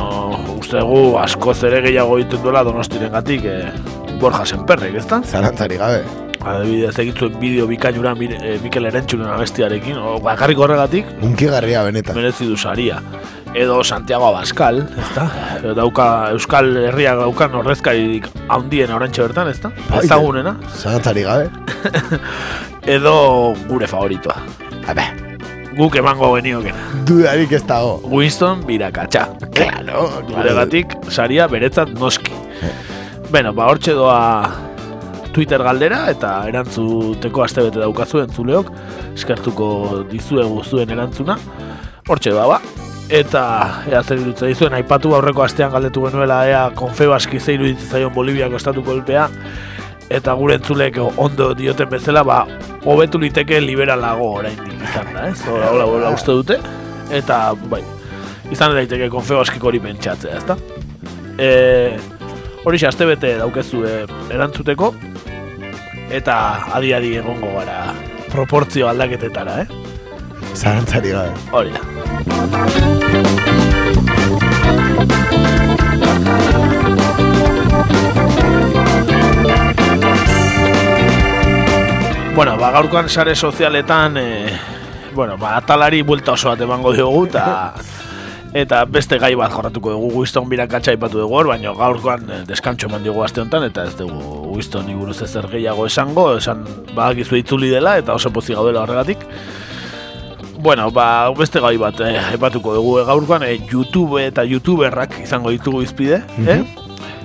uste 0.57 0.81
dugu 0.81 1.19
askoz 1.21 1.59
ere 1.69 1.83
gehiago 1.85 2.17
egiten 2.19 2.43
duela 2.43 2.65
donostiren 2.67 3.13
gatik, 3.13 3.45
e, 3.45 4.17
Borja 4.21 4.49
Senperrek, 4.49 4.97
ezta? 5.05 5.23
Zalantzari 5.23 5.79
gabe. 5.81 6.30
Adibidez 6.41 6.95
egitzuen 6.99 7.35
bideo 7.41 7.67
bikainura 7.69 8.15
e, 8.17 8.59
Mikel 8.63 8.87
Erentxulen 8.89 9.29
abestiarekin, 9.29 9.99
o, 9.99 10.19
bakarrik 10.25 10.59
horregatik, 10.59 11.07
Unkigarria 11.23 11.83
benetan. 11.85 12.17
merezi 12.17 12.47
du 12.49 12.57
saria. 12.57 13.03
Edo 13.55 13.83
Santiago 13.85 14.29
Abascal, 14.29 14.89
ezta? 14.99 15.27
Edo 15.61 15.75
dauka 15.75 16.31
Euskal 16.33 16.71
Herriak 16.87 17.19
daukan 17.19 17.55
ordezkaririk 17.61 18.29
handien 18.49 18.93
orantxe 18.95 19.23
bertan, 19.27 19.51
ezta? 19.51 19.73
Bai, 19.91 20.05
Ezagunena. 20.05 20.55
Zalantzari 20.81 21.27
gabe. 21.27 21.51
Edo 22.97 23.55
gure 23.69 23.91
favoritoa. 23.91 24.39
Habe. 24.87 25.05
Guk 25.77 25.97
emango 26.01 26.33
geniokena. 26.37 26.89
Dudarik 27.07 27.53
ez 27.53 27.63
dago. 27.67 28.01
Winston 28.11 28.65
Birakatxa. 28.67 29.27
Claro, 29.55 30.09
Guregatik 30.31 30.97
saria 31.11 31.47
beretzat 31.51 31.93
noski. 32.01 32.33
Beno, 33.31 33.53
ba 33.55 33.69
hortxe 33.71 33.95
doa 33.95 34.17
Twitter 35.33 35.63
galdera 35.63 36.05
eta 36.11 36.33
erantzuteko 36.51 37.45
astebete 37.45 37.83
daukazu 37.83 38.23
entzuleok. 38.25 38.71
Eskertuko 39.15 39.71
dizuegu 40.11 40.63
zuen 40.65 40.91
erantzuna. 40.97 41.39
Hortxe 42.09 42.35
da, 42.35 42.47
ba. 42.51 42.61
Eta 43.11 43.43
ea 43.91 44.05
zer 44.05 44.21
irutza 44.23 44.47
dizuen, 44.47 44.75
aipatu 44.79 45.15
aurreko 45.17 45.43
astean 45.43 45.73
galdetu 45.73 46.05
genuela 46.07 46.45
ea 46.47 46.63
konfebaski 46.79 47.41
ze 47.41 47.57
iruditzen 47.57 47.91
zaion 47.91 48.15
Boliviako 48.15 48.59
estatu 48.61 48.85
kolpea 48.87 49.29
eta 50.11 50.35
gure 50.35 50.57
entzulek 50.59 50.99
ondo 51.23 51.53
dioten 51.55 51.89
bezala, 51.91 52.23
ba, 52.27 52.41
hobetu 52.85 53.21
liteke 53.23 53.61
liberalago 53.63 54.33
oraindik 54.41 54.83
izan 54.83 55.13
da, 55.15 55.29
ez? 55.31 55.39
Hola, 55.47 55.71
hola, 55.71 55.87
hola, 55.87 56.15
uste 56.17 56.35
dute. 56.35 56.59
Eta, 57.15 57.41
bai, 57.71 57.83
izan 58.51 58.75
daiteke 58.75 59.09
konfebaskik 59.13 59.65
hori 59.65 59.81
pentsatzea, 59.83 60.41
ezta? 60.41 60.57
E, 61.39 61.51
hori 62.67 62.83
xe, 62.83 62.91
bete 63.07 63.37
daukezu 63.39 63.85
e, 63.87 63.95
erantzuteko, 64.35 64.91
eta 66.11 66.37
adi-adi 66.75 67.15
egongo 67.23 67.53
gara 67.59 67.95
proportzio 68.31 68.89
aldaketetara, 68.91 69.61
eh? 69.63 69.67
Zalantzari 70.55 71.11
gabe. 71.15 71.33
Hori 71.53 71.71
da. 71.71 71.81
Bueno, 82.35 82.57
ba, 82.57 82.71
gaurkoan 82.73 83.09
sare 83.09 83.35
sozialetan, 83.35 84.17
e, 84.17 84.59
bueno, 85.15 85.37
ba, 85.37 85.57
atalari 85.59 86.03
buelta 86.03 86.33
oso 86.33 86.49
bat 86.49 86.61
emango 86.65 86.93
diogu, 86.95 87.27
eta 87.27 87.75
Eta 88.51 88.83
beste 88.91 89.19
gai 89.23 89.35
bat 89.39 89.53
jorratuko 89.55 89.93
dugu 89.95 90.21
Winston 90.21 90.49
birakatxa 90.51 90.97
ipatu 90.97 91.21
dugu 91.23 91.37
hor, 91.39 91.47
baina 91.53 91.71
gaurkoan 91.77 92.27
eh, 92.31 92.41
deskantxo 92.49 92.89
eman 92.91 93.05
diogu 93.07 93.23
aste 93.23 93.41
honetan 93.41 93.69
eta 93.69 93.85
ez 93.87 93.95
dugu 93.99 94.51
Winston 94.57 94.91
buruz 94.99 95.21
ezer 95.23 95.47
gehiago 95.53 95.87
esango, 95.87 96.33
esan 96.37 96.65
badakizu 96.95 97.39
itzuli 97.39 97.71
dela 97.71 97.97
eta 97.99 98.15
oso 98.19 98.33
pozik 98.35 98.57
gaudela 98.59 98.83
horregatik. 98.83 99.23
Bueno, 100.61 100.91
ba, 100.91 101.31
beste 101.39 101.63
gai 101.63 101.77
bat 101.79 102.03
eh, 102.05 102.19
aipatuko 102.35 102.75
dugu 102.75 102.99
eh, 102.99 103.07
gaurkoan, 103.07 103.47
eh, 103.47 103.57
YouTube 103.71 104.21
eta 104.25 104.45
YouTuberrak 104.45 105.21
izango 105.23 105.55
ditugu 105.55 105.83
izpide, 105.87 106.25
eh? 106.47 106.61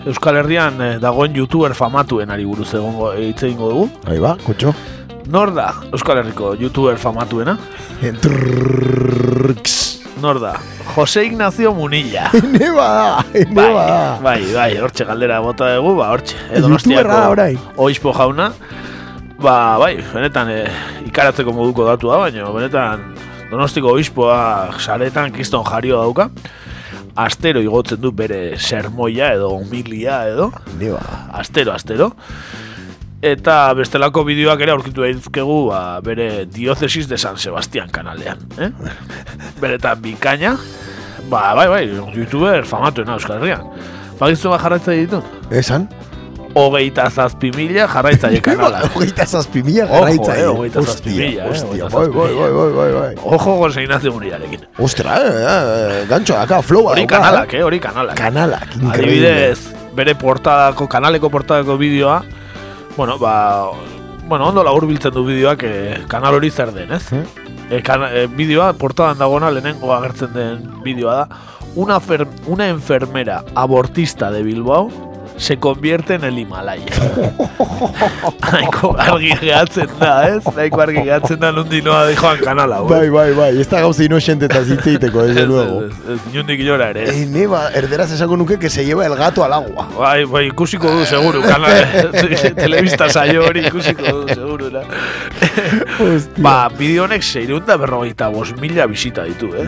Euskal 0.06 0.38
Herrian 0.38 0.82
eh, 0.82 0.92
dagoen 1.02 1.34
YouTuber 1.34 1.74
famatuen 1.74 2.30
ari 2.30 2.46
buruz 2.46 2.70
egongo 2.78 3.10
eh, 3.14 3.32
hitz 3.32 3.42
egingo 3.48 3.72
dugu. 3.72 3.90
Ahí 4.06 4.22
ba, 4.22 4.36
kutxo. 4.46 4.76
Nor 5.34 5.56
da 5.56 5.72
Euskal 5.90 6.22
Herriko 6.22 6.54
YouTuber 6.54 7.02
famatuena? 7.02 7.58
Nor 10.22 10.40
da? 10.40 10.54
Jose 10.96 11.26
Ignacio 11.26 11.74
Munilla. 11.76 12.30
Ene 12.34 12.70
bada, 12.72 13.26
ene 13.34 13.52
Bai, 13.54 13.74
bada. 13.74 14.20
bai, 14.24 14.42
bai, 14.54 14.70
hortxe 14.80 15.04
galdera 15.08 15.42
bota 15.44 15.74
dugu, 15.76 15.96
ba, 16.00 16.10
hortxe. 16.14 16.38
E, 16.52 16.62
da 17.04 17.30
orain. 17.30 17.60
oizpo 17.76 18.14
jauna. 18.16 18.52
Ba, 19.42 19.78
bai, 19.82 19.98
benetan 20.14 20.50
e, 20.54 20.62
ikaratzeko 21.10 21.52
moduko 21.52 21.86
datua, 21.90 22.22
baina 22.24 22.48
benetan 22.56 23.04
donostiko 23.52 23.92
oizpoa 23.92 24.72
saretan 24.80 25.34
kiston 25.36 25.66
jario 25.68 26.00
dauka. 26.00 26.30
Astero 27.16 27.62
igotzen 27.64 28.00
du 28.04 28.12
bere 28.12 28.58
sermoia 28.60 29.34
edo 29.36 29.50
homilia 29.56 30.24
edo. 30.32 30.50
Ene 30.76 30.96
Astero, 31.32 31.72
astero. 31.76 32.12
Eta 33.26 33.74
bestelako 33.74 34.22
bideoak 34.28 34.60
ere 34.62 34.74
aurkitu 34.76 35.02
daizkegu 35.02 35.56
ba, 35.72 35.80
bere 36.06 36.46
diocesis 36.46 37.08
de 37.10 37.18
San 37.18 37.40
Sebastián 37.42 37.90
kanalean. 37.90 38.38
Eh? 38.62 38.70
Beretan 39.62 40.02
bikaina, 40.04 40.52
ba, 41.32 41.56
bai, 41.58 41.68
bai, 41.72 41.84
youtuber 42.14 42.66
famatuena 42.70 43.16
Euskal 43.18 43.40
Herrian. 43.40 43.64
Bagizu 44.20 44.52
bat 44.54 44.62
jarraitzaile 44.62 45.08
ditu? 45.08 45.24
Esan? 45.50 45.88
Hogeita 46.56 47.10
zazpi 47.10 47.50
mila 47.58 47.88
jarraitzaile 47.92 48.44
kanala. 48.46 48.84
Hogeita 48.94 49.26
zazpi 49.26 49.64
mila 49.66 49.88
Ojo, 49.90 49.96
jarraitzaile. 49.98 50.46
eh, 50.46 50.54
hogeita 50.54 50.86
zazpi 50.86 51.18
mila, 51.18 51.50
eh, 51.50 51.66
hogeita 51.66 51.90
bai, 51.98 52.08
bai, 52.14 52.30
bai, 52.38 52.54
bai, 52.54 52.70
bai, 52.78 52.92
bai. 53.00 53.10
Ojo 53.26 53.58
Jose 53.64 53.84
Ignacio 53.84 54.14
Muriarekin. 54.14 54.70
Ostra, 54.78 55.18
eh, 55.18 55.34
eh, 55.42 56.06
gancho 56.14 56.38
daka, 56.38 56.62
flowa 56.62 56.94
Hori 56.94 57.08
kanalak, 57.10 57.58
eh, 57.58 57.64
hori 57.66 57.80
kanalak. 57.82 58.16
Kanalak, 58.22 58.70
increíble. 58.78 58.94
Adibidez, 59.02 59.60
bere 59.98 60.14
portadako, 60.16 60.88
kanaleko 60.88 61.34
portadako 61.34 61.76
bideoa, 61.82 62.22
bueno, 62.98 63.18
ba, 63.20 63.72
bueno, 64.28 64.48
ondo 64.48 64.64
labur 64.64 64.88
biltzen 64.88 65.14
du 65.14 65.26
bideoak 65.26 65.64
eh, 65.64 65.98
kanal 66.08 66.40
hori 66.40 66.50
zer 66.52 66.72
den, 66.74 66.94
ez? 66.96 67.12
E, 67.70 67.82
kana, 67.84 68.12
e, 68.14 68.28
bideoa, 68.28 68.74
portadan 68.80 69.20
dagoena 69.20 69.52
lehenengo 69.52 69.94
agertzen 69.94 70.34
den 70.34 70.64
bideoa 70.84 71.16
da, 71.24 71.42
una, 71.76 72.00
fer, 72.00 72.26
una 72.48 72.70
enfermera 72.70 73.44
abortista 73.56 74.32
de 74.32 74.44
Bilbao 74.44 74.90
se 75.38 75.58
convierte 75.58 76.16
en 76.16 76.24
el 76.24 76.38
Himalaya. 76.40 76.86
Nahiko 78.52 78.96
argi 78.98 79.32
gehatzen 79.42 79.90
da, 80.00 80.12
ez? 80.30 80.44
Nahiko 80.56 80.82
argi 80.82 81.02
gehatzen 81.04 81.40
da 81.42 81.52
nundi 81.52 81.82
noa 81.84 82.06
joan 82.16 82.40
kanala, 82.44 82.78
hau, 82.78 82.86
ez? 82.86 82.92
Bai, 82.92 83.10
bai, 83.10 83.34
bai, 83.36 83.50
ez 83.62 83.68
da 83.70 83.82
gauza 83.84 84.04
inoxente 84.06 84.48
eta 84.48 84.64
zitzeiteko, 84.64 85.24
desde 85.28 85.42
Ez, 85.42 85.48
luego. 85.48 85.82
ez, 85.86 86.14
ez, 86.14 86.20
inondik 86.34 86.64
inora 86.64 86.90
ere, 86.94 87.04
ez? 87.10 87.16
Ene 87.26 87.48
ba, 87.52 87.66
erderaz 87.76 88.12
esango 88.16 88.38
nuke 88.38 88.58
que 88.60 88.70
se 88.70 88.86
lleva 88.86 89.06
el 89.06 89.16
gato 89.16 89.44
al 89.44 89.54
agua. 89.54 89.88
Bai, 89.98 90.24
bai, 90.26 90.46
ikusiko 90.48 90.92
du, 90.92 91.06
seguru, 91.06 91.42
kanal, 91.42 92.12
telebista 92.62 93.10
saio 93.10 93.44
hori 93.50 93.66
ikusiko 93.68 94.06
du, 94.22 94.28
seguru, 94.34 94.72
na. 94.72 94.86
ba, 96.38 96.56
bideo 96.78 97.06
honek 97.10 97.24
seireunda 97.24 97.78
berrogeita 97.78 98.30
bos 98.30 98.54
mila 98.62 98.88
bisita 98.88 99.28
ditu, 99.28 99.52
eh? 99.58 99.68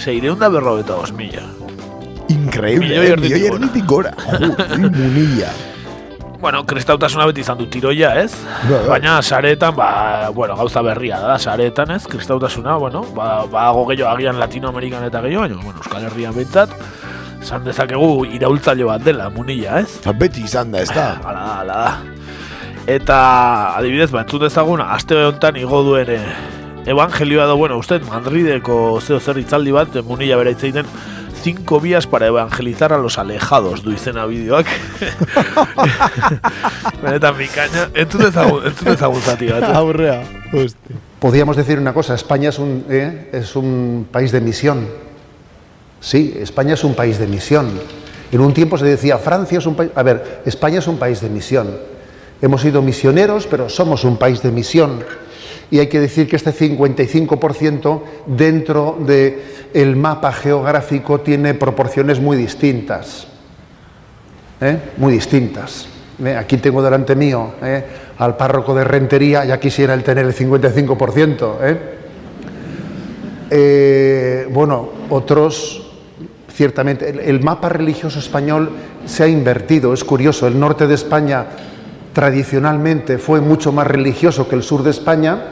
Seireunda 0.00 0.48
berrogeita 0.48 0.96
bos 0.96 1.12
mila. 1.12 1.44
Increíble, 2.28 2.88
Milioi 2.88 3.06
eh, 3.06 3.12
erditik 3.12 3.42
milioi 3.52 3.86
gora. 3.86 4.12
Joder, 4.24 4.90
munilla. 4.90 5.52
Bueno, 6.44 6.60
kristautasuna 6.68 7.24
beti 7.24 7.40
izan 7.40 7.56
du 7.56 7.64
tiroia, 7.72 8.10
ez? 8.20 8.34
Bai, 8.44 8.68
bai. 8.68 8.80
Baina 8.88 9.14
saretan, 9.22 9.72
ba, 9.76 10.28
bueno, 10.36 10.56
gauza 10.56 10.82
berria 10.84 11.16
da, 11.22 11.38
saretan, 11.38 11.94
ez? 11.94 12.02
Kristautasuna, 12.04 12.76
bueno, 12.76 13.00
ba, 13.16 13.46
ba 13.48 13.70
gehiago 13.88 14.10
agian 14.10 14.38
Latinoamerikan 14.38 15.06
eta 15.06 15.22
gehiago, 15.24 15.46
baina, 15.46 15.56
bueno, 15.62 15.80
Euskal 15.80 16.04
Herrian 16.04 16.36
behintzat, 16.36 16.74
esan 17.40 17.64
dezakegu 17.64 18.26
iraultzaile 18.36 18.84
bat 18.84 19.06
dela, 19.06 19.30
munilla, 19.32 19.80
ez? 19.80 20.00
Eta 20.02 20.12
beti 20.20 20.44
izan 20.44 20.74
da, 20.74 20.82
ez 20.84 20.92
da? 20.92 21.14
Hala 21.24 21.46
da, 21.46 21.56
hala 21.62 21.80
da. 21.80 22.92
Eta, 22.92 23.18
adibidez, 23.78 24.10
ba, 24.12 24.26
entzun 24.26 24.44
dezagun, 24.44 24.84
aste 24.84 25.16
honetan 25.16 25.56
igo 25.56 25.80
duen 25.86 26.12
eh, 26.12 26.22
evangelioa 26.92 27.48
da, 27.48 27.56
bueno, 27.56 27.80
uste, 27.80 28.02
Madrideko 28.10 29.00
zeo 29.00 29.16
zer 29.16 29.40
itzaldi 29.40 29.72
bat, 29.72 29.96
munilla 30.04 30.36
bera 30.36 30.52
hitz 30.52 30.60
egiten, 30.60 30.92
cinco 31.44 31.78
vías 31.78 32.06
para 32.06 32.26
evangelizar 32.26 32.94
a 32.94 32.98
los 32.98 33.18
alejados 33.18 33.82
du 33.82 33.92
izena 33.92 34.24
bideoak. 34.24 34.66
Benetan 37.04 37.36
bikaina, 37.36 37.90
entzun 37.92 38.24
dezagun, 38.24 38.64
entzun? 38.64 39.74
Aurrea, 39.76 40.24
hostia. 40.54 40.96
Podríamos 41.20 41.56
decir 41.56 41.78
una 41.78 41.92
cosa, 41.92 42.14
España 42.14 42.48
es 42.48 42.58
un, 42.58 42.86
eh, 42.88 43.28
es 43.32 43.56
un 43.56 44.08
país 44.10 44.32
de 44.32 44.40
misión. 44.40 44.88
Sí, 46.00 46.34
España 46.40 46.74
es 46.74 46.84
un 46.84 46.94
país 46.94 47.18
de 47.18 47.26
misión. 47.26 47.68
En 48.32 48.40
un 48.40 48.54
tiempo 48.54 48.78
se 48.78 48.86
decía, 48.86 49.18
Francia 49.18 49.58
es 49.58 49.66
un 49.66 49.74
país... 49.74 49.90
A 49.94 50.02
ver, 50.02 50.42
España 50.46 50.78
es 50.78 50.88
un 50.88 50.96
país 50.96 51.20
de 51.20 51.28
misión. 51.28 51.76
Hemos 52.40 52.62
sido 52.62 52.80
misioneros, 52.80 53.46
pero 53.46 53.68
somos 53.68 54.04
un 54.04 54.16
país 54.16 54.42
de 54.42 54.50
misión. 54.50 55.04
Y 55.70 55.78
hay 55.78 55.86
que 55.86 56.00
decir 56.00 56.28
que 56.28 56.36
este 56.36 56.52
55% 56.52 58.00
dentro 58.26 58.98
del 59.04 59.96
mapa 59.96 60.32
geográfico 60.32 61.20
tiene 61.20 61.54
proporciones 61.54 62.20
muy 62.20 62.36
distintas. 62.36 63.26
¿eh? 64.60 64.78
Muy 64.96 65.12
distintas. 65.14 65.88
¿eh? 66.24 66.36
Aquí 66.36 66.58
tengo 66.58 66.82
delante 66.82 67.14
mío 67.16 67.54
¿eh? 67.62 67.84
al 68.18 68.36
párroco 68.36 68.74
de 68.74 68.84
Rentería, 68.84 69.44
ya 69.44 69.58
quisiera 69.58 69.94
él 69.94 70.02
tener 70.02 70.26
el 70.26 70.34
55%. 70.34 71.56
¿eh? 71.62 71.78
Eh, 73.50 74.48
bueno, 74.50 74.88
otros, 75.10 75.92
ciertamente, 76.52 77.10
el, 77.10 77.20
el 77.20 77.40
mapa 77.40 77.68
religioso 77.68 78.18
español 78.18 78.70
se 79.04 79.24
ha 79.24 79.28
invertido, 79.28 79.92
es 79.92 80.04
curioso, 80.04 80.46
el 80.46 80.58
norte 80.58 80.86
de 80.86 80.94
España 80.94 81.46
tradicionalmente 82.14 83.18
fue 83.18 83.42
mucho 83.42 83.72
más 83.72 83.86
religioso 83.86 84.48
que 84.48 84.54
el 84.54 84.62
sur 84.62 84.82
de 84.82 84.90
España 84.90 85.42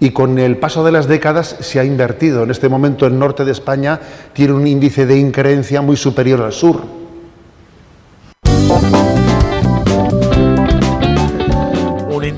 y 0.00 0.10
con 0.10 0.38
el 0.38 0.56
paso 0.56 0.82
de 0.84 0.92
las 0.92 1.06
décadas 1.06 1.56
se 1.60 1.78
ha 1.78 1.84
invertido. 1.84 2.42
En 2.44 2.50
este 2.50 2.68
momento 2.68 3.06
el 3.06 3.18
norte 3.18 3.44
de 3.44 3.52
España 3.52 4.00
tiene 4.32 4.54
un 4.54 4.66
índice 4.66 5.04
de 5.04 5.18
increencia 5.18 5.82
muy 5.82 5.96
superior 5.96 6.40
al 6.40 6.52
sur. 6.52 7.01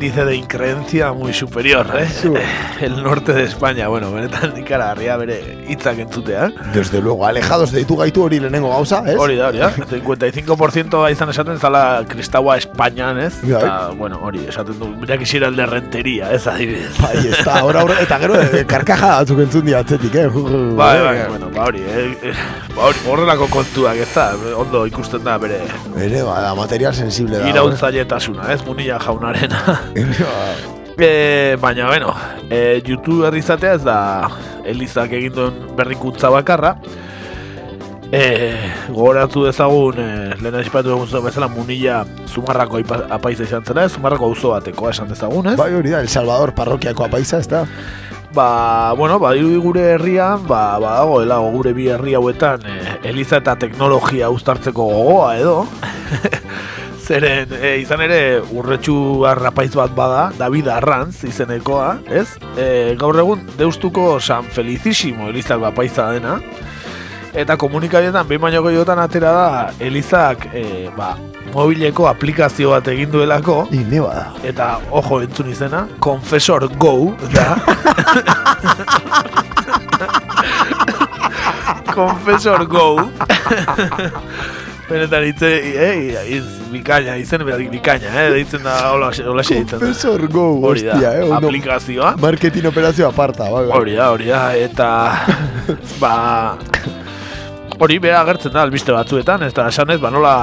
Índice 0.05 0.24
de 0.26 0.36
increencia 0.36 1.12
muy 1.12 1.32
superior, 1.32 1.86
eh? 1.98 2.06
El 2.81 3.02
norte 3.02 3.32
de 3.32 3.44
España, 3.44 3.89
bueno, 3.89 4.12
benetan 4.12 4.52
ikaragarria 4.59 5.16
bere 5.16 5.64
hitzak 5.66 5.98
entzutea. 5.98 6.52
Desde 6.74 7.01
luego, 7.01 7.24
alejados 7.24 7.72
de 7.72 7.86
tu 7.86 7.97
gaitu 7.97 8.24
hori 8.24 8.39
lehenengo 8.39 8.68
gauza, 8.68 9.02
ez? 9.06 9.16
Hori 9.16 9.36
da, 9.36 9.48
hori 9.48 9.59
da. 9.59 9.70
55% 9.72 11.10
izan 11.10 11.31
esaten 11.31 11.59
zala 11.59 12.05
kristaua 12.06 12.59
Espainian, 12.59 13.18
ez? 13.18 13.40
Bai. 13.40 13.55
Eta, 13.55 13.90
bueno, 13.97 14.18
hori, 14.20 14.44
esaten 14.47 14.78
du, 14.78 14.89
mira 14.89 15.16
quisiera 15.16 15.48
el 15.48 15.56
de 15.56 15.64
rentería, 15.64 16.31
ez 16.32 16.47
adibidez. 16.47 16.93
Bai, 17.01 17.16
ez 17.26 17.43
da, 17.43 17.60
ahora, 17.60 17.81
ahora, 17.81 17.97
eta 18.02 18.18
gero, 18.18 18.36
eh, 18.43 18.64
karkaja 18.68 19.14
batzuk 19.22 19.40
entzun 19.47 19.64
dira 19.64 19.81
atzetik, 19.86 20.14
eh? 20.20 20.26
Bai, 20.28 21.01
bai, 21.01 21.16
bueno, 21.31 21.48
ba 21.55 21.70
hori, 21.70 21.81
eh, 21.81 22.18
eh, 22.22 22.35
ba 22.76 22.90
hori, 22.90 23.06
horrelako 23.09 23.48
kontuak, 23.48 24.05
ez 24.05 24.10
da, 24.12 24.28
ondo 24.60 24.85
ikusten 24.90 25.24
da 25.24 25.39
bere 25.39 25.62
Ere, 25.97 26.22
bada, 26.26 26.52
material 26.59 26.93
sensible 26.93 27.40
da. 27.40 27.48
iraultzailetasuna, 27.48 28.52
ez, 28.52 28.60
munilla 28.68 29.01
jaunarena. 29.01 29.81
e, 30.98 31.56
baina, 31.60 31.86
bueno, 31.86 32.14
e, 32.50 32.82
YouTube 32.84 33.30
izatea 33.38 33.74
ez 33.74 33.82
da 33.84 34.28
Elizak 34.66 35.12
egin 35.14 35.34
duen 35.34 35.58
berrikuntza 35.78 36.30
bakarra. 36.34 36.74
E, 38.14 38.54
gogoratu 38.90 39.44
dezagun, 39.46 39.98
e, 39.98 40.08
lehen 40.42 40.60
espatu 40.60 40.94
egun 40.94 41.24
bezala, 41.24 41.48
munilla 41.48 42.04
Zumarrako 42.28 42.82
apaiza 43.10 43.46
izan 43.46 43.64
zela, 43.64 43.88
Zumarrako 43.88 44.30
auzo 44.30 44.54
batekoa 44.54 44.90
esan 44.94 45.10
dezagun, 45.10 45.52
ez? 45.52 45.56
Bai, 45.58 45.72
hori 45.74 45.94
da, 45.94 46.00
El 46.00 46.08
Salvador 46.08 46.54
parrokiako 46.54 47.06
apaiza, 47.06 47.38
ez 47.38 47.48
da? 47.48 47.64
Ba, 48.34 48.92
bueno, 48.98 49.20
badirudi 49.22 49.58
gure 49.62 49.82
herrian, 49.94 50.46
ba, 50.46 50.78
badagoela 50.82 51.38
gure 51.54 51.72
bi 51.72 51.86
herri 51.88 52.16
hauetan 52.18 52.66
e, 52.66 52.78
Eliza 53.10 53.38
eta 53.42 53.54
teknologia 53.62 54.30
uztartzeko 54.34 54.88
gogoa 54.90 55.36
edo. 55.38 55.60
Zeren, 57.05 57.51
e, 57.52 57.74
izan 57.82 58.01
ere, 58.01 58.40
urretxu 58.56 58.94
arrapaiz 59.28 59.74
bat 59.76 59.93
bada, 59.93 60.22
David 60.39 60.70
Arranz 60.72 61.18
izenekoa, 61.28 61.98
ez? 62.09 62.31
E, 62.56 62.97
gaur 62.97 63.18
egun, 63.20 63.43
deustuko 63.59 64.16
San 64.24 64.48
Felicísimo 64.48 65.28
Elizak 65.28 65.60
apaiza 65.68 66.06
dena. 66.16 66.39
Eta 67.36 67.59
komunikabietan, 67.60 68.24
behin 68.31 68.40
baino 68.40 68.62
gehiotan 68.64 69.02
atera 69.02 69.32
da, 69.36 69.68
Elizak, 69.85 70.48
e, 70.56 70.89
ba, 70.97 71.12
mobileko 71.52 72.09
aplikazio 72.09 72.72
bat 72.72 72.89
egin 72.94 73.12
duelako. 73.12 73.66
Ine 73.76 74.01
bada. 74.01 74.32
Eta, 74.40 74.81
ojo, 74.89 75.20
entzun 75.28 75.52
izena, 75.52 75.85
Confessor 76.01 76.70
Go, 76.81 77.12
da. 77.36 77.60
Confessor 81.94 82.64
Go. 82.64 83.10
Benetan 84.89 85.24
hitze, 85.24 85.48
eh, 85.48 86.27
iz, 86.36 86.44
bikaina, 86.73 87.15
izen 87.16 87.40
berak 87.47 87.70
bikaina, 87.73 88.11
eh, 88.20 88.27
deitzen 88.35 88.62
da, 88.66 88.74
hola, 88.93 89.09
hola 89.24 89.43
deitzen 89.43 89.78
da. 89.78 89.86
Confessor 89.86 90.27
Go, 90.28 90.44
Hori 90.69 90.82
da, 90.85 90.93
hostia, 90.98 91.12
eh, 91.16 91.23
ondo- 91.24 91.48
aplikazioa. 91.48 92.11
Marketing 92.20 92.66
operazio 92.69 93.09
aparta, 93.09 93.48
bai, 93.51 93.65
bai. 93.66 93.78
Hori 93.78 93.94
da, 93.97 94.11
hori 94.12 94.27
da, 94.28 94.43
eta, 94.61 94.90
ba, 96.02 96.59
hori 97.81 97.98
bera 97.98 98.20
agertzen 98.20 98.52
da 98.52 98.61
albiste 98.69 98.93
batzuetan, 98.93 99.43
ez 99.48 99.55
da, 99.56 99.69
esan 99.73 99.90
ez, 99.97 100.01
ba, 100.05 100.11
nola, 100.12 100.35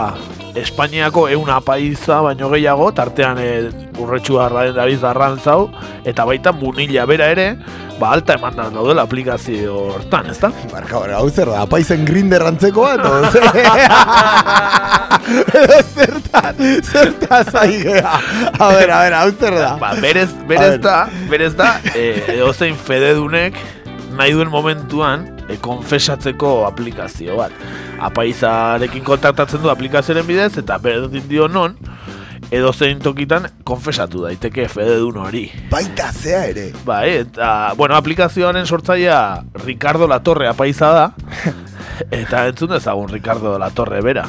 Espainiako 0.55 1.29
euna 1.31 1.61
paiza 1.63 2.19
baino 2.25 2.49
gehiago, 2.51 2.91
tartean 2.95 3.37
e, 3.39 3.69
urretxu 4.01 4.39
arraen 4.43 4.75
dabiz 4.75 4.99
arrantzau, 5.07 5.69
eta 6.07 6.25
baita 6.27 6.51
munila 6.51 7.05
bera 7.07 7.29
ere, 7.31 7.55
ba, 7.99 8.11
alta 8.11 8.35
eman 8.35 8.57
da 8.57 8.67
daudela 8.73 9.05
aplikazio 9.07 9.77
hortan, 9.93 10.27
ez 10.33 10.39
da? 10.41 10.51
Barka, 10.73 10.97
hori, 10.99 11.13
hau 11.15 11.29
zer 11.29 11.47
da, 11.53 11.61
apaizen 11.63 12.03
grinder 12.05 12.43
antzekoa, 12.49 12.95
edo 12.99 13.09
Edo 15.31 15.77
zertan, 15.95 16.55
zertan 16.83 17.51
zaigea. 17.51 18.15
A 18.57 18.71
ber, 18.73 18.89
a 18.91 18.99
ber, 19.05 19.13
hau 19.15 19.29
zer 19.31 19.55
da. 19.55 19.75
Ba, 19.79 19.93
berez, 20.01 20.31
berez 20.49 20.75
ber. 20.75 20.81
da, 20.83 20.97
berez 21.29 21.53
da, 21.55 21.75
e, 21.95 22.09
edozein 22.35 22.75
fededunek 22.75 23.55
nahi 24.17 24.35
duen 24.35 24.51
momentuan 24.51 25.29
e, 25.51 25.57
konfesatzeko 25.61 26.61
aplikazio 26.67 27.37
bat. 27.39 27.55
Apaizarekin 28.01 29.03
kontaktatzen 29.05 29.61
du 29.63 29.71
aplikazioaren 29.71 30.27
bidez, 30.27 30.55
eta 30.61 30.77
berdin 30.81 31.27
dio 31.29 31.47
non, 31.51 31.75
edozein 32.51 32.99
tokitan 33.03 33.47
konfesatu 33.67 34.25
daiteke 34.25 34.67
fededun 34.71 35.21
hori. 35.23 35.45
Baita 35.71 36.09
zea 36.11 36.45
ere. 36.51 36.69
Bai, 36.85 37.05
eta, 37.21 37.73
bueno, 37.79 37.95
aplikazioaren 37.95 38.67
sortzailea 38.67 39.21
Ricardo 39.65 40.07
Latorre 40.07 40.49
apaiza 40.51 40.91
da, 40.95 41.05
eta 42.21 42.47
entzun 42.49 42.73
dezagun 42.75 43.11
Ricardo 43.11 43.57
Latorre 43.59 44.01
bera, 44.03 44.27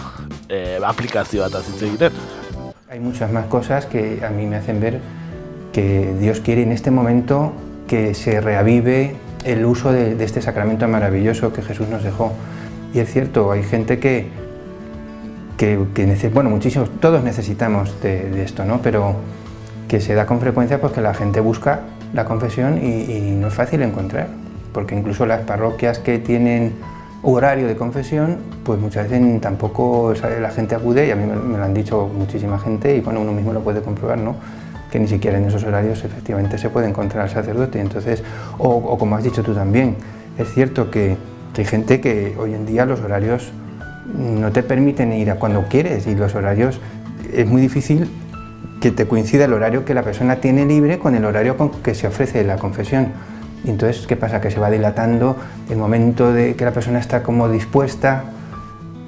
e, 0.49 0.79
aplikazioa 0.79 1.51
eta 1.51 1.63
zitze 1.63 1.89
egiten. 1.89 2.23
Hay 2.89 3.01
muchas 3.01 3.33
más 3.33 3.47
cosas 3.47 3.87
que 3.87 4.21
a 4.25 4.29
mí 4.29 4.47
me 4.47 4.57
hacen 4.57 4.81
ver 4.81 5.01
que 5.73 6.15
Dios 6.21 6.41
quiere 6.41 6.63
en 6.63 6.73
este 6.73 6.91
momento 6.91 7.53
que 7.89 8.15
se 8.15 8.41
reavive 8.41 9.17
el 9.45 9.65
uso 9.65 9.93
de, 9.93 10.23
este 10.23 10.43
sacramento 10.43 10.87
maravilloso 10.89 11.53
que 11.53 11.63
Jesús 11.63 11.89
nos 11.89 12.03
dejó. 12.03 12.33
Y 12.95 13.01
es 13.01 13.11
cierto, 13.11 13.53
hay 13.53 13.63
gente 13.63 13.99
que, 13.99 14.29
que, 15.57 15.77
bueno, 16.33 16.51
muchísimos, 16.51 16.91
todos 17.01 17.23
necesitamos 17.23 18.01
de, 18.03 18.43
esto, 18.43 18.65
¿no? 18.65 18.81
Pero 18.83 19.17
que 19.89 20.01
se 20.01 20.15
da 20.15 20.27
con 20.27 20.41
frecuencia 20.41 20.81
pues 20.81 20.93
que 20.93 21.01
la 21.01 21.15
gente 21.15 21.41
busca 21.41 21.81
la 22.15 22.25
confesión 22.25 22.79
y, 22.83 23.03
y 23.13 23.37
no 23.39 23.49
es 23.49 23.55
fácil 23.55 23.83
encontrar, 23.83 24.29
porque 24.73 24.95
incluso 24.95 25.27
las 25.27 25.43
parroquias 25.43 25.99
que 25.99 26.19
tienen 26.19 26.73
horario 27.23 27.69
de 27.69 27.77
confesión, 27.77 28.39
pues 28.65 28.81
muchas 28.81 29.09
veces 29.09 29.41
tampoco 29.41 30.13
la 30.41 30.51
gente 30.51 30.75
acude, 30.75 31.07
y 31.07 31.11
a 31.11 31.17
mí 31.17 31.25
me 31.25 31.57
lo 31.57 31.65
han 31.65 31.75
dicho 31.75 32.09
muchísima 32.09 32.59
gente, 32.59 32.97
y 32.97 33.01
bueno, 33.01 33.21
uno 33.21 33.33
mismo 33.33 33.53
lo 33.53 33.61
puede 33.61 33.81
comprobar, 33.81 34.19
¿no? 34.19 34.37
Que 34.93 35.01
ni 35.01 35.09
siquiera 35.09 35.39
en 35.39 35.47
esos 35.47 35.65
horarios 35.65 36.05
efectivamente 36.05 36.59
se 36.59 36.69
puede 36.69 36.87
encontrar 36.87 37.25
al 37.25 37.31
sacerdote. 37.31 37.81
Entonces, 37.81 38.23
o, 38.59 38.99
como 38.99 39.17
has 39.17 39.25
dicho 39.25 39.43
tú 39.43 39.55
también, 39.55 39.97
es 40.37 40.53
cierto 40.53 40.91
que, 40.91 41.17
que 41.55 41.63
hay 41.63 41.67
gente 41.67 42.03
que 42.03 42.37
hoy 42.39 42.53
en 42.53 42.67
día 42.67 42.85
los 42.85 43.01
horarios 43.01 43.51
no 44.15 44.53
te 44.53 44.63
permiten 44.63 45.15
ir 45.15 45.31
a 45.31 45.37
cuando 45.37 45.65
quieres 45.69 46.07
y 46.07 46.15
los 46.15 46.35
horarios 46.35 46.79
es 47.33 47.47
muy 47.47 47.63
difícil 47.63 48.11
que 48.83 48.91
te 48.91 49.07
coincida 49.07 49.47
el 49.47 49.55
horario 49.55 49.87
que 49.87 49.95
la 49.95 50.03
persona 50.03 50.37
tiene 50.37 50.67
libre 50.67 50.99
con 50.99 51.15
el 51.15 51.25
horario 51.25 51.57
con 51.57 51.71
que 51.71 51.95
se 51.95 52.07
ofrece 52.07 52.45
la 52.45 52.57
confesión. 52.57 53.09
Y 53.65 53.71
entonces, 53.71 54.07
¿qué 54.07 54.17
pasa? 54.17 54.43
Que 54.43 54.51
se 54.51 54.61
va 54.61 54.71
dilatando 54.71 55.37
el 55.71 55.79
momento 55.79 56.35
de 56.35 56.55
que 56.55 56.65
la 56.67 56.73
persona 56.73 56.99
está 56.99 57.23
como 57.23 57.49
dispuesta, 57.49 58.25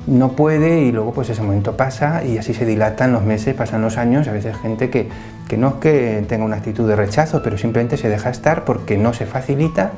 no 0.06 0.32
puede 0.32 0.82
y 0.82 0.92
luego 0.92 1.12
pues 1.12 1.30
ese 1.30 1.42
momento 1.42 1.76
pasa 1.76 2.24
y 2.24 2.38
así 2.38 2.54
se 2.54 2.66
dilatan 2.66 3.12
los 3.12 3.24
meses, 3.24 3.54
pasan 3.54 3.82
los 3.82 3.96
años, 3.96 4.28
a 4.28 4.32
veces 4.32 4.56
gente 4.56 4.90
que, 4.90 5.08
que 5.48 5.56
no 5.56 5.68
es 5.68 5.74
que 5.74 6.24
tenga 6.28 6.44
una 6.44 6.56
actitud 6.56 6.88
de 6.88 6.96
rechazo, 6.96 7.42
pero 7.42 7.56
simplemente 7.56 7.96
se 7.96 8.08
deja 8.08 8.30
estar 8.30 8.64
porque 8.64 8.98
no 8.98 9.14
se 9.14 9.26
facilita 9.26 9.92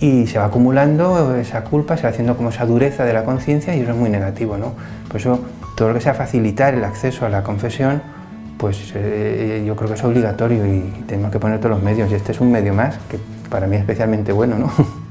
y 0.00 0.26
se 0.26 0.38
va 0.38 0.46
acumulando 0.46 1.34
esa 1.36 1.64
culpa, 1.64 1.96
se 1.96 2.02
va 2.02 2.10
haciendo 2.10 2.36
como 2.36 2.50
esa 2.50 2.66
dureza 2.66 3.04
de 3.04 3.12
la 3.12 3.24
conciencia 3.24 3.74
y 3.74 3.80
eso 3.80 3.92
es 3.92 3.96
muy 3.96 4.10
negativo, 4.10 4.58
¿no? 4.58 4.72
Por 5.08 5.20
eso 5.20 5.40
todo 5.76 5.88
lo 5.88 5.94
que 5.94 6.00
sea 6.00 6.14
facilitar 6.14 6.74
el 6.74 6.84
acceso 6.84 7.24
a 7.24 7.30
la 7.30 7.42
confesión, 7.42 8.02
pues 8.58 8.92
eh, 8.94 9.64
yo 9.66 9.74
creo 9.76 9.88
que 9.88 9.94
es 9.94 10.04
obligatorio 10.04 10.66
y 10.66 11.04
tenemos 11.06 11.30
que 11.32 11.38
poner 11.38 11.58
todos 11.58 11.70
los 11.70 11.82
medios 11.82 12.10
y 12.10 12.14
este 12.14 12.32
es 12.32 12.40
un 12.40 12.52
medio 12.52 12.74
más 12.74 12.98
que 13.08 13.18
para 13.48 13.66
mí 13.66 13.76
es 13.76 13.80
especialmente 13.80 14.32
bueno, 14.32 14.58
¿no? 14.58 14.70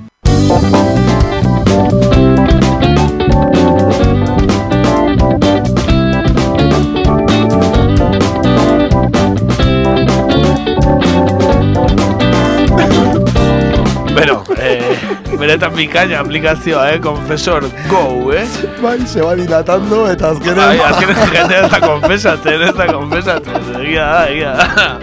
benetan 15.63 15.77
bikaina 15.77 16.19
aplikazioa, 16.19 16.89
eh, 16.91 16.99
Confessor 16.99 17.63
Go, 17.89 18.31
eh? 18.33 18.47
Bai, 18.81 18.99
se 19.07 19.21
va 19.21 19.35
dilatando 19.35 20.07
eta 20.11 20.31
azkenen... 20.31 20.57
Bai, 20.57 20.79
azkenen 20.79 21.15
jendea 21.31 21.63
ez 21.65 21.71
da 21.71 21.79
konfesatzen, 21.79 22.61
ez 22.61 22.75
da 22.75 22.87
konfesatzen, 22.91 23.71
egia 23.79 24.05
da, 24.05 24.27
egia 24.27 24.53
da. 24.57 24.99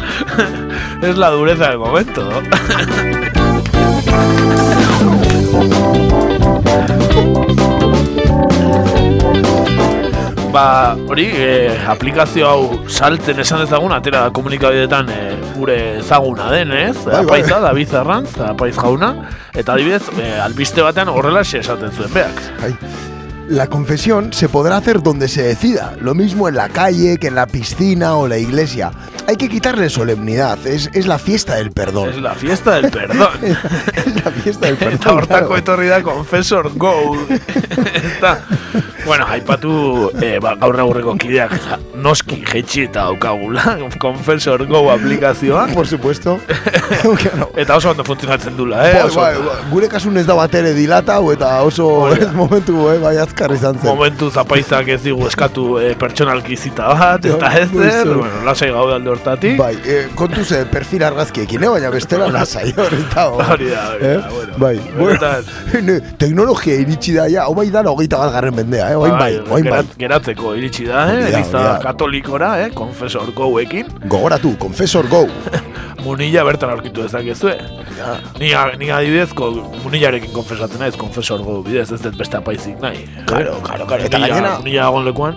Es 1.09 1.17
la 1.17 1.31
dureza 1.31 1.71
del 1.71 1.79
momento. 1.79 2.29
Ba, 10.51 10.97
hori, 11.07 11.29
eh, 11.31 11.79
aplikazio 11.87 12.49
hau 12.49 12.63
saltzen 12.91 13.39
esan 13.39 13.61
dezagun, 13.63 13.93
atera 13.95 14.25
komunikabideetan 14.35 15.11
eh, 15.15 15.37
gure 15.55 15.77
ezaguna 16.01 16.49
denez, 16.51 16.97
Bai, 17.05 17.13
bai. 17.13 17.21
apaiza, 17.23 17.61
David 17.63 17.95
Arrantz, 17.95 18.35
apaiz 18.49 18.75
jauna, 18.75 19.13
eta 19.55 19.77
adibidez, 19.77 20.03
eh, 20.19 20.41
albiste 20.43 20.83
batean 20.83 21.09
horrela 21.09 21.43
esaten 21.47 21.93
zuen 21.93 22.13
beak. 22.13 22.43
Ay. 22.65 22.75
La 23.49 23.67
confesión 23.69 24.33
se 24.33 24.49
podrá 24.49 24.77
hacer 24.77 25.03
donde 25.03 25.29
se 25.29 25.43
decida, 25.43 25.95
lo 26.01 26.15
mismo 26.15 26.49
en 26.49 26.57
la 26.57 26.69
calle 26.69 27.19
que 27.19 27.29
en 27.29 27.35
la 27.37 27.47
piscina 27.47 28.17
o 28.17 28.27
la 28.27 28.39
iglesia. 28.39 28.91
Hay 29.27 29.37
que 29.37 29.49
quitarle 29.49 29.89
solemnidad, 29.91 30.59
es, 30.67 30.91
es 30.93 31.07
la 31.07 31.19
fiesta 31.19 31.57
del 31.57 31.71
perdón. 31.71 32.09
Es 32.11 32.21
la 32.21 32.35
fiesta 32.35 32.81
del 32.81 32.91
perdón. 32.91 33.29
es 33.43 34.25
la 34.25 34.31
fiesta 34.31 34.67
del 34.67 34.77
perdón. 34.79 34.95
Eta 34.95 35.13
hortako 35.13 35.57
etorri 35.57 35.89
da 35.89 36.03
Confessor 36.03 36.71
Go. 36.77 37.17
Eta, 37.31 38.43
bueno, 39.07 39.27
aipatu 39.27 40.11
eh, 40.21 40.39
ba, 40.43 40.55
gaur 40.61 40.79
aurreko 40.81 41.15
kideak 41.19 41.55
noski 42.01 42.41
jetxi 42.47 42.85
eta 42.89 43.07
daukagula 43.09 43.79
Confessor 43.99 44.67
Go 44.67 44.91
aplikazioa. 44.91 45.69
Por 45.75 45.87
supuesto. 45.87 46.39
eta 47.57 47.77
oso 47.77 47.91
ondo 47.91 48.05
funtzionatzen 48.05 48.57
dula, 48.57 48.83
eh? 48.89 49.03
Bai, 49.03 49.15
bai, 49.15 49.35
bai, 49.47 49.57
gure 49.71 49.89
kasun 49.89 50.17
ez 50.21 50.27
da 50.27 50.35
bat 50.39 50.55
ere 50.55 50.73
dilatau 50.75 51.31
eta 51.33 51.53
oso 51.67 52.09
ez 52.15 52.31
momentu 52.35 52.89
eh, 52.91 52.99
bai 53.03 53.17
azkar 53.23 53.55
izan 53.55 53.79
zen. 53.79 53.89
Momentu 53.89 54.31
zapaizak 54.31 54.89
ez 54.97 55.01
digu 55.05 55.27
eskatu 55.29 55.79
eh, 55.81 55.95
pertsonalki 55.99 56.57
zita 56.57 56.91
bat, 56.95 57.25
ez 57.25 57.39
da 57.41 57.53
ez, 57.59 57.71
bueno, 57.73 58.45
lasai 58.47 58.71
gaude 58.75 58.99
alde 58.99 59.11
hortatik. 59.21 59.57
Bai, 59.59 59.77
eh, 59.87 60.09
kontu 60.17 60.45
ze 60.45 60.65
perfil 60.67 61.05
argazkiekin, 61.05 61.63
eh? 61.65 61.69
baina 61.69 61.91
bestela 61.91 62.29
lasai 62.37 62.73
hori 62.77 62.97
eta 63.05 63.27
Hori 63.31 63.69
da, 63.71 63.85
hori 63.93 64.09
da, 64.17 64.29
bueno. 64.31 64.53
Bai, 64.59 64.81
bueno, 64.97 65.21
Benetan- 65.21 65.83
ne, 65.89 66.01
teknologia 66.19 66.75
iritsi 66.81 67.13
da 67.15 67.27
ja, 67.29 67.47
bai 67.55 67.69
da 67.71 67.83
hogeita 67.91 68.19
bat 68.19 68.33
garren 68.33 68.55
mendea, 68.57 68.91
eh? 68.93 68.97
Oain 68.97 69.17
bai, 69.19 69.33
oain 69.39 69.65
bai. 69.65 69.71
gerat- 69.71 69.97
Geratzeko 70.01 70.55
iritsi 70.57 70.87
da, 70.89 71.05
eh? 71.13 71.21
Da, 71.21 71.29
Eliza 71.39 71.63
da. 71.67 71.79
katolikora, 71.85 72.55
eh? 72.65 72.71
Confessor 72.75 73.33
Go-ekin. 73.37 73.87
Gogoratu, 74.09 74.57
confessor 74.59 75.07
go. 75.09 75.27
Munilla 76.05 76.43
bertan 76.45 76.71
aurkitu 76.73 77.03
dezakezue. 77.05 77.59
Ni, 78.41 78.55
ni 78.81 78.89
adibidezko 78.91 79.51
munillarekin 79.85 80.33
konfesatzen 80.33 80.81
naiz, 80.81 80.97
Confessor 80.97 81.43
Go 81.45 81.59
bidez, 81.63 81.91
ez 81.93 82.01
dut 82.01 82.17
beste 82.17 82.39
apaizik 82.39 82.79
nahi. 82.81 83.03
Claro, 83.29 83.59
claro, 83.63 83.85
claro. 83.87 84.05
Eta 84.09 84.19
gainera- 84.23 84.55
Munilla 84.63 84.87
agon 84.87 85.05
lekuan. 85.05 85.37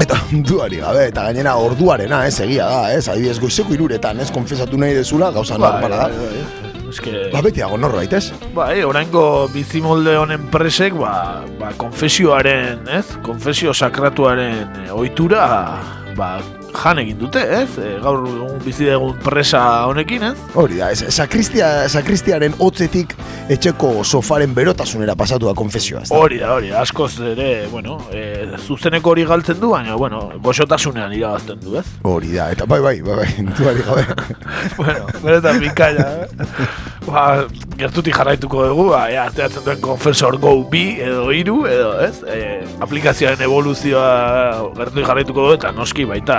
Eta 0.00 0.16
duari 0.32 0.80
gabe, 0.80 1.06
eta 1.10 1.26
gainera 1.28 1.56
orduarena, 1.60 2.24
ez, 2.26 2.38
egia 2.40 2.66
da, 2.68 2.82
ez, 2.94 3.06
adibidez 3.12 3.38
goizeko 3.42 3.74
iruretan, 3.76 4.20
ez, 4.24 4.30
konfesatu 4.32 4.80
nahi 4.80 4.96
dezula, 4.96 5.30
gauza 5.34 5.58
Bai, 5.58 5.68
normala 5.70 6.04
da. 6.04 6.08
bai, 6.08 6.30
bai. 6.32 6.70
Eske... 6.92 7.12
Ba, 7.32 7.40
beti 7.44 7.62
dago 7.62 7.78
norbait, 7.80 8.12
ez? 8.12 8.32
Bai, 8.56 8.82
oraingo 8.84 9.48
bizimolde 9.52 10.16
honen 10.20 10.48
presek, 10.52 10.96
ba, 11.00 11.44
ba 11.60 11.72
konfesioaren, 11.80 12.84
ez? 12.92 13.06
Konfesio 13.24 13.72
sakratuaren 13.72 14.82
eh, 14.84 14.90
ohitura, 14.92 15.46
ba, 16.18 16.34
jan 16.72 17.00
egin 17.02 17.18
dute, 17.20 17.42
ez? 17.62 17.68
E, 17.78 17.96
gaur 18.02 18.24
egun 18.26 18.58
bizi 18.64 18.88
dugun 18.88 19.16
presa 19.22 19.62
honekin, 19.90 20.24
ez? 20.30 20.34
Hori 20.58 20.80
da, 20.80 20.90
sakristia, 20.94 21.70
sakristiaren 21.92 22.56
hotzetik 22.62 23.14
etxeko 23.52 23.92
sofaren 24.04 24.54
berotasunera 24.56 25.16
pasatu 25.18 25.48
da 25.50 25.54
konfesioa, 25.58 26.02
ez 26.04 26.10
da? 26.10 26.18
Hori 26.18 26.40
da, 26.42 26.52
hori, 26.56 26.72
da, 26.72 26.82
askoz 26.82 27.12
ere, 27.32 27.50
bueno, 27.72 27.98
e, 28.12 28.46
zuzeneko 28.62 29.12
hori 29.12 29.26
galtzen 29.28 29.60
du, 29.60 29.72
baina, 29.74 29.96
bueno, 30.00 30.24
goxotasunean 30.44 31.12
irabazten 31.16 31.60
du, 31.62 31.76
ez? 31.80 31.86
Hori 32.08 32.32
da, 32.36 32.50
eta 32.54 32.68
bai, 32.70 32.80
bai, 32.84 32.96
bai, 33.04 33.20
bai, 33.22 33.28
duari 33.58 33.84
gabe. 33.86 34.06
bueno, 34.80 35.12
beretan 35.22 35.60
bikaia, 35.62 36.08
eh? 36.24 36.70
ba, 37.06 37.26
gertutik 37.78 38.16
jarraituko 38.16 38.66
dugu, 38.70 38.88
ba, 38.92 39.04
ea, 39.12 39.26
ateatzen 39.30 39.66
duen 39.66 39.80
Confessor 39.84 40.38
Go 40.42 40.54
bi 40.70 40.84
edo 41.02 41.28
hiru 41.34 41.62
edo, 41.70 41.92
ez? 42.04 42.22
E, 42.26 42.62
aplikazioaren 42.84 43.42
evoluzioa 43.46 44.08
gertutik 44.78 45.08
jarraituko 45.08 45.46
dugu, 45.46 45.58
eta 45.58 45.72
noski 45.76 46.06
baita 46.08 46.38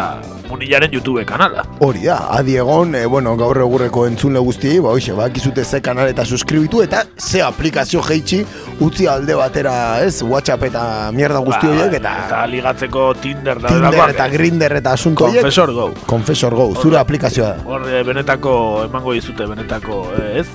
munilaren 0.49 0.91
YouTube 0.93 1.25
kanala. 1.25 1.63
Hori 1.83 2.05
da, 2.05 2.17
adi 2.37 2.57
egon, 2.61 2.95
e, 2.95 3.05
bueno, 3.09 3.35
gaur 3.39 3.57
egurreko 3.63 4.05
entzunle 4.09 4.41
guztiei, 4.43 4.79
ba, 4.83 4.93
hoxe, 4.93 5.15
ba, 5.17 5.29
kizute 5.33 5.63
ze 5.65 5.81
kanal 5.81 6.11
eta 6.11 6.25
suskribitu, 6.25 6.81
eta 6.85 7.03
ze 7.17 7.41
aplikazio 7.41 8.01
jeitsi 8.05 8.43
utzi 8.83 9.07
alde 9.07 9.35
batera, 9.39 9.73
ez, 10.05 10.21
WhatsApp 10.23 10.63
eta 10.69 10.83
mierda 11.15 11.39
guzti 11.43 11.67
Ba, 11.67 11.87
eta 11.97 12.13
eta 12.27 12.45
ligatzeko 12.51 13.13
Tinder 13.21 13.61
da 13.61 13.67
Tinder 13.71 13.89
delakoak, 13.89 14.13
eta 14.15 14.27
ez? 14.27 14.33
Grinder 14.33 14.77
eta 14.81 14.93
asunto 14.93 15.25
horiek. 15.25 15.41
Confessor 15.41 15.73
Go. 15.73 15.87
Confessor 16.05 16.55
Go, 16.55 16.69
zure 16.75 16.97
aplikazioa 17.01 17.49
da. 17.55 17.57
Hor 17.65 17.89
eh, 17.89 18.03
benetako 18.05 18.53
emango 18.87 19.13
dizute 19.17 19.47
benetako, 19.49 20.03
eh, 20.19 20.39
ez? 20.43 20.47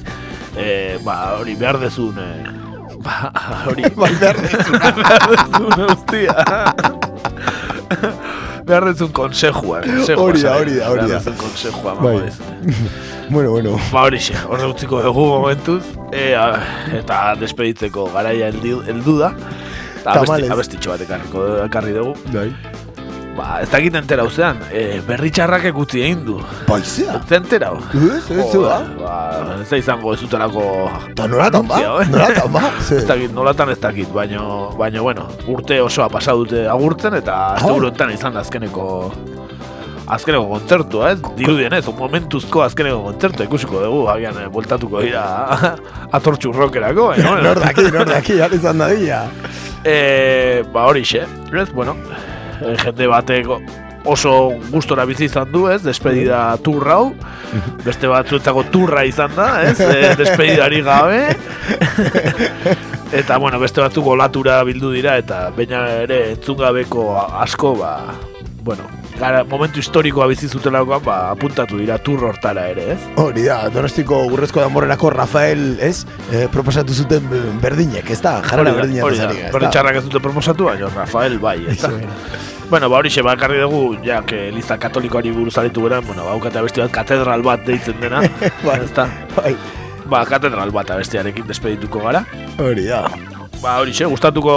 Eh, 0.58 0.98
ba, 1.04 1.38
hori 1.38 1.54
behar 1.58 1.78
dezun, 1.82 2.18
eh, 2.18 2.44
ba, 3.04 3.32
hori 3.66 3.82
bai, 4.02 4.14
behar 4.20 4.36
dezun. 4.46 4.78
behar 5.02 5.22
dezun. 5.34 6.28
behar 8.68 8.86
dezun 8.90 9.12
konsejua, 9.16 9.82
konsejua. 9.84 10.24
Hori 10.24 10.42
da, 10.44 10.56
hori 10.60 10.76
da, 10.78 10.90
hori 10.92 11.08
da. 11.10 11.20
konsejua, 11.44 11.94
Bai. 12.02 12.28
Bueno, 13.28 13.50
bueno. 13.50 13.74
Ba 13.92 14.06
hori 14.08 14.16
xe, 14.24 14.32
horre 14.48 14.64
utziko 14.70 15.02
dugu 15.04 15.26
momentuz, 15.28 15.82
e, 16.16 16.30
a, 16.32 16.46
eta 16.96 17.34
despeditzeko 17.36 18.06
garaia 18.14 18.48
heldu, 18.48 19.18
da. 19.20 19.34
Eta 19.98 20.14
abesti, 20.16 20.48
abestitxo 20.54 20.94
bat 20.94 21.04
ekarri 21.68 21.92
dugu. 21.98 22.14
Bai. 22.32 22.48
Ba, 23.38 23.60
ez 23.62 23.68
dakit 23.70 23.94
entera 23.94 24.24
uzean, 24.26 24.58
e, 24.74 24.98
berri 25.06 25.30
txarrak 25.30 25.68
ekutzi 25.70 26.00
egin 26.02 26.24
du. 26.26 26.40
Baizea. 26.66 27.20
Ez 27.22 27.36
entera? 27.38 27.68
Ez, 27.94 28.24
ez, 28.34 28.46
ba. 28.58 28.78
Ba, 28.98 29.12
ez 29.62 29.68
da 29.70 29.78
izango 29.78 30.10
ez 30.16 30.18
dutelako... 30.24 30.64
Ta 31.14 31.28
nolatan 31.30 31.68
ba, 31.70 31.78
eh? 31.78 32.08
nolatan 32.10 32.50
ba. 32.56 32.64
Ez 32.98 33.04
dakit, 33.06 33.30
nolatan 33.36 33.70
ez 33.70 33.78
dakit, 33.78 34.10
baino, 34.10 34.72
baino, 34.78 35.04
bueno, 35.06 35.28
urte 35.46 35.78
osoa 35.84 36.08
pasa 36.10 36.34
dute 36.34 36.64
agurtzen, 36.66 37.14
eta 37.20 37.36
Ah. 37.38 37.54
azte 37.54 37.70
buruetan 37.70 38.10
izan 38.10 38.34
da 38.34 38.40
azkeneko 38.42 39.12
azkeneko 40.08 40.48
kontzertua, 40.48 41.10
ez? 41.12 41.18
Dirudien 41.36 41.74
ez, 41.76 41.84
momentuzko 41.98 42.62
azkeneko 42.64 43.02
kontzertua 43.04 43.46
ikusiko 43.46 43.82
dugu, 43.84 44.00
agian 44.10 44.38
eh, 44.42 44.48
bueltatuko 44.50 45.02
dira 45.04 45.22
atortxu 46.18 46.50
rockerako, 46.56 47.10
baina, 47.12 47.28
bueno. 47.34 47.44
Nor 47.50 47.60
daki, 47.62 47.86
nor 47.94 48.08
daki, 48.10 48.40
ari 48.42 48.58
izan 48.58 48.82
dadila. 48.82 49.20
E, 49.84 49.98
ba 50.74 50.88
hori 50.90 51.04
xe, 51.06 51.22
ez, 51.52 51.68
bueno, 51.76 51.94
e, 52.62 52.74
jende 52.82 53.08
batek 53.10 53.52
oso 54.08 54.32
gustora 54.70 55.04
bizi 55.08 55.26
izan 55.28 55.50
du, 55.52 55.66
ez, 55.70 55.80
despedida 55.84 56.40
turra 56.64 56.98
hau, 56.98 57.10
beste 57.84 58.08
batzuetako 58.10 58.64
turra 58.72 59.04
izan 59.08 59.34
da, 59.36 59.48
ez, 59.66 59.76
e, 59.82 60.14
despedidari 60.18 60.80
gabe, 60.86 61.20
eta, 63.20 63.38
bueno, 63.38 63.60
beste 63.60 63.82
batzuk 63.84 64.08
olatura 64.14 64.62
bildu 64.68 64.94
dira, 64.94 65.18
eta 65.20 65.48
baina 65.56 65.84
ere 66.06 66.22
entzungabeko 66.36 67.10
asko, 67.44 67.74
ba, 67.82 67.92
bueno, 68.64 68.88
gara, 69.18 69.44
momentu 69.44 69.80
historikoa 69.82 70.28
bizi 70.30 70.48
zutelakoan, 70.48 71.02
ba, 71.04 71.16
apuntatu 71.32 71.78
dira 71.80 71.98
tur 72.02 72.22
hortara 72.28 72.68
ere, 72.72 72.84
ez? 72.94 72.98
Hori 73.20 73.44
da, 73.46 73.60
donostiko 73.74 74.20
gurrezko 74.30 74.62
damorrenako 74.62 75.10
Rafael, 75.14 75.78
ez, 75.84 76.04
eh, 76.32 76.46
proposatu 76.52 76.94
zuten 76.94 77.26
berdinek, 77.62 78.10
ez 78.10 78.20
da, 78.22 78.38
da, 78.42 78.62
berdinak 78.62 79.04
hori 79.04 79.18
da, 79.18 79.30
ez 79.32 79.72
txarrak 79.72 80.00
ez 80.00 80.04
dute 80.06 80.22
proposatu, 80.24 80.68
baina 80.70 80.90
Rafael 80.94 81.38
bai, 81.42 81.58
ez 81.68 81.80
da. 81.82 81.90
Bueno, 82.68 82.90
ba 82.92 82.98
hori 83.00 83.08
xe, 83.10 83.22
bakarri 83.24 83.62
dugu, 83.62 83.96
ja, 84.04 84.20
que 84.22 84.50
liza 84.52 84.76
katolikoari 84.78 85.32
buruz 85.32 85.56
aritu 85.58 85.86
gara, 85.86 86.00
bueno, 86.04 86.24
ba, 86.24 86.36
haukate 86.36 86.58
abesti 86.60 86.84
bat, 86.84 86.92
katedral 86.92 87.42
bat 87.42 87.64
deitzen 87.66 87.98
dena, 88.00 88.20
Bai. 88.66 88.82
ez 88.84 88.92
da. 88.94 89.08
Bai. 89.36 89.56
Ba, 90.08 90.22
katedral 90.28 90.70
bat 90.72 90.90
abestiarekin 90.90 91.48
despedituko 91.48 92.04
gara. 92.04 92.24
Hori 92.60 92.86
da. 92.88 93.06
Ba, 93.58 93.72
hori 93.82 93.90
xe, 93.90 94.06
gustatuko 94.06 94.52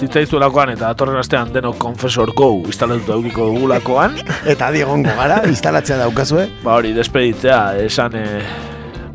zitzaizuelakoan, 0.00 0.70
eta 0.72 0.86
datorren 0.86 1.18
astean 1.20 1.50
denok 1.52 1.76
Confessor 1.82 2.30
Go 2.36 2.46
instalatuta 2.64 3.18
eukiko 3.18 3.50
dugulakoan. 3.52 4.16
Eta 4.52 4.70
diegongo 4.72 5.12
gara, 5.18 5.42
instalatzea 5.50 5.98
daukazue. 6.00 6.46
Ba, 6.62 6.78
hori, 6.78 6.94
despeditzea, 6.96 7.58
esan, 7.84 8.16
e, 8.16 8.40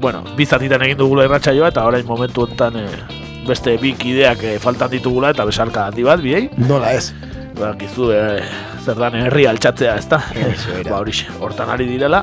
bueno, 0.04 0.22
bizatitan 0.38 0.86
egin 0.86 1.02
dugula 1.02 1.26
irratsaioa 1.26 1.72
eta 1.74 1.88
orain 1.90 2.06
momentu 2.06 2.46
honetan 2.46 2.78
e, 2.78 2.86
beste 3.48 3.74
bi 3.82 3.96
kideak 3.98 4.46
e, 4.46 4.54
faltan 4.62 4.94
ditugula 4.94 5.34
eta 5.34 5.48
besarka 5.50 5.88
handi 5.88 6.06
bat, 6.06 6.22
biei. 6.22 6.52
Nola 6.70 6.94
ez. 6.94 7.10
Ba, 7.58 7.74
gizu, 7.82 8.12
e, 8.14 8.22
zer 8.86 9.02
dan 9.02 9.18
herri 9.18 9.50
altxatzea, 9.50 9.98
ez 9.98 10.06
da? 10.14 10.22
ba, 10.92 11.02
hori, 11.02 11.18
hortan 11.42 11.74
ari 11.74 11.90
direla. 11.90 12.22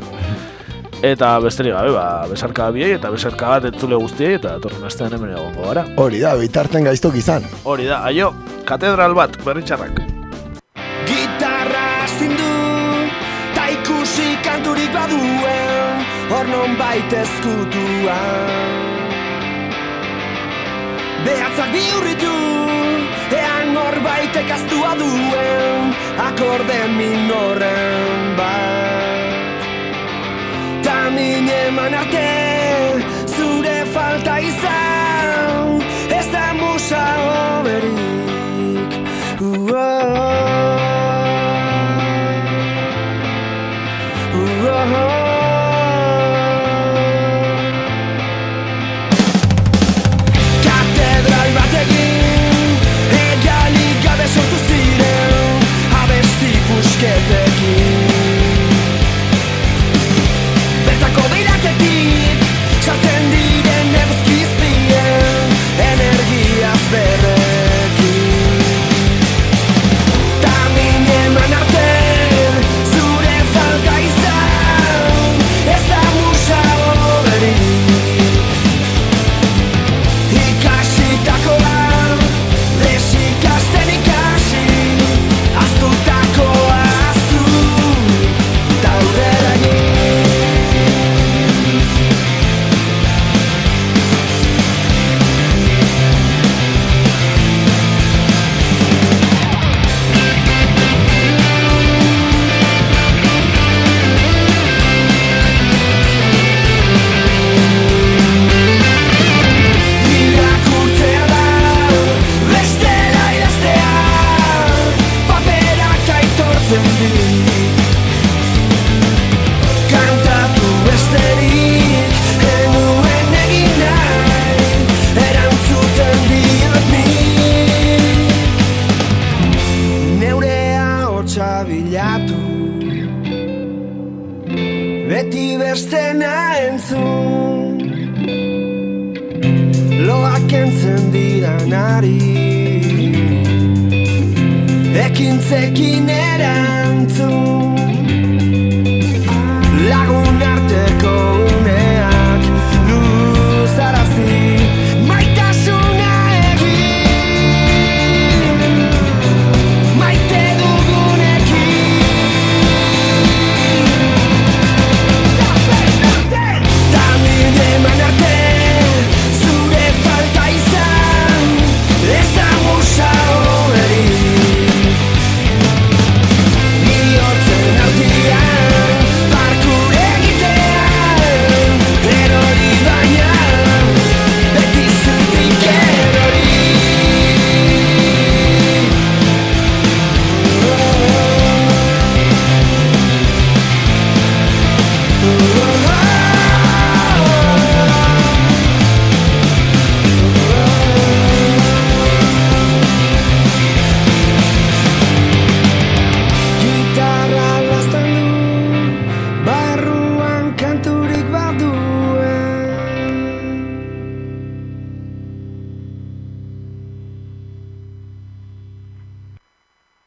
Eta 1.01 1.39
besterik 1.41 1.73
gabe, 1.73 1.95
ba, 1.95 2.27
besarka 2.29 2.67
biei 2.75 2.91
eta 2.93 3.09
besarka 3.09 3.55
bat 3.55 3.65
entzule 3.71 3.97
guztiei 3.97 4.35
eta 4.37 4.59
torren 4.61 4.85
astean 4.85 5.15
hemen 5.17 5.31
egongo 5.33 5.65
gara. 5.65 5.87
Hori 5.97 6.19
da, 6.21 6.35
bitarten 6.37 6.85
gaiztok 6.85 7.17
izan. 7.17 7.47
Hori 7.65 7.87
da, 7.89 8.03
aio, 8.05 8.35
katedral 8.69 9.17
bat, 9.17 9.39
berritxarrak. 9.47 10.03
Gitarra 11.09 12.05
zindu, 12.19 12.51
ta 13.57 13.71
ikusi 13.73 14.29
kanturik 14.45 14.93
baduen, 14.93 16.05
hor 16.35 16.53
non 16.53 16.77
baita 16.77 17.23
ezkutuan. 17.25 18.77
Behatzak 21.25 21.73
bihurritu, 21.79 22.35
ean 23.41 23.73
hor 23.73 23.97
baitek 24.05 24.53
aztua 24.59 24.93
duen, 25.01 25.97
akorde 26.29 26.83
minoren 26.99 28.37
bat. 28.37 29.10
Min 31.09 31.49
eman 31.49 31.95
arte, 31.95 32.29
zure 33.37 33.85
falta 33.95 34.39
izan, 34.39 35.81
ez 36.19 36.27
da 36.33 36.53
musa 36.61 37.05
oberik. 37.61 38.31
Katedral 39.41 40.30